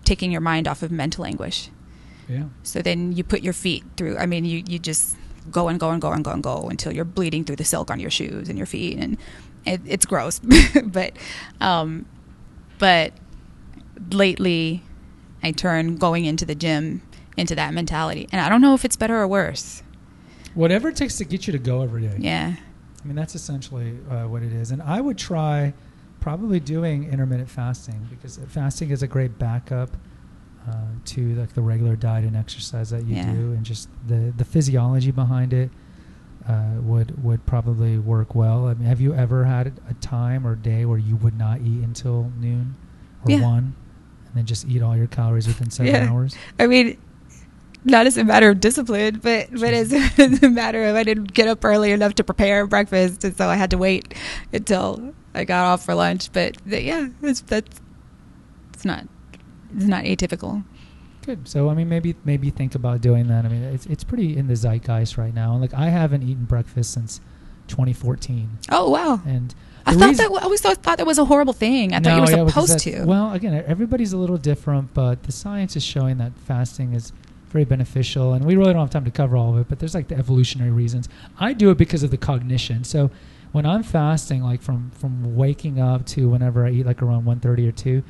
taking 0.03 0.31
your 0.31 0.41
mind 0.41 0.67
off 0.67 0.83
of 0.83 0.91
mental 0.91 1.25
anguish 1.25 1.69
Yeah. 2.27 2.45
so 2.63 2.81
then 2.81 3.13
you 3.13 3.23
put 3.23 3.41
your 3.41 3.53
feet 3.53 3.83
through. 3.97 4.17
I 4.17 4.25
mean, 4.25 4.45
you, 4.45 4.63
you 4.67 4.79
just 4.79 5.15
go 5.51 5.67
and 5.69 5.79
go 5.79 5.91
and 5.91 6.01
go 6.01 6.11
and 6.11 6.23
go 6.23 6.31
and 6.31 6.41
go 6.43 6.67
until 6.69 6.91
you're 6.91 7.05
bleeding 7.05 7.43
through 7.45 7.57
the 7.57 7.63
silk 7.63 7.89
on 7.91 7.99
your 7.99 8.09
shoes 8.11 8.49
and 8.49 8.57
your 8.57 8.65
feet, 8.67 8.97
and 8.99 9.17
it, 9.65 9.79
it's 9.85 10.05
gross. 10.05 10.39
but, 10.85 11.13
um, 11.61 12.05
but 12.79 13.13
lately, 14.11 14.81
I 15.45 15.51
turn 15.51 15.97
going 15.97 16.25
into 16.25 16.43
the 16.45 16.55
gym 16.55 17.01
into 17.37 17.53
that 17.55 17.73
mentality, 17.73 18.27
and 18.31 18.41
I 18.41 18.49
don't 18.49 18.61
know 18.61 18.73
if 18.73 18.83
it's 18.83 18.95
better 18.95 19.15
or 19.21 19.27
worse. 19.27 19.83
Whatever 20.55 20.89
it 20.89 20.95
takes 20.95 21.17
to 21.17 21.25
get 21.25 21.45
you 21.47 21.53
to 21.53 21.59
go 21.59 21.81
every 21.83 22.01
day. 22.01 22.15
Yeah, 22.17 22.55
I 23.03 23.07
mean, 23.07 23.15
that's 23.15 23.35
essentially 23.35 23.99
uh, 24.09 24.23
what 24.27 24.41
it 24.41 24.51
is. 24.53 24.71
And 24.71 24.81
I 24.81 25.01
would 25.01 25.17
try 25.17 25.73
probably 26.19 26.59
doing 26.59 27.11
intermittent 27.11 27.49
fasting 27.49 28.07
because 28.09 28.39
fasting 28.47 28.89
is 28.89 29.03
a 29.03 29.07
great 29.07 29.37
backup 29.37 29.89
uh, 30.67 30.71
to 31.05 31.35
like 31.35 31.53
the 31.53 31.61
regular 31.61 31.95
diet 31.95 32.25
and 32.25 32.35
exercise 32.35 32.89
that 32.89 33.03
you 33.05 33.15
Yeah. 33.15 33.33
do, 33.33 33.51
and 33.51 33.63
just 33.63 33.87
the 34.07 34.33
the 34.35 34.45
physiology 34.45 35.11
behind 35.11 35.53
it 35.53 35.69
uh, 36.47 36.79
would 36.81 37.23
would 37.23 37.45
probably 37.45 37.99
work 37.99 38.33
well. 38.33 38.67
I 38.67 38.73
mean, 38.73 38.87
have 38.87 39.01
you 39.01 39.13
ever 39.13 39.43
had 39.43 39.73
a 39.89 39.93
time 39.95 40.47
or 40.47 40.55
day 40.55 40.85
where 40.85 40.97
you 40.97 41.17
would 41.17 41.37
not 41.37 41.61
eat 41.61 41.83
until 41.83 42.31
noon 42.39 42.75
or 43.23 43.31
Yeah. 43.31 43.41
one, 43.43 43.75
then 44.35 44.45
just 44.45 44.67
eat 44.67 44.81
all 44.81 44.95
your 44.95 45.07
calories 45.07 45.47
within 45.47 45.69
seven 45.69 45.93
Yeah. 45.93 46.09
hours? 46.11 46.35
I 46.59 46.67
mean, 46.67 46.97
not 47.83 48.07
as 48.07 48.17
a 48.17 48.23
matter 48.23 48.49
of 48.49 48.59
discipline, 48.59 49.19
but 49.21 49.49
but 49.51 49.73
as, 49.73 49.93
as 50.19 50.43
a 50.43 50.49
matter 50.49 50.83
of 50.85 50.95
I 50.95 51.03
didn't 51.03 51.33
get 51.33 51.47
up 51.47 51.63
early 51.63 51.91
enough 51.91 52.15
to 52.15 52.23
prepare 52.23 52.65
breakfast, 52.67 53.23
and 53.23 53.35
so 53.37 53.47
I 53.47 53.55
had 53.55 53.69
to 53.71 53.77
wait 53.77 54.13
until 54.53 55.13
I 55.33 55.43
got 55.43 55.65
off 55.65 55.85
for 55.85 55.93
lunch. 55.95 56.31
But 56.33 56.57
yeah, 56.65 57.07
it's, 57.21 57.41
that's 57.41 57.79
it's 58.73 58.85
not 58.85 59.07
it's 59.75 59.85
not 59.85 60.03
atypical. 60.03 60.63
Good. 61.25 61.47
So 61.47 61.69
I 61.69 61.73
mean, 61.75 61.89
maybe 61.89 62.15
maybe 62.23 62.49
think 62.49 62.75
about 62.75 63.01
doing 63.01 63.27
that. 63.27 63.45
I 63.45 63.49
mean, 63.49 63.63
it's 63.63 63.85
it's 63.85 64.03
pretty 64.03 64.35
in 64.37 64.47
the 64.47 64.55
zeitgeist 64.55 65.17
right 65.17 65.33
now. 65.33 65.55
Like, 65.55 65.73
I 65.73 65.89
haven't 65.89 66.23
eaten 66.23 66.45
breakfast 66.45 66.91
since 66.93 67.19
2014, 67.67 68.59
Oh 68.71 68.89
wow! 68.91 69.21
and 69.25 69.53
I 69.85 69.93
the 69.93 69.99
thought 69.99 70.09
reason- 70.09 70.31
that 70.33 70.39
I 70.41 70.43
always 70.43 70.61
thought, 70.61 70.77
thought 70.77 70.97
that 70.97 71.07
was 71.07 71.17
a 71.19 71.25
horrible 71.25 71.53
thing. 71.53 71.93
I 71.93 71.99
thought 71.99 72.09
you 72.09 72.15
No, 72.15 72.21
were 72.23 72.29
yeah, 72.45 72.47
supposed 72.47 72.79
to. 72.79 73.03
Well, 73.05 73.33
again, 73.33 73.63
everybody's 73.67 74.13
a 74.13 74.17
little 74.17 74.37
different, 74.37 74.93
but 74.93 75.23
the 75.23 75.31
science 75.31 75.75
is 75.75 75.83
showing 75.83 76.17
that 76.17 76.31
fasting 76.37 76.93
is 76.93 77.11
very 77.49 77.65
beneficial, 77.65 78.33
and 78.33 78.43
we 78.45 78.55
really 78.55 78.73
don't 78.73 78.81
have 78.81 78.89
time 78.89 79.05
to 79.05 79.11
cover 79.11 79.37
all 79.37 79.53
of 79.53 79.59
it. 79.59 79.67
But 79.69 79.79
there's 79.79 79.93
like 79.95 80.07
the 80.07 80.17
evolutionary 80.17 80.71
reasons. 80.71 81.07
I 81.39 81.53
do 81.53 81.69
it 81.71 81.77
because 81.77 82.03
of 82.03 82.11
the 82.11 82.17
cognition. 82.17 82.83
So 82.83 83.11
when 83.51 83.65
I'm 83.65 83.83
fasting, 83.83 84.43
like 84.43 84.61
from 84.61 84.91
from 84.91 85.35
waking 85.35 85.79
up 85.79 86.05
to 86.07 86.29
whenever 86.29 86.65
I 86.65 86.71
eat, 86.71 86.85
like 86.85 87.01
around 87.01 87.25
1:30 87.25 87.67
or 87.67 87.71
two. 87.71 88.03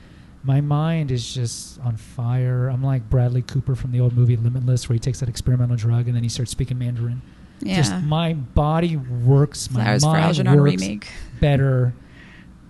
My 0.44 0.62
mind 0.62 1.10
is 1.10 1.34
just 1.34 1.80
on 1.82 1.98
fire. 1.98 2.68
I'm 2.70 2.84
like 2.84 3.10
Bradley 3.10 3.42
Cooper 3.42 3.74
from 3.74 3.92
the 3.92 4.00
old 4.00 4.16
movie 4.16 4.38
Limitless, 4.38 4.88
where 4.88 4.94
he 4.94 5.00
takes 5.00 5.20
that 5.22 5.28
experimental 5.28 5.76
drug 5.76 6.06
and 6.06 6.16
then 6.16 6.22
he 6.22 6.30
starts 6.30 6.52
speaking 6.52 6.78
Mandarin. 6.78 7.24
yeah, 7.62 7.78
Just 7.78 7.96
my 8.04 8.34
body 8.34 8.96
works, 8.96 9.72
my 9.72 9.84
Flowers 9.84 10.04
for 10.04 10.10
mind 10.12 10.24
Algernon 10.26 10.60
works 10.62 10.82
remake. 10.84 11.08
Better 11.40 11.94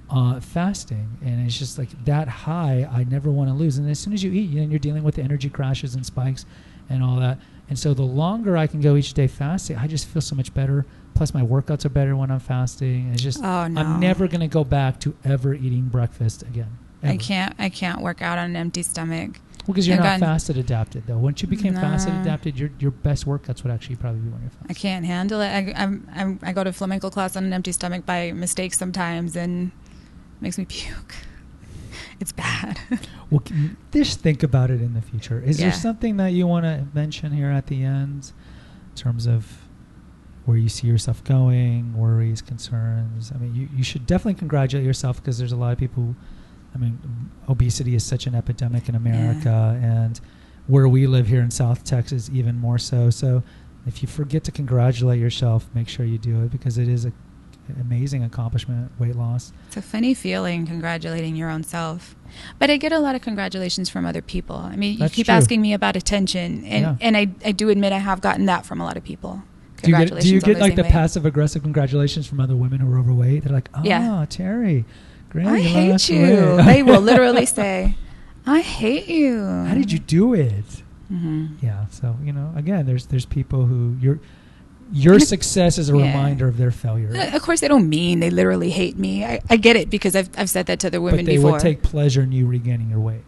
uh, 0.09 0.39
fasting, 0.39 1.17
and 1.23 1.45
it's 1.45 1.57
just 1.57 1.77
like 1.77 1.89
that 2.05 2.27
high. 2.27 2.87
I 2.91 3.03
never 3.05 3.31
want 3.31 3.49
to 3.49 3.53
lose. 3.55 3.77
And 3.77 3.89
as 3.89 3.99
soon 3.99 4.13
as 4.13 4.23
you 4.23 4.31
eat, 4.31 4.49
you 4.49 4.61
know, 4.61 4.69
you're 4.69 4.79
dealing 4.79 5.03
with 5.03 5.15
the 5.15 5.23
energy 5.23 5.49
crashes 5.49 5.95
and 5.95 6.05
spikes 6.05 6.45
and 6.89 7.03
all 7.03 7.19
that. 7.19 7.39
And 7.67 7.79
so 7.79 7.93
the 7.95 8.03
longer 8.03 8.55
I 8.55 8.67
can 8.67 8.79
go 8.81 8.95
each 8.95 9.13
day 9.13 9.27
fasting, 9.27 9.77
I 9.77 9.87
just 9.87 10.07
feel 10.07 10.21
so 10.21 10.35
much 10.35 10.53
better. 10.53 10.85
Plus, 11.15 11.33
my 11.33 11.41
workouts 11.41 11.85
are 11.85 11.89
better 11.89 12.15
when 12.15 12.29
I'm 12.29 12.39
fasting. 12.39 13.11
It's 13.13 13.23
just 13.23 13.43
Oh 13.43 13.67
no! 13.67 13.81
I'm 13.81 13.99
never 13.99 14.27
gonna 14.27 14.47
go 14.47 14.63
back 14.63 14.99
to 15.01 15.15
ever 15.23 15.53
eating 15.53 15.85
breakfast 15.85 16.43
again. 16.43 16.77
I 17.01 17.17
can't. 17.17 17.53
I 17.59 17.69
can't 17.69 18.01
work 18.01 18.21
out 18.21 18.37
on 18.37 18.51
an 18.51 18.55
empty 18.55 18.81
stomach. 18.83 19.39
Because 19.67 19.87
you're 19.87 19.97
not 19.97 20.19
fasted 20.19 20.57
adapted 20.57 21.07
though. 21.07 21.17
Once 21.17 21.41
you 21.41 21.47
became 21.47 21.73
Nah. 21.73 21.95
adapted, 22.21 22.57
your 22.59 22.69
your 22.79 22.91
best 22.91 23.25
workouts 23.25 23.63
would 23.63 23.71
actually 23.71 23.95
probably 23.95 24.21
be 24.21 24.29
when 24.29 24.41
you're. 24.41 24.51
I 24.69 24.73
can't 24.73 25.05
handle 25.05 25.41
it. 25.41 25.47
I, 25.47 25.73
I'm, 25.75 26.07
I'm, 26.13 26.39
I 26.43 26.53
go 26.53 26.63
to 26.63 26.71
flamenco 26.71 27.09
class 27.09 27.35
on 27.35 27.43
an 27.45 27.53
empty 27.53 27.71
stomach 27.71 28.05
by 28.05 28.31
mistake 28.31 28.73
sometimes, 28.73 29.35
and 29.35 29.71
it 29.71 30.41
makes 30.41 30.57
me 30.57 30.65
puke. 30.65 31.15
It's 32.19 32.31
bad. 32.31 32.79
Well, 33.31 33.41
just 33.91 34.19
think 34.21 34.43
about 34.43 34.69
it 34.69 34.79
in 34.81 34.93
the 34.93 35.01
future. 35.01 35.41
Is 35.41 35.59
Yeah. 35.59 35.65
there 35.69 35.73
something 35.73 36.17
that 36.17 36.31
you 36.33 36.45
want 36.47 36.63
to 36.65 36.85
mention 36.93 37.31
here 37.33 37.49
at 37.49 37.67
the 37.67 37.83
end, 37.83 38.31
in 38.91 38.95
terms 38.95 39.25
of 39.25 39.63
where 40.45 40.55
you 40.55 40.69
see 40.69 40.87
yourself 40.87 41.23
going, 41.23 41.97
worries, 41.97 42.41
concerns? 42.41 43.31
I 43.33 43.37
mean, 43.39 43.55
you, 43.55 43.67
you 43.75 43.83
should 43.83 44.05
definitely 44.05 44.35
congratulate 44.35 44.85
yourself 44.85 45.17
because 45.17 45.37
there's 45.39 45.51
a 45.51 45.55
lot 45.57 45.73
of 45.73 45.79
people. 45.79 46.03
Who, 46.03 46.15
I 46.75 46.77
mean, 46.77 46.99
obesity 47.47 47.95
is 47.95 48.03
such 48.03 48.27
an 48.27 48.35
epidemic 48.35 48.89
in 48.89 48.95
America, 48.95 49.79
and 49.81 50.19
where 50.67 50.87
we 50.87 51.07
live 51.07 51.27
here 51.27 51.41
in 51.41 51.49
South 51.49 51.83
Texas, 51.85 52.29
even 52.33 52.59
more 52.59 52.77
so. 52.77 53.09
So, 53.09 53.43
if 53.87 54.01
you 54.01 54.07
forget 54.07 54.43
to 54.43 54.51
congratulate 54.51 55.19
yourself, 55.19 55.69
make 55.73 55.87
sure 55.87 56.05
you 56.05 56.17
do 56.17 56.43
it 56.43 56.51
because 56.51 56.77
it 56.77 56.87
is 56.89 57.05
a 57.05 57.13
an 57.67 57.81
amazing 57.81 58.23
accomplishment, 58.23 58.91
weight 58.99 59.15
loss. 59.15 59.51
It's 59.69 59.77
a 59.77 59.81
funny 59.81 60.13
feeling 60.13 60.67
congratulating 60.67 61.35
your 61.35 61.49
own 61.49 61.63
self. 61.63 62.15
But 62.59 62.69
I 62.69 62.77
get 62.77 62.91
a 62.91 62.99
lot 62.99 63.15
of 63.15 63.21
congratulations 63.23 63.89
from 63.89 64.05
other 64.05 64.21
people. 64.21 64.55
I 64.57 64.75
mean, 64.75 64.93
you 64.93 64.99
That's 64.99 65.15
keep 65.15 65.25
true. 65.25 65.33
asking 65.33 65.61
me 65.61 65.73
about 65.73 65.95
attention, 65.95 66.63
and, 66.65 66.81
Yeah. 66.83 66.95
and 67.01 67.17
I, 67.17 67.27
I 67.43 67.53
do 67.53 67.69
admit 67.69 67.91
I 67.91 67.97
have 67.97 68.21
gotten 68.21 68.45
that 68.45 68.67
from 68.67 68.81
a 68.81 68.83
lot 68.83 68.97
of 68.97 69.03
people. 69.03 69.41
Do 69.81 69.89
you 69.89 69.97
get, 69.97 70.09
Congratulations 70.09 70.29
do 70.29 70.35
you 70.35 70.41
get 70.41 70.61
like 70.61 70.75
the 70.75 70.83
passive 70.83 71.25
aggressive 71.25 71.63
congratulations 71.63 72.27
from 72.27 72.39
other 72.39 72.55
women 72.55 72.81
who 72.81 72.93
are 72.93 72.99
overweight? 72.99 73.43
They're 73.45 73.53
like, 73.53 73.69
"Oh, 73.73 73.81
Yeah. 73.83 74.11
Ah, 74.13 74.25
Terry, 74.25 74.85
great, 75.35 75.47
I 75.47 75.59
hate 75.59 76.09
you. 76.09 76.57
they 76.63 76.81
will 76.83 77.01
literally 77.11 77.45
say, 77.45 77.95
I 78.45 78.61
hate 78.61 79.07
you. 79.07 79.43
How 79.43 79.73
did 79.75 79.91
you 79.91 79.99
do 79.99 80.33
it? 80.33 80.65
hmm 81.07 81.47
Yeah. 81.61 81.85
So 81.89 82.15
you 82.23 82.33
know, 82.33 82.51
again, 82.55 82.85
there's 82.85 83.05
there's 83.07 83.25
people 83.25 83.65
who 83.65 83.95
your 83.99 84.19
your 84.91 85.19
success 85.33 85.77
is 85.77 85.89
a 85.89 85.97
yeah. 85.97 86.07
reminder 86.07 86.47
of 86.47 86.57
their 86.57 86.71
failure, 86.71 87.09
Of 87.33 87.41
course, 87.41 87.59
they 87.61 87.67
don't 87.67 87.89
mean 87.89 88.19
they 88.19 88.29
literally 88.29 88.69
hate 88.71 88.97
me. 88.97 89.25
I, 89.25 89.41
I 89.49 89.57
get 89.57 89.75
it 89.75 89.89
because 89.89 90.15
I've, 90.15 90.29
I've 90.37 90.49
said 90.49 90.67
that 90.67 90.79
to 90.81 90.87
other 90.87 91.01
women 91.01 91.21
but 91.21 91.25
they 91.25 91.37
before. 91.37 91.53
would 91.53 91.61
take 91.61 91.81
pleasure 91.81 92.21
in 92.21 92.31
you 92.31 92.45
regaining 92.47 92.89
your 92.91 92.99
weight. 92.99 93.23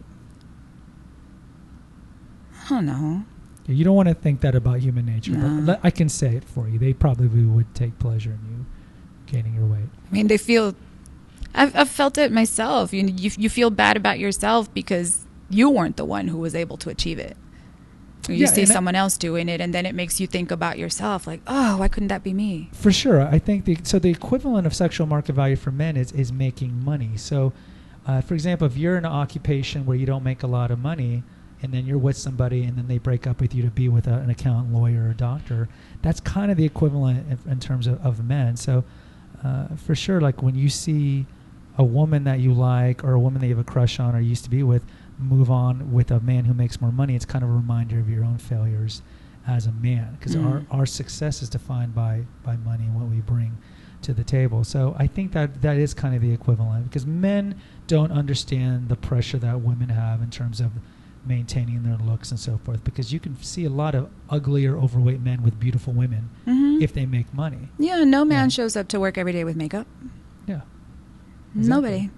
I 2.64 2.68
don't 2.70 2.86
know. 2.86 3.24
You 3.66 3.84
don't 3.84 3.96
want 3.96 4.08
to 4.08 4.14
think 4.14 4.40
that 4.40 4.54
about 4.54 4.80
human 4.80 5.04
nature, 5.04 5.32
No. 5.32 5.40
but 5.42 5.64
le- 5.66 5.80
I 5.82 5.90
can 5.90 6.08
say 6.08 6.34
it 6.36 6.44
for 6.44 6.68
you. 6.68 6.78
They 6.78 6.92
probably 6.94 7.44
would 7.44 7.74
take 7.74 7.98
pleasure 7.98 8.30
in 8.30 8.40
you 8.50 8.66
gaining 9.26 9.54
your 9.54 9.66
weight. 9.66 9.88
I 10.10 10.14
mean, 10.14 10.26
they 10.28 10.38
feel. 10.38 10.74
I've, 11.58 11.76
I've 11.76 11.88
felt 11.88 12.18
it 12.18 12.30
myself. 12.32 12.92
You, 12.92 13.06
you 13.06 13.30
you 13.36 13.48
feel 13.50 13.70
bad 13.70 13.96
about 13.96 14.18
yourself 14.18 14.72
because 14.72 15.26
you 15.50 15.68
weren't 15.70 15.96
the 15.96 16.04
one 16.04 16.28
who 16.28 16.38
was 16.38 16.54
able 16.54 16.76
to 16.78 16.90
achieve 16.90 17.18
it. 17.18 17.36
You 18.28 18.34
Yeah, 18.36 18.46
see 18.48 18.62
I- 18.62 18.66
someone 18.66 18.94
else 18.94 19.16
doing 19.16 19.48
it, 19.48 19.60
and 19.60 19.72
then 19.74 19.86
it 19.86 19.94
makes 19.94 20.20
you 20.20 20.26
think 20.26 20.50
about 20.50 20.78
yourself, 20.78 21.26
like, 21.26 21.40
oh, 21.46 21.78
why 21.78 21.88
couldn't 21.88 22.08
that 22.08 22.22
be 22.22 22.34
me? 22.34 22.68
For 22.72 22.92
sure, 22.92 23.22
I 23.22 23.38
think 23.38 23.64
the 23.64 23.78
so 23.82 23.98
the 23.98 24.10
equivalent 24.10 24.66
of 24.66 24.74
sexual 24.74 25.06
market 25.06 25.32
value 25.34 25.56
for 25.56 25.70
men 25.72 25.96
is 25.96 26.12
is 26.12 26.32
making 26.32 26.84
money. 26.84 27.16
So, 27.16 27.52
uh, 28.06 28.20
for 28.20 28.34
example, 28.34 28.66
if 28.66 28.76
you're 28.76 28.98
in 28.98 29.04
an 29.06 29.12
occupation 29.12 29.86
where 29.86 29.96
you 29.96 30.06
don't 30.06 30.24
make 30.24 30.42
a 30.42 30.46
lot 30.46 30.70
of 30.70 30.78
money, 30.78 31.22
and 31.62 31.72
then 31.72 31.86
you're 31.86 31.98
with 31.98 32.16
somebody, 32.18 32.64
and 32.64 32.76
then 32.76 32.86
they 32.86 32.98
break 32.98 33.26
up 33.26 33.40
with 33.40 33.54
you 33.54 33.62
to 33.62 33.70
be 33.70 33.88
with 33.88 34.06
a, 34.06 34.14
an 34.14 34.30
accountant, 34.30 34.74
lawyer, 34.74 35.08
or 35.08 35.14
doctor, 35.14 35.68
that's 36.02 36.20
kind 36.20 36.50
of 36.50 36.56
the 36.56 36.64
equivalent 36.66 37.24
in, 37.46 37.52
in 37.52 37.58
terms 37.60 37.86
of, 37.86 38.04
of 38.04 38.22
men. 38.24 38.56
So, 38.56 38.84
uh, 39.42 39.68
for 39.76 39.94
sure, 39.94 40.20
like 40.20 40.42
when 40.42 40.54
you 40.54 40.68
see 40.68 41.26
a 41.78 41.84
woman 41.84 42.24
that 42.24 42.40
you 42.40 42.52
like 42.52 43.04
or 43.04 43.12
a 43.12 43.20
woman 43.20 43.40
that 43.40 43.46
you 43.46 43.54
have 43.56 43.64
a 43.66 43.70
crush 43.70 43.98
on 44.00 44.14
or 44.14 44.20
used 44.20 44.44
to 44.44 44.50
be 44.50 44.62
with 44.62 44.84
move 45.18 45.50
on 45.50 45.92
with 45.92 46.10
a 46.10 46.20
man 46.20 46.44
who 46.44 46.54
makes 46.54 46.80
more 46.80 46.92
money, 46.92 47.14
it's 47.16 47.24
kind 47.24 47.42
of 47.44 47.50
a 47.50 47.52
reminder 47.52 47.98
of 47.98 48.08
your 48.10 48.24
own 48.24 48.38
failures 48.38 49.02
as 49.46 49.66
a 49.66 49.72
man 49.72 50.16
because 50.18 50.36
Mm. 50.36 50.44
our, 50.46 50.62
our 50.80 50.86
success 50.86 51.42
is 51.42 51.48
defined 51.48 51.94
by, 51.94 52.24
by 52.44 52.56
money 52.56 52.84
and 52.84 52.94
what 52.94 53.06
we 53.08 53.20
bring 53.20 53.56
to 54.02 54.12
the 54.12 54.22
table. 54.22 54.62
So 54.62 54.94
I 54.98 55.06
think 55.08 55.32
that 55.32 55.62
that 55.62 55.76
is 55.76 55.94
kind 55.94 56.14
of 56.14 56.20
the 56.22 56.32
equivalent 56.32 56.84
because 56.84 57.06
men 57.06 57.60
don't 57.88 58.12
understand 58.12 58.88
the 58.88 58.96
pressure 58.96 59.38
that 59.38 59.60
women 59.60 59.88
have 59.88 60.20
in 60.22 60.30
terms 60.30 60.60
of 60.60 60.70
maintaining 61.26 61.82
their 61.82 61.96
looks 61.96 62.30
and 62.30 62.38
so 62.38 62.58
forth 62.58 62.82
because 62.84 63.12
you 63.12 63.18
can 63.20 63.36
see 63.42 63.64
a 63.64 63.70
lot 63.70 63.94
of 63.94 64.08
uglier 64.30 64.76
overweight 64.78 65.20
men 65.20 65.42
with 65.42 65.58
beautiful 65.58 65.92
women 65.92 66.30
Mm-hmm. 66.46 66.80
if 66.82 66.92
they 66.92 67.06
make 67.06 67.32
money. 67.34 67.68
yeah, 67.78 68.04
no 68.04 68.24
man 68.24 68.44
Yeah. 68.44 68.48
shows 68.50 68.76
up 68.76 68.86
to 68.88 69.00
work 69.00 69.18
every 69.18 69.32
day 69.32 69.42
with 69.44 69.56
makeup. 69.56 69.86
Yeah. 70.46 70.60
Exactly. 71.58 71.68
Nobody. 71.90 72.10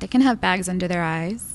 They 0.00 0.06
can 0.06 0.20
have 0.20 0.40
bags 0.40 0.68
under 0.68 0.86
their 0.88 1.02
eyes. 1.02 1.54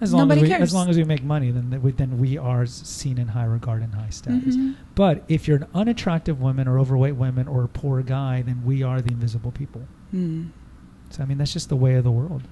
As 0.00 0.12
long 0.12 0.28
Nobody 0.28 0.42
as 0.42 0.42
we, 0.42 0.48
cares. 0.50 0.62
as 0.62 0.74
long 0.74 0.88
as 0.88 0.96
we 0.96 1.02
make 1.04 1.24
money, 1.24 1.50
then 1.50 1.82
we, 1.82 1.90
then 1.90 2.18
we 2.18 2.38
are 2.38 2.66
seen 2.66 3.18
in 3.18 3.28
high 3.28 3.44
regard 3.46 3.82
and 3.82 3.92
high 3.94 4.10
status. 4.10 4.56
Mhm. 4.56 4.76
But 4.94 5.24
if 5.28 5.48
you're 5.48 5.56
an 5.56 5.66
unattractive 5.74 6.40
woman 6.40 6.68
or 6.68 6.78
overweight 6.78 7.16
woman 7.16 7.48
or 7.48 7.64
a 7.64 7.68
poor 7.68 8.02
guy, 8.02 8.42
then 8.42 8.62
we 8.64 8.82
are 8.82 9.00
the 9.00 9.10
invisible 9.12 9.50
people. 9.50 9.82
Mm. 10.14 10.50
So 11.10 11.22
I 11.22 11.26
mean 11.26 11.38
that's 11.38 11.52
just 11.52 11.68
the 11.68 11.76
way 11.76 11.94
of 11.94 12.04
the 12.04 12.12
world. 12.12 12.42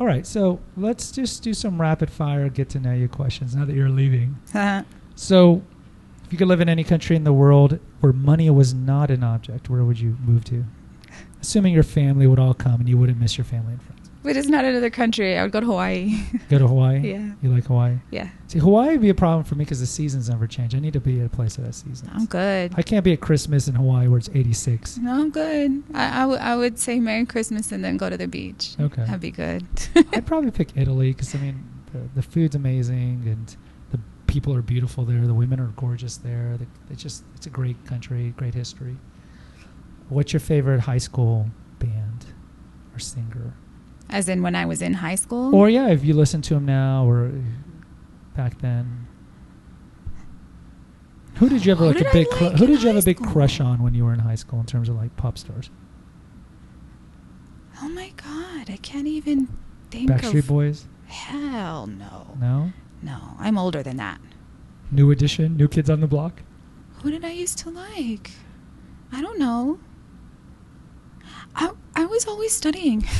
All 0.00 0.06
right, 0.06 0.26
so 0.26 0.58
let's 0.76 1.12
just 1.12 1.42
do 1.44 1.54
some 1.54 1.80
rapid 1.80 2.10
fire 2.10 2.48
get 2.48 2.68
to 2.70 2.80
know 2.80 2.92
you 2.92 3.08
questions 3.08 3.54
now 3.54 3.64
that 3.64 3.74
you're 3.74 3.88
leaving. 3.90 4.36
So, 5.16 5.62
if 6.24 6.32
you 6.32 6.38
could 6.38 6.48
live 6.48 6.60
in 6.60 6.68
any 6.68 6.82
country 6.82 7.14
in 7.14 7.22
the 7.22 7.32
world 7.32 7.78
where 8.00 8.12
money 8.12 8.50
was 8.50 8.74
not 8.74 9.12
an 9.12 9.22
object, 9.22 9.70
where 9.70 9.84
would 9.84 10.00
you 10.00 10.16
move 10.26 10.42
to? 10.46 10.64
Assuming 11.44 11.74
your 11.74 11.82
family 11.82 12.26
would 12.26 12.38
all 12.38 12.54
come 12.54 12.80
and 12.80 12.88
you 12.88 12.96
wouldn't 12.96 13.20
miss 13.20 13.36
your 13.36 13.44
family 13.44 13.74
and 13.74 13.82
friends. 13.82 14.10
but 14.22 14.34
it's 14.36 14.48
not 14.48 14.64
another 14.64 14.88
country. 14.88 15.36
I 15.36 15.42
would 15.42 15.52
go 15.52 15.60
to 15.60 15.66
Hawaii. 15.66 16.18
Go 16.48 16.58
to 16.58 16.66
Hawaii. 16.66 17.00
Yeah. 17.12 17.32
You 17.42 17.50
like 17.50 17.64
Hawaii? 17.66 17.98
yeah. 18.10 18.30
See, 18.48 18.58
Hawaii 18.58 18.92
would 18.92 19.02
be 19.02 19.10
a 19.10 19.14
problem 19.14 19.44
for 19.44 19.54
me 19.54 19.64
because 19.66 19.80
the 19.80 19.86
seasons 19.86 20.30
never 20.30 20.46
change. 20.46 20.74
I 20.74 20.78
need 20.78 20.94
to 20.94 21.00
be 21.00 21.20
at 21.20 21.26
a 21.26 21.28
place 21.28 21.56
that 21.56 21.66
has 21.66 21.76
seasons. 21.76 22.10
I'm 22.14 22.24
good. 22.24 22.72
I 22.76 22.82
can't 22.82 23.04
be 23.04 23.12
at 23.12 23.20
Christmas 23.20 23.68
in 23.68 23.74
Hawaii 23.74 24.08
where 24.08 24.18
it's 24.18 24.30
86. 24.32 24.96
No, 24.98 25.12
I'm 25.12 25.30
good. 25.30 25.82
I, 25.92 26.04
I, 26.06 26.20
w- 26.22 26.40
I 26.40 26.56
would 26.56 26.78
say 26.78 26.98
Merry 27.00 27.26
Christmas 27.26 27.70
and 27.72 27.84
then 27.84 27.96
go 27.98 28.08
to 28.08 28.16
the 28.16 28.26
beach. 28.28 28.74
Okay. 28.80 29.04
That'd 29.04 29.20
be 29.20 29.30
good. 29.30 29.66
I'd 30.14 30.26
probably 30.26 30.50
pick 30.50 30.70
Italy 30.76 31.12
because 31.12 31.34
I 31.34 31.38
mean 31.38 31.62
the, 31.92 32.00
the 32.14 32.22
food's 32.22 32.54
amazing 32.54 33.22
and 33.26 33.54
the 33.92 34.00
people 34.26 34.54
are 34.54 34.62
beautiful 34.62 35.04
there. 35.04 35.26
The 35.26 35.34
women 35.34 35.60
are 35.60 35.72
gorgeous 35.76 36.16
there. 36.16 36.56
The, 36.56 36.66
it's 36.90 37.02
just 37.02 37.24
it's 37.36 37.46
a 37.46 37.50
great 37.50 37.84
country, 37.84 38.32
great 38.38 38.54
history. 38.54 38.96
What's 40.08 40.32
your 40.32 40.40
favorite 40.40 40.80
high 40.80 40.98
school 40.98 41.50
band 41.78 42.26
or 42.94 42.98
singer? 42.98 43.54
As 44.10 44.28
in 44.28 44.42
when 44.42 44.54
I 44.54 44.66
was 44.66 44.82
in 44.82 44.94
high 44.94 45.14
school? 45.14 45.54
Or 45.54 45.68
yeah, 45.68 45.88
if 45.88 46.04
you 46.04 46.14
listen 46.14 46.42
to 46.42 46.54
him 46.54 46.66
now 46.66 47.06
or 47.06 47.32
back 48.36 48.60
then. 48.60 49.06
Who 51.36 51.48
did 51.48 51.64
you 51.66 51.74
have 51.74 51.80
like 51.80 52.00
a 52.00 52.04
big 52.12 52.28
like 52.28 52.30
cru- 52.30 52.50
who 52.50 52.66
did 52.66 52.82
you 52.82 52.88
have 52.88 52.96
a 52.96 53.02
big 53.02 53.18
school? 53.18 53.32
crush 53.32 53.58
on 53.60 53.82
when 53.82 53.92
you 53.94 54.04
were 54.04 54.12
in 54.12 54.20
high 54.20 54.36
school 54.36 54.60
in 54.60 54.66
terms 54.66 54.88
of 54.88 54.96
like 54.96 55.16
pop 55.16 55.36
stars? 55.38 55.70
oh 57.82 57.88
my 57.88 58.10
god, 58.16 58.70
I 58.70 58.78
can't 58.82 59.06
even 59.08 59.48
think 59.90 60.10
Backstreet. 60.10 60.46
Boys? 60.46 60.86
Hell 61.06 61.86
no. 61.86 62.36
No. 62.40 62.72
No, 63.02 63.18
I'm 63.38 63.58
older 63.58 63.82
than 63.82 63.96
that. 63.98 64.20
New 64.90 65.10
Edition, 65.10 65.56
New 65.56 65.68
Kids 65.68 65.90
on 65.90 66.00
the 66.00 66.06
Block. 66.06 66.42
Who 67.02 67.10
did 67.10 67.24
I 67.24 67.32
used 67.32 67.58
to 67.58 67.70
like? 67.70 68.30
I 69.12 69.20
don't 69.20 69.38
know. 69.38 69.78
I 71.54 71.70
I 71.96 72.04
was 72.06 72.26
always 72.26 72.52
studying. 72.52 73.06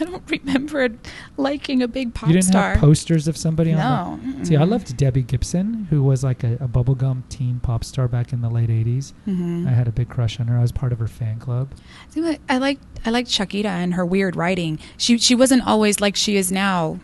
I 0.00 0.04
don't 0.04 0.22
remember 0.30 0.88
liking 1.36 1.82
a 1.82 1.88
big 1.88 2.12
pop 2.12 2.28
you 2.28 2.34
didn't 2.34 2.46
star. 2.46 2.72
have 2.72 2.80
posters 2.80 3.26
of 3.28 3.36
somebody 3.36 3.72
on 3.72 4.36
no. 4.38 4.44
See, 4.44 4.56
I 4.56 4.64
loved 4.64 4.96
Debbie 4.96 5.22
Gibson, 5.22 5.86
who 5.90 6.02
was 6.02 6.22
like 6.24 6.44
a, 6.44 6.54
a 6.54 6.68
bubblegum 6.68 7.22
teen 7.30 7.58
pop 7.60 7.82
star 7.84 8.06
back 8.08 8.32
in 8.32 8.40
the 8.42 8.50
late 8.50 8.68
80s. 8.68 9.12
Mhm. 9.26 9.66
I 9.66 9.70
had 9.70 9.88
a 9.88 9.92
big 9.92 10.08
crush 10.10 10.38
on 10.40 10.46
her. 10.48 10.58
I 10.58 10.62
was 10.62 10.72
part 10.72 10.92
of 10.92 10.98
her 10.98 11.06
fan 11.06 11.38
club. 11.38 11.70
See, 12.10 12.38
I 12.48 12.58
like 12.58 12.78
I 13.04 13.10
liked 13.10 13.30
Shakira 13.30 13.66
and 13.66 13.94
her 13.94 14.04
weird 14.04 14.36
writing. 14.36 14.78
She 14.98 15.16
she 15.18 15.34
wasn't 15.34 15.66
always 15.66 16.00
like 16.00 16.16
she 16.16 16.36
is 16.36 16.50
now, 16.52 17.00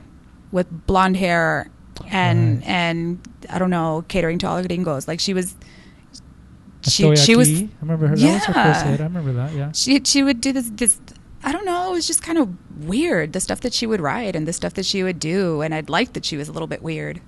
with 0.53 0.66
blonde 0.86 1.16
hair 1.16 1.70
and 2.11 2.59
Right. 2.59 2.68
and 2.68 3.18
I 3.51 3.59
don't 3.59 3.70
know 3.70 4.05
catering 4.09 4.39
to 4.41 4.47
all 4.49 4.61
the 4.61 4.68
gringos. 4.68 5.09
Like 5.09 5.20
she 5.20 5.32
was. 5.34 5.55
She 6.82 7.14
she 7.16 7.34
was 7.36 7.48
I 7.50 7.68
remember 7.82 8.06
her. 8.08 8.16
That 8.16 8.34
was 8.34 8.44
her 8.44 8.52
first 8.52 8.84
Yeah. 8.84 8.90
hit. 8.92 9.00
I 9.00 9.04
remember 9.04 9.32
that, 9.32 9.52
yeah. 9.54 9.72
she 9.72 10.00
she 10.04 10.22
would 10.22 10.40
do 10.40 10.52
this 10.52 10.70
this 10.74 11.00
I 11.42 11.52
don't 11.52 11.64
know, 11.64 11.90
it 11.90 11.92
was 11.92 12.06
just 12.06 12.22
kind 12.22 12.38
of 12.38 12.48
weird 12.86 13.32
the 13.32 13.40
stuff 13.40 13.60
that 13.60 13.72
she 13.72 13.86
would 13.86 14.00
write 14.00 14.34
and 14.36 14.46
the 14.46 14.52
stuff 14.52 14.74
that 14.74 14.84
she 14.86 15.02
would 15.02 15.18
do 15.20 15.60
and 15.62 15.74
I'd 15.74 15.88
like 15.90 16.12
that 16.14 16.24
she 16.24 16.36
was 16.36 16.48
a 16.48 16.52
little 16.52 16.68
bit 16.68 16.82
weird. 16.82 17.20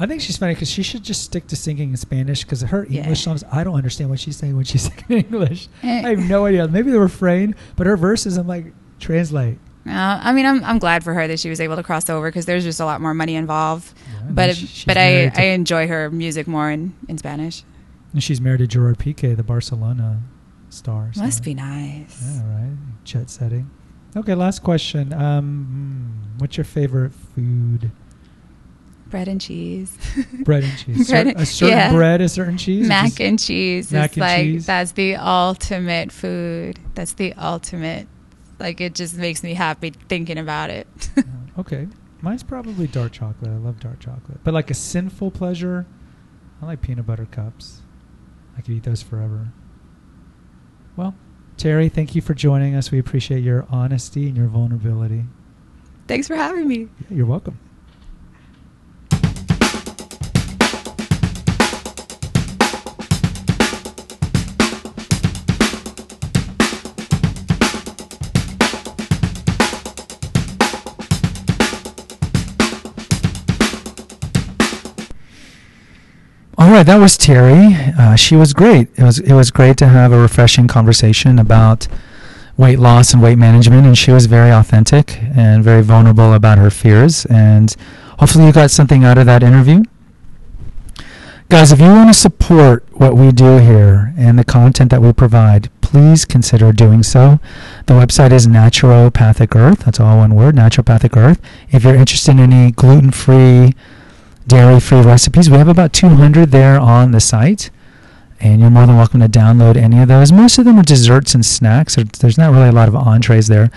I 0.00 0.06
think 0.06 0.20
she's 0.20 0.36
funny 0.36 0.54
because 0.54 0.70
she 0.70 0.82
should 0.82 1.04
just 1.04 1.22
stick 1.22 1.46
to 1.48 1.54
singing 1.56 1.90
in 1.90 1.96
Spanish 1.96 2.42
because 2.42 2.62
her 2.62 2.86
Yeah. 2.90 3.02
English 3.02 3.22
songs, 3.22 3.44
I 3.52 3.62
don't 3.62 3.74
understand 3.76 4.10
what 4.10 4.18
she's 4.18 4.36
saying 4.36 4.56
when 4.56 4.64
she's 4.64 4.82
singing 4.88 5.04
in 5.08 5.18
English. 5.26 5.68
Eh. 5.82 6.02
I 6.04 6.10
have 6.10 6.28
no 6.28 6.46
idea. 6.46 6.66
Maybe 6.66 6.90
the 6.90 6.98
refrain, 6.98 7.54
but 7.76 7.86
her 7.86 7.96
verses, 7.96 8.36
I'm 8.36 8.48
like, 8.48 8.72
translate. 8.98 9.58
Uh, 9.86 9.90
I 10.22 10.32
mean, 10.32 10.46
I'm 10.46 10.62
I'm 10.64 10.78
glad 10.78 11.02
for 11.04 11.12
her 11.14 11.26
that 11.28 11.38
she 11.40 11.50
was 11.50 11.60
able 11.60 11.74
to 11.76 11.82
cross 11.82 12.08
over 12.08 12.28
because 12.28 12.46
there's 12.46 12.62
just 12.64 12.78
a 12.80 12.84
lot 12.84 13.00
more 13.00 13.14
money 13.14 13.34
involved. 13.34 13.92
Yeah, 14.12 14.28
but 14.30 14.64
but 14.86 14.96
I, 14.96 15.30
I 15.36 15.42
enjoy 15.54 15.88
her 15.88 16.08
music 16.10 16.46
more 16.46 16.70
in, 16.70 16.94
in 17.08 17.18
Spanish. 17.18 17.64
And 18.12 18.22
she's 18.22 18.40
married 18.40 18.58
to 18.58 18.66
Gerard 18.66 18.98
Piqué, 18.98 19.36
the 19.36 19.42
Barcelona 19.42 20.20
star. 20.68 21.10
so- 21.12 21.22
Must 21.22 21.42
be 21.42 21.54
nice. 21.54 22.20
Yeah, 22.22 22.42
right. 22.50 22.76
Jet 23.04 23.30
setting. 23.30 23.70
Okay, 24.16 24.34
last 24.34 24.62
question. 24.62 25.12
Um, 25.12 26.26
hmm, 26.34 26.38
what's 26.38 26.56
your 26.58 26.64
favorite 26.64 27.12
food? 27.14 27.90
Bread 29.08 29.28
and 29.28 29.40
cheese. 29.40 29.96
Bread 30.44 30.64
and 30.64 30.78
cheese. 30.78 31.08
Bread 31.08 31.26
Cer- 31.28 31.42
a 31.42 31.46
certain 31.46 31.76
yeah. 31.78 31.92
bread, 31.92 32.20
a 32.20 32.28
certain 32.28 32.56
cheese. 32.58 32.88
Mac 32.88 33.20
and 33.20 33.38
cheese 33.38 33.92
Mac 33.92 34.12
is 34.12 34.16
and 34.16 34.20
like 34.20 34.42
cheese? 34.42 34.66
that's 34.66 34.92
the 34.92 35.16
ultimate 35.16 36.10
food. 36.12 36.78
That's 36.94 37.12
the 37.14 37.32
ultimate. 37.34 38.06
Like 38.58 38.80
it 38.80 38.94
just 38.94 39.16
makes 39.16 39.42
me 39.42 39.52
happy 39.54 39.90
thinking 40.08 40.38
about 40.38 40.70
it. 40.70 40.86
Okay. 41.58 41.86
Mine's 42.22 42.42
probably 42.42 42.86
dark 42.86 43.12
chocolate. 43.12 43.50
I 43.50 43.56
love 43.56 43.78
dark 43.78 44.00
chocolate. 44.00 44.42
But 44.42 44.54
like 44.54 44.70
a 44.70 44.74
sinful 44.74 45.32
pleasure, 45.32 45.84
I 46.62 46.64
like 46.64 46.80
peanut 46.80 47.04
butter 47.06 47.26
cups. 47.26 47.81
I 48.62 48.66
could 48.66 48.74
eat 48.74 48.82
those 48.84 49.02
forever. 49.02 49.48
Well, 50.96 51.16
Terry, 51.56 51.88
thank 51.88 52.14
you 52.14 52.22
for 52.22 52.32
joining 52.32 52.76
us. 52.76 52.92
We 52.92 52.98
appreciate 53.00 53.42
your 53.42 53.66
honesty 53.70 54.28
and 54.28 54.36
your 54.36 54.46
vulnerability. 54.46 55.24
Thanks 56.06 56.28
for 56.28 56.36
having 56.36 56.68
me. 56.68 56.88
You're 57.10 57.26
welcome. 57.26 57.58
All 76.62 76.70
right, 76.70 76.86
that 76.86 76.98
was 76.98 77.16
Terry. 77.16 77.74
Uh, 77.98 78.14
she 78.14 78.36
was 78.36 78.52
great. 78.52 78.86
It 78.96 79.02
was 79.02 79.18
it 79.18 79.32
was 79.32 79.50
great 79.50 79.76
to 79.78 79.88
have 79.88 80.12
a 80.12 80.20
refreshing 80.20 80.68
conversation 80.68 81.40
about 81.40 81.88
weight 82.56 82.78
loss 82.78 83.12
and 83.12 83.20
weight 83.20 83.36
management, 83.36 83.84
and 83.84 83.98
she 83.98 84.12
was 84.12 84.26
very 84.26 84.52
authentic 84.52 85.20
and 85.20 85.64
very 85.64 85.82
vulnerable 85.82 86.32
about 86.32 86.58
her 86.58 86.70
fears. 86.70 87.26
And 87.26 87.74
hopefully, 88.20 88.46
you 88.46 88.52
got 88.52 88.70
something 88.70 89.02
out 89.02 89.18
of 89.18 89.26
that 89.26 89.42
interview. 89.42 89.82
Guys, 91.48 91.72
if 91.72 91.80
you 91.80 91.86
want 91.86 92.10
to 92.10 92.14
support 92.14 92.86
what 92.92 93.16
we 93.16 93.32
do 93.32 93.58
here 93.58 94.14
and 94.16 94.38
the 94.38 94.44
content 94.44 94.92
that 94.92 95.02
we 95.02 95.12
provide, 95.12 95.68
please 95.80 96.24
consider 96.24 96.72
doing 96.72 97.02
so. 97.02 97.40
The 97.86 97.94
website 97.94 98.30
is 98.30 98.46
Naturopathic 98.46 99.56
Earth. 99.56 99.80
That's 99.80 99.98
all 99.98 100.18
one 100.18 100.36
word, 100.36 100.54
Naturopathic 100.54 101.16
Earth. 101.16 101.40
If 101.72 101.82
you're 101.82 101.96
interested 101.96 102.38
in 102.38 102.52
any 102.52 102.70
gluten 102.70 103.10
free, 103.10 103.74
dairy 104.46 104.80
free 104.80 105.00
recipes, 105.00 105.50
we 105.50 105.56
have 105.56 105.68
about 105.68 105.92
200 105.92 106.50
there 106.50 106.78
on 106.78 107.12
the 107.12 107.20
site. 107.20 107.70
And 108.40 108.60
you're 108.60 108.70
more 108.70 108.86
than 108.86 108.96
welcome 108.96 109.20
to 109.20 109.28
download 109.28 109.76
any 109.76 110.00
of 110.00 110.08
those. 110.08 110.32
Most 110.32 110.58
of 110.58 110.64
them 110.64 110.78
are 110.78 110.82
desserts 110.82 111.32
and 111.34 111.46
snacks. 111.46 111.94
There's 111.94 112.36
not 112.36 112.52
really 112.52 112.68
a 112.68 112.72
lot 112.72 112.88
of 112.88 112.96
entrees 112.96 113.46
there. 113.46 113.70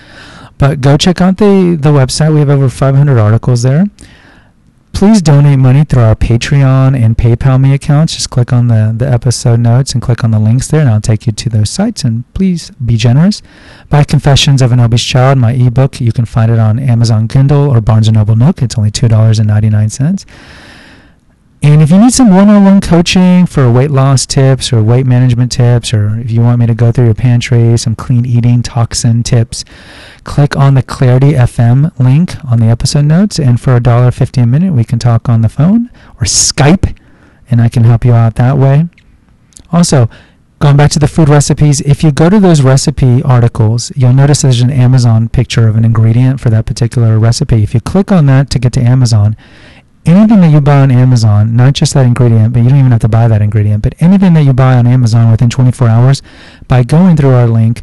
But 0.57 0.81
go 0.81 0.97
check 0.97 1.21
out 1.21 1.37
the, 1.37 1.77
the 1.79 1.89
website. 1.89 2.33
We 2.33 2.39
have 2.39 2.49
over 2.49 2.67
500 2.69 3.19
articles 3.19 3.61
there. 3.61 3.85
Please 4.95 5.21
donate 5.21 5.59
money 5.59 5.83
through 5.83 6.03
our 6.03 6.15
Patreon 6.15 6.97
and 6.97 7.17
PayPal 7.17 7.59
me 7.59 7.73
accounts. 7.73 8.15
Just 8.15 8.29
click 8.29 8.53
on 8.53 8.69
the, 8.69 8.93
the 8.95 9.05
episode 9.05 9.59
notes 9.59 9.91
and 9.91 10.01
click 10.01 10.23
on 10.23 10.31
the 10.31 10.39
links 10.39 10.69
there, 10.69 10.79
and 10.79 10.89
I'll 10.89 11.01
take 11.01 11.27
you 11.27 11.33
to 11.33 11.49
those 11.49 11.69
sites. 11.69 12.05
And 12.05 12.23
please 12.33 12.71
be 12.71 12.95
generous. 12.95 13.41
Buy 13.89 14.05
Confessions 14.05 14.61
of 14.61 14.71
an 14.71 14.79
Obese 14.79 15.03
Child, 15.03 15.39
my 15.39 15.51
ebook. 15.51 15.99
You 15.99 16.13
can 16.13 16.23
find 16.23 16.49
it 16.49 16.59
on 16.59 16.79
Amazon 16.79 17.27
Kindle 17.27 17.69
or 17.69 17.81
Barnes 17.81 18.09
& 18.09 18.11
Noble 18.11 18.37
Nook. 18.37 18.61
It's 18.61 18.77
only 18.77 18.89
$2.99. 18.89 20.25
And 21.61 21.81
if 21.81 21.89
you 21.89 21.99
need 21.99 22.13
some 22.13 22.29
one-on-one 22.29 22.79
coaching 22.79 23.47
for 23.47 23.69
weight 23.69 23.91
loss 23.91 24.25
tips 24.25 24.71
or 24.71 24.81
weight 24.81 25.05
management 25.05 25.51
tips, 25.51 25.93
or 25.93 26.19
if 26.19 26.31
you 26.31 26.39
want 26.39 26.59
me 26.59 26.67
to 26.67 26.75
go 26.75 26.93
through 26.93 27.05
your 27.05 27.15
pantry, 27.15 27.77
some 27.77 27.95
clean 27.95 28.25
eating 28.25 28.61
toxin 28.61 29.23
tips, 29.23 29.65
click 30.25 30.57
on 30.57 30.73
the 30.73 30.83
Clarity 30.83 31.31
FM 31.31 31.97
link 31.97 32.35
on 32.43 32.59
the 32.59 32.65
episode 32.65 33.05
notes. 33.05 33.39
And 33.39 33.61
for 33.61 33.79
$1.50 33.79 34.43
a 34.43 34.45
minute, 34.45 34.73
we 34.73 34.83
can 34.83 34.99
talk 34.99 35.29
on 35.29 35.41
the 35.41 35.49
phone 35.49 35.89
or 36.17 36.23
Skype, 36.25 36.97
and 37.49 37.61
I 37.61 37.69
can 37.69 37.85
help 37.85 38.03
you 38.03 38.11
out 38.11 38.35
that 38.35 38.57
way. 38.57 38.89
Also, 39.71 40.09
going 40.59 40.75
back 40.75 40.91
to 40.91 40.99
the 40.99 41.07
food 41.07 41.29
recipes, 41.29 41.79
if 41.81 42.03
you 42.03 42.11
go 42.11 42.29
to 42.29 42.39
those 42.39 42.61
recipe 42.61 43.23
articles, 43.23 43.91
you'll 43.95 44.13
notice 44.13 44.41
there's 44.41 44.61
an 44.61 44.71
Amazon 44.71 45.29
picture 45.29 45.67
of 45.67 45.77
an 45.77 45.85
ingredient 45.85 46.41
for 46.41 46.49
that 46.49 46.65
particular 46.65 47.17
recipe. 47.19 47.63
If 47.63 47.73
you 47.73 47.79
click 47.79 48.11
on 48.11 48.25
that 48.25 48.49
to 48.49 48.59
get 48.59 48.73
to 48.73 48.81
Amazon, 48.81 49.37
anything 50.05 50.41
that 50.41 50.51
you 50.51 50.61
buy 50.61 50.81
on 50.81 50.91
Amazon, 50.91 51.55
not 51.55 51.73
just 51.73 51.93
that 51.93 52.05
ingredient, 52.05 52.53
but 52.53 52.63
you 52.63 52.69
don't 52.69 52.79
even 52.79 52.91
have 52.91 53.01
to 53.01 53.09
buy 53.09 53.27
that 53.27 53.41
ingredient, 53.41 53.83
but 53.83 53.95
anything 53.99 54.33
that 54.33 54.43
you 54.43 54.53
buy 54.53 54.75
on 54.75 54.87
Amazon 54.87 55.31
within 55.31 55.49
24 55.49 55.87
hours, 55.87 56.21
by 56.67 56.83
going 56.83 57.15
through 57.17 57.33
our 57.33 57.47
link, 57.47 57.81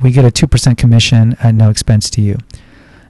we 0.00 0.10
get 0.10 0.24
a 0.24 0.28
2% 0.28 0.76
commission 0.76 1.36
at 1.42 1.54
no 1.54 1.70
expense 1.70 2.08
to 2.10 2.20
you. 2.20 2.38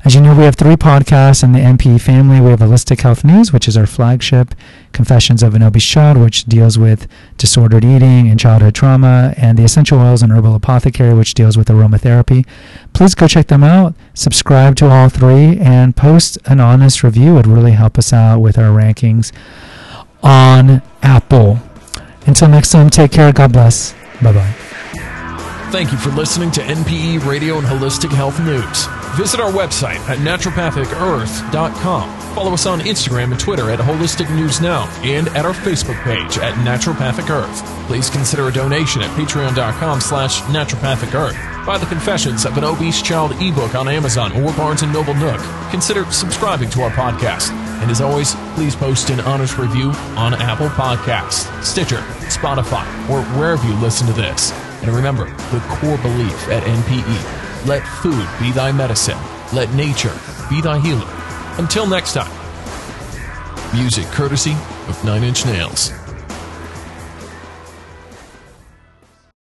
As 0.05 0.17
you 0.17 0.21
know, 0.21 0.35
we 0.35 0.43
have 0.43 0.57
three 0.57 0.75
podcasts 0.75 1.45
in 1.45 1.53
the 1.53 1.61
NPE 1.61 2.01
family. 2.01 2.41
We 2.41 2.51
have 2.51 2.59
Holistic 2.59 3.03
Health 3.03 3.23
News, 3.23 3.53
which 3.53 3.69
is 3.69 3.77
our 3.77 3.87
flagship, 3.87 4.53
Confessions 4.91 5.45
of 5.45 5.55
an 5.55 5.63
Obese 5.63 5.85
Child, 5.85 6.17
which 6.17 6.45
deals 6.45 6.77
with 6.77 7.07
disordered 7.39 7.85
eating 7.85 8.29
and 8.29 8.39
childhood 8.39 8.75
trauma, 8.75 9.33
and 9.37 9.57
the 9.57 9.63
Essential 9.63 10.01
Oils 10.01 10.21
and 10.21 10.33
Herbal 10.33 10.57
Apothecary, 10.57 11.15
which 11.15 11.35
deals 11.35 11.57
with 11.57 11.69
aromatherapy. 11.69 12.45
Please 12.93 13.15
go 13.15 13.29
check 13.29 13.47
them 13.47 13.63
out, 13.63 13.95
subscribe 14.13 14.75
to 14.77 14.91
all 14.91 15.09
three, 15.09 15.57
and 15.61 15.95
post 15.95 16.37
an 16.47 16.59
honest 16.59 17.05
review. 17.05 17.35
It 17.35 17.47
would 17.47 17.47
really 17.47 17.73
help 17.73 17.97
us 17.97 18.13
out 18.13 18.41
with 18.41 18.59
our 18.59 18.77
rankings 18.77 19.31
on 20.21 20.83
Apple. 21.01 21.61
Until 22.27 22.49
next 22.49 22.71
time, 22.71 22.91
take 22.91 23.13
care. 23.13 23.33
God 23.33 23.53
bless. 23.53 23.93
Bye 24.21 24.33
bye. 24.33 24.72
Thank 25.73 25.91
you 25.91 25.97
for 25.97 26.11
listening 26.11 26.51
to 26.51 26.61
NPE 26.61 27.25
Radio 27.25 27.57
and 27.57 27.67
Holistic 27.67 28.13
Health 28.13 28.39
News. 28.41 28.85
Visit 29.17 29.41
our 29.41 29.51
website 29.51 29.97
at 30.07 30.19
naturopathicearth.com. 30.19 32.35
Follow 32.35 32.53
us 32.53 32.67
on 32.67 32.81
Instagram 32.81 33.31
and 33.31 33.41
Twitter 33.41 33.71
at 33.71 33.79
Holistic 33.79 34.29
News 34.37 34.61
Now 34.61 34.87
and 35.03 35.29
at 35.29 35.47
our 35.47 35.55
Facebook 35.55 35.99
page 36.05 36.37
at 36.37 36.53
Naturopathic 36.57 37.31
Earth. 37.31 37.65
Please 37.87 38.11
consider 38.11 38.49
a 38.49 38.53
donation 38.53 39.01
at 39.01 39.09
patreon.com 39.17 40.03
slash 40.03 40.43
naturopathic 40.43 41.15
earth. 41.15 41.39
Buy 41.65 41.79
the 41.79 41.87
Confessions 41.87 42.45
of 42.45 42.59
an 42.59 42.65
Obese 42.65 43.01
Child 43.01 43.33
ebook 43.41 43.75
on 43.75 43.89
Amazon 43.89 44.31
or 44.43 44.53
Barnes 44.53 44.83
& 44.83 44.93
Noble 44.93 45.15
Nook. 45.15 45.41
Consider 45.71 46.05
subscribing 46.13 46.69
to 46.69 46.83
our 46.83 46.91
podcast. 46.91 47.51
And 47.81 47.91
as 47.91 48.03
always, 48.03 48.35
please 48.57 48.77
post 48.77 49.09
an 49.09 49.21
honest 49.21 49.57
review 49.57 49.93
on 50.17 50.35
Apple 50.35 50.69
Podcasts, 50.69 51.49
Stitcher, 51.65 52.01
Spotify, 52.29 52.85
or 53.09 53.23
wherever 53.39 53.67
you 53.67 53.75
listen 53.77 54.07
to 54.07 54.13
this. 54.13 54.53
And 54.83 54.93
remember 54.93 55.25
the 55.25 55.61
core 55.69 55.99
belief 55.99 56.49
at 56.49 56.63
NPE 56.65 57.43
let 57.67 57.87
food 57.87 58.29
be 58.41 58.51
thy 58.51 58.73
medicine, 58.73 59.19
let 59.53 59.73
nature 59.75 60.15
be 60.51 60.61
thy 60.61 60.79
healer. 60.79 61.07
Until 61.59 61.87
next 61.87 62.15
time. 62.15 62.31
Music 63.73 64.07
courtesy 64.07 64.53
of 64.89 65.03
Nine 65.05 65.23
Inch 65.23 65.47
Nails. 65.47 66.02